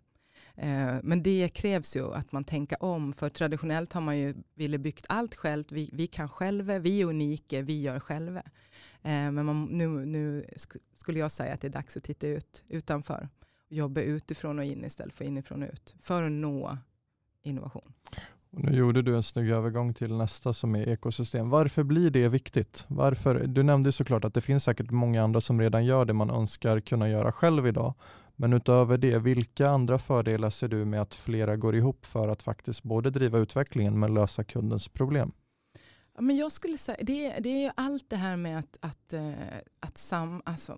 Eh, 0.55 0.95
men 1.03 1.23
det 1.23 1.49
krävs 1.49 1.95
ju 1.95 2.13
att 2.13 2.31
man 2.31 2.43
tänker 2.43 2.83
om, 2.83 3.13
för 3.13 3.29
traditionellt 3.29 3.93
har 3.93 4.01
man 4.01 4.17
ju 4.17 4.35
ville 4.55 4.77
byggt 4.77 5.05
allt 5.09 5.35
själv. 5.35 5.63
Vi, 5.69 5.89
vi 5.93 6.07
kan 6.07 6.29
själva, 6.29 6.79
vi 6.79 7.01
är 7.01 7.05
unika, 7.05 7.61
vi 7.61 7.81
gör 7.81 7.99
själva. 7.99 8.43
Eh, 9.03 9.31
men 9.31 9.45
man, 9.45 9.65
nu, 9.65 10.05
nu 10.05 10.45
skulle 10.95 11.19
jag 11.19 11.31
säga 11.31 11.53
att 11.53 11.61
det 11.61 11.67
är 11.67 11.71
dags 11.71 11.97
att 11.97 12.03
titta 12.03 12.27
ut 12.27 12.63
utanför 12.67 13.29
jobba 13.69 14.01
utifrån 14.01 14.59
och 14.59 14.65
in 14.65 14.85
istället 14.85 15.13
för 15.13 15.25
inifrån 15.25 15.63
och 15.63 15.69
ut 15.73 15.95
för 15.99 16.23
att 16.23 16.31
nå 16.31 16.77
innovation. 17.43 17.93
Och 18.49 18.63
nu 18.63 18.77
gjorde 18.77 19.01
du 19.01 19.15
en 19.15 19.23
snygg 19.23 19.49
övergång 19.49 19.93
till 19.93 20.13
nästa 20.13 20.53
som 20.53 20.75
är 20.75 20.89
ekosystem. 20.89 21.49
Varför 21.49 21.83
blir 21.83 22.11
det 22.11 22.27
viktigt? 22.27 22.85
Varför? 22.87 23.47
Du 23.47 23.63
nämnde 23.63 23.91
såklart 23.91 24.25
att 24.25 24.33
det 24.33 24.41
finns 24.41 24.63
säkert 24.63 24.91
många 24.91 25.23
andra 25.23 25.41
som 25.41 25.61
redan 25.61 25.85
gör 25.85 26.05
det 26.05 26.13
man 26.13 26.29
önskar 26.29 26.79
kunna 26.79 27.09
göra 27.09 27.31
själv 27.31 27.67
idag. 27.67 27.93
Men 28.35 28.53
utöver 28.53 28.97
det, 28.97 29.19
vilka 29.19 29.69
andra 29.69 29.97
fördelar 29.97 30.49
ser 30.49 30.67
du 30.67 30.85
med 30.85 31.01
att 31.01 31.15
flera 31.15 31.55
går 31.55 31.75
ihop 31.75 32.05
för 32.05 32.27
att 32.27 32.43
faktiskt 32.43 32.83
både 32.83 33.09
driva 33.09 33.37
utvecklingen 33.37 33.99
men 33.99 34.13
lösa 34.13 34.43
kundens 34.43 34.87
problem? 34.87 35.31
Ja, 36.17 36.21
men 36.21 36.37
jag 36.37 36.51
skulle 36.51 36.77
säga, 36.77 36.97
det, 37.01 37.39
det 37.39 37.65
är 37.65 37.73
allt 37.75 38.09
det 38.09 38.15
här 38.15 38.37
med 38.37 38.59
att, 38.59 38.77
att, 38.81 39.13
eh, 39.13 39.31
att 39.79 39.97
sam, 39.97 40.41
alltså, 40.45 40.77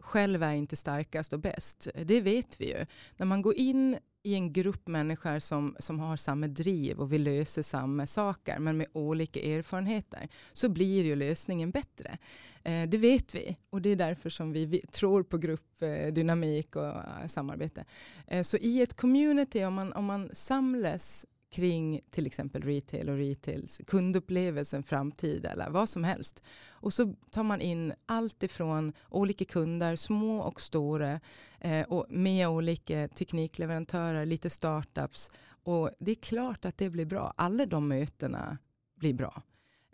själv 0.00 0.42
är 0.42 0.52
inte 0.52 0.76
starkast 0.76 1.32
och 1.32 1.40
bäst. 1.40 1.88
Det 2.04 2.20
vet 2.20 2.60
vi 2.60 2.68
ju. 2.68 2.86
När 3.16 3.26
man 3.26 3.42
går 3.42 3.54
in 3.54 3.98
i 4.22 4.34
en 4.34 4.52
grupp 4.52 4.86
människor 4.86 5.38
som, 5.38 5.76
som 5.78 6.00
har 6.00 6.16
samma 6.16 6.46
driv 6.46 6.98
och 6.98 7.12
vill 7.12 7.22
lösa 7.22 7.62
samma 7.62 8.06
saker 8.06 8.58
men 8.58 8.76
med 8.76 8.86
olika 8.92 9.40
erfarenheter 9.40 10.28
så 10.52 10.68
blir 10.68 11.04
ju 11.04 11.16
lösningen 11.16 11.70
bättre. 11.70 12.18
Eh, 12.62 12.88
det 12.88 12.98
vet 12.98 13.34
vi 13.34 13.56
och 13.70 13.82
det 13.82 13.88
är 13.88 13.96
därför 13.96 14.30
som 14.30 14.52
vi, 14.52 14.66
vi 14.66 14.80
tror 14.80 15.22
på 15.22 15.38
gruppdynamik 15.38 16.76
och 16.76 16.86
eh, 16.86 17.26
samarbete. 17.26 17.84
Eh, 18.26 18.42
så 18.42 18.56
i 18.56 18.82
ett 18.82 18.94
community 18.94 19.64
om 19.64 19.74
man, 19.74 19.92
om 19.92 20.04
man 20.04 20.30
samlas 20.32 21.26
kring 21.50 22.00
till 22.10 22.26
exempel 22.26 22.62
retail 22.62 23.08
och 23.08 23.16
retails 23.16 23.80
kundupplevelsen, 23.86 24.82
framtid 24.82 25.46
eller 25.46 25.70
vad 25.70 25.88
som 25.88 26.04
helst. 26.04 26.42
Och 26.70 26.92
så 26.92 27.14
tar 27.30 27.42
man 27.42 27.60
in 27.60 27.92
allt 28.06 28.42
ifrån 28.42 28.92
olika 29.08 29.44
kunder, 29.44 29.96
små 29.96 30.40
och 30.40 30.60
stora, 30.60 31.20
eh, 31.60 31.86
och 31.88 32.06
med 32.08 32.48
olika 32.48 33.08
teknikleverantörer, 33.08 34.26
lite 34.26 34.50
startups. 34.50 35.30
Och 35.64 35.90
det 35.98 36.10
är 36.10 36.14
klart 36.22 36.64
att 36.64 36.78
det 36.78 36.90
blir 36.90 37.06
bra. 37.06 37.34
Alla 37.36 37.66
de 37.66 37.88
mötena 37.88 38.58
blir 38.96 39.14
bra. 39.14 39.42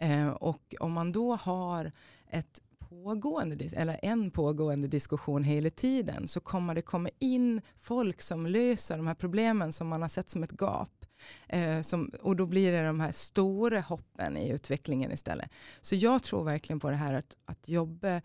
Eh, 0.00 0.28
och 0.28 0.74
om 0.80 0.92
man 0.92 1.12
då 1.12 1.34
har 1.34 1.92
ett 2.30 2.60
pågående, 2.78 3.68
eller 3.72 4.00
en 4.02 4.30
pågående 4.30 4.88
diskussion 4.88 5.44
hela 5.44 5.70
tiden 5.70 6.28
så 6.28 6.40
kommer 6.40 6.74
det 6.74 6.82
komma 6.82 7.08
in 7.18 7.60
folk 7.76 8.22
som 8.22 8.46
löser 8.46 8.96
de 8.96 9.06
här 9.06 9.14
problemen 9.14 9.72
som 9.72 9.88
man 9.88 10.02
har 10.02 10.08
sett 10.08 10.30
som 10.30 10.42
ett 10.42 10.60
gap. 10.60 11.06
Eh, 11.48 11.80
som, 11.80 12.10
och 12.20 12.36
då 12.36 12.46
blir 12.46 12.72
det 12.72 12.86
de 12.86 13.00
här 13.00 13.12
stora 13.12 13.80
hoppen 13.80 14.36
i 14.36 14.50
utvecklingen 14.50 15.12
istället. 15.12 15.50
Så 15.80 15.94
jag 15.96 16.22
tror 16.22 16.44
verkligen 16.44 16.80
på 16.80 16.90
det 16.90 16.96
här 16.96 17.14
att, 17.14 17.36
att 17.44 17.68
jobba 17.68 18.20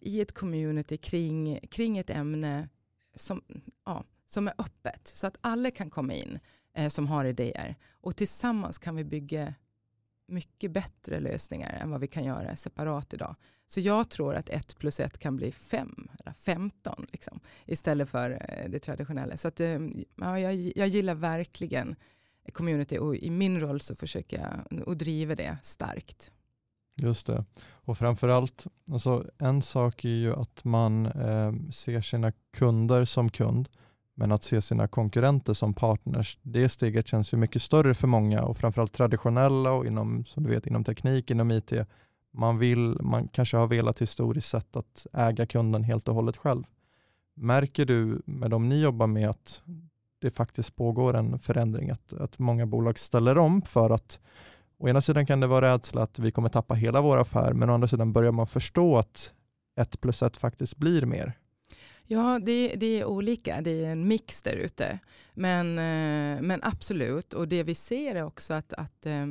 i 0.00 0.20
ett 0.20 0.32
community 0.32 0.96
kring, 0.96 1.60
kring 1.70 1.98
ett 1.98 2.10
ämne 2.10 2.68
som, 3.16 3.42
ja, 3.84 4.04
som 4.26 4.48
är 4.48 4.54
öppet 4.58 5.08
så 5.08 5.26
att 5.26 5.36
alla 5.40 5.70
kan 5.70 5.90
komma 5.90 6.14
in 6.14 6.38
eh, 6.74 6.88
som 6.88 7.06
har 7.06 7.24
idéer 7.24 7.76
och 8.00 8.16
tillsammans 8.16 8.78
kan 8.78 8.96
vi 8.96 9.04
bygga 9.04 9.54
mycket 10.30 10.70
bättre 10.70 11.20
lösningar 11.20 11.72
än 11.72 11.90
vad 11.90 12.00
vi 12.00 12.06
kan 12.06 12.24
göra 12.24 12.56
separat 12.56 13.14
idag. 13.14 13.36
Så 13.66 13.80
jag 13.80 14.10
tror 14.10 14.34
att 14.34 14.48
ett 14.48 14.78
plus 14.78 15.00
ett 15.00 15.18
kan 15.18 15.36
bli 15.36 15.52
fem 15.52 16.08
eller 16.18 16.32
femton 16.32 17.06
liksom, 17.12 17.40
istället 17.66 18.08
för 18.08 18.30
eh, 18.30 18.70
det 18.70 18.80
traditionella. 18.80 19.36
Så 19.36 19.48
att, 19.48 19.60
eh, 19.60 19.78
ja, 20.14 20.38
jag, 20.38 20.54
jag 20.54 20.88
gillar 20.88 21.14
verkligen 21.14 21.96
community 22.52 22.98
och 22.98 23.16
i 23.16 23.30
min 23.30 23.60
roll 23.60 23.80
så 23.80 23.94
försöker 23.94 24.40
jag 24.40 24.82
och 24.88 24.96
driver 24.96 25.36
det 25.36 25.58
starkt. 25.62 26.32
Just 26.96 27.26
det. 27.26 27.44
Och 27.70 27.98
framförallt, 27.98 28.66
alltså 28.90 29.24
en 29.38 29.62
sak 29.62 30.04
är 30.04 30.08
ju 30.08 30.34
att 30.34 30.64
man 30.64 31.06
eh, 31.06 31.52
ser 31.70 32.00
sina 32.00 32.32
kunder 32.52 33.04
som 33.04 33.30
kund, 33.30 33.68
men 34.14 34.32
att 34.32 34.42
se 34.42 34.60
sina 34.60 34.88
konkurrenter 34.88 35.54
som 35.54 35.74
partners, 35.74 36.38
det 36.42 36.68
steget 36.68 37.06
känns 37.06 37.32
ju 37.32 37.36
mycket 37.36 37.62
större 37.62 37.94
för 37.94 38.06
många 38.06 38.42
och 38.42 38.56
framförallt 38.56 38.92
traditionella 38.92 39.72
och 39.72 39.86
inom, 39.86 40.24
som 40.24 40.42
du 40.42 40.50
vet, 40.50 40.66
inom 40.66 40.84
teknik, 40.84 41.30
inom 41.30 41.50
IT. 41.50 41.72
Man, 42.32 42.58
vill, 42.58 42.96
man 43.00 43.28
kanske 43.28 43.56
har 43.56 43.66
velat 43.66 44.00
historiskt 44.00 44.48
sett 44.48 44.76
att 44.76 45.06
äga 45.12 45.46
kunden 45.46 45.84
helt 45.84 46.08
och 46.08 46.14
hållet 46.14 46.36
själv. 46.36 46.62
Märker 47.34 47.84
du 47.84 48.22
med 48.24 48.50
de 48.50 48.68
ni 48.68 48.80
jobbar 48.80 49.06
med 49.06 49.30
att 49.30 49.62
det 50.20 50.30
faktiskt 50.30 50.76
pågår 50.76 51.16
en 51.16 51.38
förändring, 51.38 51.90
att, 51.90 52.12
att 52.12 52.38
många 52.38 52.66
bolag 52.66 52.98
ställer 52.98 53.38
om 53.38 53.62
för 53.62 53.90
att 53.90 54.20
å 54.78 54.88
ena 54.88 55.00
sidan 55.00 55.26
kan 55.26 55.40
det 55.40 55.46
vara 55.46 55.74
rädsla 55.74 56.02
att 56.02 56.18
vi 56.18 56.32
kommer 56.32 56.48
tappa 56.48 56.74
hela 56.74 57.00
vår 57.00 57.18
affär, 57.18 57.52
men 57.52 57.70
å 57.70 57.74
andra 57.74 57.88
sidan 57.88 58.12
börjar 58.12 58.32
man 58.32 58.46
förstå 58.46 58.96
att 58.96 59.34
ett 59.80 60.00
plus 60.00 60.22
ett 60.22 60.36
faktiskt 60.36 60.76
blir 60.76 61.06
mer. 61.06 61.32
Ja, 62.06 62.38
det, 62.42 62.74
det 62.76 63.00
är 63.00 63.04
olika. 63.04 63.60
Det 63.60 63.84
är 63.84 63.90
en 63.90 64.08
mix 64.08 64.42
där 64.42 64.56
ute. 64.56 64.98
Men, 65.34 65.78
eh, 65.78 66.42
men 66.42 66.60
absolut, 66.62 67.34
och 67.34 67.48
det 67.48 67.62
vi 67.62 67.74
ser 67.74 68.14
är 68.14 68.24
också 68.24 68.54
att, 68.54 68.72
att 68.72 69.06
eh, 69.06 69.22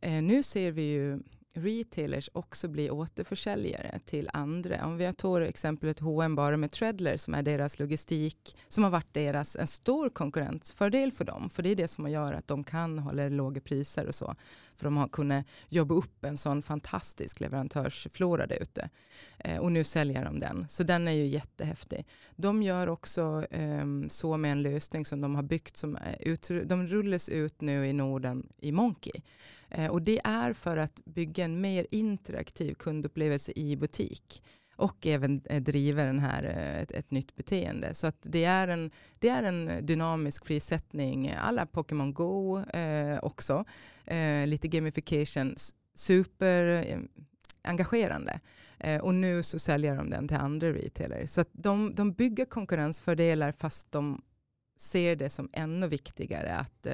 eh 0.00 0.22
nu 0.22 0.42
ser 0.42 0.72
vi 0.72 0.82
ju 0.82 1.18
retailers 1.64 2.30
också 2.32 2.68
bli 2.68 2.90
återförsäljare 2.90 4.00
till 4.04 4.30
andra. 4.32 4.86
Om 4.86 4.96
vi 4.96 5.12
tar 5.12 5.40
exemplet 5.40 6.00
H&M 6.00 6.34
bara 6.34 6.56
med 6.56 6.70
Treadler 6.70 7.16
som 7.16 7.34
är 7.34 7.42
deras 7.42 7.78
logistik, 7.78 8.56
som 8.68 8.84
har 8.84 8.90
varit 8.90 9.14
deras 9.14 9.56
en 9.56 9.66
stor 9.66 10.08
konkurrensfördel 10.08 11.12
för 11.12 11.24
dem. 11.24 11.50
För 11.50 11.62
det 11.62 11.70
är 11.70 11.76
det 11.76 11.88
som 11.88 12.10
gör 12.10 12.32
att 12.32 12.48
de 12.48 12.64
kan 12.64 12.98
hålla 12.98 13.28
låga 13.28 13.60
priser 13.60 14.06
och 14.06 14.14
så. 14.14 14.34
För 14.74 14.84
de 14.84 14.96
har 14.96 15.08
kunnat 15.08 15.46
jobba 15.68 15.94
upp 15.94 16.24
en 16.24 16.36
sån 16.36 16.62
fantastisk 16.62 17.40
leverantörsflora 17.40 18.46
där 18.46 18.62
ute. 18.62 18.90
Eh, 19.38 19.58
och 19.58 19.72
nu 19.72 19.84
säljer 19.84 20.24
de 20.24 20.38
den. 20.38 20.66
Så 20.68 20.82
den 20.82 21.08
är 21.08 21.12
ju 21.12 21.26
jättehäftig. 21.26 22.06
De 22.36 22.62
gör 22.62 22.88
också 22.88 23.46
eh, 23.50 23.86
så 24.08 24.36
med 24.36 24.52
en 24.52 24.62
lösning 24.62 25.06
som 25.06 25.20
de 25.20 25.34
har 25.34 25.42
byggt 25.42 25.76
som 25.76 25.96
eh, 25.96 26.14
ut, 26.20 26.50
de 26.64 26.86
rullas 26.86 27.28
ut 27.28 27.60
nu 27.60 27.86
i 27.86 27.92
Norden 27.92 28.48
i 28.58 28.72
Monkey. 28.72 29.22
Eh, 29.70 29.90
och 29.90 30.02
det 30.02 30.20
är 30.24 30.52
för 30.52 30.76
att 30.76 31.00
bygga 31.04 31.44
en 31.44 31.60
mer 31.60 31.86
interaktiv 31.90 32.74
kundupplevelse 32.74 33.52
i 33.56 33.76
butik 33.76 34.42
och 34.76 35.06
även 35.06 35.42
eh, 35.44 35.62
driva 35.62 36.04
den 36.04 36.18
här, 36.18 36.44
eh, 36.44 36.82
ett, 36.82 36.92
ett, 36.92 37.10
nytt 37.10 37.36
beteende. 37.36 37.94
Så 37.94 38.06
att 38.06 38.16
det, 38.20 38.44
är 38.44 38.68
en, 38.68 38.90
det 39.18 39.28
är 39.28 39.42
en 39.42 39.86
dynamisk 39.86 40.44
prissättning, 40.44 41.34
alla 41.38 41.66
Pokémon 41.66 42.14
Go 42.14 42.60
eh, 42.60 43.18
också, 43.22 43.64
eh, 44.04 44.46
lite 44.46 44.68
gamification, 44.68 45.56
super 45.94 46.64
eh, 46.86 46.98
engagerande. 47.62 48.40
Eh, 48.78 49.00
och 49.00 49.14
nu 49.14 49.42
så 49.42 49.58
säljer 49.58 49.96
de 49.96 50.10
den 50.10 50.28
till 50.28 50.36
andra 50.36 50.72
retailer. 50.72 51.26
Så 51.26 51.40
att 51.40 51.50
de, 51.52 51.94
de 51.94 52.12
bygger 52.12 52.44
konkurrensfördelar 52.44 53.52
fast 53.52 53.92
de 53.92 54.22
ser 54.76 55.16
det 55.16 55.30
som 55.30 55.48
ännu 55.52 55.88
viktigare 55.88 56.54
att 56.54 56.86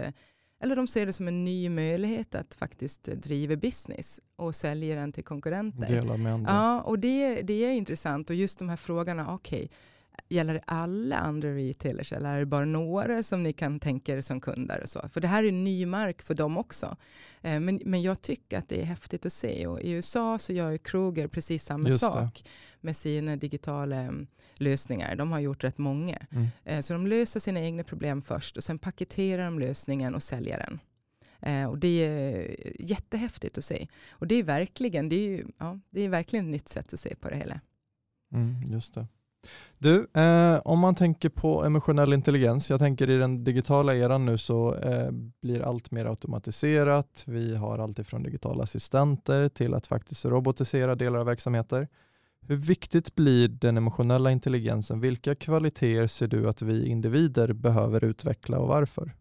eller 0.65 0.77
de 0.77 0.87
ser 0.87 1.07
det 1.07 1.13
som 1.13 1.29
en 1.29 1.45
ny 1.45 1.69
möjlighet 1.69 2.35
att 2.35 2.55
faktiskt 2.55 3.05
driva 3.05 3.57
business 3.57 4.21
och 4.37 4.55
sälja 4.55 4.97
den 4.97 5.13
till 5.13 5.25
konkurrenter. 5.25 5.87
Dela 5.87 6.17
med 6.17 6.35
andra. 6.35 6.53
Ja, 6.53 6.81
och 6.81 6.99
det, 6.99 7.43
det 7.43 7.65
är 7.65 7.73
intressant. 7.73 8.31
Och 8.31 8.37
just 8.37 8.59
de 8.59 8.69
här 8.69 8.77
frågorna, 8.77 9.35
okej, 9.35 9.65
okay, 9.65 9.69
Gäller 10.29 10.55
det 10.55 10.63
alla 10.67 11.17
andra 11.17 11.49
retailers 11.49 12.13
eller 12.13 12.35
är 12.35 12.39
det 12.39 12.47
bara 12.47 12.65
några 12.65 13.23
som 13.23 13.43
ni 13.43 13.53
kan 13.53 13.81
tänka 13.81 14.17
er 14.17 14.21
som 14.21 14.41
kunder? 14.41 14.81
Och 14.83 14.89
så? 14.89 15.09
För 15.09 15.21
det 15.21 15.29
här 15.29 15.45
är 15.45 15.53
ny 15.53 15.87
mark 15.87 16.23
för 16.23 16.35
dem 16.35 16.59
också. 16.59 16.97
Eh, 17.43 17.61
men, 17.61 17.81
men 17.85 18.03
jag 18.03 18.23
tycker 18.23 18.59
att 18.59 18.69
det 18.69 18.81
är 18.81 18.85
häftigt 18.85 19.27
att 19.27 19.33
se 19.33 19.67
och 19.67 19.81
i 19.81 19.91
USA 19.91 20.39
så 20.39 20.53
gör 20.53 20.71
ju 20.71 20.79
Kroger 20.79 21.29
precis 21.29 21.65
samma 21.65 21.89
Just 21.89 22.01
sak 22.01 22.43
det. 22.45 22.51
med 22.81 22.97
sina 22.97 23.37
digitala 23.37 23.97
mm, 23.97 24.27
lösningar. 24.59 25.17
De 25.17 25.33
har 25.33 25.41
gjort 25.41 25.65
rätt 25.65 25.79
många. 25.79 26.19
Mm. 26.31 26.47
Eh, 26.65 26.81
så 26.81 26.93
de 26.93 27.07
löser 27.07 27.41
sina 27.41 27.61
egna 27.61 27.85
problem 27.85 28.23
först 28.23 28.57
och 28.57 28.65
sen 28.65 28.79
paketerar 28.79 29.45
de 29.45 29.59
lösningen 29.59 30.15
och 30.15 30.23
säljer 30.23 30.59
den. 30.59 30.81
Eh, 31.41 31.67
och 31.67 31.79
det 31.79 32.05
är 32.05 32.57
jättehäftigt 32.91 33.59
att 33.59 33.65
se. 33.65 33.89
Och 34.11 34.27
det 34.27 34.35
är 34.35 34.43
verkligen, 34.43 35.09
det 35.09 35.17
är, 35.17 35.45
ja, 35.59 35.81
det 35.91 36.01
är 36.01 36.09
verkligen 36.09 36.45
ett 36.45 36.51
nytt 36.51 36.69
sätt 36.69 36.93
att 36.93 37.01
se 37.01 37.15
på 37.15 37.31
det 37.31 37.37
hela. 37.37 37.61
Mm, 38.33 38.73
just 38.73 38.95
det. 38.95 39.07
Du, 39.79 40.07
eh, 40.15 40.61
om 40.65 40.79
man 40.79 40.95
tänker 40.95 41.29
på 41.29 41.65
emotionell 41.65 42.13
intelligens, 42.13 42.71
jag 42.71 42.81
tänker 42.81 43.11
i 43.11 43.17
den 43.17 43.45
digitala 43.45 43.95
eran 43.95 44.27
nu 44.27 44.39
så 44.39 44.75
eh, 44.75 45.11
blir 45.43 45.63
allt 45.63 45.91
mer 45.91 46.05
automatiserat. 46.05 47.25
Vi 47.27 47.57
har 47.57 47.79
allt 47.79 47.99
ifrån 47.99 48.23
digitala 48.23 48.63
assistenter 48.63 49.49
till 49.49 49.75
att 49.75 49.87
faktiskt 49.87 50.25
robotisera 50.25 50.95
delar 50.95 51.19
av 51.19 51.27
verksamheter. 51.27 51.89
Hur 52.47 52.57
viktigt 52.57 53.15
blir 53.15 53.49
den 53.49 53.77
emotionella 53.77 54.31
intelligensen? 54.31 55.01
Vilka 55.01 55.35
kvaliteter 55.35 56.07
ser 56.07 56.29
du 56.29 56.49
att 56.49 56.63
vi 56.63 56.87
individer 56.87 57.53
behöver 57.53 58.05
utveckla 58.05 58.59
och 58.59 58.69
varför? 58.69 59.15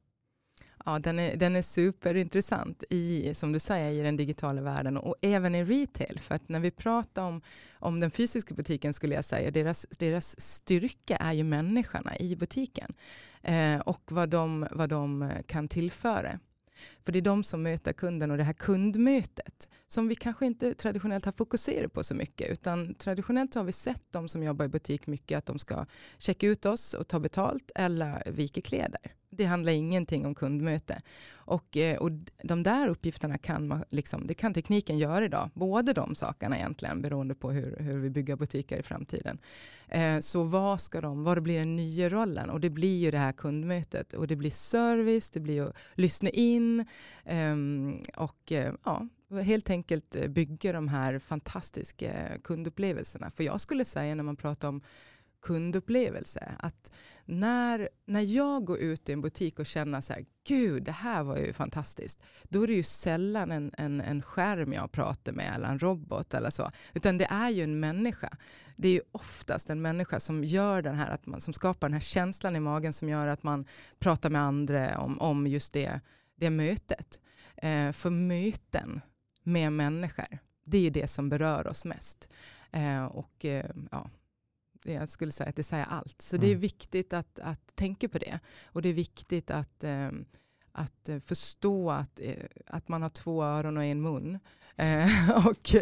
Ja, 0.85 0.99
den 0.99 1.19
är, 1.19 1.35
den 1.35 1.55
är 1.55 1.61
superintressant 1.61 2.83
i, 2.89 3.33
som 3.33 3.51
du 3.51 3.59
säger, 3.59 3.91
i 3.91 4.03
den 4.03 4.17
digitala 4.17 4.61
världen 4.61 4.97
och 4.97 5.15
även 5.21 5.55
i 5.55 5.63
retail. 5.63 6.19
För 6.19 6.35
att 6.35 6.49
när 6.49 6.59
vi 6.59 6.71
pratar 6.71 7.21
om, 7.23 7.41
om 7.79 7.99
den 7.99 8.11
fysiska 8.11 8.53
butiken 8.53 8.93
skulle 8.93 9.15
jag 9.15 9.25
säga, 9.25 9.51
deras, 9.51 9.85
deras 9.99 10.41
styrka 10.41 11.15
är 11.15 11.33
ju 11.33 11.43
människorna 11.43 12.17
i 12.17 12.35
butiken 12.35 12.93
eh, 13.41 13.79
och 13.79 14.01
vad 14.11 14.29
de, 14.29 14.67
vad 14.71 14.89
de 14.89 15.21
eh, 15.21 15.41
kan 15.41 15.67
tillföra. 15.67 16.39
För 17.01 17.11
det 17.11 17.19
är 17.19 17.21
de 17.21 17.43
som 17.43 17.63
möter 17.63 17.93
kunden 17.93 18.31
och 18.31 18.37
det 18.37 18.43
här 18.43 18.53
kundmötet 18.53 19.69
som 19.87 20.07
vi 20.07 20.15
kanske 20.15 20.45
inte 20.45 20.73
traditionellt 20.73 21.25
har 21.25 21.31
fokuserat 21.31 21.93
på 21.93 22.03
så 22.03 22.15
mycket 22.15 22.51
utan 22.51 22.95
traditionellt 22.95 23.55
har 23.55 23.63
vi 23.63 23.71
sett 23.71 24.03
de 24.11 24.29
som 24.29 24.43
jobbar 24.43 24.65
i 24.65 24.69
butik 24.69 25.07
mycket 25.07 25.37
att 25.37 25.45
de 25.45 25.59
ska 25.59 25.85
checka 26.17 26.47
ut 26.47 26.65
oss 26.65 26.93
och 26.93 27.07
ta 27.07 27.19
betalt 27.19 27.71
eller 27.75 28.31
vika 28.31 28.61
kläder. 28.61 29.13
Det 29.37 29.45
handlar 29.45 29.71
ingenting 29.71 30.25
om 30.25 30.35
kundmöte. 30.35 31.01
Och, 31.33 31.77
eh, 31.77 31.97
och 31.97 32.11
de 32.43 32.63
där 32.63 32.87
uppgifterna 32.87 33.37
kan, 33.37 33.67
man, 33.67 33.83
liksom, 33.89 34.27
det 34.27 34.33
kan 34.33 34.53
tekniken 34.53 34.97
göra 34.97 35.25
idag. 35.25 35.49
Både 35.53 35.93
de 35.93 36.15
sakerna 36.15 36.57
egentligen 36.57 37.01
beroende 37.01 37.35
på 37.35 37.51
hur, 37.51 37.77
hur 37.79 37.97
vi 37.97 38.09
bygger 38.09 38.35
butiker 38.35 38.79
i 38.79 38.83
framtiden. 38.83 39.37
Eh, 39.87 40.19
så 40.19 40.43
vad 40.43 40.81
ska 40.81 41.01
de, 41.01 41.23
vad 41.23 41.43
blir 41.43 41.59
den 41.59 41.75
nya 41.75 42.09
rollen? 42.09 42.49
Och 42.49 42.59
det 42.59 42.69
blir 42.69 42.99
ju 42.99 43.11
det 43.11 43.17
här 43.17 43.31
kundmötet 43.31 44.13
och 44.13 44.27
det 44.27 44.35
blir 44.35 44.51
service, 44.51 45.29
det 45.29 45.39
blir 45.39 45.63
att 45.63 45.75
lyssna 45.93 46.29
in 46.29 46.85
eh, 47.25 47.55
och 48.15 48.51
eh, 48.51 48.73
ja, 48.85 49.07
helt 49.41 49.69
enkelt 49.69 50.15
eh, 50.15 50.27
bygga 50.27 50.73
de 50.73 50.87
här 50.87 51.19
fantastiska 51.19 52.11
kundupplevelserna. 52.43 53.31
För 53.31 53.43
jag 53.43 53.61
skulle 53.61 53.85
säga 53.85 54.15
när 54.15 54.23
man 54.23 54.35
pratar 54.35 54.67
om 54.67 54.81
kundupplevelse. 55.41 56.51
Att 56.59 56.91
när, 57.25 57.89
när 58.05 58.21
jag 58.21 58.65
går 58.65 58.77
ut 58.77 59.09
i 59.09 59.11
en 59.11 59.21
butik 59.21 59.59
och 59.59 59.65
känner 59.65 60.01
så 60.01 60.13
här, 60.13 60.25
gud 60.47 60.83
det 60.83 60.91
här 60.91 61.23
var 61.23 61.37
ju 61.37 61.53
fantastiskt, 61.53 62.19
då 62.43 62.63
är 62.63 62.67
det 62.67 62.73
ju 62.73 62.83
sällan 62.83 63.51
en, 63.51 63.71
en, 63.77 64.01
en 64.01 64.21
skärm 64.21 64.73
jag 64.73 64.91
pratar 64.91 65.31
med 65.31 65.55
eller 65.55 65.67
en 65.67 65.79
robot 65.79 66.33
eller 66.33 66.49
så, 66.49 66.71
utan 66.93 67.17
det 67.17 67.25
är 67.25 67.49
ju 67.49 67.63
en 67.63 67.79
människa. 67.79 68.37
Det 68.75 68.87
är 68.87 68.93
ju 68.93 69.01
oftast 69.11 69.69
en 69.69 69.81
människa 69.81 70.19
som 70.19 70.43
gör 70.43 70.81
den 70.81 70.95
här, 70.95 71.09
att 71.09 71.25
man, 71.25 71.41
som 71.41 71.53
skapar 71.53 71.87
den 71.87 71.93
här 71.93 72.01
känslan 72.01 72.55
i 72.55 72.59
magen 72.59 72.93
som 72.93 73.09
gör 73.09 73.27
att 73.27 73.43
man 73.43 73.65
pratar 73.99 74.29
med 74.29 74.41
andra 74.41 74.99
om, 74.99 75.21
om 75.21 75.47
just 75.47 75.73
det, 75.73 75.99
det 76.35 76.49
mötet. 76.49 77.21
Eh, 77.57 77.91
för 77.91 78.09
möten 78.09 79.01
med 79.43 79.73
människor, 79.73 80.37
det 80.65 80.87
är 80.87 80.91
det 80.91 81.07
som 81.07 81.29
berör 81.29 81.67
oss 81.67 81.85
mest. 81.85 82.33
Eh, 82.71 83.05
och 83.05 83.45
eh, 83.45 83.65
ja, 83.91 84.09
jag 84.83 85.09
skulle 85.09 85.31
säga 85.31 85.49
att 85.49 85.55
det 85.55 85.63
säger 85.63 85.85
allt. 85.85 86.21
Så 86.21 86.35
mm. 86.35 86.41
det 86.41 86.47
är 86.47 86.55
mm. 86.55 86.61
viktigt 86.61 87.13
att, 87.13 87.39
att 87.39 87.75
tänka 87.75 88.09
på 88.09 88.17
det. 88.17 88.39
Och 88.65 88.81
det 88.81 88.89
är 88.89 88.93
viktigt 88.93 89.51
att, 89.51 89.83
ehm, 89.83 90.25
att 90.71 91.09
förstå 91.25 91.91
att, 91.91 92.19
eh, 92.19 92.33
att 92.67 92.87
man 92.87 93.01
har 93.01 93.09
två 93.09 93.43
öron 93.43 93.77
och 93.77 93.83
en 93.83 94.01
mun. 94.01 94.39
Eh, 94.75 95.45
och, 95.47 95.75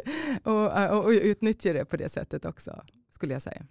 och, 0.44 1.04
och 1.04 1.10
utnyttja 1.10 1.74
det 1.74 1.86
på 1.86 1.98
det 1.98 2.10
sättet 2.10 2.46
också, 2.46 2.84
skulle 3.10 3.34
jag 3.34 3.42
säga. 3.42 3.66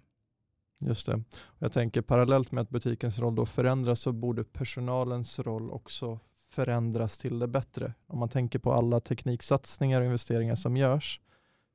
Just 0.79 1.05
det. 1.05 1.23
Jag 1.59 1.71
tänker 1.71 2.01
parallellt 2.01 2.51
med 2.51 2.61
att 2.61 2.69
butikens 2.69 3.19
roll 3.19 3.35
då 3.35 3.45
förändras 3.45 3.99
så 3.99 4.11
borde 4.11 4.43
personalens 4.43 5.39
roll 5.39 5.71
också 5.71 6.19
förändras 6.49 7.17
till 7.17 7.39
det 7.39 7.47
bättre. 7.47 7.93
Om 8.07 8.19
man 8.19 8.29
tänker 8.29 8.59
på 8.59 8.73
alla 8.73 8.99
tekniksatsningar 8.99 10.01
och 10.01 10.05
investeringar 10.05 10.55
som 10.55 10.77
görs 10.77 11.19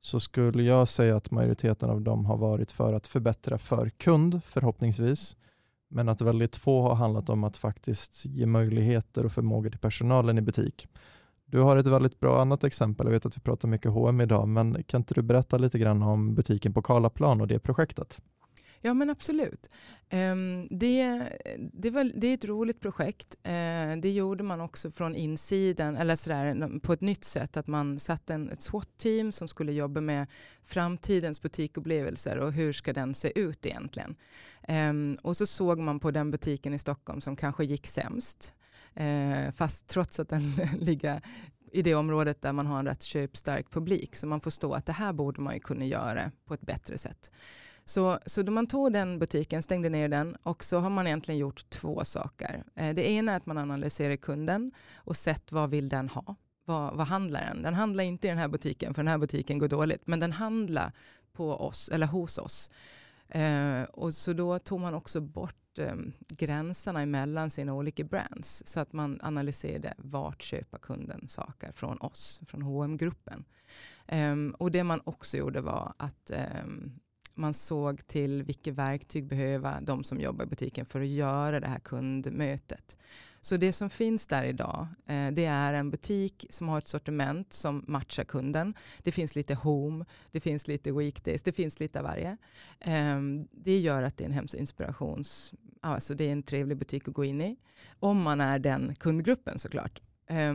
så 0.01 0.19
skulle 0.19 0.63
jag 0.63 0.87
säga 0.87 1.15
att 1.15 1.31
majoriteten 1.31 1.89
av 1.89 2.01
dem 2.01 2.25
har 2.25 2.37
varit 2.37 2.71
för 2.71 2.93
att 2.93 3.07
förbättra 3.07 3.57
för 3.57 3.89
kund 3.89 4.41
förhoppningsvis. 4.43 5.37
Men 5.89 6.09
att 6.09 6.21
väldigt 6.21 6.55
få 6.55 6.81
har 6.81 6.95
handlat 6.95 7.29
om 7.29 7.43
att 7.43 7.57
faktiskt 7.57 8.25
ge 8.25 8.45
möjligheter 8.45 9.25
och 9.25 9.31
förmågor 9.31 9.69
till 9.69 9.79
personalen 9.79 10.37
i 10.37 10.41
butik. 10.41 10.87
Du 11.45 11.59
har 11.59 11.77
ett 11.77 11.87
väldigt 11.87 12.19
bra 12.19 12.41
annat 12.41 12.63
exempel. 12.63 13.07
Jag 13.07 13.11
vet 13.11 13.25
att 13.25 13.37
vi 13.37 13.41
pratar 13.41 13.67
mycket 13.67 13.91
H&M 13.91 14.21
idag, 14.21 14.47
men 14.47 14.83
kan 14.83 15.01
inte 15.01 15.13
du 15.13 15.21
berätta 15.21 15.57
lite 15.57 15.79
grann 15.79 16.03
om 16.03 16.35
butiken 16.35 16.73
på 16.73 16.81
Karlaplan 16.81 17.41
och 17.41 17.47
det 17.47 17.59
projektet? 17.59 18.21
Ja 18.81 18.93
men 18.93 19.09
absolut. 19.09 19.69
Ehm, 20.09 20.67
det, 20.69 21.23
det, 21.73 21.89
var, 21.89 22.11
det 22.15 22.27
är 22.27 22.33
ett 22.33 22.45
roligt 22.45 22.79
projekt. 22.79 23.35
Eh, 23.43 23.97
det 24.01 24.11
gjorde 24.11 24.43
man 24.43 24.61
också 24.61 24.91
från 24.91 25.15
insidan 25.15 25.97
eller 25.97 26.15
sådär, 26.15 26.79
på 26.79 26.93
ett 26.93 27.01
nytt 27.01 27.23
sätt. 27.23 27.57
Att 27.57 27.67
man 27.67 27.99
satte 27.99 28.33
en, 28.33 28.49
ett 28.49 28.61
SWAT-team 28.61 29.31
som 29.31 29.47
skulle 29.47 29.71
jobba 29.71 30.01
med 30.01 30.27
framtidens 30.63 31.41
butikupplevelser 31.41 32.37
och 32.37 32.53
hur 32.53 32.73
ska 32.73 32.93
den 32.93 33.13
se 33.13 33.39
ut 33.39 33.65
egentligen. 33.65 34.15
Ehm, 34.67 35.15
och 35.23 35.37
så 35.37 35.45
såg 35.45 35.79
man 35.79 35.99
på 35.99 36.11
den 36.11 36.31
butiken 36.31 36.73
i 36.73 36.79
Stockholm 36.79 37.21
som 37.21 37.35
kanske 37.35 37.65
gick 37.65 37.87
sämst. 37.87 38.53
Eh, 38.93 39.51
fast 39.51 39.87
trots 39.87 40.19
att 40.19 40.29
den 40.29 40.51
ligger 40.77 41.21
i 41.71 41.81
det 41.81 41.95
området 41.95 42.41
där 42.41 42.53
man 42.53 42.65
har 42.65 42.79
en 42.79 42.85
rätt 42.85 43.03
köpstark 43.03 43.71
publik. 43.71 44.15
Så 44.15 44.27
man 44.27 44.41
förstår 44.41 44.75
att 44.75 44.85
det 44.85 44.93
här 44.93 45.13
borde 45.13 45.41
man 45.41 45.53
ju 45.53 45.59
kunna 45.59 45.85
göra 45.85 46.31
på 46.45 46.53
ett 46.53 46.61
bättre 46.61 46.97
sätt. 46.97 47.31
Så, 47.87 48.19
så 48.25 48.41
då 48.41 48.51
man 48.51 48.67
tog 48.67 48.93
den 48.93 49.19
butiken, 49.19 49.63
stängde 49.63 49.89
ner 49.89 50.09
den 50.09 50.35
och 50.43 50.63
så 50.63 50.79
har 50.79 50.89
man 50.89 51.07
egentligen 51.07 51.39
gjort 51.39 51.69
två 51.69 52.05
saker. 52.05 52.63
Eh, 52.75 52.95
det 52.95 53.09
ena 53.09 53.31
är 53.31 53.37
att 53.37 53.45
man 53.45 53.57
analyserar 53.57 54.15
kunden 54.15 54.71
och 54.95 55.17
sett 55.17 55.51
vad 55.51 55.69
vill 55.69 55.89
den 55.89 56.09
ha. 56.09 56.35
Vad, 56.65 56.95
vad 56.95 57.07
handlar 57.07 57.41
den? 57.41 57.61
Den 57.61 57.73
handlar 57.73 58.03
inte 58.03 58.27
i 58.27 58.29
den 58.29 58.39
här 58.39 58.47
butiken 58.47 58.93
för 58.93 59.03
den 59.03 59.07
här 59.07 59.17
butiken 59.17 59.59
går 59.59 59.67
dåligt 59.67 60.07
men 60.07 60.19
den 60.19 60.31
handlar 60.31 60.91
på 61.33 61.51
oss 61.53 61.89
eller 61.89 62.07
hos 62.07 62.37
oss. 62.37 62.71
Eh, 63.29 63.83
och 63.83 64.13
så 64.13 64.33
då 64.33 64.59
tog 64.59 64.79
man 64.79 64.93
också 64.93 65.21
bort 65.21 65.79
eh, 65.79 65.95
gränserna 66.27 67.01
emellan 67.01 67.49
sina 67.49 67.73
olika 67.73 68.03
brands 68.03 68.63
så 68.65 68.79
att 68.79 68.93
man 68.93 69.19
analyserade 69.23 69.93
vart 69.97 70.41
köper 70.41 70.77
kunden 70.77 71.27
saker 71.27 71.71
från 71.71 71.97
oss, 71.97 72.41
från 72.47 72.61
hm 72.61 72.97
gruppen 72.97 73.45
eh, 74.07 74.35
Och 74.57 74.71
det 74.71 74.83
man 74.83 75.01
också 75.03 75.37
gjorde 75.37 75.61
var 75.61 75.93
att 75.97 76.31
ehm, 76.31 76.99
man 77.37 77.53
såg 77.53 78.07
till 78.07 78.43
vilka 78.43 78.71
verktyg 78.71 79.27
behöver 79.27 79.81
de 79.81 80.03
som 80.03 80.19
jobbar 80.19 80.45
i 80.45 80.47
butiken 80.47 80.85
för 80.85 81.01
att 81.01 81.07
göra 81.07 81.59
det 81.59 81.67
här 81.67 81.79
kundmötet. 81.79 82.97
Så 83.41 83.57
det 83.57 83.73
som 83.73 83.89
finns 83.89 84.27
där 84.27 84.43
idag, 84.43 84.87
eh, 85.05 85.31
det 85.31 85.45
är 85.45 85.73
en 85.73 85.91
butik 85.91 86.45
som 86.49 86.69
har 86.69 86.77
ett 86.77 86.87
sortiment 86.87 87.53
som 87.53 87.85
matchar 87.87 88.23
kunden. 88.23 88.73
Det 89.03 89.11
finns 89.11 89.35
lite 89.35 89.53
home, 89.55 90.05
det 90.31 90.39
finns 90.39 90.67
lite 90.67 90.91
weekdays, 90.91 91.43
det 91.43 91.51
finns 91.51 91.79
lite 91.79 91.99
av 91.99 92.05
varje. 92.05 92.37
Eh, 92.79 93.21
det 93.51 93.79
gör 93.79 94.03
att 94.03 94.17
det 94.17 94.23
är 94.23 94.25
en 94.25 94.33
hemsk 94.33 94.55
inspirations, 94.55 95.53
alltså 95.81 96.13
det 96.13 96.23
är 96.23 96.31
en 96.31 96.43
trevlig 96.43 96.77
butik 96.77 97.07
att 97.07 97.13
gå 97.13 97.25
in 97.25 97.41
i. 97.41 97.57
Om 97.99 98.21
man 98.21 98.41
är 98.41 98.59
den 98.59 98.95
kundgruppen 98.95 99.59
såklart. 99.59 100.01
Eh, 100.29 100.53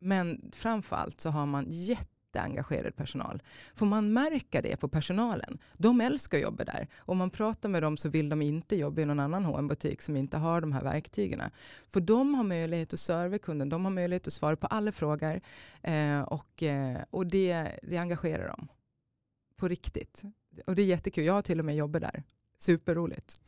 men 0.00 0.50
framförallt 0.52 1.20
så 1.20 1.30
har 1.30 1.46
man 1.46 1.66
jätte 1.68 2.19
jätteengagerad 2.30 2.96
personal. 2.96 3.42
Får 3.74 3.86
man 3.86 4.12
märka 4.12 4.62
det 4.62 4.76
på 4.76 4.88
personalen. 4.88 5.58
De 5.76 6.00
älskar 6.00 6.38
att 6.38 6.42
jobba 6.42 6.64
där. 6.64 6.88
Om 6.98 7.18
man 7.18 7.30
pratar 7.30 7.68
med 7.68 7.82
dem 7.82 7.96
så 7.96 8.08
vill 8.08 8.28
de 8.28 8.42
inte 8.42 8.76
jobba 8.76 9.02
i 9.02 9.04
någon 9.04 9.20
annan 9.20 9.44
hm 9.44 9.68
butik 9.68 10.02
som 10.02 10.16
inte 10.16 10.36
har 10.36 10.60
de 10.60 10.72
här 10.72 10.82
verktygen. 10.82 11.42
För 11.88 12.00
de 12.00 12.34
har 12.34 12.44
möjlighet 12.44 12.92
att 12.92 13.00
serva 13.00 13.38
kunden, 13.38 13.68
de 13.68 13.84
har 13.84 13.92
möjlighet 13.92 14.26
att 14.26 14.32
svara 14.32 14.56
på 14.56 14.66
alla 14.66 14.92
frågor 14.92 15.40
eh, 15.82 16.20
och, 16.20 16.62
eh, 16.62 16.98
och 17.10 17.26
det, 17.26 17.78
det 17.82 17.96
engagerar 17.96 18.48
dem. 18.48 18.68
På 19.56 19.68
riktigt. 19.68 20.22
Och 20.66 20.74
det 20.74 20.82
är 20.82 20.86
jättekul, 20.86 21.24
jag 21.24 21.32
har 21.32 21.42
till 21.42 21.58
och 21.58 21.64
med 21.64 21.76
jobbat 21.76 22.02
där. 22.02 22.22
Superroligt. 22.58 23.40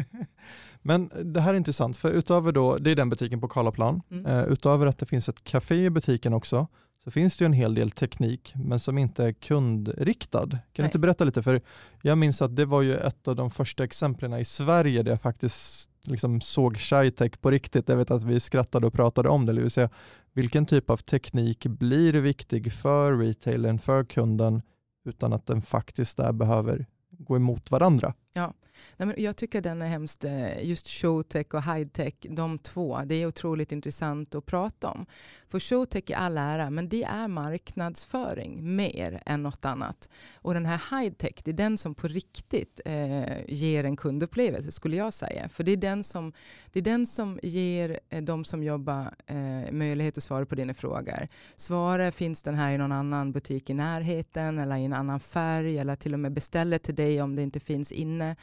Men 0.82 1.10
det 1.24 1.40
här 1.40 1.52
är 1.52 1.56
intressant, 1.56 1.96
för 1.96 2.10
utöver 2.10 2.52
då, 2.52 2.78
det 2.78 2.90
är 2.90 2.96
den 2.96 3.10
butiken 3.10 3.40
på 3.40 3.48
Karlaplan, 3.48 4.02
mm. 4.10 4.26
uh, 4.26 4.52
utöver 4.52 4.86
att 4.86 4.98
det 4.98 5.06
finns 5.06 5.28
ett 5.28 5.44
café 5.44 5.84
i 5.84 5.90
butiken 5.90 6.34
också, 6.34 6.68
så 7.04 7.10
finns 7.10 7.36
det 7.36 7.44
ju 7.44 7.46
en 7.46 7.52
hel 7.52 7.74
del 7.74 7.90
teknik 7.90 8.52
men 8.56 8.78
som 8.78 8.98
inte 8.98 9.24
är 9.24 9.32
kundriktad. 9.32 10.40
Kan 10.50 10.50
Nej. 10.50 10.70
du 10.72 10.84
inte 10.84 10.98
berätta 10.98 11.24
lite? 11.24 11.42
För 11.42 11.60
Jag 12.02 12.18
minns 12.18 12.42
att 12.42 12.56
det 12.56 12.64
var 12.64 12.82
ju 12.82 12.96
ett 12.96 13.28
av 13.28 13.36
de 13.36 13.50
första 13.50 13.84
exemplen 13.84 14.34
i 14.34 14.44
Sverige 14.44 15.02
där 15.02 15.10
jag 15.10 15.20
faktiskt 15.20 15.90
liksom 16.02 16.40
såg 16.40 16.76
ShyTech 16.76 17.40
på 17.40 17.50
riktigt. 17.50 17.88
Jag 17.88 17.96
vet 17.96 18.10
att 18.10 18.22
vi 18.22 18.40
skrattade 18.40 18.86
och 18.86 18.92
pratade 18.92 19.28
om 19.28 19.46
det. 19.46 19.52
Det 19.52 19.60
vill 19.60 19.70
säga, 19.70 19.90
vilken 20.32 20.66
typ 20.66 20.90
av 20.90 20.96
teknik 20.96 21.66
blir 21.66 22.12
viktig 22.12 22.72
för 22.72 23.16
retailen, 23.16 23.78
för 23.78 24.04
kunden 24.04 24.62
utan 25.04 25.32
att 25.32 25.46
den 25.46 25.62
faktiskt 25.62 26.16
där 26.16 26.32
behöver 26.32 26.86
gå 27.10 27.36
emot 27.36 27.70
varandra? 27.70 28.14
Ja, 28.32 28.54
Nej, 28.96 29.06
men 29.06 29.14
jag 29.18 29.36
tycker 29.36 29.60
den 29.60 29.82
är 29.82 29.86
hemskt, 29.86 30.24
eh, 30.24 30.64
just 30.64 30.88
showtech 30.88 31.54
och 31.54 31.62
hightech, 31.62 32.14
de 32.20 32.58
två, 32.58 33.00
det 33.06 33.14
är 33.14 33.26
otroligt 33.26 33.72
intressant 33.72 34.34
att 34.34 34.46
prata 34.46 34.88
om. 34.88 35.06
För 35.46 35.60
showtech 35.60 36.10
är 36.10 36.14
all 36.14 36.38
ära, 36.38 36.70
men 36.70 36.88
det 36.88 37.02
är 37.02 37.28
marknadsföring 37.28 38.76
mer 38.76 39.22
än 39.26 39.42
något 39.42 39.64
annat. 39.64 40.08
Och 40.34 40.54
den 40.54 40.66
här 40.66 40.80
hightech, 40.90 41.34
det 41.44 41.50
är 41.50 41.54
den 41.54 41.78
som 41.78 41.94
på 41.94 42.08
riktigt 42.08 42.80
eh, 42.84 43.44
ger 43.48 43.84
en 43.84 43.96
kundupplevelse 43.96 44.72
skulle 44.72 44.96
jag 44.96 45.12
säga. 45.12 45.48
För 45.48 45.64
det 45.64 45.72
är 45.72 45.76
den 45.76 46.04
som, 46.04 46.32
det 46.72 46.78
är 46.78 46.84
den 46.84 47.06
som 47.06 47.38
ger 47.42 48.00
eh, 48.08 48.22
de 48.22 48.44
som 48.44 48.62
jobbar 48.62 49.14
eh, 49.26 49.72
möjlighet 49.72 50.18
att 50.18 50.24
svara 50.24 50.46
på 50.46 50.54
dina 50.54 50.74
frågor. 50.74 51.28
Svara, 51.54 52.12
finns 52.12 52.42
den 52.42 52.54
här 52.54 52.72
i 52.72 52.78
någon 52.78 52.92
annan 52.92 53.32
butik 53.32 53.70
i 53.70 53.74
närheten 53.74 54.58
eller 54.58 54.76
i 54.76 54.84
en 54.84 54.92
annan 54.92 55.20
färg 55.20 55.78
eller 55.78 55.96
till 55.96 56.14
och 56.14 56.20
med 56.20 56.32
beställer 56.32 56.78
till 56.78 56.94
dig 56.94 57.22
om 57.22 57.36
det 57.36 57.42
inte 57.42 57.60
finns 57.60 57.92
inne 57.92 58.19
minne. 58.20 58.36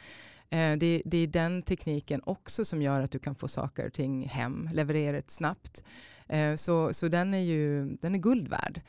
Eh, 0.50 0.78
det, 0.78 1.02
det, 1.04 1.18
är 1.18 1.26
den 1.26 1.62
tekniken 1.62 2.20
också 2.24 2.64
som 2.64 2.82
gör 2.82 3.02
att 3.02 3.10
du 3.10 3.18
kan 3.18 3.34
få 3.34 3.48
saker 3.48 3.86
och 3.86 3.92
ting 3.92 4.28
hem, 4.28 4.68
levererat 4.72 5.30
snabbt. 5.30 5.84
Eh, 6.28 6.54
så, 6.56 6.92
så 6.94 7.08
den 7.08 7.34
är 7.34 7.38
ju 7.38 7.96
den 8.00 8.14
är 8.14 8.18
guld 8.18 8.48
värd. 8.48 8.80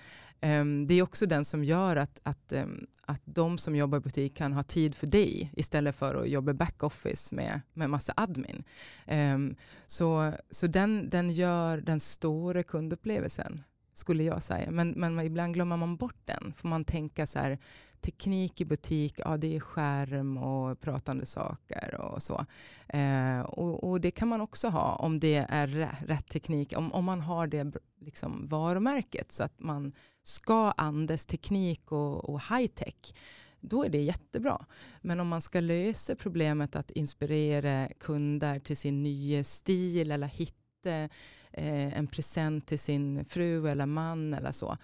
Ehm, 0.41 0.87
det 0.87 0.93
är 0.93 1.03
också 1.03 1.25
den 1.25 1.45
som 1.45 1.63
gör 1.63 1.95
att, 1.95 2.21
att, 2.23 2.53
ehm, 2.53 2.87
att 3.05 3.21
de 3.25 3.57
som 3.57 3.75
jobbar 3.75 3.97
i 3.97 4.01
butik 4.01 4.37
kan 4.37 4.53
ha 4.53 4.63
tid 4.63 4.95
för 4.95 5.07
dig 5.07 5.51
istället 5.55 5.95
för 5.95 6.15
att 6.15 6.29
jobba 6.29 6.53
backoffice 6.53 7.35
med, 7.35 7.61
med 7.73 7.89
massa 7.89 8.13
admin. 8.15 8.63
Ehm, 9.07 9.55
så 9.87 10.33
så 10.49 10.67
den, 10.67 11.09
den 11.09 11.29
gör 11.29 11.77
den 11.77 11.99
stora 11.99 12.63
kundupplevelsen 12.63 13.63
skulle 13.93 14.23
jag 14.23 14.43
säga. 14.43 14.71
Men, 14.71 14.89
men 14.89 15.19
ibland 15.19 15.53
glömmer 15.53 15.77
man 15.77 15.97
bort 15.97 16.21
den. 16.25 16.53
Får 16.55 16.67
man 16.67 16.85
tänka 16.85 17.27
så 17.27 17.39
här, 17.39 17.59
teknik 18.01 18.61
i 18.61 18.65
butik, 18.65 19.15
ja 19.17 19.37
det 19.37 19.55
är 19.55 19.59
skärm 19.59 20.37
och 20.37 20.79
pratande 20.79 21.25
saker 21.25 21.95
och 22.01 22.23
så. 22.23 22.45
Eh, 22.87 23.39
och, 23.39 23.89
och, 23.89 24.01
det 24.01 24.11
kan 24.11 24.27
man 24.27 24.41
också 24.41 24.67
ha 24.67 24.95
om 24.95 25.19
det 25.19 25.45
är 25.49 25.67
rätt 26.07 26.27
teknik, 26.27 26.73
om, 26.77 26.93
om 26.93 27.05
man 27.05 27.21
har 27.21 27.47
det 27.47 27.71
liksom 28.01 28.45
varumärket 28.45 29.31
så 29.31 29.43
att 29.43 29.59
man 29.59 29.93
ska 30.23 30.71
andas 30.71 31.25
teknik 31.25 31.91
och, 31.91 32.29
och 32.29 32.41
high 32.49 32.67
tech 32.67 33.13
då 33.61 33.83
är 33.83 33.89
det 33.89 34.01
jättebra. 34.01 34.65
Men 35.01 35.19
om 35.19 35.27
man 35.27 35.41
ska 35.41 35.59
lösa 35.59 36.15
problemet 36.15 36.75
att 36.75 36.91
inspirera 36.91 37.89
kunder 37.99 38.59
till 38.59 38.77
sin 38.77 39.03
nya 39.03 39.43
stil 39.43 40.11
eller 40.11 40.27
hitta 40.27 41.09
eh, 41.51 41.97
en 41.97 42.07
present 42.07 42.67
till 42.67 42.79
sin 42.79 43.25
fru 43.25 43.69
eller 43.69 43.85
man 43.85 44.33
eller 44.33 44.51
så, 44.51 44.77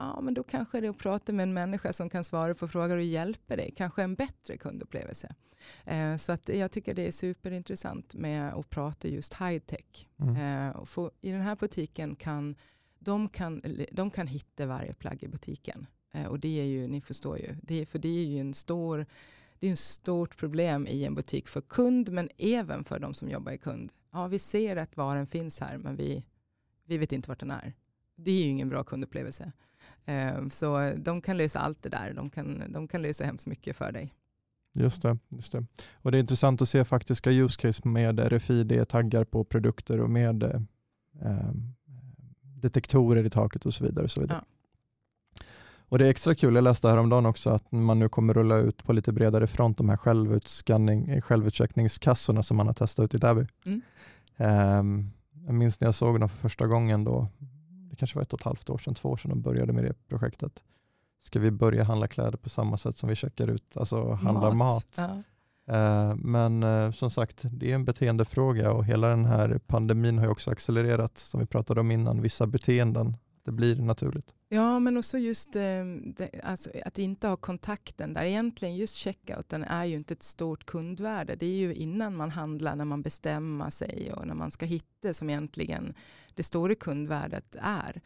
ja, 0.00 0.20
men 0.20 0.34
då 0.34 0.42
kanske 0.42 0.80
det 0.80 0.86
är 0.86 0.90
att 0.90 0.98
prata 0.98 1.32
med 1.32 1.42
en 1.42 1.52
människa 1.52 1.92
som 1.92 2.10
kan 2.10 2.24
svara 2.24 2.54
på 2.54 2.68
frågor 2.68 2.96
och 2.96 3.02
hjälpa 3.02 3.56
dig, 3.56 3.72
kanske 3.76 4.02
en 4.02 4.14
bättre 4.14 4.56
kundupplevelse. 4.56 5.34
Eh, 5.84 6.16
så 6.16 6.32
att 6.32 6.48
jag 6.48 6.70
tycker 6.70 6.94
det 6.94 7.06
är 7.06 7.12
superintressant 7.12 8.14
med 8.14 8.52
att 8.54 8.70
prata 8.70 9.08
just 9.08 9.34
high 9.34 9.58
tech. 9.58 10.08
Mm. 10.20 10.36
Eh, 10.68 10.84
för 10.84 11.10
I 11.20 11.30
den 11.30 11.40
här 11.40 11.56
butiken 11.56 12.16
kan 12.16 12.56
de, 12.98 13.28
kan 13.28 13.62
de 13.92 14.10
kan 14.10 14.26
hitta 14.26 14.66
varje 14.66 14.94
plagg 14.94 15.22
i 15.22 15.28
butiken. 15.28 15.86
Eh, 16.12 16.26
och 16.26 16.40
det 16.40 16.60
är 16.60 16.64
ju, 16.64 16.88
ni 16.88 17.00
förstår 17.00 17.38
ju, 17.38 17.56
det 17.62 17.80
är, 17.80 17.86
för 17.86 17.98
det 17.98 18.08
är 18.08 18.24
ju 18.24 18.40
en 18.40 18.54
stor 18.54 19.06
det 19.58 19.68
är 19.68 19.72
ett 19.72 19.78
stort 19.78 20.36
problem 20.36 20.86
i 20.86 21.04
en 21.04 21.14
butik 21.14 21.48
för 21.48 21.60
kund 21.60 22.12
men 22.12 22.28
även 22.38 22.84
för 22.84 22.98
de 22.98 23.14
som 23.14 23.30
jobbar 23.30 23.52
i 23.52 23.58
kund. 23.58 23.92
Ja, 24.12 24.26
vi 24.26 24.38
ser 24.38 24.76
att 24.76 24.96
varan 24.96 25.26
finns 25.26 25.60
här 25.60 25.78
men 25.78 25.96
vi, 25.96 26.24
vi 26.84 26.98
vet 26.98 27.12
inte 27.12 27.28
vart 27.28 27.40
den 27.40 27.50
är. 27.50 27.74
Det 28.16 28.30
är 28.30 28.42
ju 28.42 28.48
ingen 28.48 28.68
bra 28.68 28.84
kundupplevelse. 28.84 29.52
Ehm, 30.10 30.50
så 30.50 30.92
de 30.96 31.20
kan 31.20 31.36
lösa 31.36 31.58
allt 31.58 31.82
det 31.82 31.88
där. 31.88 32.12
De 32.14 32.30
kan, 32.30 32.72
de 32.72 32.88
kan 32.88 33.02
lösa 33.02 33.24
hemskt 33.24 33.46
mycket 33.46 33.76
för 33.76 33.92
dig. 33.92 34.14
Just 34.74 35.02
det, 35.02 35.18
just 35.28 35.52
det. 35.52 35.64
Och 35.94 36.12
det 36.12 36.18
är 36.18 36.20
intressant 36.20 36.62
att 36.62 36.68
se 36.68 36.84
faktiska 36.84 37.30
use 37.30 37.60
case 37.60 37.88
med 37.88 38.20
RFID-taggar 38.20 39.24
på 39.24 39.44
produkter 39.44 40.00
och 40.00 40.10
med 40.10 40.42
eh, 41.22 41.52
detektorer 42.42 43.24
i 43.24 43.30
taket 43.30 43.66
och 43.66 43.74
så 43.74 43.84
vidare. 43.84 44.04
Och 44.04 44.10
så 44.10 44.20
vidare. 44.20 44.38
Ja. 44.40 44.46
Och 45.90 45.98
Det 45.98 46.06
är 46.06 46.10
extra 46.10 46.34
kul, 46.34 46.54
jag 46.54 46.64
läste 46.64 46.88
häromdagen 46.88 47.26
också 47.26 47.50
att 47.50 47.72
man 47.72 47.98
nu 47.98 48.08
kommer 48.08 48.34
rulla 48.34 48.56
ut 48.56 48.84
på 48.84 48.92
lite 48.92 49.12
bredare 49.12 49.46
front 49.46 49.78
de 49.78 49.88
här 49.88 49.96
självutcheckningskassorna 51.20 52.42
som 52.42 52.56
man 52.56 52.66
har 52.66 52.74
testat 52.74 53.04
ut 53.04 53.14
i 53.14 53.18
Täby. 53.18 53.46
Mm. 53.64 53.82
Um, 54.78 55.10
jag 55.46 55.54
minns 55.54 55.80
när 55.80 55.88
jag 55.88 55.94
såg 55.94 56.20
dem 56.20 56.28
för 56.28 56.36
första 56.36 56.66
gången 56.66 57.04
då, 57.04 57.28
kanske 58.00 58.16
var 58.16 58.22
ett 58.22 58.32
och 58.32 58.40
ett 58.40 58.44
halvt 58.44 58.70
år 58.70 58.78
sedan, 58.78 58.94
två 58.94 59.08
år 59.08 59.16
sedan 59.16 59.28
de 59.28 59.42
började 59.42 59.72
med 59.72 59.84
det 59.84 59.94
projektet. 60.08 60.62
Ska 61.22 61.40
vi 61.40 61.50
börja 61.50 61.84
handla 61.84 62.08
kläder 62.08 62.38
på 62.38 62.48
samma 62.48 62.76
sätt 62.76 62.98
som 62.98 63.08
vi 63.08 63.14
checkar 63.14 63.48
ut, 63.48 63.76
alltså 63.76 64.12
handlar 64.12 64.52
mat? 64.52 64.56
mat. 64.56 64.94
Ja. 64.96 65.22
Uh, 65.70 66.14
men 66.16 66.62
uh, 66.62 66.92
som 66.92 67.10
sagt, 67.10 67.40
det 67.42 67.70
är 67.70 67.74
en 67.74 67.84
beteendefråga 67.84 68.72
och 68.72 68.84
hela 68.84 69.08
den 69.08 69.24
här 69.24 69.60
pandemin 69.66 70.18
har 70.18 70.28
också 70.28 70.50
accelererat, 70.50 71.18
som 71.18 71.40
vi 71.40 71.46
pratade 71.46 71.80
om 71.80 71.90
innan, 71.90 72.22
vissa 72.22 72.46
beteenden. 72.46 73.16
Det 73.44 73.52
blir 73.52 73.76
naturligt. 73.76 74.34
Ja, 74.48 74.78
men 74.78 74.96
också 74.96 75.18
just 75.18 75.56
eh, 75.56 75.84
det, 76.16 76.30
alltså, 76.44 76.70
att 76.84 76.98
inte 76.98 77.28
ha 77.28 77.36
kontakten 77.36 78.14
där. 78.14 78.24
Egentligen 78.24 78.76
just 78.76 78.94
checkouten 78.94 79.64
är 79.64 79.84
ju 79.84 79.96
inte 79.96 80.14
ett 80.14 80.22
stort 80.22 80.66
kundvärde. 80.66 81.34
Det 81.34 81.46
är 81.46 81.56
ju 81.56 81.74
innan 81.74 82.16
man 82.16 82.30
handlar, 82.30 82.76
när 82.76 82.84
man 82.84 83.02
bestämmer 83.02 83.70
sig 83.70 84.12
och 84.12 84.26
när 84.26 84.34
man 84.34 84.50
ska 84.50 84.66
hitta 84.66 85.14
som 85.14 85.30
egentligen 85.30 85.94
det 86.34 86.42
stora 86.42 86.74
kundvärdet 86.74 87.56
är. 87.62 88.00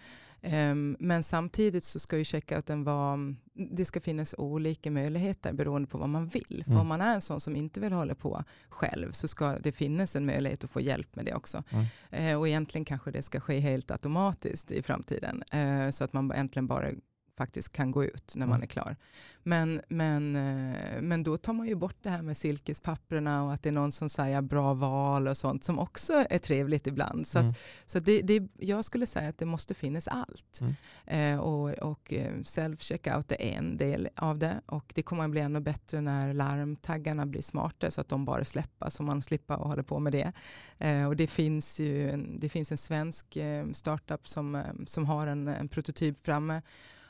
Um, 0.52 0.96
men 1.00 1.22
samtidigt 1.22 1.84
så 1.84 1.98
ska 1.98 2.18
ju 2.18 2.24
checkouten 2.24 2.84
vara, 2.84 3.34
det 3.54 3.84
ska 3.84 4.00
finnas 4.00 4.34
olika 4.38 4.90
möjligheter 4.90 5.52
beroende 5.52 5.88
på 5.88 5.98
vad 5.98 6.08
man 6.08 6.26
vill. 6.26 6.62
För 6.64 6.70
mm. 6.70 6.80
om 6.80 6.86
man 6.86 7.00
är 7.00 7.14
en 7.14 7.20
sån 7.20 7.40
som 7.40 7.56
inte 7.56 7.80
vill 7.80 7.92
hålla 7.92 8.14
på 8.14 8.44
själv 8.68 9.12
så 9.12 9.28
ska 9.28 9.58
det 9.58 9.72
finnas 9.72 10.16
en 10.16 10.26
möjlighet 10.26 10.64
att 10.64 10.70
få 10.70 10.80
hjälp 10.80 11.16
med 11.16 11.24
det 11.24 11.34
också. 11.34 11.62
Mm. 11.70 12.32
Uh, 12.32 12.40
och 12.40 12.48
egentligen 12.48 12.84
kanske 12.84 13.10
det 13.10 13.22
ska 13.22 13.40
ske 13.40 13.58
helt 13.58 13.90
automatiskt 13.90 14.72
i 14.72 14.82
framtiden. 14.82 15.42
Uh, 15.54 15.90
så 15.90 16.04
att 16.04 16.12
man 16.12 16.32
egentligen 16.32 16.66
bara 16.66 16.90
faktiskt 17.36 17.72
kan 17.72 17.90
gå 17.90 18.04
ut 18.04 18.32
när 18.36 18.46
man 18.46 18.54
mm. 18.54 18.62
är 18.62 18.66
klar. 18.66 18.96
Men, 19.42 19.80
men, 19.88 20.36
eh, 20.36 21.02
men 21.02 21.22
då 21.22 21.36
tar 21.36 21.52
man 21.52 21.66
ju 21.66 21.74
bort 21.74 21.96
det 22.02 22.10
här 22.10 22.22
med 22.22 22.36
silkespapperna 22.36 23.44
och 23.44 23.52
att 23.52 23.62
det 23.62 23.68
är 23.68 23.72
någon 23.72 23.92
som 23.92 24.08
säger 24.08 24.42
bra 24.42 24.74
val 24.74 25.28
och 25.28 25.36
sånt 25.36 25.64
som 25.64 25.78
också 25.78 26.12
är 26.30 26.38
trevligt 26.38 26.86
ibland. 26.86 27.26
Så, 27.26 27.38
mm. 27.38 27.50
att, 27.50 27.58
så 27.86 27.98
det, 27.98 28.22
det, 28.22 28.48
jag 28.58 28.84
skulle 28.84 29.06
säga 29.06 29.28
att 29.28 29.38
det 29.38 29.46
måste 29.46 29.74
finnas 29.74 30.08
allt. 30.08 30.60
Mm. 30.60 30.74
Eh, 31.06 31.40
och 31.40 31.94
och 31.94 32.12
eh, 32.12 32.34
self-checkout 32.34 33.32
är 33.32 33.58
en 33.58 33.76
del 33.76 34.08
av 34.16 34.38
det 34.38 34.60
och 34.66 34.92
det 34.94 35.02
kommer 35.02 35.24
att 35.24 35.30
bli 35.30 35.40
ännu 35.40 35.60
bättre 35.60 36.00
när 36.00 36.32
larmtaggarna 36.32 37.26
blir 37.26 37.42
smarta 37.42 37.90
så 37.90 38.00
att 38.00 38.08
de 38.08 38.24
bara 38.24 38.44
släpper 38.44 38.90
så 38.90 39.02
man 39.02 39.22
slipper 39.22 39.54
att 39.54 39.60
hålla 39.60 39.82
på 39.82 39.98
med 39.98 40.12
det. 40.12 40.32
Eh, 40.78 41.06
och 41.06 41.16
det 41.16 41.26
finns 41.26 41.80
ju 41.80 42.10
en, 42.10 42.40
det 42.40 42.48
finns 42.48 42.72
en 42.72 42.78
svensk 42.78 43.36
eh, 43.36 43.66
startup 43.72 44.28
som, 44.28 44.62
som 44.86 45.04
har 45.04 45.26
en, 45.26 45.48
en 45.48 45.68
prototyp 45.68 46.20
framme 46.20 46.62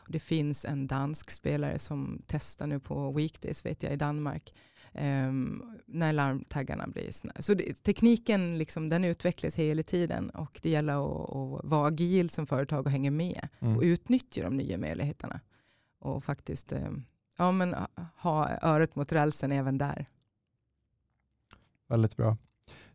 det 0.09 0.18
finns 0.18 0.64
en 0.64 0.86
dansk 0.86 1.30
spelare 1.30 1.78
som 1.78 2.22
testar 2.26 2.66
nu 2.66 2.80
på 2.80 3.12
Weekdays 3.12 3.66
vet 3.66 3.82
jag, 3.82 3.92
i 3.92 3.96
Danmark. 3.96 4.55
Um, 4.92 5.76
när 5.86 6.12
larmtaggarna 6.12 6.86
blir 6.86 7.11
såna. 7.11 7.32
Så 7.38 7.55
det, 7.55 7.82
tekniken 7.82 8.59
liksom, 8.59 8.88
den 8.88 9.05
utvecklas 9.05 9.59
hela 9.59 9.82
tiden 9.82 10.30
och 10.30 10.59
det 10.62 10.70
gäller 10.70 10.92
att, 10.92 11.30
att 11.30 11.64
vara 11.64 11.88
agil 11.88 12.30
som 12.30 12.46
företag 12.46 12.86
och 12.86 12.92
hänga 12.92 13.11
med 13.11 13.48
mm. 13.61 13.76
och 13.76 13.82
utnyttja 13.82 14.42
de 14.42 14.57
nya 14.57 14.78
möjligheterna. 14.78 15.40
Och 16.00 16.24
faktiskt 16.24 16.72
um, 16.72 17.05
ja, 17.36 17.52
men, 17.52 17.76
ha 18.16 18.50
öret 18.62 18.96
mot 18.96 19.12
rälsen 19.12 19.52
även 19.52 19.78
där. 19.78 20.07
Väldigt 21.88 22.16
bra. 22.16 22.36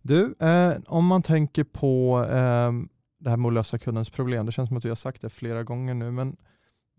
Du, 0.01 0.35
eh, 0.39 0.77
om 0.87 1.05
man 1.05 1.21
tänker 1.21 1.63
på 1.63 2.23
eh, 2.23 2.71
det 3.17 3.29
här 3.29 3.37
med 3.37 3.47
att 3.47 3.53
lösa 3.53 3.79
kundens 3.79 4.09
problem, 4.09 4.45
det 4.45 4.51
känns 4.51 4.67
som 4.67 4.77
att 4.77 4.85
vi 4.85 4.89
har 4.89 4.95
sagt 4.95 5.21
det 5.21 5.29
flera 5.29 5.63
gånger 5.63 5.93
nu, 5.93 6.11
men 6.11 6.37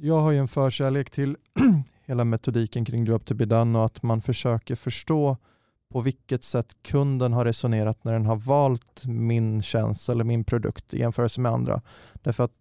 jag 0.02 0.20
har 0.20 0.32
ju 0.32 0.38
en 0.38 0.48
förkärlek 0.48 1.10
till 1.10 1.36
hela 2.06 2.24
metodiken 2.24 2.84
kring 2.84 3.04
Drop 3.04 3.24
to 3.24 3.34
be 3.34 3.44
done 3.44 3.78
och 3.78 3.84
att 3.84 4.02
man 4.02 4.20
försöker 4.20 4.74
förstå 4.74 5.36
på 5.92 6.00
vilket 6.00 6.44
sätt 6.44 6.76
kunden 6.82 7.32
har 7.32 7.44
resonerat 7.44 8.04
när 8.04 8.12
den 8.12 8.26
har 8.26 8.36
valt 8.36 9.04
min 9.04 9.62
tjänst 9.62 10.08
eller 10.08 10.24
min 10.24 10.44
produkt 10.44 10.94
i 10.94 10.98
jämförelse 10.98 11.40
med 11.40 11.52
andra. 11.52 11.82
Därför 12.14 12.44
att 12.44 12.52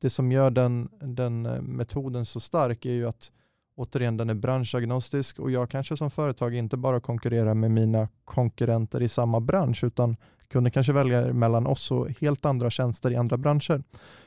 det 0.00 0.10
som 0.10 0.32
gör 0.32 0.50
den, 0.50 0.88
den 1.00 1.46
eh, 1.46 1.62
metoden 1.62 2.26
så 2.26 2.40
stark 2.40 2.86
är 2.86 2.92
ju 2.92 3.08
att 3.08 3.32
återigen 3.76 4.16
den 4.16 4.30
är 4.30 4.34
branschagnostisk 4.34 5.38
och 5.38 5.50
jag 5.50 5.70
kanske 5.70 5.96
som 5.96 6.10
företag 6.10 6.54
inte 6.54 6.76
bara 6.76 7.00
konkurrerar 7.00 7.54
med 7.54 7.70
mina 7.70 8.08
konkurrenter 8.24 9.02
i 9.02 9.08
samma 9.08 9.40
bransch 9.40 9.84
utan 9.84 10.16
kunde 10.48 10.70
kanske 10.70 10.92
väljer 10.92 11.32
mellan 11.32 11.66
oss 11.66 11.90
och 11.90 12.10
helt 12.20 12.44
andra 12.44 12.70
tjänster 12.70 13.10
i 13.10 13.16
andra 13.16 13.36
branscher. 13.36 13.82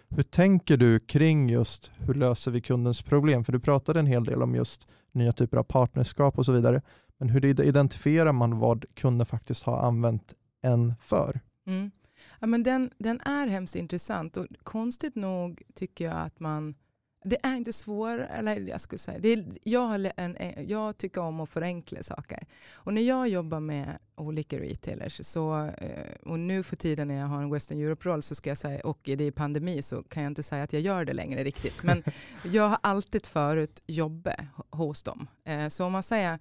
Hur 0.09 0.23
tänker 0.23 0.77
du 0.77 0.99
kring 0.99 1.49
just 1.49 1.91
hur 1.97 2.13
löser 2.13 2.51
vi 2.51 2.61
kundens 2.61 3.01
problem? 3.01 3.43
För 3.43 3.51
du 3.53 3.59
pratade 3.59 3.99
en 3.99 4.05
hel 4.05 4.23
del 4.23 4.43
om 4.43 4.55
just 4.55 4.87
nya 5.11 5.31
typer 5.31 5.57
av 5.57 5.63
partnerskap 5.63 6.37
och 6.37 6.45
så 6.45 6.51
vidare. 6.51 6.81
Men 7.17 7.29
hur 7.29 7.45
identifierar 7.45 8.31
man 8.31 8.59
vad 8.59 8.85
kunden 8.93 9.25
faktiskt 9.25 9.63
har 9.63 9.77
använt 9.77 10.33
en 10.61 10.93
för? 11.01 11.39
Mm. 11.67 11.91
Ja, 12.39 12.47
men 12.47 12.63
den, 12.63 12.91
den 12.97 13.21
är 13.21 13.47
hemskt 13.47 13.75
intressant 13.75 14.37
och 14.37 14.45
konstigt 14.63 15.15
nog 15.15 15.61
tycker 15.75 16.05
jag 16.05 16.17
att 16.17 16.39
man 16.39 16.75
det 17.23 17.37
är 17.43 17.55
inte 17.55 17.73
svårt, 17.73 18.19
eller 18.29 18.55
jag 18.55 18.81
skulle 18.81 18.99
säga, 18.99 19.19
det 19.19 19.33
är, 19.33 19.45
jag, 19.63 20.11
en, 20.15 20.37
jag 20.67 20.97
tycker 20.97 21.21
om 21.21 21.39
att 21.39 21.49
förenkla 21.49 22.03
saker. 22.03 22.43
Och 22.73 22.93
när 22.93 23.01
jag 23.01 23.29
jobbar 23.29 23.59
med 23.59 23.97
olika 24.15 24.59
retailers, 24.59 25.19
så, 25.23 25.65
eh, 25.65 26.15
och 26.25 26.39
nu 26.39 26.63
för 26.63 26.75
tiden 26.75 27.07
när 27.07 27.19
jag 27.19 27.27
har 27.27 27.43
en 27.43 27.49
Western 27.49 27.79
Europe-roll 27.79 28.23
så 28.23 28.35
ska 28.35 28.49
jag 28.49 28.57
säga, 28.57 28.81
och 28.81 28.99
det 29.03 29.23
är 29.23 29.31
pandemi 29.31 29.81
så 29.81 30.03
kan 30.03 30.23
jag 30.23 30.29
inte 30.29 30.43
säga 30.43 30.63
att 30.63 30.73
jag 30.73 30.81
gör 30.81 31.05
det 31.05 31.13
längre 31.13 31.43
riktigt. 31.43 31.83
Men 31.83 32.03
jag 32.43 32.69
har 32.69 32.79
alltid 32.83 33.25
förut 33.25 33.83
jobbat 33.87 34.39
hos 34.69 35.03
dem. 35.03 35.27
Eh, 35.45 35.67
så 35.67 35.85
om 35.85 35.91
man 35.91 36.03
säger 36.03 36.39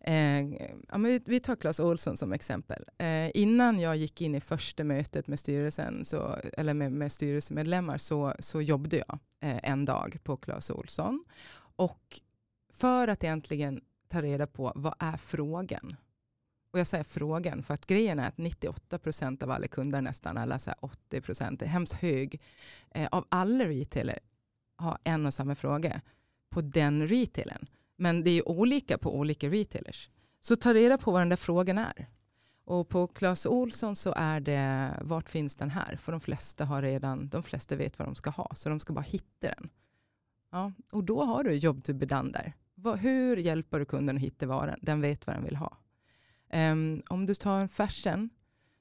Eh, 0.00 0.40
ja, 0.88 0.98
men 0.98 1.20
vi 1.24 1.40
tar 1.40 1.56
Clas 1.56 1.80
Olsson 1.80 2.16
som 2.16 2.32
exempel. 2.32 2.84
Eh, 2.98 3.30
innan 3.34 3.80
jag 3.80 3.96
gick 3.96 4.20
in 4.20 4.34
i 4.34 4.40
första 4.40 4.84
mötet 4.84 5.26
med 5.26 5.38
styrelsen, 5.38 6.04
så, 6.04 6.36
eller 6.52 6.74
med, 6.74 6.92
med 6.92 7.12
styrelsemedlemmar, 7.12 7.98
så, 7.98 8.34
så 8.38 8.62
jobbade 8.62 8.96
jag 8.96 9.18
eh, 9.40 9.70
en 9.70 9.84
dag 9.84 10.18
på 10.22 10.36
Clas 10.36 10.70
Olsson. 10.70 11.24
Och 11.76 12.20
för 12.72 13.08
att 13.08 13.24
egentligen 13.24 13.80
ta 14.08 14.22
reda 14.22 14.46
på 14.46 14.72
vad 14.74 14.94
är 14.98 15.16
frågan? 15.16 15.96
Och 16.72 16.78
jag 16.78 16.86
säger 16.86 17.04
frågan 17.04 17.62
för 17.62 17.74
att 17.74 17.86
grejen 17.86 18.18
är 18.18 18.28
att 18.28 18.38
98 18.38 18.98
procent 18.98 19.42
av 19.42 19.50
alla 19.50 19.68
kunder 19.68 20.00
nästan, 20.00 20.36
eller 20.36 20.58
så 20.58 20.72
80 20.80 21.20
procent, 21.20 21.62
är 21.62 21.66
hemskt 21.66 21.92
hög, 21.92 22.40
eh, 22.90 23.08
av 23.12 23.26
alla 23.28 23.64
retailer 23.64 24.18
har 24.76 24.98
en 25.04 25.26
och 25.26 25.34
samma 25.34 25.54
fråga 25.54 26.00
på 26.50 26.60
den 26.60 27.06
retailen. 27.08 27.66
Men 28.00 28.24
det 28.24 28.30
är 28.30 28.48
olika 28.48 28.98
på 28.98 29.16
olika 29.16 29.48
retailers. 29.48 30.10
Så 30.40 30.56
ta 30.56 30.74
reda 30.74 30.98
på 30.98 31.10
vad 31.10 31.20
den 31.20 31.28
där 31.28 31.36
frågan 31.36 31.78
är. 31.78 32.08
Och 32.64 32.88
på 32.88 33.06
Clas 33.06 33.46
Olsson 33.46 33.96
så 33.96 34.14
är 34.16 34.40
det, 34.40 34.92
vart 35.00 35.28
finns 35.28 35.56
den 35.56 35.70
här? 35.70 35.96
För 35.96 36.12
de 36.12 36.20
flesta 36.20 36.64
har 36.64 36.82
redan, 36.82 37.28
de 37.28 37.42
flesta 37.42 37.76
vet 37.76 37.98
vad 37.98 38.08
de 38.08 38.14
ska 38.14 38.30
ha, 38.30 38.50
så 38.54 38.68
de 38.68 38.80
ska 38.80 38.92
bara 38.92 39.00
hitta 39.00 39.48
den. 39.48 39.70
Ja, 40.52 40.72
och 40.92 41.04
då 41.04 41.24
har 41.24 41.44
du 41.44 41.54
jobb 41.54 41.84
to 41.84 41.92
be 41.92 42.06
done 42.06 42.30
där. 42.32 42.52
Hur 42.96 43.36
hjälper 43.36 43.78
du 43.78 43.84
kunden 43.84 44.16
att 44.16 44.22
hitta 44.22 44.46
varan? 44.46 44.78
Den 44.82 45.00
vet 45.00 45.26
vad 45.26 45.36
den 45.36 45.44
vill 45.44 45.56
ha. 45.56 45.76
Um, 46.52 47.02
om 47.08 47.26
du 47.26 47.34
tar 47.34 47.58
en 47.60 47.68
fashion 47.68 48.30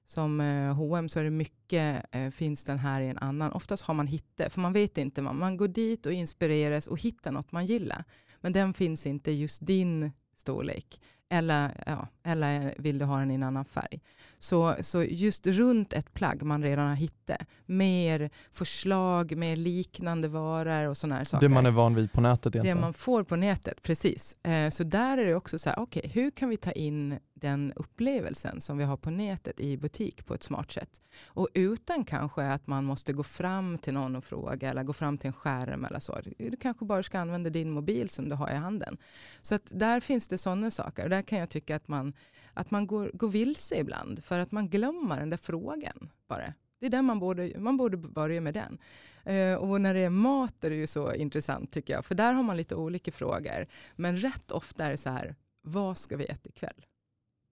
som 0.06 0.42
uh, 0.42 0.74
H&M 0.74 1.10
så 1.10 1.20
är 1.20 1.24
det 1.24 1.30
mycket, 1.30 2.16
uh, 2.16 2.30
finns 2.30 2.64
den 2.64 2.80
här 2.80 3.02
i 3.02 3.08
en 3.08 3.18
annan. 3.18 3.52
Oftast 3.52 3.84
har 3.84 3.94
man 3.94 4.08
hittat, 4.08 4.54
för 4.54 4.62
man 4.62 4.74
vet 4.74 4.98
inte, 4.98 5.22
man, 5.22 5.38
man 5.38 5.58
går 5.58 5.68
dit 5.68 6.06
och 6.06 6.14
inspireras 6.14 6.88
och 6.88 7.02
hittar 7.02 7.32
något 7.32 7.52
man 7.52 7.66
gillar. 7.66 8.04
Men 8.42 8.54
den 8.54 8.74
finns 8.74 9.06
inte 9.06 9.32
just 9.32 9.66
din 9.66 10.12
storlek. 10.36 11.02
Eller, 11.32 11.84
ja, 11.86 12.08
eller 12.24 12.74
vill 12.78 12.98
du 13.00 13.06
ha 13.06 13.20
den 13.20 13.32
i 13.32 13.34
en 13.34 13.44
annan 13.44 13.66
färg. 13.66 14.02
Så, 14.40 14.76
så 14.82 15.04
just 15.04 15.48
runt 15.48 15.94
ett 15.94 16.14
plagg 16.14 16.44
man 16.44 16.64
redan 16.64 16.88
har 16.88 16.96
hittat, 16.96 17.38
mer 17.66 18.30
förslag, 18.52 19.38
mer 19.38 19.56
liknande 19.56 20.28
varor 20.28 20.88
och 20.88 20.98
sådana 20.98 21.16
här 21.16 21.24
saker. 21.24 21.48
Det 21.48 21.54
man 21.54 21.66
är 21.66 21.72
van 21.72 21.96
vid 21.96 22.12
på 22.12 22.22
nätet 22.22 22.56
egentligen. 22.56 22.78
Det 22.78 22.82
man 22.82 22.94
får 22.94 23.24
på 23.24 23.36
nätet, 23.36 23.82
precis. 23.82 24.46
Eh, 24.46 24.70
så 24.70 24.84
där 24.84 25.18
är 25.18 25.26
det 25.26 25.36
också 25.36 25.60
så 25.60 25.70
här, 25.70 25.80
okej, 25.80 26.00
okay, 26.06 26.24
hur 26.24 26.32
kan 26.32 26.50
vi 26.50 26.58
ta 26.58 26.72
in 26.72 27.20
den 27.42 27.74
upplevelsen 27.76 28.62
som 28.62 28.78
vi 28.78 28.84
har 28.84 28.98
på 28.98 29.10
nätet 29.10 29.60
i 29.60 29.78
butik 29.78 30.26
på 30.26 30.34
ett 30.34 30.44
smart 30.44 30.72
sätt? 30.72 31.02
Och 31.26 31.48
utan 31.54 32.06
kanske 32.06 32.44
att 32.44 32.68
man 32.68 32.86
måste 32.86 33.14
gå 33.14 33.24
fram 33.24 33.78
till 33.78 33.94
någon 33.94 34.16
och 34.16 34.24
fråga 34.24 34.70
eller 34.70 34.84
gå 34.84 34.94
fram 34.94 35.18
till 35.18 35.28
en 35.28 35.34
skärm 35.34 35.86
eller 35.86 36.00
så. 36.00 36.20
Du 36.38 36.58
kanske 36.60 36.86
bara 36.86 37.04
ska 37.04 37.20
använda 37.20 37.50
din 37.50 37.72
mobil 37.72 38.10
som 38.10 38.30
du 38.30 38.36
har 38.36 38.50
i 38.50 38.56
handen. 38.56 38.98
Så 39.42 39.56
att 39.56 39.72
där 39.74 40.00
finns 40.00 40.28
det 40.28 40.38
sådana 40.38 40.72
saker. 40.72 41.04
Och 41.04 41.10
där 41.10 41.22
kan 41.22 41.40
jag 41.40 41.50
tycka 41.50 41.76
att 41.76 41.88
man 41.88 42.14
att 42.54 42.72
man 42.72 42.88
går, 42.88 43.12
går 43.14 43.30
vilse 43.30 43.80
ibland 43.80 44.24
för 44.24 44.40
att 44.40 44.52
man 44.52 44.70
glömmer 44.70 45.20
den 45.20 45.30
där 45.30 45.38
frågan 45.38 46.10
bara. 46.28 46.54
Det 46.80 46.86
är 46.86 46.90
den 46.90 47.06
man 47.06 47.20
borde, 47.20 47.60
man 47.60 47.78
borde 47.78 47.98
börja 47.98 48.42
med 48.42 48.54
den. 48.54 48.78
Eh, 49.24 49.56
och 49.56 49.82
när 49.82 49.94
det 49.94 50.00
är 50.00 50.10
mat 50.10 50.64
är 50.64 50.70
det 50.70 50.76
ju 50.76 50.88
så 50.88 51.14
intressant 51.14 51.72
tycker 51.72 51.94
jag, 51.94 52.06
för 52.06 52.16
där 52.16 52.34
har 52.34 52.44
man 52.44 52.58
lite 52.58 52.76
olika 52.76 53.12
frågor. 53.12 53.68
Men 53.96 54.18
rätt 54.18 54.52
ofta 54.52 54.86
är 54.86 54.90
det 54.90 54.98
så 54.98 55.10
här, 55.10 55.36
vad 55.62 55.98
ska 55.98 56.18
vi 56.18 56.26
äta 56.26 56.50
ikväll? 56.50 56.86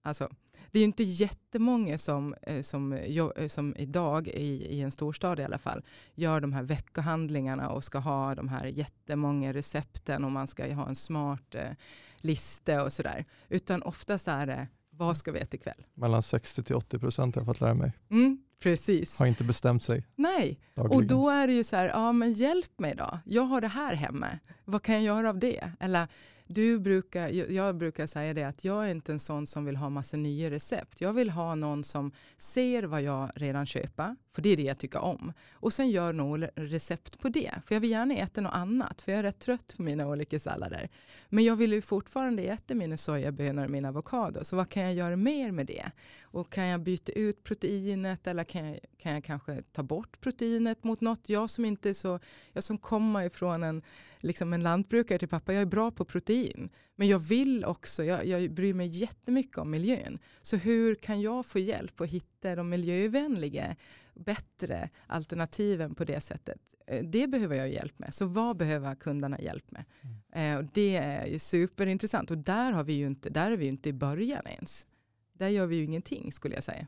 Alltså, 0.08 0.28
det 0.70 0.80
är 0.80 0.84
inte 0.84 1.02
jättemånga 1.02 1.98
som, 1.98 2.34
eh, 2.42 2.62
som, 2.62 2.92
eh, 2.92 3.48
som 3.48 3.76
idag, 3.76 4.28
i, 4.28 4.66
i 4.76 4.80
en 4.80 4.90
storstad 4.90 5.40
i 5.40 5.44
alla 5.44 5.58
fall, 5.58 5.84
gör 6.14 6.40
de 6.40 6.52
här 6.52 6.62
veckohandlingarna 6.62 7.70
och 7.70 7.84
ska 7.84 7.98
ha 7.98 8.34
de 8.34 8.48
här 8.48 8.66
jättemånga 8.66 9.52
recepten 9.52 10.24
och 10.24 10.32
man 10.32 10.46
ska 10.46 10.74
ha 10.74 10.88
en 10.88 10.94
smart 10.94 11.54
eh, 11.54 11.70
lista 12.16 12.84
och 12.84 12.92
sådär. 12.92 13.24
Utan 13.48 13.82
oftast 13.82 14.28
är 14.28 14.46
det 14.46 14.68
vad 14.90 15.16
ska 15.16 15.32
vi 15.32 15.38
äta 15.38 15.56
ikväll? 15.56 15.86
Mellan 15.94 16.22
60 16.22 16.62
till 16.62 16.76
80 16.76 16.98
procent 16.98 17.34
har 17.34 17.42
jag 17.42 17.46
fått 17.46 17.60
lära 17.60 17.74
mig. 17.74 17.92
Mm, 18.10 18.38
precis. 18.62 19.18
Har 19.18 19.26
inte 19.26 19.44
bestämt 19.44 19.82
sig. 19.82 20.06
Nej, 20.16 20.60
dagligen. 20.74 20.96
och 20.96 21.04
då 21.04 21.28
är 21.30 21.46
det 21.46 21.52
ju 21.52 21.64
så 21.64 21.76
här, 21.76 21.88
ja 21.88 22.12
men 22.12 22.32
hjälp 22.32 22.78
mig 22.78 22.94
då. 22.94 23.18
Jag 23.24 23.42
har 23.42 23.60
det 23.60 23.68
här 23.68 23.94
hemma. 23.94 24.38
Vad 24.64 24.82
kan 24.82 24.94
jag 24.94 25.04
göra 25.04 25.28
av 25.28 25.38
det? 25.38 25.72
Eller 25.80 26.08
du 26.48 26.78
brukar, 26.78 27.28
jag 27.28 27.76
brukar 27.76 28.06
säga 28.06 28.34
det 28.34 28.44
att 28.44 28.64
jag 28.64 28.86
är 28.86 28.90
inte 28.90 29.12
en 29.12 29.20
sån 29.20 29.46
som 29.46 29.64
vill 29.64 29.76
ha 29.76 29.88
massa 29.88 30.16
nya 30.16 30.50
recept. 30.50 31.00
Jag 31.00 31.12
vill 31.12 31.30
ha 31.30 31.54
någon 31.54 31.84
som 31.84 32.12
ser 32.36 32.82
vad 32.82 33.02
jag 33.02 33.30
redan 33.34 33.66
köper, 33.66 34.16
för 34.32 34.42
det 34.42 34.48
är 34.48 34.56
det 34.56 34.62
jag 34.62 34.78
tycker 34.78 35.00
om. 35.00 35.32
Och 35.52 35.72
sen 35.72 35.90
gör 35.90 36.12
något 36.12 36.50
recept 36.54 37.18
på 37.18 37.28
det. 37.28 37.54
För 37.66 37.74
jag 37.74 37.80
vill 37.80 37.90
gärna 37.90 38.14
äta 38.14 38.40
något 38.40 38.54
annat, 38.54 39.02
för 39.02 39.12
jag 39.12 39.18
är 39.18 39.22
rätt 39.22 39.38
trött 39.38 39.74
på 39.76 39.82
mina 39.82 40.08
olika 40.08 40.38
sallader. 40.38 40.88
Men 41.28 41.44
jag 41.44 41.56
vill 41.56 41.72
ju 41.72 41.82
fortfarande 41.82 42.42
äta 42.42 42.74
mina 42.74 42.96
sojabönor 42.96 43.64
och 43.64 43.70
min 43.70 43.84
avokado, 43.84 44.44
så 44.44 44.56
vad 44.56 44.68
kan 44.68 44.82
jag 44.82 44.94
göra 44.94 45.16
mer 45.16 45.52
med 45.52 45.66
det? 45.66 45.90
Och 46.22 46.52
kan 46.52 46.64
jag 46.64 46.80
byta 46.80 47.12
ut 47.12 47.44
proteinet 47.44 48.26
eller 48.26 48.44
kan 48.44 48.66
jag, 48.66 48.78
kan 48.98 49.12
jag 49.12 49.24
kanske 49.24 49.62
ta 49.72 49.82
bort 49.82 50.20
proteinet 50.20 50.84
mot 50.84 51.00
något? 51.00 51.28
Jag 51.28 51.50
som 51.50 51.64
inte 51.64 51.88
är 51.88 51.94
så, 51.94 52.20
jag 52.52 52.64
som 52.64 52.78
kommer 52.78 53.22
ifrån 53.22 53.62
en, 53.62 53.82
liksom 54.20 54.52
en 54.52 54.62
lantbrukare 54.62 55.18
till 55.18 55.28
pappa, 55.28 55.52
jag 55.52 55.62
är 55.62 55.66
bra 55.66 55.90
på 55.90 56.04
protein. 56.04 56.70
Men 56.96 57.08
jag 57.08 57.18
vill 57.18 57.64
också, 57.64 58.04
jag, 58.04 58.26
jag 58.26 58.50
bryr 58.50 58.74
mig 58.74 58.86
jättemycket 58.86 59.58
om 59.58 59.70
miljön. 59.70 60.18
Så 60.42 60.56
hur 60.56 60.94
kan 60.94 61.20
jag 61.20 61.46
få 61.46 61.58
hjälp 61.58 62.00
att 62.00 62.08
hitta 62.08 62.56
de 62.56 62.68
miljövänliga, 62.68 63.76
bättre 64.14 64.90
alternativen 65.06 65.94
på 65.94 66.04
det 66.04 66.20
sättet? 66.20 66.60
Eh, 66.86 67.04
det 67.04 67.26
behöver 67.26 67.56
jag 67.56 67.68
hjälp 67.68 67.98
med. 67.98 68.14
Så 68.14 68.26
vad 68.26 68.56
behöver 68.56 68.94
kunderna 68.94 69.40
hjälp 69.40 69.70
med? 69.70 69.84
Mm. 70.32 70.58
Eh, 70.58 70.70
det 70.74 70.96
är 70.96 71.26
ju 71.26 71.38
superintressant 71.38 72.30
och 72.30 72.38
där, 72.38 72.72
har 72.72 72.84
vi 72.84 72.92
ju 72.92 73.06
inte, 73.06 73.30
där 73.30 73.50
är 73.50 73.56
vi 73.56 73.64
ju 73.64 73.70
inte 73.70 73.88
i 73.88 73.92
början 73.92 74.46
ens. 74.46 74.86
Där 75.32 75.48
gör 75.48 75.66
vi 75.66 75.76
ju 75.76 75.84
ingenting 75.84 76.32
skulle 76.32 76.54
jag 76.54 76.64
säga. 76.64 76.86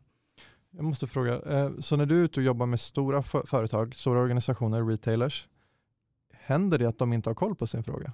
Jag 0.71 0.85
måste 0.85 1.07
fråga, 1.07 1.43
eh, 1.43 1.71
så 1.79 1.97
när 1.97 2.07
du 2.07 2.21
är 2.21 2.25
ute 2.25 2.41
och 2.41 2.45
jobbar 2.45 2.67
med 2.67 2.81
stora 2.81 3.23
företag, 3.23 3.95
stora 3.95 4.21
organisationer, 4.21 4.85
retailers, 4.85 5.49
händer 6.41 6.79
det 6.79 6.87
att 6.87 6.99
de 6.99 7.13
inte 7.13 7.31
har 7.31 7.35
koll 7.35 7.55
på 7.55 7.67
sin 7.67 7.83
fråga? 7.83 8.13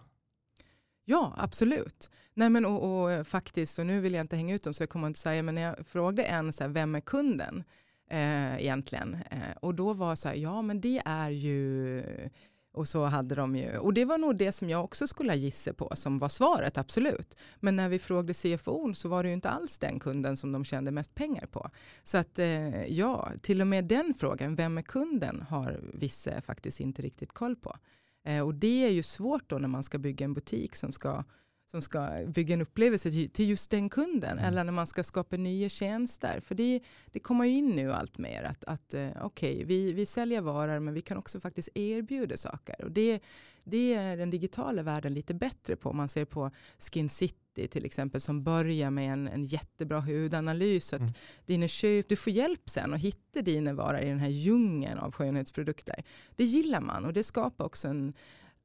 Ja, 1.05 1.35
absolut. 1.37 2.11
Nej, 2.35 2.51
men 2.51 2.65
och, 2.65 3.03
och, 3.03 3.13
eh, 3.13 3.25
faktiskt, 3.25 3.79
och 3.79 3.87
nu 3.87 4.01
vill 4.01 4.15
jag 4.15 4.25
inte 4.25 4.37
hänga 4.37 4.55
ut 4.55 4.63
dem 4.63 4.75
så 4.75 4.83
jag 4.83 4.91
kommer 4.91 5.07
inte 5.07 5.21
säga, 5.21 5.43
men 5.43 5.55
när 5.55 5.63
jag 5.63 5.87
frågade 5.87 6.23
en, 6.23 6.53
så 6.53 6.65
här, 6.65 6.71
vem 6.71 6.95
är 6.95 7.01
kunden 7.01 7.65
eh, 8.11 8.61
egentligen? 8.63 9.15
Eh, 9.31 9.57
och 9.61 9.75
då 9.75 9.93
var 9.93 10.17
så 10.17 10.29
här, 10.29 10.37
ja 10.37 10.63
men 10.63 10.81
det 10.81 11.03
är 11.05 11.31
ju 11.31 12.03
och 12.77 12.89
så 12.89 13.05
hade 13.05 13.35
de 13.35 13.57
ju, 13.57 13.79
och 13.79 13.95
det 13.95 14.05
var 14.05 14.19
nog 14.19 14.37
det 14.37 14.53
som 14.53 14.71
jag 14.71 14.85
också 14.85 15.07
skulle 15.07 15.31
ha 15.31 15.37
gissat 15.37 15.77
på 15.77 15.93
som 15.95 16.19
var 16.19 16.29
svaret, 16.29 16.79
absolut. 16.79 17.39
Men 17.61 17.77
när 17.77 17.89
vi 17.89 17.99
frågade 17.99 18.35
CFO 18.35 18.95
så 18.95 19.09
var 19.09 19.23
det 19.23 19.29
ju 19.29 19.35
inte 19.35 19.51
alls 19.51 19.79
den 19.79 20.01
kunden 20.01 20.37
som 20.37 20.53
de 20.53 20.65
tjänade 20.65 20.91
mest 20.91 21.15
pengar 21.15 21.47
på. 21.47 21.71
Så 22.03 22.19
att 22.19 22.39
eh, 22.39 22.85
ja, 22.85 23.33
till 23.43 23.61
och 23.61 23.67
med 23.67 23.85
den 23.85 24.15
frågan, 24.15 24.55
vem 24.55 24.79
är 24.79 24.83
kunden, 24.83 25.43
har 25.49 25.81
vissa 25.95 26.41
faktiskt 26.41 26.81
inte 26.81 27.03
riktigt 27.03 27.33
koll 27.33 27.57
på. 27.57 27.77
Eh, 28.27 28.41
och 28.41 28.55
det 28.55 28.85
är 28.85 28.91
ju 28.91 29.03
svårt 29.03 29.51
då 29.51 29.59
när 29.59 29.69
man 29.69 29.83
ska 29.83 29.99
bygga 29.99 30.25
en 30.25 30.35
butik 30.35 30.77
som 30.77 30.93
ska 30.93 31.25
som 31.71 31.83
ska 31.83 32.11
bygga 32.27 32.55
en 32.55 32.63
upplevelse 32.63 33.11
till, 33.11 33.49
just 33.49 33.71
den 33.71 33.89
kunden 33.89 34.39
mm. 34.39 34.45
eller 34.45 34.65
när 34.65 34.73
man 34.73 34.87
ska 34.87 35.05
skapa 35.05 35.37
nya 35.37 35.69
tjänster. 35.69 36.41
För 36.41 36.55
det, 36.55 36.81
det 37.07 37.19
kommer 37.19 37.45
ju 37.45 37.53
in 37.53 37.69
nu 37.69 37.93
allt 37.93 38.19
mer 38.19 38.43
att, 38.43 38.65
att 38.65 38.95
eh, 38.95 39.09
okej, 39.21 39.55
okay, 39.55 39.65
vi, 39.65 39.93
vi 39.93 40.07
säljer 40.07 40.41
varor 40.41 40.81
men 40.81 40.95
vi 40.95 41.01
kan 41.01 41.19
också 41.19 41.41
faktiskt 41.41 41.69
erbjuda 41.75 42.37
saker. 42.37 42.85
Och 42.85 42.93
det, 42.93 43.21
det 43.65 43.95
är 43.95 44.17
den 44.17 44.31
digitala 44.31 44.83
världen 44.83 45.15
lite 45.15 45.35
bättre 45.35 45.77
på. 45.77 45.93
Man 45.93 46.09
ser 46.09 46.25
på 46.25 46.51
Skin 46.79 47.09
City 47.09 47.46
till 47.57 47.85
exempel 47.85 48.21
som 48.21 48.43
börjar 48.43 48.91
med 48.91 49.13
en, 49.13 49.29
en 49.29 49.45
jättebra 49.45 50.01
hudanalys. 50.01 50.93
Att 50.93 51.01
mm. 51.01 51.13
dina 51.47 51.69
köp, 51.69 52.09
du 52.09 52.17
får 52.17 52.33
hjälp 52.33 52.71
sen 52.71 52.95
att 52.95 53.01
hitta 53.01 53.43
dina 53.43 53.73
varor 53.73 54.01
i 54.01 54.09
den 54.09 54.19
här 54.19 54.29
djungeln 54.29 54.99
av 54.99 55.13
skönhetsprodukter. 55.13 56.05
Det 56.37 56.45
gillar 56.45 56.81
man 56.81 57.05
och 57.05 57.13
det 57.13 57.25
skapar 57.25 57.65
också 57.65 57.89
en 57.89 58.13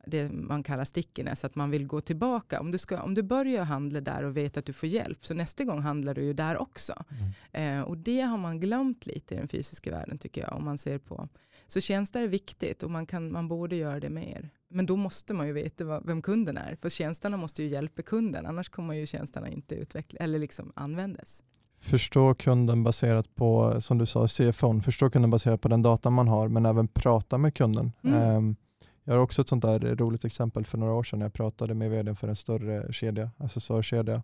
det 0.05 0.31
man 0.31 0.63
kallar 0.63 0.83
stickiness, 0.83 1.45
att 1.45 1.55
man 1.55 1.71
vill 1.71 1.87
gå 1.87 2.01
tillbaka. 2.01 2.59
Om 2.59 2.71
du, 2.71 2.77
ska, 2.77 3.01
om 3.01 3.13
du 3.13 3.23
börjar 3.23 3.63
handla 3.63 4.01
där 4.01 4.23
och 4.23 4.37
vet 4.37 4.57
att 4.57 4.65
du 4.65 4.73
får 4.73 4.89
hjälp, 4.89 5.25
så 5.25 5.33
nästa 5.33 5.63
gång 5.63 5.81
handlar 5.81 6.13
du 6.13 6.23
ju 6.23 6.33
där 6.33 6.61
också. 6.61 7.03
Mm. 7.51 7.79
Eh, 7.79 7.83
och 7.83 7.97
det 7.97 8.21
har 8.21 8.37
man 8.37 8.59
glömt 8.59 9.05
lite 9.05 9.35
i 9.35 9.37
den 9.37 9.47
fysiska 9.47 9.91
världen 9.91 10.17
tycker 10.17 10.41
jag. 10.41 10.53
Om 10.53 10.65
man 10.65 10.77
ser 10.77 10.97
på. 10.97 11.29
Så 11.71 11.81
tjänster 11.81 12.21
är 12.21 12.27
viktigt 12.27 12.83
och 12.83 12.91
man, 12.91 13.05
kan, 13.05 13.31
man 13.31 13.47
borde 13.47 13.75
göra 13.75 13.99
det 13.99 14.09
mer. 14.09 14.49
Men 14.69 14.85
då 14.85 14.95
måste 14.95 15.33
man 15.33 15.47
ju 15.47 15.53
veta 15.53 15.83
vad, 15.85 16.05
vem 16.05 16.21
kunden 16.21 16.57
är. 16.57 16.75
För 16.81 16.89
tjänsterna 16.89 17.37
måste 17.37 17.63
ju 17.63 17.69
hjälpa 17.69 18.01
kunden, 18.01 18.45
annars 18.45 18.69
kommer 18.69 18.93
ju 18.93 19.05
tjänsterna 19.05 19.49
inte 19.49 19.75
utveckla, 19.75 20.19
eller 20.19 20.39
liksom 20.39 20.71
användas. 20.75 21.43
Förstå 21.79 22.33
kunden 22.33 22.83
baserat 22.83 23.35
på, 23.35 23.81
som 23.81 23.97
du 23.97 24.05
sa, 24.05 24.27
CFOn, 24.27 24.81
förstå 24.81 25.09
kunden 25.09 25.31
baserat 25.31 25.61
på 25.61 25.67
den 25.67 25.81
data 25.81 26.09
man 26.09 26.27
har, 26.27 26.47
men 26.47 26.65
även 26.65 26.87
prata 26.87 27.37
med 27.37 27.55
kunden. 27.55 27.91
Mm. 28.03 28.37
Um, 28.37 28.55
jag 29.03 29.13
har 29.13 29.21
också 29.21 29.41
ett 29.41 29.49
sånt 29.49 29.63
där 29.63 29.95
roligt 29.95 30.25
exempel 30.25 30.65
för 30.65 30.77
några 30.77 30.93
år 30.93 31.03
sedan 31.03 31.19
när 31.19 31.25
jag 31.25 31.33
pratade 31.33 31.73
med 31.73 31.91
vd 31.91 32.15
för 32.15 32.27
en 32.27 32.35
större 32.35 32.93
kedja, 32.93 33.31
accessoarkedja. 33.37 34.23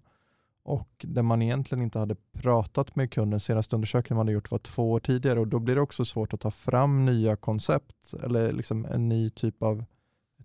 Och 0.67 1.05
där 1.07 1.21
man 1.21 1.41
egentligen 1.41 1.83
inte 1.83 1.99
hade 1.99 2.15
pratat 2.31 2.95
med 2.95 3.11
kunden, 3.11 3.39
senaste 3.39 3.75
undersökningen 3.75 4.17
man 4.17 4.27
hade 4.27 4.33
gjort 4.33 4.51
var 4.51 4.59
två 4.59 4.91
år 4.91 4.99
tidigare 4.99 5.39
och 5.39 5.47
då 5.47 5.59
blir 5.59 5.75
det 5.75 5.81
också 5.81 6.05
svårt 6.05 6.33
att 6.33 6.39
ta 6.39 6.51
fram 6.51 7.05
nya 7.05 7.35
koncept 7.35 8.13
eller 8.23 8.51
liksom 8.51 8.85
en 8.85 9.09
ny 9.09 9.29
typ 9.29 9.63
av 9.63 9.85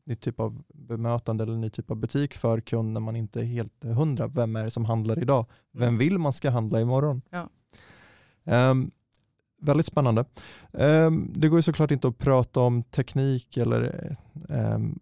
nytt 0.05 0.21
typ 0.21 0.41
av 0.41 0.63
bemötande 0.75 1.45
eller 1.45 1.55
en 1.55 1.61
ny 1.61 1.71
typ 1.71 1.91
av 1.91 1.97
butik 1.97 2.35
för 2.35 2.61
kund 2.61 2.93
när 2.93 3.01
man 3.01 3.17
inte 3.17 3.41
är 3.41 3.45
helt 3.45 3.85
hundra. 3.85 4.27
Vem 4.27 4.57
är 4.57 4.65
det 4.65 4.71
som 4.71 4.85
handlar 4.85 5.19
idag? 5.19 5.47
Vem 5.73 5.89
mm. 5.89 5.99
vill 5.99 6.19
man 6.19 6.33
ska 6.33 6.51
handla 6.51 6.81
imorgon? 6.81 7.23
Ja. 7.31 7.49
Um, 8.71 8.91
väldigt 9.61 9.87
spännande. 9.87 10.25
Um, 10.73 11.33
det 11.35 11.49
går 11.49 11.59
ju 11.59 11.63
såklart 11.63 11.91
inte 11.91 12.09
att 12.09 12.19
prata 12.19 12.61
om 12.61 12.83
teknik 12.83 13.57
eller 13.57 14.15
um, 14.49 14.99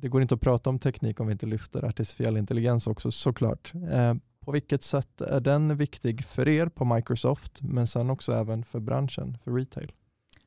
det 0.00 0.08
går 0.08 0.22
inte 0.22 0.34
att 0.34 0.40
prata 0.40 0.70
om 0.70 0.78
teknik 0.78 1.20
om 1.20 1.26
vi 1.26 1.32
inte 1.32 1.46
lyfter 1.46 1.84
artificiell 1.84 2.36
intelligens 2.36 2.86
också 2.86 3.10
såklart. 3.10 3.72
Eh, 3.74 4.14
på 4.40 4.52
vilket 4.52 4.82
sätt 4.82 5.20
är 5.20 5.40
den 5.40 5.76
viktig 5.76 6.24
för 6.24 6.48
er 6.48 6.66
på 6.66 6.84
Microsoft 6.84 7.62
men 7.62 7.86
sen 7.86 8.10
också 8.10 8.32
även 8.32 8.64
för 8.64 8.80
branschen, 8.80 9.38
för 9.44 9.50
retail? 9.50 9.92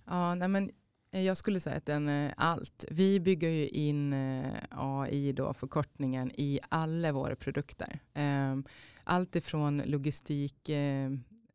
Ja, 0.06 0.36
nej 0.36 0.48
men 0.48 0.72
eh, 1.14 1.22
jag 1.22 1.38
skulle 1.38 1.60
säga 1.60 1.78
att 1.78 1.86
den 1.86 2.10
är 2.10 2.34
allt. 2.38 2.86
Vi 2.92 3.20
bygger 3.20 3.50
ju 3.50 3.68
in 3.68 4.14
eh, 4.14 4.54
AI, 4.70 5.32
då, 5.32 5.54
förkortningen, 5.54 6.32
i 6.32 6.60
alla 6.70 7.12
våra 7.12 7.36
produkter. 7.36 8.00
Ehm, 8.14 8.64
allt 9.04 9.36
ifrån 9.36 9.82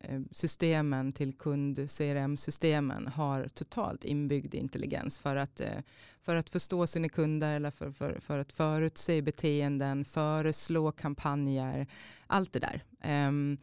Eh, 0.09 0.21
systemen 0.31 1.13
till 1.13 1.33
kund-CRM-systemen 1.33 3.07
har 3.07 3.49
totalt 3.49 4.05
inbyggd 4.05 4.55
intelligens 4.55 5.19
för 5.19 5.37
att, 5.37 5.61
eh, 5.61 5.79
för 6.23 6.37
att 6.37 6.51
förstå 6.51 6.87
sina 6.87 7.09
kunder 7.09 7.57
eller 7.57 7.71
för, 7.71 7.91
för, 7.91 8.19
för 8.21 8.39
att 8.39 8.53
förutse 8.53 9.23
beteenden, 9.23 10.05
föreslå 10.05 10.93
kampanjer, 10.93 11.87
allt 12.27 12.53
det 12.53 12.59
där. 12.59 12.85
Ehm, 13.01 13.57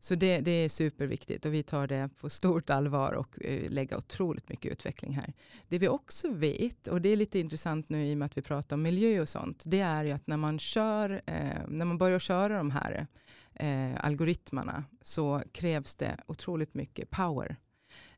så 0.00 0.14
det, 0.14 0.40
det, 0.40 0.50
är 0.50 0.68
superviktigt 0.68 1.46
och 1.46 1.54
vi 1.54 1.62
tar 1.62 1.86
det 1.86 2.10
på 2.20 2.30
stort 2.30 2.70
allvar 2.70 3.12
och 3.12 3.44
eh, 3.44 3.70
lägger 3.70 3.96
otroligt 3.96 4.48
mycket 4.48 4.72
utveckling 4.72 5.12
här. 5.12 5.32
Det 5.68 5.78
vi 5.78 5.88
också 5.88 6.30
vet, 6.30 6.88
och 6.88 7.00
det 7.00 7.08
är 7.08 7.16
lite 7.16 7.38
intressant 7.38 7.88
nu 7.88 8.06
i 8.06 8.14
och 8.14 8.18
med 8.18 8.26
att 8.26 8.36
vi 8.36 8.42
pratar 8.42 8.76
om 8.76 8.82
miljö 8.82 9.20
och 9.20 9.28
sånt, 9.28 9.62
det 9.66 9.80
är 9.80 10.04
ju 10.04 10.10
att 10.10 10.26
när 10.26 10.36
man, 10.36 10.58
kör, 10.58 11.20
när 11.68 11.84
man 11.84 11.98
börjar 11.98 12.18
köra 12.18 12.56
de 12.56 12.70
här 12.70 13.06
eh, 13.54 14.04
algoritmerna 14.04 14.84
så 15.02 15.42
krävs 15.52 15.94
det 15.94 16.16
otroligt 16.26 16.74
mycket 16.74 17.10
power 17.10 17.56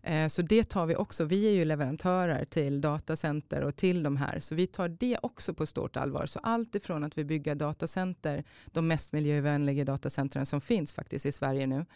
Eh, 0.04 0.28
så 0.28 0.42
det 0.42 0.64
tar 0.64 0.86
vi 0.86 0.96
också. 0.96 1.24
Vi 1.24 1.46
är 1.46 1.50
ju 1.50 1.64
leverantörer 1.64 2.44
till 2.44 2.80
datacenter 2.80 3.62
och 3.62 3.76
till 3.76 4.02
de 4.02 4.16
här, 4.16 4.38
så 4.38 4.54
vi 4.54 4.66
tar 4.66 4.88
det 4.88 5.18
också 5.22 5.54
på 5.54 5.66
stort 5.66 5.96
allvar. 5.96 6.26
Så 6.26 6.38
allt 6.42 6.74
ifrån 6.74 7.04
att 7.04 7.18
vi 7.18 7.24
bygger 7.24 7.54
datacenter, 7.54 8.44
de 8.66 8.88
mest 8.88 9.12
miljövänliga 9.12 9.84
datacentren 9.84 10.46
som 10.46 10.60
finns 10.60 10.92
faktiskt 10.92 11.26
i 11.26 11.32
Sverige 11.32 11.66
nu, 11.66 11.86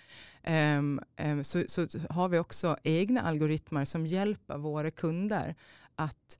ehm, 0.43 1.01
ehm, 1.16 1.45
så, 1.45 1.64
så 1.68 1.86
har 2.11 2.28
vi 2.28 2.39
också 2.39 2.76
egna 2.82 3.22
algoritmer 3.22 3.84
som 3.84 4.07
hjälper 4.07 4.59
våra 4.59 4.91
kunder 4.91 5.55
att 5.97 6.39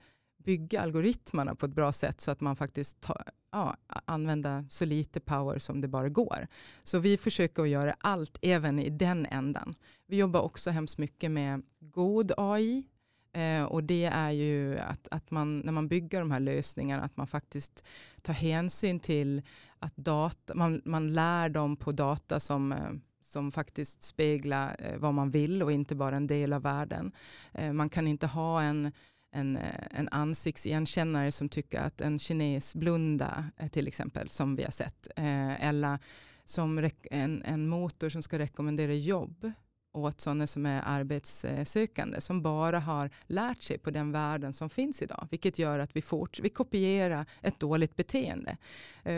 bygga 0.49 0.81
algoritmerna 0.81 1.55
på 1.55 1.67
ett 1.67 1.75
bra 1.75 1.93
sätt 1.93 2.21
så 2.21 2.31
att 2.31 2.41
man 2.41 2.57
faktiskt 2.57 3.01
tar, 3.01 3.23
ja, 3.53 3.77
använder 4.05 4.65
så 4.69 4.85
lite 4.85 5.21
power 5.21 5.59
som 5.59 5.81
det 5.81 5.89
bara 5.89 6.09
går. 6.09 6.47
Så 6.85 6.99
vi 6.99 7.17
försöker 7.17 7.63
att 7.63 7.69
göra 7.69 7.95
allt 7.99 8.39
även 8.43 8.79
i 8.79 8.91
den 8.91 9.27
ändan. 9.27 9.75
Vi 10.07 10.17
jobbar 10.17 10.41
också 10.41 10.71
hemskt 10.71 10.99
mycket 10.99 11.31
med 11.31 11.63
god 11.81 12.33
AI 12.37 12.85
eh, 13.33 13.65
och 13.65 13.85
det 13.85 14.05
är 14.05 14.31
ju 14.31 14.79
att, 14.79 15.09
att 15.11 15.31
man 15.31 15.59
när 15.59 15.73
man 15.73 15.89
bygger 15.89 16.21
de 16.21 16.31
här 16.31 16.41
lösningarna 16.41 17.03
att 17.03 17.17
man 17.17 17.27
faktiskt 17.27 17.85
tar 18.23 18.33
hänsyn 18.33 19.01
till 19.01 19.43
att 19.79 19.97
data, 19.97 20.55
man, 20.55 20.83
man 20.85 21.15
lär 21.15 21.49
dem 21.49 21.77
på 21.77 21.93
data 21.93 22.41
som 22.41 22.73
eh, 22.73 22.93
som 23.21 23.53
faktiskt 23.53 24.03
speglar 24.03 24.77
eh, 24.79 24.99
vad 24.99 25.15
man 25.15 25.31
vill 25.31 25.63
och 25.63 25.73
inte 25.73 25.95
bara 25.95 26.17
en 26.17 26.27
del 26.27 26.53
av 26.53 26.63
världen. 26.63 27.13
Eh, 27.53 27.73
man 27.73 27.89
kan 27.89 28.07
inte 28.07 28.27
ha 28.27 28.63
en 28.63 28.93
en, 29.39 29.57
eh, 29.57 29.87
en 29.91 30.09
ansiktsigenkännare 30.09 31.33
som 31.33 31.49
tycker 31.49 31.81
att 31.81 32.01
en 32.01 32.19
kines 32.19 32.75
blunda 32.75 33.45
eh, 33.57 33.69
till 33.69 33.89
exempel 33.89 34.29
som 34.29 34.57
vi 34.57 34.65
har 34.65 34.71
sett. 34.71 35.09
Eh, 35.17 35.69
Eller 35.69 35.99
som 36.45 36.91
en, 37.11 37.43
en 37.43 37.69
motor 37.69 38.09
som 38.09 38.23
ska 38.23 38.39
rekommendera 38.39 38.93
jobb 38.93 39.53
åt 39.93 40.21
sådana 40.21 40.47
som 40.47 40.67
är 40.67 40.83
arbetssökande 40.85 42.21
som 42.21 42.43
bara 42.43 42.79
har 42.79 43.11
lärt 43.27 43.63
sig 43.63 43.79
på 43.79 43.91
den 43.91 44.13
världen 44.13 44.53
som 44.53 44.71
finns 44.71 45.03
idag. 45.03 45.29
Vilket 45.31 45.59
gör 45.59 45.79
att 45.79 45.97
vi, 45.97 46.03
fort, 46.03 46.41
vi 46.41 46.49
kopierar 46.49 47.27
ett 47.43 47.61
dåligt 47.61 47.97
beteende. 47.97 48.57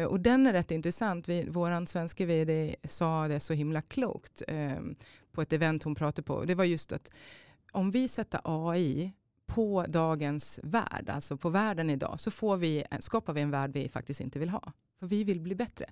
och 0.09 0.21
den 0.21 0.47
är 0.47 0.53
rätt 0.53 0.71
intressant. 0.71 1.29
Vi, 1.29 1.49
våran 1.49 1.87
svenska 1.87 2.27
vd 2.27 2.77
sa 2.85 3.29
det 3.29 3.41
så 3.41 3.53
himla 3.53 3.83
klokt 3.83 4.43
på 5.33 5.43
ett 5.43 5.53
event 5.53 5.83
hon 5.83 5.95
pratade 5.95 6.27
på. 6.27 6.45
Det 6.45 6.55
var 6.55 6.65
just 6.65 6.93
att 6.93 7.11
om 7.73 7.91
vi 7.91 8.09
sätter 8.09 8.41
AI 8.45 9.13
på 9.55 9.85
dagens 9.89 10.61
värld, 10.63 11.09
alltså 11.09 11.37
på 11.37 11.49
världen 11.51 11.91
idag, 11.91 12.21
så 12.21 12.31
får 12.31 12.57
vi, 12.57 12.85
skapar 13.01 13.33
vi 13.33 13.41
en 13.41 13.51
värld 13.51 13.71
vi 13.73 13.89
faktiskt 13.89 14.21
inte 14.21 14.39
vill 14.39 14.49
ha. 14.49 14.73
För 14.99 15.07
vi 15.07 15.25
vill 15.25 15.41
bli 15.41 15.55
bättre. 15.55 15.87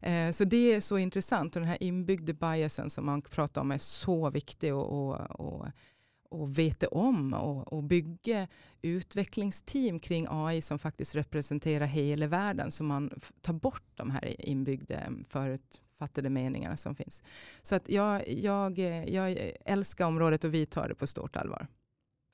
Eh, 0.00 0.30
så 0.30 0.44
det 0.44 0.74
är 0.74 0.80
så 0.80 0.98
intressant 0.98 1.56
och 1.56 1.62
den 1.62 1.68
här 1.68 1.82
inbyggda 1.82 2.32
biasen 2.32 2.90
som 2.90 3.06
man 3.06 3.22
pratar 3.22 3.60
om 3.60 3.70
är 3.70 3.78
så 3.78 4.30
viktig 4.30 4.74
och 4.74 6.58
veta 6.58 6.88
om 6.88 7.34
och, 7.34 7.72
och 7.72 7.82
bygga 7.82 8.48
utvecklingsteam 8.82 9.98
kring 9.98 10.26
AI 10.30 10.60
som 10.60 10.78
faktiskt 10.78 11.14
representerar 11.14 11.86
hela 11.86 12.26
världen 12.26 12.70
så 12.70 12.84
man 12.84 13.10
tar 13.40 13.52
bort 13.52 13.84
de 13.94 14.10
här 14.10 14.48
inbyggda 14.48 14.94
eh, 14.94 15.10
förutfattade 15.28 16.30
meningarna 16.30 16.76
som 16.76 16.94
finns. 16.94 17.22
Så 17.62 17.74
att 17.74 17.88
jag, 17.88 18.28
jag, 18.28 18.78
jag 19.08 19.52
älskar 19.64 20.06
området 20.06 20.44
och 20.44 20.54
vi 20.54 20.66
tar 20.66 20.88
det 20.88 20.94
på 20.94 21.06
stort 21.06 21.36
allvar 21.36 21.66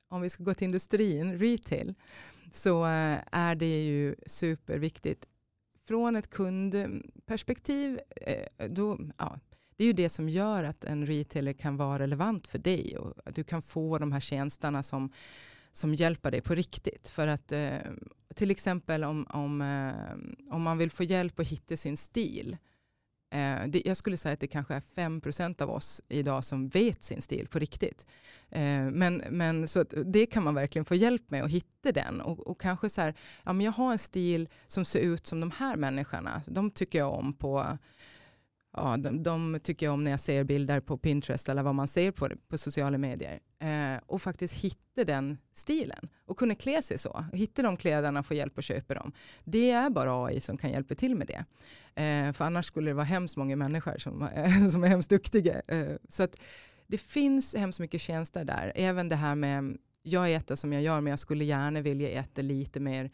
om 0.09 0.21
vi 0.21 0.29
ska 0.29 0.43
gå 0.43 0.53
till 0.53 0.65
industrin, 0.65 1.39
retail, 1.39 1.93
så 2.51 2.85
eh, 2.85 3.19
är 3.31 3.55
det 3.55 3.85
ju 3.85 4.15
superviktigt. 4.25 5.27
Från 5.87 6.15
ett 6.15 6.29
kundperspektiv, 6.29 7.99
eh, 8.15 8.67
då, 8.69 8.99
ja, 9.17 9.39
det 9.77 9.83
är 9.83 9.87
ju 9.87 9.93
det 9.93 10.09
som 10.09 10.29
gör 10.29 10.63
att 10.63 10.83
en 10.83 11.05
retailer 11.05 11.53
kan 11.53 11.77
vara 11.77 11.99
relevant 11.99 12.47
för 12.47 12.59
dig 12.59 12.97
och 12.97 13.13
att 13.25 13.35
du 13.35 13.43
kan 13.43 13.61
få 13.61 13.97
de 13.97 14.11
här 14.11 14.19
tjänsterna 14.19 14.83
som, 14.83 15.13
som 15.71 15.95
hjälper 15.95 16.31
dig 16.31 16.41
på 16.41 16.55
riktigt. 16.55 17.09
För 17.09 17.27
att 17.27 17.51
eh, 17.51 17.77
till 18.35 18.51
exempel 18.51 19.03
om, 19.03 19.27
om, 19.29 19.61
om 20.51 20.61
man 20.61 20.77
vill 20.77 20.91
få 20.91 21.03
hjälp 21.03 21.39
att 21.39 21.47
hitta 21.47 21.77
sin 21.77 21.97
stil 21.97 22.57
Eh, 23.31 23.67
det, 23.67 23.81
jag 23.85 23.97
skulle 23.97 24.17
säga 24.17 24.33
att 24.33 24.39
det 24.39 24.47
kanske 24.47 24.73
är 24.73 24.81
5% 24.95 25.61
av 25.61 25.69
oss 25.69 26.01
idag 26.07 26.43
som 26.43 26.67
vet 26.67 27.03
sin 27.03 27.21
stil 27.21 27.47
på 27.47 27.59
riktigt. 27.59 28.05
Eh, 28.49 28.81
men, 28.91 29.23
men 29.29 29.67
så 29.67 29.83
det 30.05 30.25
kan 30.25 30.43
man 30.43 30.55
verkligen 30.55 30.85
få 30.85 30.95
hjälp 30.95 31.29
med 31.29 31.43
att 31.43 31.51
hitta 31.51 31.91
den 31.91 32.21
och, 32.21 32.47
och 32.47 32.61
kanske 32.61 32.89
så 32.89 33.01
här, 33.01 33.13
ja, 33.43 33.53
men 33.53 33.65
jag 33.65 33.71
har 33.71 33.91
en 33.91 33.99
stil 33.99 34.49
som 34.67 34.85
ser 34.85 34.99
ut 34.99 35.27
som 35.27 35.39
de 35.39 35.51
här 35.51 35.75
människorna. 35.75 36.41
De 36.45 36.71
tycker 36.71 36.99
jag 36.99 37.13
om 37.13 37.33
på 37.33 37.77
ja, 38.77 38.97
de, 38.97 39.23
de, 39.23 39.59
tycker 39.63 39.85
jag 39.85 39.93
om 39.93 40.03
när 40.03 40.11
jag 40.11 40.19
ser 40.19 40.43
bilder 40.43 40.79
på 40.79 40.97
Pinterest 40.97 41.49
eller 41.49 41.63
vad 41.63 41.75
man 41.75 41.87
ser 41.87 42.11
på, 42.11 42.29
på 42.47 42.57
sociala 42.57 42.97
medier. 42.97 43.39
Eh, 43.59 44.01
och 44.05 44.21
faktiskt 44.21 44.53
hitta 44.53 45.03
den 45.03 45.37
stilen 45.53 46.09
och 46.25 46.37
kunna 46.37 46.55
klä 46.55 46.81
sig 46.81 46.97
så. 46.97 47.25
Hitta 47.33 47.61
de 47.61 47.77
kläderna 47.77 48.19
och 48.19 48.25
få 48.25 48.33
hjälp 48.33 48.57
att 48.57 48.63
köpa 48.63 48.93
dem. 48.93 49.11
Det 49.43 49.71
är 49.71 49.89
bara 49.89 50.25
AI 50.25 50.39
som 50.39 50.57
kan 50.57 50.71
hjälpa 50.71 50.95
till 50.95 51.15
med 51.15 51.27
det. 51.27 51.45
Eh, 52.03 52.33
för 52.33 52.45
annars 52.45 52.65
skulle 52.65 52.89
det 52.89 52.93
vara 52.93 53.05
hemskt 53.05 53.37
många 53.37 53.55
människor 53.55 53.97
som, 53.97 54.29
som 54.71 54.83
är 54.83 54.87
hemskt 54.87 55.09
duktiga. 55.09 55.61
Eh, 55.67 55.95
så 56.09 56.23
att 56.23 56.35
det 56.87 56.97
finns 56.97 57.55
hemskt 57.55 57.79
mycket 57.79 58.01
tjänster 58.01 58.45
där. 58.45 58.71
Även 58.75 59.09
det 59.09 59.15
här 59.15 59.35
med, 59.35 59.77
jag 60.01 60.33
äter 60.33 60.55
som 60.55 60.73
jag 60.73 60.83
gör 60.83 61.01
men 61.01 61.09
jag 61.11 61.19
skulle 61.19 61.43
gärna 61.43 61.81
vilja 61.81 62.09
äta 62.09 62.41
lite 62.41 62.79
mer 62.79 63.11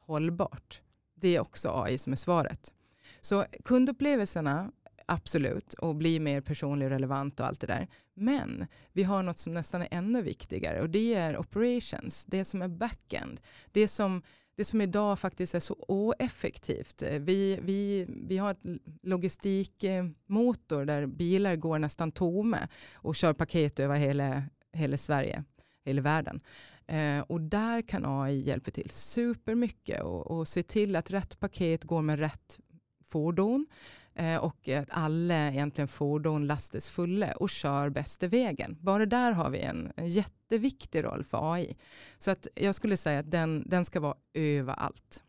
hållbart. 0.00 0.82
Det 1.14 1.36
är 1.36 1.40
också 1.40 1.82
AI 1.82 1.98
som 1.98 2.12
är 2.12 2.16
svaret. 2.16 2.72
Så 3.20 3.44
kundupplevelserna 3.64 4.72
absolut, 5.06 5.74
och 5.74 5.94
bli 5.96 6.20
mer 6.20 6.40
personlig 6.40 6.86
och 6.86 6.90
relevant 6.90 7.40
och 7.40 7.46
allt 7.46 7.60
det 7.60 7.66
där. 7.66 7.88
Men 8.14 8.66
vi 8.92 9.02
har 9.02 9.22
något 9.22 9.38
som 9.38 9.54
nästan 9.54 9.82
är 9.82 9.88
ännu 9.90 10.22
viktigare 10.22 10.80
och 10.80 10.90
det 10.90 11.14
är 11.14 11.38
operations, 11.38 12.24
det 12.24 12.44
som 12.44 12.62
är 12.62 12.68
backend. 12.68 13.40
Det 13.72 13.88
som, 13.88 14.22
det 14.56 14.64
som 14.64 14.80
idag 14.80 15.18
faktiskt 15.18 15.54
är 15.54 15.60
så 15.60 15.76
oeffektivt. 15.88 17.02
Eh, 17.02 17.18
vi, 17.18 17.58
vi, 17.62 18.06
vi 18.08 18.38
har 18.38 18.50
ett 18.50 18.62
logistikmotor 19.02 20.84
där 20.84 21.06
bilar 21.06 21.56
går 21.56 21.78
nästan 21.78 22.12
tomma 22.12 22.68
och 22.94 23.16
kör 23.16 23.32
paket 23.32 23.80
över 23.80 23.96
hela, 23.96 24.42
hela 24.72 24.96
Sverige, 24.96 25.44
hela 25.84 26.02
världen. 26.02 26.40
Eh, 26.86 27.20
och 27.20 27.40
där 27.40 27.82
kan 27.82 28.06
AI 28.06 28.40
hjälpa 28.40 28.70
till 28.70 28.90
supermycket 28.90 30.02
och, 30.02 30.30
och 30.30 30.48
se 30.48 30.62
till 30.62 30.96
att 30.96 31.10
rätt 31.10 31.40
paket 31.40 31.84
går 31.84 32.02
med 32.02 32.18
rätt 32.18 32.58
fordon 33.04 33.66
eh, 33.66 34.05
och 34.40 34.68
att 34.68 34.88
alla 34.90 35.34
egentligen 35.34 35.88
fordon 35.88 36.46
lastas 36.46 36.90
fulla 36.90 37.32
och 37.32 37.50
kör 37.50 37.88
bästa 37.88 38.26
vägen. 38.26 38.76
Bara 38.80 39.06
där 39.06 39.32
har 39.32 39.50
vi 39.50 39.60
en, 39.60 39.92
en 39.96 40.08
jätteviktig 40.08 41.04
roll 41.04 41.24
för 41.24 41.54
AI. 41.54 41.76
Så 42.18 42.30
att 42.30 42.46
jag 42.54 42.74
skulle 42.74 42.96
säga 42.96 43.18
att 43.18 43.30
den, 43.30 43.64
den 43.66 43.84
ska 43.84 44.00
vara 44.00 44.14
överallt. 44.34 45.22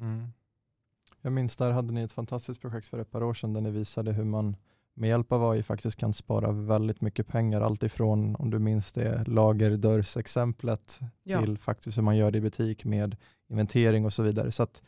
Mm. 0.00 0.28
Jag 1.22 1.32
minns 1.32 1.56
där 1.56 1.70
hade 1.70 1.94
ni 1.94 2.02
ett 2.02 2.12
fantastiskt 2.12 2.60
projekt 2.60 2.88
för 2.88 2.98
ett 2.98 3.10
par 3.10 3.22
år 3.22 3.34
sedan 3.34 3.52
där 3.52 3.60
ni 3.60 3.70
visade 3.70 4.12
hur 4.12 4.24
man 4.24 4.56
med 4.94 5.08
hjälp 5.08 5.32
av 5.32 5.50
AI 5.50 5.62
faktiskt 5.62 5.96
kan 5.96 6.12
spara 6.12 6.52
väldigt 6.52 7.00
mycket 7.00 7.26
pengar. 7.26 7.60
Alltifrån, 7.60 8.36
om 8.36 8.50
du 8.50 8.58
minns 8.58 8.92
det, 8.92 9.28
lagerdörrsexemplet 9.28 11.00
ja. 11.22 11.40
till 11.40 11.58
faktiskt 11.58 11.98
hur 11.98 12.02
man 12.02 12.16
gör 12.16 12.30
det 12.30 12.38
i 12.38 12.40
butik 12.40 12.84
med 12.84 13.16
inventering 13.48 14.04
och 14.04 14.12
så 14.12 14.22
vidare. 14.22 14.52
Så 14.52 14.62
att 14.62 14.82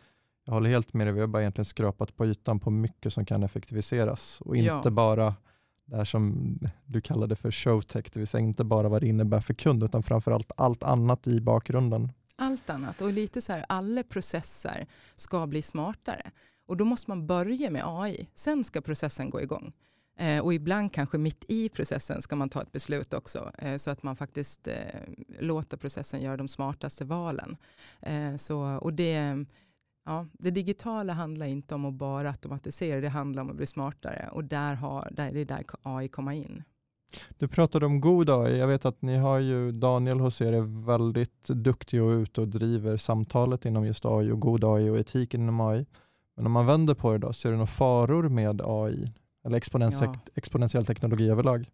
jag 0.46 0.52
håller 0.52 0.70
helt 0.70 0.94
med 0.94 1.06
dig, 1.06 1.14
vi 1.14 1.20
har 1.20 1.26
bara 1.26 1.42
egentligen 1.42 1.64
skrapat 1.64 2.16
på 2.16 2.26
ytan 2.26 2.60
på 2.60 2.70
mycket 2.70 3.12
som 3.12 3.24
kan 3.24 3.42
effektiviseras 3.42 4.40
och 4.40 4.56
inte 4.56 4.80
ja. 4.84 4.90
bara 4.90 5.34
det 5.84 5.96
här 5.96 6.04
som 6.04 6.58
du 6.84 7.00
kallade 7.00 7.36
för 7.36 7.50
showtech, 7.50 8.04
det 8.12 8.18
vill 8.18 8.26
säga 8.26 8.44
inte 8.44 8.64
bara 8.64 8.88
vad 8.88 9.02
det 9.02 9.08
innebär 9.08 9.40
för 9.40 9.54
kund 9.54 9.84
utan 9.84 10.02
framförallt 10.02 10.52
allt 10.56 10.82
annat 10.82 11.26
i 11.26 11.40
bakgrunden. 11.40 12.12
Allt 12.36 12.70
annat 12.70 13.00
och 13.00 13.12
lite 13.12 13.40
så 13.42 13.52
här, 13.52 13.64
alla 13.68 14.02
processer 14.02 14.86
ska 15.14 15.46
bli 15.46 15.62
smartare 15.62 16.30
och 16.66 16.76
då 16.76 16.84
måste 16.84 17.10
man 17.10 17.26
börja 17.26 17.70
med 17.70 17.82
AI, 17.84 18.28
sen 18.34 18.64
ska 18.64 18.80
processen 18.80 19.30
gå 19.30 19.40
igång. 19.40 19.72
Eh, 20.18 20.44
och 20.44 20.54
ibland 20.54 20.92
kanske 20.92 21.18
mitt 21.18 21.44
i 21.48 21.68
processen 21.68 22.22
ska 22.22 22.36
man 22.36 22.48
ta 22.48 22.62
ett 22.62 22.72
beslut 22.72 23.14
också 23.14 23.50
eh, 23.58 23.76
så 23.76 23.90
att 23.90 24.02
man 24.02 24.16
faktiskt 24.16 24.68
eh, 24.68 24.74
låter 25.40 25.76
processen 25.76 26.20
göra 26.20 26.36
de 26.36 26.48
smartaste 26.48 27.04
valen. 27.04 27.56
Eh, 28.00 28.36
så, 28.36 28.60
och 28.60 28.94
det, 28.94 29.44
ja, 30.06 30.26
det 30.32 30.50
digitala 30.50 31.12
handlar 31.12 31.46
inte 31.46 31.74
om 31.74 31.84
att 31.84 31.94
bara 31.94 32.28
automatisera, 32.28 33.00
det 33.00 33.08
handlar 33.08 33.42
om 33.42 33.50
att 33.50 33.56
bli 33.56 33.66
smartare 33.66 34.28
och 34.32 34.44
där 34.44 34.74
har, 34.74 35.08
där, 35.10 35.32
det 35.32 35.40
är 35.40 35.44
där 35.44 35.64
AI 35.82 36.08
kommer 36.08 36.32
in. 36.32 36.62
Du 37.38 37.48
pratade 37.48 37.86
om 37.86 38.00
god 38.00 38.30
AI. 38.30 38.58
Jag 38.58 38.68
vet 38.68 38.84
att 38.84 39.02
ni 39.02 39.16
har 39.16 39.38
ju, 39.38 39.72
Daniel 39.72 40.20
hos 40.20 40.40
er 40.40 40.52
är 40.52 40.86
väldigt 40.86 41.44
duktig 41.44 42.02
och 42.02 42.10
ute 42.10 42.40
och 42.40 42.48
driver 42.48 42.96
samtalet 42.96 43.64
inom 43.64 43.86
just 43.86 44.04
AI 44.04 44.30
och 44.30 44.40
god 44.40 44.64
AI 44.64 44.90
och 44.90 44.98
etiken 44.98 45.40
inom 45.40 45.60
AI. 45.60 45.86
Men 46.36 46.46
om 46.46 46.52
man 46.52 46.66
vänder 46.66 46.94
på 46.94 47.12
det 47.12 47.18
då, 47.18 47.32
ser 47.32 47.48
du 47.48 47.54
några 47.54 47.66
faror 47.66 48.28
med 48.28 48.62
AI? 48.64 49.12
Eller 49.44 49.56
exponentiell, 49.56 50.10
ja. 50.14 50.32
exponentiell 50.34 50.86
teknologi 50.86 51.30
överlag? 51.30 51.70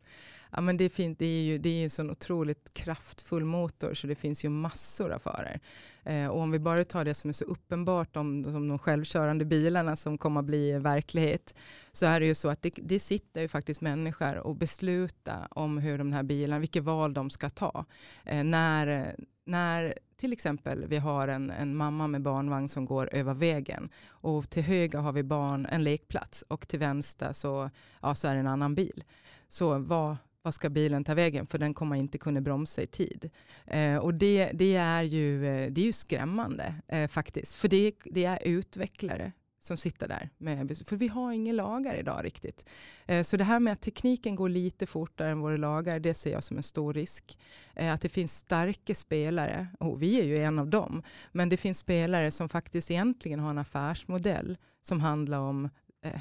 Ja, 0.54 0.60
men 0.60 0.76
det, 0.76 0.84
är 0.84 0.88
fint. 0.88 1.18
det 1.18 1.26
är 1.26 1.42
ju 1.42 1.58
det 1.58 1.68
är 1.68 1.84
en 1.84 1.90
sån 1.90 2.10
otroligt 2.10 2.74
kraftfull 2.74 3.44
motor 3.44 3.94
så 3.94 4.06
det 4.06 4.14
finns 4.14 4.44
ju 4.44 4.48
massor 4.48 5.12
av 5.12 5.18
faror. 5.18 5.58
Eh, 6.04 6.26
och 6.26 6.40
om 6.40 6.50
vi 6.50 6.58
bara 6.58 6.84
tar 6.84 7.04
det 7.04 7.14
som 7.14 7.28
är 7.28 7.32
så 7.32 7.44
uppenbart 7.44 8.16
om, 8.16 8.44
om 8.56 8.68
de 8.68 8.78
självkörande 8.78 9.44
bilarna 9.44 9.96
som 9.96 10.18
kommer 10.18 10.40
att 10.40 10.46
bli 10.46 10.72
verklighet 10.72 11.54
så 11.92 12.06
är 12.06 12.20
det 12.20 12.26
ju 12.26 12.34
så 12.34 12.48
att 12.48 12.62
det, 12.62 12.70
det 12.76 13.00
sitter 13.00 13.40
ju 13.40 13.48
faktiskt 13.48 13.80
människor 13.80 14.36
och 14.36 14.56
beslutar 14.56 15.48
om 15.50 15.78
hur 15.78 15.98
de 15.98 16.12
här 16.12 16.22
bilarna, 16.22 16.58
vilket 16.58 16.84
val 16.84 17.14
de 17.14 17.30
ska 17.30 17.50
ta. 17.50 17.84
Eh, 18.24 18.44
när, 18.44 19.16
när 19.44 19.94
till 20.16 20.32
exempel 20.32 20.86
vi 20.86 20.96
har 20.96 21.28
en, 21.28 21.50
en 21.50 21.76
mamma 21.76 22.06
med 22.06 22.22
barnvagn 22.22 22.68
som 22.68 22.84
går 22.84 23.14
över 23.14 23.34
vägen 23.34 23.90
och 24.08 24.50
till 24.50 24.62
höger 24.62 24.98
har 24.98 25.12
vi 25.12 25.22
barn, 25.22 25.66
en 25.66 25.84
lekplats 25.84 26.44
och 26.48 26.68
till 26.68 26.78
vänster 26.78 27.32
så, 27.32 27.70
ja, 28.02 28.14
så 28.14 28.28
är 28.28 28.34
det 28.34 28.40
en 28.40 28.46
annan 28.46 28.74
bil. 28.74 29.04
Så 29.48 29.78
vad, 29.78 30.16
vad 30.42 30.54
ska 30.54 30.70
bilen 30.70 31.04
ta 31.04 31.14
vägen? 31.14 31.46
För 31.46 31.58
den 31.58 31.74
kommer 31.74 31.96
inte 31.96 32.18
kunna 32.18 32.40
bromsa 32.40 32.82
i 32.82 32.86
tid. 32.86 33.30
Eh, 33.66 33.96
och 33.96 34.14
det, 34.14 34.50
det, 34.54 34.76
är 34.76 35.02
ju, 35.02 35.46
eh, 35.46 35.72
det 35.72 35.80
är 35.80 35.84
ju 35.84 35.92
skrämmande 35.92 36.74
eh, 36.88 37.08
faktiskt. 37.08 37.54
För 37.54 37.68
det, 37.68 37.92
det 38.04 38.24
är 38.24 38.38
utvecklare 38.44 39.32
som 39.64 39.76
sitter 39.76 40.08
där. 40.08 40.30
Med, 40.38 40.78
för 40.86 40.96
vi 40.96 41.08
har 41.08 41.32
inga 41.32 41.52
lagar 41.52 41.94
idag 41.94 42.24
riktigt. 42.24 42.70
Eh, 43.06 43.22
så 43.22 43.36
det 43.36 43.44
här 43.44 43.60
med 43.60 43.72
att 43.72 43.80
tekniken 43.80 44.34
går 44.34 44.48
lite 44.48 44.86
fortare 44.86 45.30
än 45.30 45.40
våra 45.40 45.56
lagar, 45.56 46.00
det 46.00 46.14
ser 46.14 46.32
jag 46.32 46.44
som 46.44 46.56
en 46.56 46.62
stor 46.62 46.94
risk. 46.94 47.38
Eh, 47.74 47.92
att 47.92 48.00
det 48.00 48.08
finns 48.08 48.36
starka 48.36 48.94
spelare, 48.94 49.66
och 49.80 50.02
vi 50.02 50.20
är 50.20 50.24
ju 50.24 50.42
en 50.42 50.58
av 50.58 50.68
dem, 50.68 51.02
men 51.32 51.48
det 51.48 51.56
finns 51.56 51.78
spelare 51.78 52.30
som 52.30 52.48
faktiskt 52.48 52.90
egentligen 52.90 53.40
har 53.40 53.50
en 53.50 53.58
affärsmodell 53.58 54.56
som 54.82 55.00
handlar 55.00 55.38
om 55.38 55.68
eh, 56.04 56.20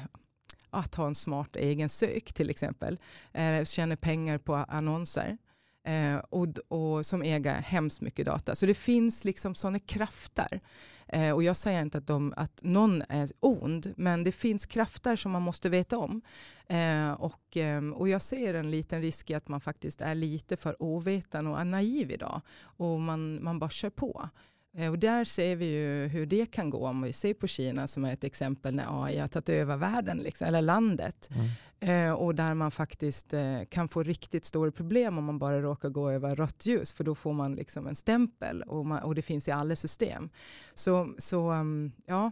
att 0.72 0.94
ha 0.94 1.06
en 1.06 1.14
smart 1.14 1.56
egen 1.56 1.88
sök 1.88 2.32
till 2.32 2.50
exempel. 2.50 2.98
Eh, 3.32 3.64
tjäna 3.64 3.96
pengar 3.96 4.38
på 4.38 4.54
annonser. 4.54 5.38
Eh, 5.84 6.16
och, 6.16 6.48
och, 6.68 7.06
som 7.06 7.22
äger 7.22 7.54
hemskt 7.54 8.00
mycket 8.00 8.26
data. 8.26 8.54
Så 8.54 8.66
det 8.66 8.74
finns 8.74 9.24
liksom 9.24 9.54
sådana 9.54 9.78
krafter. 9.78 10.60
Eh, 11.08 11.30
och 11.30 11.42
jag 11.42 11.56
säger 11.56 11.82
inte 11.82 11.98
att, 11.98 12.06
de, 12.06 12.34
att 12.36 12.60
någon 12.62 13.02
är 13.08 13.30
ond, 13.40 13.94
men 13.96 14.24
det 14.24 14.32
finns 14.32 14.66
krafter 14.66 15.16
som 15.16 15.32
man 15.32 15.42
måste 15.42 15.68
veta 15.68 15.98
om. 15.98 16.22
Eh, 16.66 17.12
och, 17.12 17.56
eh, 17.56 17.88
och 17.88 18.08
jag 18.08 18.22
ser 18.22 18.54
en 18.54 18.70
liten 18.70 19.00
risk 19.00 19.30
i 19.30 19.34
att 19.34 19.48
man 19.48 19.60
faktiskt 19.60 20.00
är 20.00 20.14
lite 20.14 20.56
för 20.56 20.82
ovetande 20.82 21.50
och 21.50 21.66
naiv 21.66 22.10
idag. 22.10 22.40
Och 22.60 23.00
man, 23.00 23.44
man 23.44 23.58
bara 23.58 23.70
kör 23.70 23.90
på. 23.90 24.28
Eh, 24.74 24.90
och 24.90 24.98
där 24.98 25.24
ser 25.24 25.56
vi 25.56 25.66
ju 25.66 26.06
hur 26.06 26.26
det 26.26 26.50
kan 26.50 26.70
gå 26.70 26.86
om 26.86 27.02
vi 27.02 27.12
ser 27.12 27.34
på 27.34 27.46
Kina 27.46 27.86
som 27.86 28.04
är 28.04 28.12
ett 28.12 28.24
exempel 28.24 28.74
när 28.74 29.04
AI 29.04 29.18
har 29.18 29.28
tagit 29.28 29.48
över 29.48 29.76
världen, 29.76 30.18
liksom, 30.18 30.46
eller 30.46 30.62
landet. 30.62 31.30
Mm. 31.34 31.48
Eh, 31.80 32.12
och 32.12 32.34
där 32.34 32.54
man 32.54 32.70
faktiskt 32.70 33.34
eh, 33.34 33.62
kan 33.68 33.88
få 33.88 34.02
riktigt 34.02 34.44
stora 34.44 34.72
problem 34.72 35.18
om 35.18 35.24
man 35.24 35.38
bara 35.38 35.60
råkar 35.60 35.88
gå 35.88 36.10
över 36.10 36.36
rött 36.36 36.66
ljus, 36.66 36.92
för 36.92 37.04
då 37.04 37.14
får 37.14 37.32
man 37.32 37.54
liksom 37.54 37.86
en 37.86 37.96
stämpel 37.96 38.62
och, 38.62 38.86
man, 38.86 39.02
och 39.02 39.14
det 39.14 39.22
finns 39.22 39.48
i 39.48 39.50
alla 39.50 39.76
system. 39.76 40.30
Så, 40.74 41.14
så 41.18 41.52
um, 41.52 41.92
ja, 42.06 42.30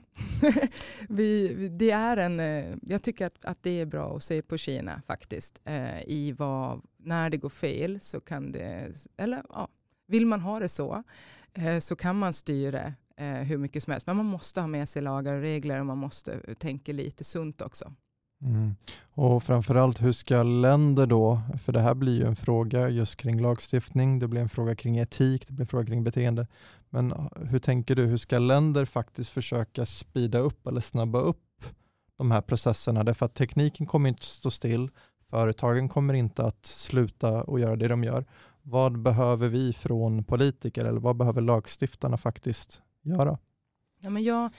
vi, 1.09 1.69
det 1.69 1.91
är 1.91 2.17
en, 2.17 2.41
eh, 2.41 2.77
jag 2.83 3.03
tycker 3.03 3.27
att, 3.27 3.45
att 3.45 3.63
det 3.63 3.81
är 3.81 3.87
bra 3.87 4.17
att 4.17 4.23
se 4.23 4.43
på 4.43 4.59
Kina 4.59 5.03
faktiskt, 5.07 5.61
i 6.07 6.33
vad, 6.33 6.83
när 6.97 7.31
det 7.31 7.37
går 7.37 7.49
fel 7.49 8.01
så 8.01 8.21
kan 8.21 8.53
det, 8.53 8.93
eller 9.17 9.43
ja, 9.49 9.69
vill 10.07 10.27
man 10.27 10.41
ha 10.41 10.61
det 10.61 10.69
så, 10.69 11.03
Eh, 11.55 11.79
så 11.79 11.97
kan 11.97 12.19
man 12.19 12.33
styra 12.33 12.93
eh, 13.17 13.27
hur 13.27 13.59
mycket 13.59 13.83
som 13.83 13.91
helst. 13.91 14.07
Men 14.07 14.17
man 14.17 14.27
måste 14.27 14.61
ha 14.61 14.69
med 14.69 14.89
sig 14.89 15.03
lagar 15.03 15.35
och 15.35 15.41
regler 15.41 15.81
och 15.81 15.87
man 15.87 15.99
måste 15.99 16.33
eh, 16.33 16.55
tänka 16.55 16.93
lite 16.93 17.25
sunt 17.25 17.63
också. 17.63 17.93
Mm. 18.43 18.75
Och 19.15 19.43
framförallt 19.43 20.03
hur 20.03 20.13
ska 20.13 20.43
länder 20.43 21.07
då, 21.07 21.41
för 21.65 21.73
det 21.73 21.81
här 21.81 21.95
blir 21.95 22.21
ju 22.21 22.27
en 22.27 22.37
fråga 22.37 22.89
just 22.89 23.17
kring 23.17 23.41
lagstiftning, 23.41 24.19
det 24.19 24.29
blir 24.29 24.41
en 24.41 24.49
fråga 24.49 24.75
kring 24.75 24.99
etik, 24.99 25.47
det 25.47 25.53
blir 25.53 25.63
en 25.63 25.67
fråga 25.67 25.87
kring 25.87 26.05
beteende. 26.05 26.47
Men 26.91 27.13
ah, 27.13 27.31
hur 27.37 27.59
tänker 27.59 27.97
du, 27.97 28.07
hur 28.07 28.17
ska 28.17 28.39
länder 28.39 28.85
faktiskt 28.85 29.31
försöka 29.31 29.87
speeda 29.87 30.39
upp 30.39 30.67
eller 30.67 30.81
snabba 30.81 31.21
upp 31.21 31.65
de 32.17 32.31
här 32.31 32.41
processerna? 32.41 33.05
Därför 33.05 33.27
att 33.27 33.35
tekniken 33.35 33.87
kommer 33.87 34.09
inte 34.09 34.27
stå 34.27 34.51
still, 34.51 34.91
företagen 35.31 35.89
kommer 35.89 36.15
inte 36.15 36.45
att 36.45 36.67
sluta 36.67 37.43
och 37.43 37.61
göra 37.61 37.77
det 37.77 37.89
de 37.89 38.05
gör 38.05 38.25
vad 38.71 39.03
behöver 39.03 39.49
vi 39.49 39.73
från 39.73 40.25
politiker 40.25 40.85
eller 40.85 41.01
vad 41.01 41.17
behöver 41.17 41.41
lagstiftarna 41.41 42.17
faktiskt 42.17 42.83
göra? 43.03 43.39
Ja, 44.01 44.11
men 44.11 44.23
jag, 44.23 44.51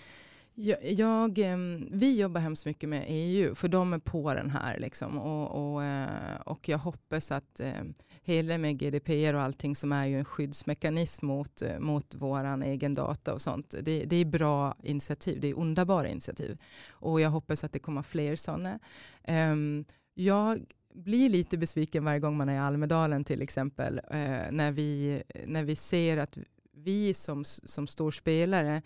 jag, 0.53 0.77
jag, 0.83 1.37
ehm, 1.39 1.87
vi 1.91 2.19
jobbar 2.19 2.41
hemskt 2.41 2.65
mycket 2.65 2.89
med 2.89 3.05
EU, 3.07 3.55
för 3.55 3.67
de 3.67 3.93
är 3.93 3.99
på 3.99 4.33
den 4.33 4.49
här. 4.49 4.79
Liksom. 4.79 5.17
Och, 5.17 5.73
och, 5.73 5.83
eh, 5.83 6.39
och 6.45 6.69
jag 6.69 6.77
hoppas 6.77 7.31
att 7.31 7.59
ehm, 7.59 7.93
hela 8.23 8.57
med 8.57 8.79
GDPR 8.79 9.33
och 9.33 9.41
allting 9.41 9.75
som 9.75 9.91
är 9.91 10.05
ju 10.05 10.17
en 10.17 10.25
skyddsmekanism 10.25 11.25
mot, 11.25 11.61
eh, 11.61 11.79
mot 11.79 12.15
vår 12.15 12.63
egen 12.63 12.93
data 12.93 13.33
och 13.33 13.41
sånt. 13.41 13.75
Det, 13.81 14.05
det 14.05 14.15
är 14.15 14.25
bra 14.25 14.75
initiativ, 14.83 15.39
det 15.41 15.47
är 15.47 15.57
underbara 15.57 16.09
initiativ. 16.09 16.57
Och 16.91 17.21
jag 17.21 17.29
hoppas 17.29 17.63
att 17.63 17.73
det 17.73 17.79
kommer 17.79 18.01
fler 18.01 18.35
sådana. 18.35 18.79
Ehm, 19.23 19.85
jag 20.13 20.59
blir 20.93 21.29
lite 21.29 21.57
besviken 21.57 22.05
varje 22.05 22.19
gång 22.19 22.37
man 22.37 22.49
är 22.49 22.55
i 22.55 22.57
Almedalen 22.57 23.23
till 23.23 23.41
exempel. 23.41 23.97
Eh, 23.97 24.51
när, 24.51 24.71
vi, 24.71 25.23
när 25.45 25.63
vi 25.63 25.75
ser 25.75 26.17
att 26.17 26.37
vi 26.73 27.13
som, 27.13 27.45
som 27.45 27.87
spelare 28.11 28.81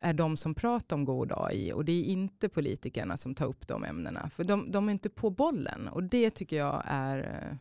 är 0.00 0.14
de 0.14 0.36
som 0.36 0.54
pratar 0.54 0.96
om 0.96 1.04
god 1.04 1.32
AI 1.36 1.72
och 1.72 1.84
det 1.84 1.92
är 1.92 2.04
inte 2.04 2.48
politikerna 2.48 3.16
som 3.16 3.34
tar 3.34 3.46
upp 3.46 3.68
de 3.68 3.84
ämnena. 3.84 4.30
För 4.30 4.44
de, 4.44 4.70
de 4.70 4.88
är 4.88 4.92
inte 4.92 5.10
på 5.10 5.30
bollen 5.30 5.88
och 5.88 6.02
det 6.02 6.30
tycker 6.30 6.56
jag 6.56 6.82
är 6.84 7.18
eh, 7.18 7.56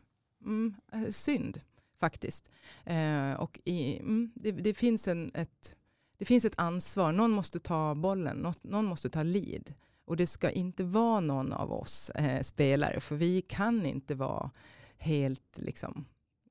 mm, 0.45 0.75
eh, 0.93 1.09
synd 1.09 1.61
faktiskt. 1.99 2.51
Eh, 2.85 3.33
och 3.33 3.59
i, 3.63 3.99
mm, 3.99 4.31
det, 4.35 4.51
det, 4.51 4.73
finns 4.73 5.07
en, 5.07 5.31
ett, 5.33 5.75
det 6.17 6.25
finns 6.25 6.45
ett 6.45 6.59
ansvar, 6.59 7.11
någon 7.11 7.31
måste 7.31 7.59
ta 7.59 7.95
bollen, 7.95 8.37
någon, 8.37 8.53
någon 8.61 8.85
måste 8.85 9.09
ta 9.09 9.23
lead. 9.23 9.73
Och 10.07 10.17
det 10.17 10.27
ska 10.27 10.49
inte 10.49 10.83
vara 10.83 11.19
någon 11.19 11.53
av 11.53 11.73
oss 11.73 12.09
eh, 12.09 12.41
spelare, 12.41 12.99
för 12.99 13.15
vi 13.15 13.41
kan 13.41 13.85
inte 13.85 14.15
vara 14.15 14.51
helt 14.97 15.57
liksom, 15.57 16.05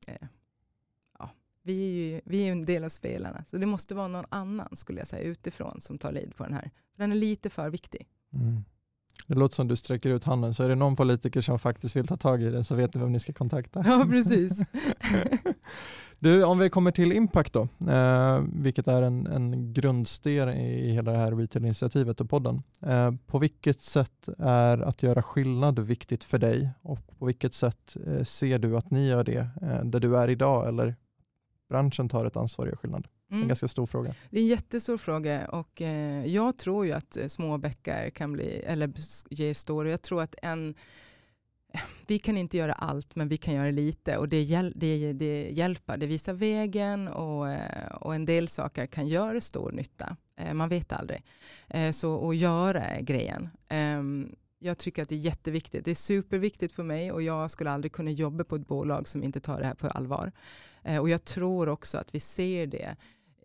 eh, 0.07 0.29
ja, 1.19 1.31
vi 1.63 1.89
är 1.89 1.93
ju 1.93 2.21
vi 2.25 2.49
är 2.49 2.53
en 2.53 2.65
del 2.65 2.85
av 2.85 2.89
spelarna. 2.89 3.45
Så 3.45 3.57
det 3.57 3.67
måste 3.67 3.95
vara 3.95 4.09
någon 4.09 4.25
annan, 4.29 4.77
skulle 4.77 4.99
jag 4.99 5.09
säga, 5.09 5.23
utifrån 5.23 5.81
som 5.81 5.99
tar 5.99 6.13
lead 6.13 6.37
på 6.37 6.45
den 6.45 6.55
här. 6.55 6.71
Den 6.97 7.13
är 7.13 7.17
lite 7.17 7.51
för 7.51 7.71
viktig. 7.71 8.07
Mm. 8.33 8.65
Det 9.27 9.35
låter 9.35 9.55
som 9.55 9.69
du 9.69 9.77
sträcker 9.77 10.11
ut 10.11 10.25
handen, 10.25 10.55
så 10.55 10.63
är 10.63 10.69
det 10.69 10.75
någon 10.75 10.97
politiker 10.97 11.41
som 11.41 11.59
faktiskt 11.59 11.97
vill 11.97 12.07
ta 12.07 12.17
tag 12.17 12.43
i 12.43 12.51
den 12.51 12.65
så 12.65 12.75
vet 12.75 12.95
ni 12.95 13.01
vem 13.01 13.13
ni 13.13 13.21
ska 13.21 13.33
kontakta. 13.33 13.85
Ja, 13.87 14.07
precis. 14.11 14.61
Du, 16.19 16.45
om 16.45 16.59
vi 16.59 16.71
kommer 16.71 16.91
till 16.91 17.13
Impact 17.13 17.53
då, 17.53 17.69
eh, 17.89 18.45
vilket 18.53 18.89
är 18.89 19.03
en, 19.03 19.27
en 19.27 19.73
grundsten 19.73 20.49
i 20.49 20.91
hela 20.91 21.13
det 21.13 21.19
här 21.19 21.33
retail-initiativet 21.33 22.21
och 22.21 22.31
podden. 22.31 22.63
Eh, 22.83 23.13
på 23.27 23.39
vilket 23.39 23.81
sätt 23.81 24.29
är 24.39 24.79
att 24.79 25.03
göra 25.03 25.23
skillnad 25.23 25.79
viktigt 25.79 26.25
för 26.25 26.39
dig 26.39 26.71
och 26.83 27.19
på 27.19 27.27
vilket 27.27 27.55
sätt 27.55 27.97
eh, 28.07 28.25
ser 28.25 28.59
du 28.59 28.77
att 28.77 28.91
ni 28.91 29.09
gör 29.09 29.25
det 29.25 29.49
eh, 29.63 29.85
där 29.85 30.01
du 30.01 30.17
är 30.17 30.31
idag 30.31 30.69
eller 30.69 30.97
branschen 31.69 32.09
tar 32.09 32.25
ett 32.25 32.37
ansvar 32.37 32.65
och 32.65 32.71
gör 32.71 32.77
skillnad? 32.77 33.07
Mm. 33.31 33.43
En 33.43 33.49
ganska 33.49 33.69
stor 33.69 33.87
fråga. 33.87 34.15
Det 34.31 34.39
är 34.39 34.43
en 34.43 34.49
jättestor 34.49 34.97
fråga 34.97 35.49
och 35.49 35.83
eh, 35.83 36.27
jag 36.27 36.59
tror 36.59 36.87
ju 36.87 36.93
att 36.93 37.17
eh, 37.17 37.27
små 37.27 37.59
bäckar 37.59 38.11
kan 38.11 38.33
bli, 38.33 38.63
eller 38.67 38.93
ger 39.31 39.55
stora. 39.55 39.91
Jag 39.91 40.03
tror 40.03 40.23
att 40.23 40.35
en 40.43 40.75
vi 42.07 42.19
kan 42.19 42.37
inte 42.37 42.57
göra 42.57 42.73
allt, 42.73 43.17
men 43.17 43.29
vi 43.29 43.37
kan 43.37 43.55
göra 43.55 43.71
lite 43.71 44.17
och 44.17 44.29
det, 44.29 44.43
hjäl 44.43 44.73
det, 44.77 45.13
det 45.13 45.51
hjälper. 45.51 45.97
Det 45.97 46.07
visar 46.07 46.33
vägen 46.33 47.09
och, 47.09 47.51
eh, 47.51 47.87
och 48.01 48.15
en 48.15 48.25
del 48.25 48.49
saker 48.49 48.87
kan 48.87 49.07
göra 49.07 49.41
stor 49.41 49.73
nytta. 49.73 50.17
Eh, 50.37 50.55
man 50.55 50.69
vet 50.69 50.93
aldrig. 50.93 51.23
Eh, 51.69 51.91
så 51.91 52.31
att 52.31 52.37
göra 52.37 53.01
grejen. 53.01 53.49
Ehm, 53.69 54.29
jag 54.59 54.79
tycker 54.79 55.03
att 55.03 55.09
det 55.09 55.15
är 55.15 55.19
jätteviktigt. 55.19 55.85
Det 55.85 55.91
är 55.91 55.95
superviktigt 55.95 56.73
för 56.73 56.83
mig 56.83 57.13
och 57.13 57.23
jag 57.23 57.51
skulle 57.51 57.71
aldrig 57.71 57.93
kunna 57.93 58.11
jobba 58.11 58.45
på 58.45 58.57
ett 58.57 58.67
bolag 58.67 59.09
som 59.09 59.23
inte 59.23 59.41
tar 59.41 59.61
det 59.61 59.67
här 59.67 59.75
på 59.75 59.89
allvar. 59.89 60.33
Och 61.01 61.09
jag 61.09 61.25
tror 61.25 61.69
också 61.69 61.99
att 61.99 62.15
vi 62.15 62.21
ser 62.21 62.67
det 62.67 62.97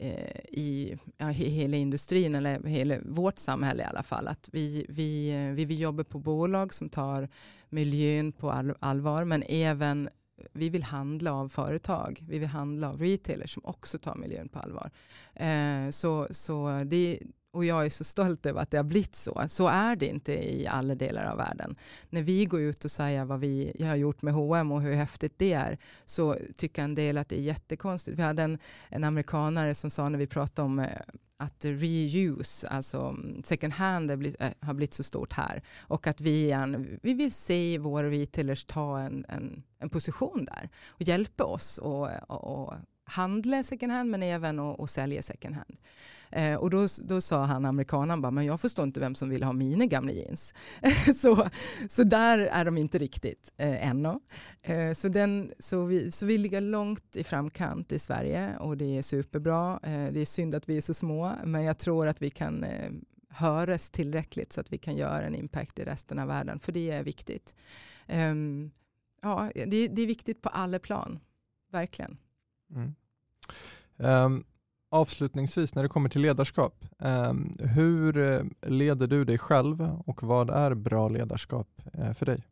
Eh, 0.02 0.40
i 0.50 0.98
ja, 1.18 1.28
hela 1.28 1.78
industrin 1.78 2.36
eller 2.36 2.64
hela 2.64 2.96
vårt 3.06 3.40
samhälle 3.40 3.84
i 3.84 3.86
alla 3.86 4.04
fall. 4.04 4.28
Att 4.28 4.50
vi, 4.52 4.86
vi, 4.90 5.30
eh, 5.30 5.56
vi 5.56 5.66
vill 5.66 5.80
jobba 5.80 6.04
på 6.04 6.20
bolag 6.20 6.74
som 6.74 6.90
tar 6.90 7.30
miljön 7.70 8.32
på 8.32 8.52
all, 8.52 8.74
allvar 8.80 9.24
men 9.24 9.44
även 9.48 10.10
vi 10.54 10.70
vill 10.70 10.84
handla 10.84 11.34
av 11.34 11.48
företag, 11.48 12.24
vi 12.28 12.40
vill 12.40 12.48
handla 12.48 12.90
av 12.90 13.02
retailers 13.02 13.54
som 13.54 13.66
också 13.66 13.98
tar 13.98 14.16
miljön 14.16 14.50
på 14.50 14.60
allvar. 14.60 14.92
Eh, 15.36 15.90
så, 15.90 16.28
så 16.32 16.84
det, 16.86 17.20
och 17.52 17.66
jag 17.66 17.86
är 17.86 17.90
så 17.90 18.04
stolt 18.04 18.46
över 18.46 18.62
att 18.62 18.72
det 18.72 18.78
har 18.78 18.84
blivit 18.84 19.16
så. 19.16 19.44
Så 19.48 19.68
är 19.68 19.96
det 19.96 20.08
inte 20.08 20.34
i 20.34 20.68
alla 20.68 20.96
delar 20.96 21.26
av 21.26 21.38
världen. 21.38 21.76
När 22.10 22.22
vi 22.22 22.46
går 22.46 22.62
ut 22.62 22.86
och 22.86 22.92
säger 22.92 23.26
vad 23.26 23.40
vi 23.40 23.84
har 23.86 23.96
gjort 23.96 24.22
med 24.22 24.34
H&M 24.34 24.72
och 24.72 24.82
hur 24.82 24.94
häftigt 24.94 25.34
det 25.38 25.54
är 25.54 25.78
så 26.06 26.38
tycker 26.58 26.84
en 26.84 26.96
del 26.96 27.18
att 27.18 27.30
det 27.30 27.40
är 27.40 27.44
jättekonstigt. 27.44 28.20
Vi 28.20 28.24
hade 28.24 28.44
en, 28.44 28.58
en 28.90 29.04
amerikanare 29.04 29.76
som 29.76 29.90
sa 29.90 30.10
när 30.10 30.20
vi 30.20 30.28
pratade 30.28 30.66
om 30.66 30.80
eh, 30.80 30.88
att 31.38 31.66
reuse, 31.66 32.68
alltså 32.68 33.00
mm, 33.00 33.44
second 33.44 33.74
hand, 33.74 34.12
eh, 34.12 34.52
har 34.60 34.74
blivit 34.74 34.94
så 34.94 35.04
stort 35.04 35.34
här. 35.34 35.62
Och 35.82 36.08
att 36.08 36.22
vi, 36.22 36.52
en, 36.52 37.00
vi 37.04 37.14
vill 37.14 37.32
se 37.32 37.78
våra 37.78 38.10
retailers 38.10 38.64
ta 38.64 39.00
en, 39.00 39.26
en, 39.28 39.64
en 39.80 39.90
position 39.90 40.46
där 40.46 40.70
och 40.88 41.02
hjälpa 41.02 41.44
oss 41.44 41.78
och, 41.78 42.10
och, 42.28 42.44
och 42.44 42.74
handla 43.12 43.64
second 43.64 43.92
hand 43.92 44.10
men 44.10 44.24
även 44.24 44.60
att 44.60 44.90
sälja 44.90 45.22
second 45.22 45.56
hand. 45.56 45.78
Eh, 46.32 46.56
och 46.56 46.70
då, 46.70 46.88
då 47.02 47.22
sa 47.22 47.46
han, 47.46 47.66
amerikanen, 47.66 48.22
bara, 48.22 48.32
men 48.32 48.46
jag 48.46 48.62
förstår 48.62 48.84
inte 48.84 49.00
vem 49.00 49.16
som 49.16 49.30
vill 49.30 49.44
ha 49.44 49.54
mina 49.54 49.86
gamla 49.86 50.12
jeans. 50.12 50.54
så, 51.16 51.50
så 51.90 52.04
där 52.04 52.40
är 52.40 52.66
de 52.66 52.78
inte 52.78 52.98
riktigt 52.98 53.54
eh, 53.58 53.88
ännu. 53.88 54.20
Eh, 54.62 54.94
så, 54.94 55.08
den, 55.10 55.52
så, 55.60 55.86
vi, 55.86 56.12
så 56.12 56.26
vi 56.26 56.38
ligger 56.38 56.62
långt 56.62 57.16
i 57.16 57.24
framkant 57.24 57.92
i 57.92 58.00
Sverige 58.00 58.58
och 58.58 58.78
det 58.78 58.98
är 58.98 59.02
superbra. 59.02 59.80
Eh, 59.84 60.14
det 60.14 60.20
är 60.20 60.26
synd 60.26 60.56
att 60.56 60.70
vi 60.70 60.78
är 60.78 60.82
så 60.82 60.94
små, 60.94 61.36
men 61.46 61.64
jag 61.64 61.78
tror 61.78 62.08
att 62.08 62.22
vi 62.22 62.30
kan 62.30 62.64
eh, 62.64 62.92
höras 63.30 63.90
tillräckligt 63.90 64.54
så 64.54 64.62
att 64.62 64.74
vi 64.74 64.78
kan 64.78 64.96
göra 64.96 65.26
en 65.26 65.36
impact 65.36 65.80
i 65.80 65.84
resten 65.84 66.20
av 66.20 66.28
världen, 66.28 66.60
för 66.60 66.72
det 66.72 66.92
är 66.92 67.04
viktigt. 67.04 67.56
Um, 68.08 68.72
ja, 69.22 69.52
det, 69.54 69.88
det, 69.88 70.02
är 70.02 70.08
viktigt 70.08 70.42
på 70.42 70.50
alla 70.50 70.80
plan, 70.80 71.20
verkligen. 71.72 72.18
Mm. 72.76 72.96
Um, 73.98 74.44
avslutningsvis 74.92 75.76
när 75.76 75.84
det 75.84 75.90
kommer 75.90 76.10
till 76.10 76.22
ledarskap, 76.22 76.86
um, 77.00 77.58
hur 77.60 78.18
eh, 78.18 78.42
leder 78.62 79.08
du 79.08 79.26
dig 79.26 79.38
själv 79.38 79.82
och 80.06 80.24
vad 80.24 80.50
är 80.50 80.74
bra 80.74 81.10
ledarskap 81.10 81.68
uh, 81.98 82.14
för 82.14 82.26
dig? 82.26 82.44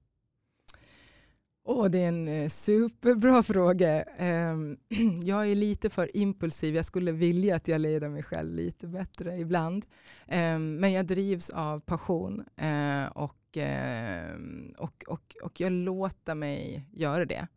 Oh, 1.70 1.90
det 1.90 2.00
är 2.00 2.08
en 2.08 2.28
eh, 2.28 2.50
superbra 2.50 3.44
fråga. 3.54 4.04
Um, 4.20 4.78
jag 5.24 5.52
är 5.52 5.56
lite 5.56 5.90
för 5.90 6.18
impulsiv. 6.18 6.76
Jag 6.76 6.86
skulle 6.86 7.12
vilja 7.12 7.56
att 7.56 7.68
jag 7.68 7.82
leder 7.82 8.10
mig 8.10 8.24
själv 8.24 8.54
lite 8.54 8.88
bättre 8.88 9.38
ibland. 9.38 9.86
Um, 10.28 10.76
men 10.76 10.92
jag 10.92 11.06
drivs 11.06 11.50
av 11.50 11.80
passion 11.80 12.40
uh, 12.62 13.06
och, 13.06 13.58
uh, 13.58 14.40
och, 14.78 15.04
och, 15.08 15.36
och 15.44 15.62
jag 15.62 15.72
låter 15.72 16.36
mig 16.36 16.86
göra 16.92 17.26
det. 17.26 17.48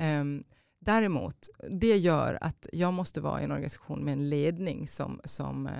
Um, 0.00 0.44
Däremot, 0.80 1.48
det 1.70 1.96
gör 1.96 2.38
att 2.40 2.66
jag 2.72 2.94
måste 2.94 3.20
vara 3.20 3.40
i 3.40 3.44
en 3.44 3.50
organisation 3.50 4.04
med 4.04 4.12
en 4.12 4.28
ledning 4.28 4.88
som, 4.88 5.20
som 5.24 5.66
eh, 5.66 5.72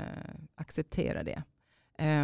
accepterar 0.54 1.24
det. 1.24 1.42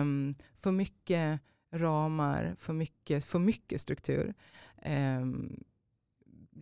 Um, 0.01 0.35
för 0.55 0.73
mycket 0.73 1.41
ramar, 1.73 2.55
för 2.59 2.73
mycket, 2.73 3.25
för 3.25 3.39
mycket 3.39 3.81
struktur 3.81 4.35
um, 5.19 5.65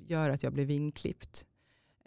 gör 0.06 0.30
att 0.30 0.42
jag 0.42 0.52
blir 0.52 0.64
vinklippt. 0.64 1.46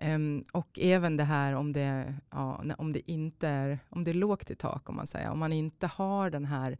Um, 0.01 0.07
ehm, 0.07 0.43
och 0.53 0.79
även 0.79 1.17
det 1.17 1.23
här 1.23 1.53
om 1.53 1.73
det, 1.73 2.15
ja, 2.31 2.63
om 2.77 2.93
det 2.93 3.11
inte 3.11 3.47
är, 3.47 3.79
om 3.89 4.03
det 4.03 4.11
är 4.11 4.15
lågt 4.15 4.51
i 4.51 4.55
tak, 4.55 4.89
om 4.89 4.95
man 4.95 5.07
säger, 5.07 5.29
om 5.29 5.39
man 5.39 5.53
inte 5.53 5.87
har 5.87 6.29
den 6.29 6.45
här 6.45 6.77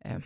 eh, 0.00 0.18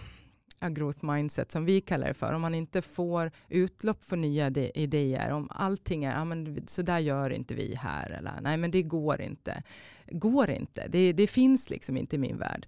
a 0.61 0.69
growth 0.69 1.05
mindset 1.05 1.53
som 1.53 1.65
vi 1.65 1.81
kallar 1.81 2.09
det 2.09 2.15
för. 2.15 2.33
Om 2.33 2.41
man 2.41 2.55
inte 2.55 2.83
får 2.83 3.31
utlopp 3.49 4.05
för 4.05 4.17
nya 4.17 4.51
idéer, 4.75 5.33
om 5.33 5.49
allting 5.51 6.05
är, 6.05 6.13
ja, 6.13 6.25
men 6.25 6.63
så 6.67 6.83
där 6.83 6.99
gör 6.99 7.31
inte 7.31 7.55
vi 7.55 7.75
här, 7.75 8.11
eller 8.11 8.41
nej 8.41 8.57
men 8.57 8.71
det 8.71 8.83
går 8.83 9.21
inte. 9.21 9.63
Går 10.11 10.51
inte, 10.51 10.89
det, 10.89 11.13
det 11.13 11.27
finns 11.27 11.71
liksom 11.71 11.97
inte 11.97 12.17
i 12.17 12.19
min 12.19 12.39
värld. 12.39 12.67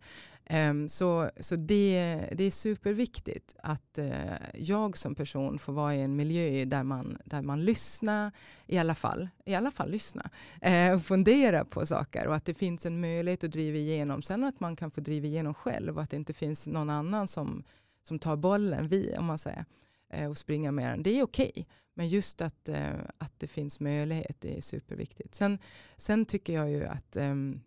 Um, 0.53 0.89
så 0.89 1.31
så 1.41 1.57
det, 1.57 2.29
det 2.33 2.45
är 2.45 2.51
superviktigt 2.51 3.55
att 3.63 3.99
uh, 3.99 4.13
jag 4.55 4.99
som 4.99 5.15
person 5.15 5.59
får 5.59 5.73
vara 5.73 5.97
i 5.97 6.01
en 6.01 6.17
miljö 6.17 6.65
där 6.65 6.83
man, 6.83 7.19
där 7.25 7.43
man 7.43 7.65
lyssnar, 7.65 8.33
i 8.67 8.79
alla 8.79 8.95
fall, 8.95 9.29
i 9.45 9.55
alla 9.55 9.71
fall 9.71 9.91
lyssna, 9.91 10.31
uh, 10.67 10.73
eh, 10.73 10.97
och 10.97 11.05
fundera 11.05 11.65
på 11.65 11.87
saker 11.87 12.27
och 12.27 12.35
att 12.35 12.45
det 12.45 12.55
finns 12.55 12.87
en 12.87 13.01
möjlighet 13.01 13.45
att 13.45 13.53
driva 13.53 13.79
igenom. 13.79 14.23
Sen 14.23 14.45
att 14.45 14.61
man 14.61 14.77
kan 14.77 14.91
få 14.91 15.01
driva 15.01 15.27
igenom 15.27 15.55
själv 15.55 15.97
och 15.97 16.03
att 16.03 16.11
det 16.11 16.17
inte 16.17 16.33
finns 16.33 16.67
någon 16.67 16.91
annan 16.91 17.29
som 17.29 17.65
som 18.03 18.19
tar 18.19 18.37
bollen, 18.37 18.89
vi 18.89 19.17
om 19.17 19.25
man 19.25 19.39
säger, 19.39 19.65
eh, 20.09 20.31
och 20.31 20.39
springa 20.39 20.73
med 20.73 20.91
den. 20.91 21.03
Det 21.03 21.11
är 21.11 21.23
okej, 21.23 21.51
okay. 21.51 21.65
men 21.95 22.09
just 22.09 22.41
att, 22.41 22.69
eh, 22.69 22.95
att 23.19 23.33
det 23.39 23.47
finns 23.47 23.81
möjlighet 23.81 24.45
är 24.45 24.61
superviktigt. 24.61 25.35
Sen, 25.35 25.59
sen 25.97 26.27
tycker 26.27 26.53
jag 26.53 26.71
ju 26.71 26.85
att, 26.85 27.17
ehm, 27.17 27.61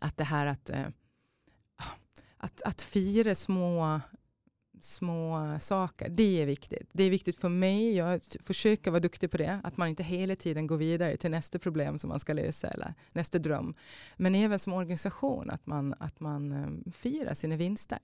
att 0.00 0.16
det 0.16 0.24
här 0.24 0.46
att, 0.46 0.70
eh, 0.70 0.86
att, 2.36 2.62
att 2.62 2.82
fira 2.82 3.34
små 3.34 4.00
små 4.84 5.56
saker. 5.60 6.08
Det 6.08 6.42
är 6.42 6.46
viktigt. 6.46 6.90
Det 6.92 7.04
är 7.04 7.10
viktigt 7.10 7.36
för 7.36 7.48
mig. 7.48 7.96
Jag 7.96 8.20
försöker 8.40 8.90
vara 8.90 9.00
duktig 9.00 9.30
på 9.30 9.36
det. 9.36 9.60
Att 9.64 9.76
man 9.76 9.88
inte 9.88 10.02
hela 10.02 10.36
tiden 10.36 10.66
går 10.66 10.76
vidare 10.76 11.16
till 11.16 11.30
nästa 11.30 11.58
problem 11.58 11.98
som 11.98 12.08
man 12.08 12.20
ska 12.20 12.32
lösa 12.32 12.68
eller 12.68 12.94
nästa 13.12 13.38
dröm. 13.38 13.74
Men 14.16 14.34
även 14.34 14.58
som 14.58 14.72
organisation 14.72 15.50
att 15.50 15.66
man, 15.66 15.94
att 15.98 16.20
man 16.20 16.52
eh, 16.52 16.92
firar 16.92 17.34
sina 17.34 17.56
vinster. 17.56 17.98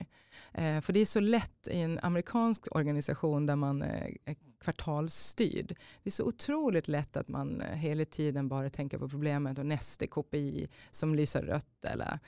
Eh, 0.53 0.81
för 0.81 0.93
det 0.93 0.99
är 0.99 1.05
så 1.05 1.19
lätt 1.19 1.67
i 1.67 1.79
en 1.79 1.99
amerikansk 1.99 2.75
organisation 2.75 3.45
där 3.45 3.55
man 3.55 3.81
eh, 3.81 4.13
är 4.25 4.35
kvartalsstyrd. 4.59 5.67
Det 6.03 6.09
är 6.09 6.11
så 6.11 6.23
otroligt 6.23 6.87
lätt 6.87 7.17
att 7.17 7.27
man 7.27 7.61
eh, 7.61 7.75
hela 7.75 8.05
tiden 8.05 8.47
bara 8.47 8.69
tänker 8.69 8.97
på 8.97 9.09
problemet 9.09 9.59
och 9.59 9.65
nästa 9.65 10.07
KPI 10.07 10.67
som 10.91 11.15
lyser 11.15 11.41
rött 11.41 11.85
eller 11.85 12.19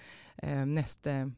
nästa 0.65 1.31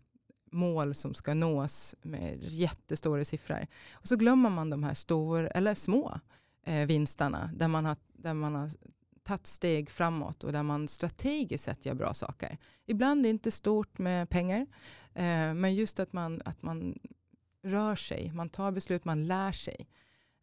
mål 0.53 0.93
som 0.93 1.13
ska 1.13 1.33
nås 1.33 1.95
med 2.01 2.37
jättestora 2.41 3.25
siffror. 3.25 3.67
Och 3.93 4.07
så 4.07 4.15
glömmer 4.15 4.49
man 4.49 4.69
de 4.69 4.83
här 4.83 4.93
stora, 4.93 5.47
eller 5.47 5.75
små 5.75 6.19
eh, 6.65 6.85
vinsterna 6.85 7.49
där 7.55 7.67
man, 7.67 7.85
har, 7.85 7.97
där 8.13 8.33
man 8.33 8.55
har 8.55 8.71
tagit 9.23 9.47
steg 9.47 9.89
framåt 9.89 10.43
och 10.43 10.51
där 10.51 10.63
man 10.63 10.87
strategiskt 10.87 11.63
sett 11.63 11.85
gör 11.85 11.93
bra 11.93 12.13
saker. 12.13 12.57
Ibland 12.85 13.19
är 13.19 13.23
det 13.23 13.29
inte 13.29 13.51
stort 13.51 13.97
med 13.97 14.29
pengar, 14.29 14.61
eh, 15.13 15.53
men 15.53 15.75
just 15.75 15.99
att 15.99 16.13
man, 16.13 16.41
att 16.45 16.61
man 16.61 16.99
rör 17.63 17.95
sig, 17.95 18.31
man 18.33 18.49
tar 18.49 18.71
beslut, 18.71 19.05
man 19.05 19.27
lär 19.27 19.51
sig. 19.51 19.87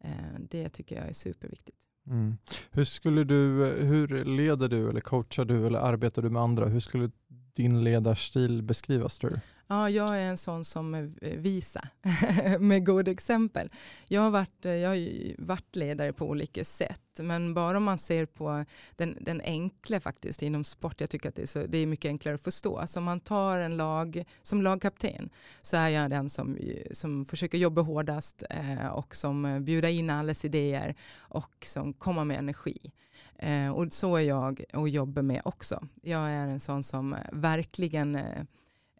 Eh, 0.04 0.40
det 0.50 0.68
tycker 0.68 0.96
jag 0.96 1.08
är 1.08 1.12
superviktigt. 1.12 1.78
Mm. 2.06 2.36
Hur, 2.70 2.84
skulle 2.84 3.24
du, 3.24 3.36
hur 3.80 4.24
leder 4.24 4.68
du 4.68 4.90
eller 4.90 5.00
coachar 5.00 5.44
du 5.44 5.66
eller 5.66 5.78
arbetar 5.78 6.22
du 6.22 6.30
med 6.30 6.42
andra? 6.42 6.66
Hur 6.66 6.80
skulle 6.80 7.10
din 7.28 7.84
ledarstil 7.84 8.62
beskrivas 8.62 9.18
tror 9.18 9.30
du? 9.30 9.36
Ja, 9.72 9.90
jag 9.90 10.18
är 10.18 10.22
en 10.22 10.38
sån 10.38 10.64
som 10.64 10.94
eh, 10.94 11.30
visar 11.36 11.88
med 12.58 12.86
goda 12.86 13.10
exempel. 13.10 13.70
Jag 14.08 14.20
har, 14.20 14.30
varit, 14.30 14.64
eh, 14.64 14.72
jag 14.72 14.88
har 14.88 15.46
varit 15.46 15.76
ledare 15.76 16.12
på 16.12 16.28
olika 16.28 16.64
sätt, 16.64 17.02
men 17.18 17.54
bara 17.54 17.76
om 17.76 17.84
man 17.84 17.98
ser 17.98 18.26
på 18.26 18.64
den, 18.96 19.18
den 19.20 19.40
enkla 19.40 20.00
faktiskt 20.00 20.42
inom 20.42 20.64
sport, 20.64 21.00
jag 21.00 21.10
tycker 21.10 21.28
att 21.28 21.34
det 21.34 21.42
är, 21.42 21.46
så, 21.46 21.66
det 21.66 21.78
är 21.78 21.86
mycket 21.86 22.08
enklare 22.08 22.34
att 22.34 22.42
förstå. 22.42 22.86
Så 22.86 23.00
om 23.00 23.04
man 23.04 23.20
tar 23.20 23.58
en 23.58 23.76
lag, 23.76 24.24
som 24.42 24.62
lagkapten 24.62 25.30
så 25.62 25.76
är 25.76 25.88
jag 25.88 26.10
den 26.10 26.30
som, 26.30 26.56
eh, 26.56 26.86
som 26.92 27.24
försöker 27.24 27.58
jobba 27.58 27.82
hårdast 27.82 28.42
eh, 28.50 28.86
och 28.86 29.16
som 29.16 29.64
bjuder 29.64 29.88
in 29.88 30.10
allas 30.10 30.44
idéer 30.44 30.94
och 31.18 31.54
som 31.66 31.92
kommer 31.92 32.24
med 32.24 32.38
energi. 32.38 32.92
Eh, 33.38 33.68
och 33.68 33.92
så 33.92 34.16
är 34.16 34.22
jag 34.22 34.64
och 34.72 34.88
jobbar 34.88 35.22
med 35.22 35.42
också. 35.44 35.86
Jag 36.02 36.30
är 36.30 36.46
en 36.46 36.60
sån 36.60 36.82
som 36.82 37.16
verkligen 37.32 38.18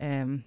eh, 0.01 0.11
Ehm, 0.21 0.43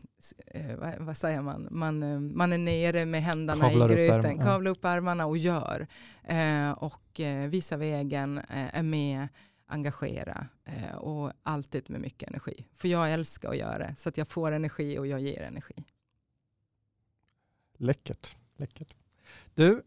eh, 0.47 0.75
vad, 0.75 0.99
vad, 0.99 1.17
säger 1.17 1.41
man, 1.41 1.67
man, 1.71 2.03
eh, 2.03 2.19
man 2.19 2.53
är 2.53 2.57
nere 2.57 3.05
med 3.05 3.23
händerna 3.23 3.69
Kavlar 3.69 3.91
i 3.91 3.95
gröten, 3.95 4.39
kavlar 4.39 4.71
upp 4.71 4.85
armarna 4.85 5.25
och 5.25 5.37
gör. 5.37 5.87
Eh, 6.23 6.71
och 6.71 7.19
eh, 7.19 7.49
visar 7.49 7.77
vägen, 7.77 8.37
eh, 8.37 8.75
är 8.77 8.83
med, 8.83 9.27
engagera 9.67 10.47
eh, 10.65 10.95
och 10.95 11.31
alltid 11.43 11.89
med 11.89 12.01
mycket 12.01 12.29
energi. 12.29 12.65
För 12.73 12.87
jag 12.87 13.13
älskar 13.13 13.49
att 13.49 13.57
göra 13.57 13.77
det, 13.77 13.95
så 13.97 14.09
att 14.09 14.17
jag 14.17 14.27
får 14.27 14.51
energi 14.51 14.97
och 14.97 15.07
jag 15.07 15.21
ger 15.21 15.41
energi. 15.41 15.83
Läckert. 17.77 18.35
Läckert. 18.57 18.93
Du, 19.53 19.81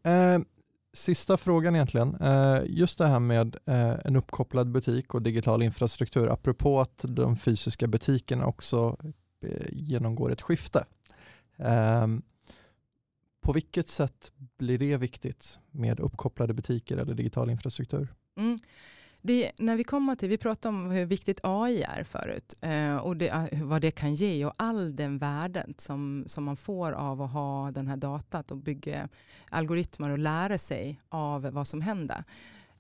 sista 0.93 1.37
frågan 1.37 1.75
egentligen. 1.75 2.17
Just 2.65 2.99
det 2.99 3.07
här 3.07 3.21
med 3.21 3.57
en 4.05 4.17
uppkopplad 4.17 4.71
butik 4.71 5.15
och 5.15 5.23
digital 5.23 5.63
infrastruktur, 5.63 6.33
apropå 6.33 6.81
att 6.81 7.05
de 7.09 7.37
fysiska 7.37 7.87
butikerna 7.87 8.47
också 8.47 8.97
Eh, 9.41 9.67
genomgår 9.73 10.33
ett 10.33 10.43
skifte. 10.43 10.87
Ehm, 11.57 12.23
på 13.41 13.53
vilket 13.53 13.89
sätt 13.89 14.33
blir 14.59 14.79
det 14.79 14.97
viktigt 14.97 15.59
med 15.71 16.01
uppkopplade 16.01 16.55
butiker 16.55 16.97
eller 16.97 17.15
digital 17.15 17.51
infrastruktur? 17.51 18.15
Mm. 18.37 18.59
Det, 19.23 19.53
när 19.59 19.77
vi 19.77 19.85
kommer 19.85 20.17
till, 20.17 20.29
vi 20.29 20.39
pratade 20.39 20.77
om 20.77 20.91
hur 20.91 21.07
viktigt 21.07 21.41
AI 21.43 21.83
är 21.83 22.05
förut 22.05 22.55
eh, 22.61 22.97
och 22.97 23.17
det, 23.17 23.29
eh, 23.29 23.63
vad 23.63 23.83
det 23.83 23.91
kan 23.91 24.15
ge 24.15 24.45
och 24.45 24.53
all 24.57 24.97
den 24.97 25.19
värden 25.19 25.75
som, 25.79 26.25
som 26.27 26.45
man 26.45 26.57
får 26.57 26.93
av 26.93 27.23
att 27.23 27.33
ha 27.33 27.71
den 27.71 27.87
här 27.89 27.97
datat 27.97 28.51
och 28.51 28.57
bygga 28.57 29.09
algoritmer 29.51 30.11
och 30.11 30.19
lära 30.19 30.59
sig 30.59 31.01
av 31.09 31.43
vad 31.43 31.67
som 31.67 31.81
händer. 31.81 32.25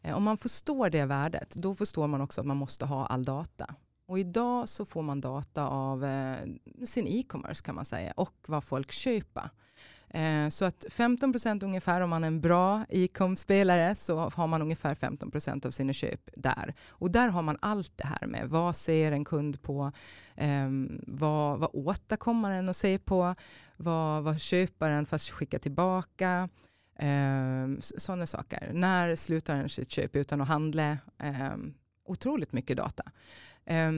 Eh, 0.02 0.16
om 0.16 0.22
man 0.22 0.36
förstår 0.36 0.90
det 0.90 1.04
värdet, 1.04 1.54
då 1.54 1.74
förstår 1.74 2.06
man 2.06 2.20
också 2.20 2.40
att 2.40 2.46
man 2.46 2.56
måste 2.56 2.86
ha 2.86 3.06
all 3.06 3.24
data. 3.24 3.74
Och 4.08 4.18
idag 4.18 4.68
så 4.68 4.84
får 4.84 5.02
man 5.02 5.20
data 5.20 5.66
av 5.66 6.04
eh, 6.04 6.36
sin 6.84 7.06
e-commerce 7.06 7.64
kan 7.64 7.74
man 7.74 7.84
säga 7.84 8.12
och 8.16 8.34
vad 8.46 8.64
folk 8.64 8.92
köper. 8.92 9.50
Eh, 10.08 10.48
så 10.48 10.64
att 10.64 10.84
15 10.90 11.32
procent 11.32 11.62
ungefär 11.62 12.00
om 12.00 12.10
man 12.10 12.24
är 12.24 12.28
en 12.28 12.40
bra 12.40 12.84
e-com-spelare 12.88 13.94
så 13.94 14.18
har 14.18 14.46
man 14.46 14.62
ungefär 14.62 14.94
15 14.94 15.30
procent 15.30 15.66
av 15.66 15.70
sina 15.70 15.92
köp 15.92 16.20
där. 16.36 16.74
Och 16.88 17.10
där 17.10 17.28
har 17.28 17.42
man 17.42 17.58
allt 17.60 17.92
det 17.96 18.06
här 18.06 18.26
med 18.26 18.48
vad 18.48 18.76
ser 18.76 19.12
en 19.12 19.24
kund 19.24 19.62
på, 19.62 19.92
eh, 20.34 20.68
vad, 21.06 21.58
vad 21.58 21.70
återkommer 21.72 22.52
den 22.52 22.68
att 22.68 22.76
se 22.76 22.98
på, 22.98 23.34
vad, 23.76 24.22
vad 24.22 24.40
köper 24.40 24.90
den 24.90 25.06
fast 25.06 25.30
skicka 25.30 25.58
tillbaka, 25.58 26.48
eh, 26.98 27.78
sådana 27.80 28.26
saker. 28.26 28.70
När 28.72 29.16
slutar 29.16 29.56
den 29.56 29.68
sitt 29.68 29.90
köp 29.90 30.16
utan 30.16 30.40
att 30.40 30.48
handla? 30.48 30.98
Eh, 31.18 31.56
otroligt 32.06 32.52
mycket 32.52 32.76
data. 32.76 33.02
Eh, 33.66 33.92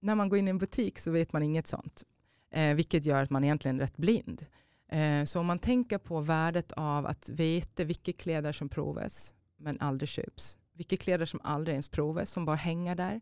när 0.00 0.14
man 0.14 0.28
går 0.28 0.38
in 0.38 0.48
i 0.48 0.50
en 0.50 0.58
butik 0.58 0.98
så 0.98 1.10
vet 1.10 1.32
man 1.32 1.42
inget 1.42 1.66
sånt, 1.66 2.04
eh, 2.50 2.74
vilket 2.74 3.06
gör 3.06 3.22
att 3.22 3.30
man 3.30 3.44
egentligen 3.44 3.76
är 3.76 3.80
rätt 3.80 3.96
blind. 3.96 4.46
Eh, 4.88 5.24
så 5.24 5.40
om 5.40 5.46
man 5.46 5.58
tänker 5.58 5.98
på 5.98 6.20
värdet 6.20 6.72
av 6.72 7.06
att 7.06 7.28
veta 7.28 7.84
vilka 7.84 8.12
kläder 8.12 8.52
som 8.52 8.68
provas 8.68 9.34
men 9.56 9.80
aldrig 9.80 10.08
köps. 10.08 10.58
Vilka 10.72 10.96
kläder 10.96 11.26
som 11.26 11.40
aldrig 11.42 11.74
ens 11.74 11.88
provas, 11.88 12.30
som 12.30 12.44
bara 12.44 12.56
hänger 12.56 12.94
där. 12.94 13.20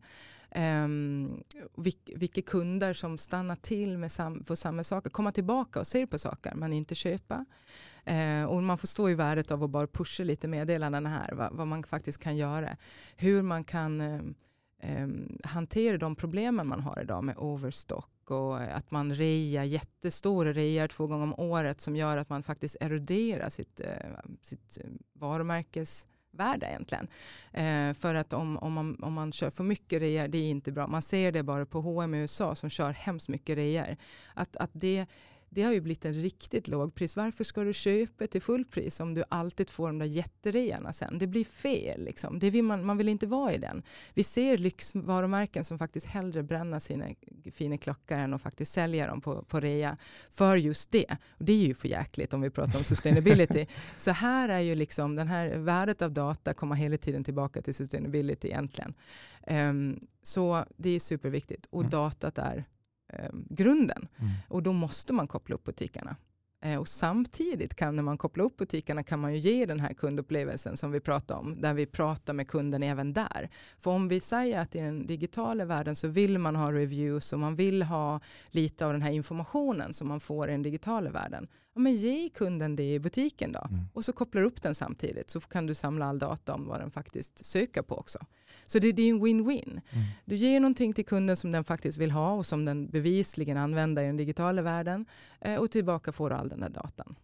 Um, 0.85 1.43
vilka 2.15 2.43
kunder 2.43 2.95
som 2.95 3.19
stannar 3.19 3.57
till 3.57 3.99
med 3.99 4.13
sam 4.13 4.45
för 4.45 4.55
samma 4.55 4.85
saker, 4.85 5.11
komma 5.11 5.33
tillbaka 5.33 5.81
och 5.81 5.87
ser 5.87 6.07
på 6.07 6.19
saker 6.19 6.55
man 6.55 6.73
inte 6.73 6.95
köpa. 6.95 7.45
Uh, 8.09 8.15
eh, 8.15 8.45
och 8.45 8.63
man 8.63 8.79
förstår 8.79 9.09
ju 9.09 9.15
värdet 9.15 9.51
av 9.51 9.65
att 9.65 9.71
bara 9.71 9.87
pusha 9.87 10.25
lite 10.25 10.49
meddelanden 10.49 11.07
här, 11.07 11.33
vad, 11.33 11.53
vad 11.53 11.67
man 11.67 11.83
faktiskt 11.83 12.19
kan 12.19 12.37
göra. 12.37 12.77
Hur 13.17 13.43
man 13.43 13.65
kan 13.65 14.01
um, 14.01 14.35
Ehm, 14.85 15.39
hantera 15.45 15.99
de 15.99 16.17
problemen 16.17 16.67
man 16.67 16.81
har 16.81 17.03
idag 17.03 17.25
med 17.25 17.37
overstock 17.39 18.31
och 18.31 18.63
eh, 18.63 18.77
att 18.77 18.91
man 18.91 19.15
rear 19.15 19.65
jättestora 19.65 20.53
rear 20.53 20.89
två 20.89 21.07
gånger 21.07 21.25
om 21.25 21.35
året 21.39 21.81
som 21.81 21.97
gör 21.97 22.17
att 22.17 22.29
man 22.29 22.43
faktiskt 22.43 22.77
eroderar 22.81 23.49
sitt, 23.49 23.81
eh, 23.81 23.87
sitt 24.41 24.79
eh, 24.81 24.91
varumärkesvärde 25.13 26.67
egentligen. 26.67 27.09
Eh, 27.53 27.95
för 27.95 28.15
att 28.15 28.33
om, 28.33 28.59
om, 28.59 28.73
man, 28.73 29.03
om 29.03 29.13
man 29.13 29.33
kör 29.33 29.51
för 29.51 29.65
mycket 29.65 30.01
rear, 30.01 30.29
det 30.29 30.39
är 30.39 30.51
inte 30.51 30.73
bra. 30.73 30.87
Man 30.87 31.03
ser 31.03 31.33
det 31.33 31.43
bara 31.43 31.67
på 31.67 31.81
H&M 31.81 32.15
i 32.15 32.19
USA 32.19 32.55
som 32.55 32.71
kör 32.71 32.91
hemskt 32.91 33.29
mycket 33.29 33.57
rear. 33.57 33.97
Att, 34.35 34.57
att 34.57 34.71
det 34.73 35.07
det 35.55 35.63
har 35.63 35.73
ju 35.73 35.81
blivit 35.81 36.05
en 36.05 36.13
riktigt 36.13 36.69
lågpris. 36.69 37.17
Varför 37.17 37.45
ska 37.45 37.65
du 37.65 37.73
köpa 37.73 38.27
till 38.27 38.43
fullpris 38.43 39.01
om 39.01 39.15
du 39.15 39.25
alltid 39.29 39.71
får 39.71 39.87
de 39.87 39.99
där 39.99 40.07
jättereorna 40.07 40.93
sen? 40.93 41.19
Det 41.19 41.27
blir 41.27 41.45
fel. 41.45 42.05
Liksom. 42.05 42.39
Det 42.39 42.51
vill 42.51 42.65
man, 42.65 42.87
man 42.87 42.99
vill 42.99 43.09
inte 43.09 43.27
vara 43.27 43.53
i 43.53 43.59
den. 43.59 43.83
Vi 44.15 44.25
ser 44.25 44.59
lyxvarumärken 44.59 45.65
som 45.65 45.79
faktiskt 45.79 46.07
hellre 46.07 46.43
bränner 46.43 46.79
sina 46.79 47.07
fina 47.53 47.77
klockor 47.77 48.19
än 48.19 48.35
att 48.35 48.43
faktiskt 48.43 48.73
sälja 48.73 49.07
dem 49.07 49.21
på, 49.21 49.43
på 49.43 49.61
rea 49.61 49.97
för 50.31 50.57
just 50.57 50.91
det. 50.91 51.17
Och 51.29 51.45
det 51.45 51.53
är 51.53 51.67
ju 51.67 51.75
för 51.75 51.89
jäkligt 51.89 52.35
om 52.35 52.41
vi 52.41 52.51
pratar 52.51 52.79
om 52.79 52.85
sustainability. 52.85 53.67
Så 53.97 54.11
här 54.11 54.49
är 54.49 54.61
ju 54.61 54.75
liksom 54.75 55.17
den 55.17 55.29
här 55.29 55.57
värdet 55.57 56.03
av 56.03 56.13
data 56.13 56.55
kommer 56.55 56.75
hela 56.75 56.97
tiden 56.97 57.25
tillbaka 57.25 57.63
till 57.63 57.75
sustainability 57.75 58.49
egentligen. 58.49 58.95
Um, 59.47 60.01
så 60.23 60.65
det 60.77 60.91
är 60.91 61.01
superviktigt 61.01 61.67
och 61.71 61.81
mm. 61.81 61.91
datat 61.91 62.39
är 62.39 62.65
grunden. 63.51 64.09
Mm. 64.19 64.31
Och 64.49 64.63
då 64.63 64.73
måste 64.73 65.13
man 65.13 65.29
koppla 65.29 65.55
upp 65.55 65.65
butikerna. 65.65 66.17
Eh, 66.65 66.79
och 66.79 66.89
samtidigt 66.89 67.75
kan 67.75 67.97
när 67.97 68.03
man 68.03 68.19
kopplar 68.19 68.45
upp 68.45 68.57
butikerna 68.57 69.03
kan 69.03 69.21
man 69.21 69.33
ju 69.33 69.39
ge 69.39 69.67
den 69.67 69.81
här 69.81 69.95
kundupplevelsen 69.95 70.77
som 70.77 70.91
vi 70.91 71.01
pratar 71.01 71.35
om, 71.35 71.61
där 71.61 71.75
vi 71.75 71.87
pratar 71.87 72.33
med 72.33 72.49
kunden 72.49 72.83
även 72.83 73.13
där. 73.13 73.51
För 73.79 73.91
om 73.91 74.09
vi 74.09 74.21
säger 74.21 74.61
att 74.61 74.75
i 74.75 74.79
den 74.79 75.07
digitala 75.07 75.65
världen 75.65 75.97
så 75.97 76.09
vill 76.09 76.39
man 76.39 76.57
ha 76.57 76.73
reviews 76.73 77.33
och 77.33 77.39
man 77.39 77.55
vill 77.55 77.83
ha 77.83 78.21
lite 78.51 78.87
av 78.87 78.93
den 78.93 79.03
här 79.03 79.11
informationen 79.11 79.93
som 79.95 80.09
man 80.09 80.21
får 80.21 80.49
i 80.49 80.53
den 80.53 80.63
digitala 80.63 81.11
världen 81.11 81.49
ja, 81.75 81.81
men 81.81 81.95
ge 81.95 82.29
kunden 82.29 82.77
det 82.77 82.95
i 82.95 83.01
butiken 83.01 83.53
då. 83.53 83.67
Mm. 83.71 83.85
Och 83.93 84.05
så 84.05 84.13
kopplar 84.13 84.43
upp 84.43 84.63
den 84.63 84.75
samtidigt 84.75 85.31
så 85.31 85.41
kan 85.41 85.67
du 85.67 85.75
samla 85.75 86.07
all 86.07 86.19
data 86.19 86.55
om 86.55 86.67
vad 86.67 86.81
den 86.81 86.91
faktiskt 86.91 87.45
söker 87.45 87.83
på 87.83 87.97
också. 87.97 88.19
Så 88.67 88.79
det, 88.79 88.93
det 88.93 89.03
är 89.03 89.11
en 89.11 89.25
win-win. 89.25 89.71
Mm. 89.71 90.05
Du 90.25 90.37
ger 90.37 90.61
någonting 90.61 90.93
till 90.93 91.05
kunden 91.05 91.37
som 91.37 91.53
den 91.53 91.65
faktiskt 91.65 91.99
vill 91.99 92.11
ha 92.11 92.33
och 92.33 92.47
som 92.47 92.65
den 92.65 92.91
bevisligen 92.91 93.57
använder 93.57 94.03
i 94.03 94.07
den 94.07 94.17
digitala 94.17 94.63
världen 94.63 95.07
eh, 95.41 95.61
och 95.61 95.71
tillbaka 95.71 96.13
får 96.13 96.31
du 96.31 96.37
all 96.37 96.49
den 96.49 96.61
där 96.61 96.69
datan. 96.69 97.17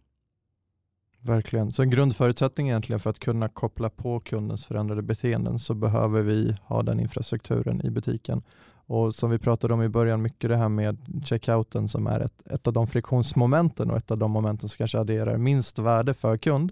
Verkligen. 1.21 1.71
Så 1.71 1.81
en 1.81 1.89
grundförutsättning 1.89 2.69
egentligen 2.69 2.99
för 2.99 3.09
att 3.09 3.19
kunna 3.19 3.49
koppla 3.49 3.89
på 3.89 4.19
kundens 4.19 4.65
förändrade 4.65 5.01
beteenden 5.01 5.59
så 5.59 5.73
behöver 5.73 6.21
vi 6.21 6.57
ha 6.63 6.83
den 6.83 6.99
infrastrukturen 6.99 7.85
i 7.85 7.91
butiken. 7.91 8.43
Och 8.89 9.15
som 9.15 9.29
vi 9.29 9.39
pratade 9.39 9.73
om 9.73 9.83
i 9.83 9.89
början, 9.89 10.21
mycket 10.21 10.49
det 10.49 10.57
här 10.57 10.69
med 10.69 10.97
checkouten 11.25 11.87
som 11.87 12.07
är 12.07 12.19
ett, 12.19 12.47
ett 12.47 12.67
av 12.67 12.73
de 12.73 12.87
friktionsmomenten 12.87 13.91
och 13.91 13.97
ett 13.97 14.11
av 14.11 14.17
de 14.17 14.31
momenten 14.31 14.69
som 14.69 14.77
kanske 14.77 14.99
adderar 14.99 15.37
minst 15.37 15.79
värde 15.79 16.13
för 16.13 16.37
kund 16.37 16.71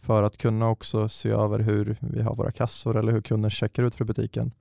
för 0.00 0.22
att 0.22 0.36
kunna 0.36 0.68
också 0.68 1.08
se 1.08 1.28
över 1.28 1.58
hur 1.58 1.96
vi 2.00 2.22
har 2.22 2.34
våra 2.34 2.52
kassor 2.52 2.96
eller 2.96 3.12
hur 3.12 3.20
kunden 3.20 3.50
checkar 3.50 3.84
ut 3.84 3.94
för 3.94 4.04
butiken 4.04 4.52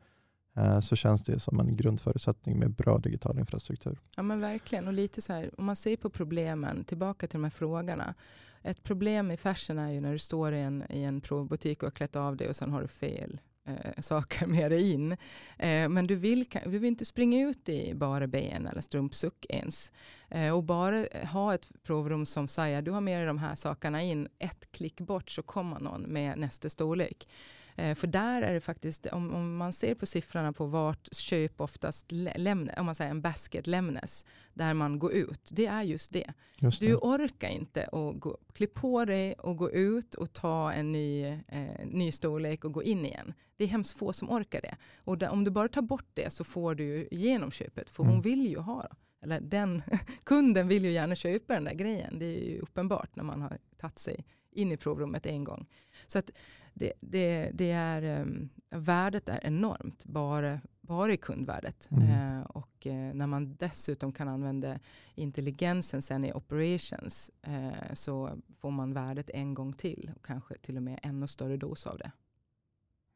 eh, 0.56 0.80
så 0.80 0.96
känns 0.96 1.24
det 1.24 1.40
som 1.40 1.60
en 1.60 1.78
grundförutsättning 1.78 2.60
med 2.60 2.72
bra 2.72 2.98
digital 2.98 3.40
infrastruktur. 3.40 4.00
Ja 4.16 4.24
men 4.24 4.40
verkligen 4.40 4.88
och 4.88 4.94
lite 4.94 5.22
så 5.22 5.34
här, 5.34 5.52
om 5.58 5.66
man 5.66 5.76
ser 5.76 5.98
på 5.98 6.10
problemen, 6.10 6.84
tillbaka 6.84 7.28
till 7.28 7.40
de 7.40 7.44
här 7.44 7.52
frågorna. 7.52 8.14
Ett 8.62 8.84
problem 8.84 9.32
i 9.32 9.38
fashion 9.38 9.80
är 9.80 9.92
ju 9.92 10.02
när 10.02 10.12
du 10.12 10.20
står 10.20 10.54
i 10.54 10.60
en, 10.60 10.84
i 10.90 11.04
en 11.04 11.22
provbutik 11.22 11.84
och 11.84 11.88
har 11.88 11.92
klätt 11.92 12.16
av 12.16 12.38
dig 12.38 12.50
och 12.50 12.56
sen 12.56 12.72
har 12.72 12.82
du 12.82 12.88
fel 12.88 13.40
eh, 13.66 14.02
saker 14.02 14.48
med 14.48 14.72
dig 14.72 14.92
in. 14.92 15.12
Eh, 15.58 15.90
men 15.90 16.08
du 16.08 16.16
vill, 16.16 16.46
du 16.64 16.70
vill 16.70 16.86
inte 16.86 17.06
springa 17.06 17.50
ut 17.50 17.70
i 17.70 17.94
bara 17.94 18.28
ben 18.28 18.68
eller 18.68 18.82
strumpsuck 18.82 19.46
ens. 19.50 19.92
Eh, 20.30 20.56
och 20.56 20.64
bara 20.64 21.06
eh, 21.06 21.28
ha 21.28 21.54
ett 21.54 21.72
provrum 21.84 22.26
som 22.26 22.48
säger 22.48 22.82
du 22.82 22.92
har 22.92 23.02
med 23.02 23.20
dig 23.20 23.28
de 23.28 23.38
här 23.38 23.56
sakerna 23.56 24.02
in, 24.02 24.28
ett 24.40 24.72
klick 24.72 25.02
bort 25.02 25.30
så 25.30 25.44
kommer 25.44 25.80
någon 25.80 26.02
med 26.02 26.38
nästa 26.38 26.70
storlek. 26.70 27.28
Eh, 27.76 27.96
för 27.96 28.08
där 28.08 28.42
är 28.42 28.54
det 28.54 28.62
faktiskt, 28.62 29.06
om, 29.06 29.34
om, 29.34 29.58
man 29.58 29.74
ser 29.74 29.96
på 29.96 30.06
siffrorna 30.06 30.54
på 30.54 30.66
vart 30.66 31.14
köp 31.14 31.62
oftast 31.62 32.12
lämnas, 32.12 32.78
om 32.78 32.86
man 32.86 32.96
säger 32.96 33.12
en 33.12 33.22
basket 33.22 33.68
lämnas, 33.68 34.26
där 34.54 34.74
man 34.74 35.00
går 35.00 35.14
ut, 35.14 35.50
det 35.52 35.66
är 35.66 35.84
just 35.84 36.14
det. 36.14 36.34
Just 36.60 36.80
det. 36.80 36.88
Du 36.88 36.96
orkar 36.96 37.50
inte 37.50 37.84
att 37.84 38.20
gå, 38.20 38.38
klä 38.54 38.68
på 38.68 39.06
dig 39.06 39.34
och 39.34 39.58
gå 39.58 39.72
ut 39.72 40.16
och 40.16 40.34
ta 40.34 40.74
en 40.74 40.92
ny, 40.92 41.26
eh, 41.26 41.86
ny 41.86 42.12
storlek 42.12 42.66
och 42.66 42.74
gå 42.74 42.84
in 42.84 43.06
igen. 43.06 43.34
Det 43.58 43.64
är 43.64 43.68
hemskt 43.68 43.98
få 43.98 44.14
som 44.14 44.30
orkar 44.30 44.62
det. 44.62 44.78
Och 44.98 45.18
där, 45.18 45.30
om 45.30 45.44
du 45.44 45.52
bara 45.52 45.68
tar 45.68 45.82
bort 45.82 46.10
det 46.14 46.34
så 46.34 46.44
får 46.44 46.76
du 46.76 47.08
igenom 47.12 47.52
köpet, 47.52 47.90
för 47.90 48.04
mm. 48.04 48.14
hon 48.14 48.22
vill 48.22 48.48
ju 48.50 48.58
ha 48.58 48.88
eller 49.24 49.42
den 49.42 49.84
kunden 50.24 50.68
vill 50.68 50.86
ju 50.86 50.92
gärna 50.92 51.16
köpa 51.16 51.54
den 51.54 51.64
där 51.64 51.74
grejen. 51.74 52.20
Det 52.20 52.26
är 52.26 52.50
ju 52.50 52.60
uppenbart 52.60 53.16
när 53.16 53.24
man 53.24 53.42
har 53.42 53.58
tagit 53.78 54.00
sig 54.00 54.26
in 54.52 54.72
i 54.72 54.78
provrummet 54.78 55.26
en 55.26 55.44
gång. 55.44 55.68
Så 56.08 56.20
att 56.20 56.32
det, 56.74 56.94
det, 57.00 57.52
det 57.54 57.72
är, 57.72 58.22
um, 58.22 58.50
värdet 58.70 59.30
är 59.30 59.40
enormt, 59.44 60.06
bara, 60.06 60.62
bara 60.82 61.14
i 61.14 61.18
kundvärdet. 61.18 61.90
Mm. 61.92 62.10
Uh, 62.10 62.42
och 62.42 62.86
uh, 62.86 62.94
när 62.94 63.28
man 63.28 63.56
dessutom 63.56 64.12
kan 64.12 64.28
använda 64.28 64.80
intelligensen 65.16 66.02
sen 66.02 66.26
i 66.26 66.34
operations 66.34 67.32
uh, 67.48 67.94
så 67.94 68.30
får 68.60 68.72
man 68.72 68.94
värdet 68.94 69.30
en 69.34 69.54
gång 69.54 69.74
till 69.74 70.12
och 70.16 70.26
kanske 70.26 70.58
till 70.58 70.78
och 70.78 70.84
med 70.84 71.00
ännu 71.04 71.28
större 71.28 71.58
dos 71.58 71.88
av 71.88 71.98
det. 71.98 72.12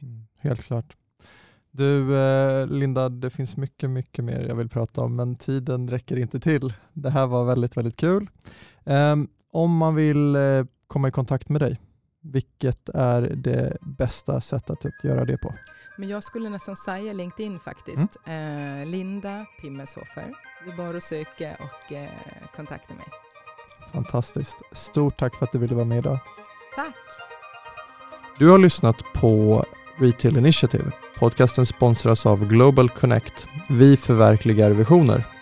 Mm. 0.02 0.28
Helt 0.40 0.64
klart. 0.64 0.98
Du 1.72 2.16
Linda, 2.66 3.10
det 3.10 3.30
finns 3.30 3.58
mycket, 3.58 3.90
mycket 3.90 4.26
mer 4.26 4.42
jag 4.48 4.56
vill 4.56 4.70
prata 4.70 5.02
om, 5.02 5.16
men 5.16 5.36
tiden 5.36 5.90
räcker 5.90 6.18
inte 6.18 6.40
till. 6.40 6.74
Det 6.94 7.10
här 7.10 7.28
var 7.28 7.46
väldigt, 7.46 7.78
väldigt 7.78 7.96
kul. 7.96 8.30
Um, 8.84 9.28
om 9.52 9.78
man 9.78 9.96
vill 9.96 10.38
komma 10.88 11.08
i 11.08 11.12
kontakt 11.12 11.50
med 11.50 11.62
dig, 11.62 11.80
vilket 12.32 12.90
är 12.90 13.22
det 13.22 13.78
bästa 13.82 14.42
sättet 14.42 14.86
att 14.86 15.04
göra 15.04 15.26
det 15.26 15.38
på? 15.38 15.54
Men 15.98 16.10
jag 16.10 16.24
skulle 16.24 16.50
nästan 16.50 16.76
säga 16.76 17.14
LinkedIn 17.14 17.60
faktiskt. 17.60 18.18
Mm. 18.26 18.82
Eh, 18.82 18.86
Linda 18.88 19.46
Pimmeshofer. 19.62 20.34
Det 20.66 20.72
är 20.72 20.78
bara 20.78 20.98
att 20.98 21.04
söka 21.04 21.58
och 21.60 21.92
eh, 21.92 22.10
kontakta 22.56 22.94
mig. 22.94 23.06
Fantastiskt. 23.94 24.58
Stort 24.72 25.18
tack 25.18 25.36
för 25.36 25.46
att 25.46 25.52
du 25.52 25.58
ville 25.58 25.76
vara 25.76 25.86
med 25.86 25.98
idag. 25.98 26.20
Tack. 26.76 26.96
Du 28.40 28.50
har 28.50 28.58
lyssnat 28.58 28.98
på 29.14 29.64
Retail 30.00 30.38
Initiative. 30.38 30.92
Podcasten 31.20 31.66
sponsras 31.66 32.26
av 32.26 32.48
Global 32.48 32.90
Connect. 32.90 33.48
Vi 33.70 33.98
förverkligar 33.98 34.72
visioner. 34.72 35.37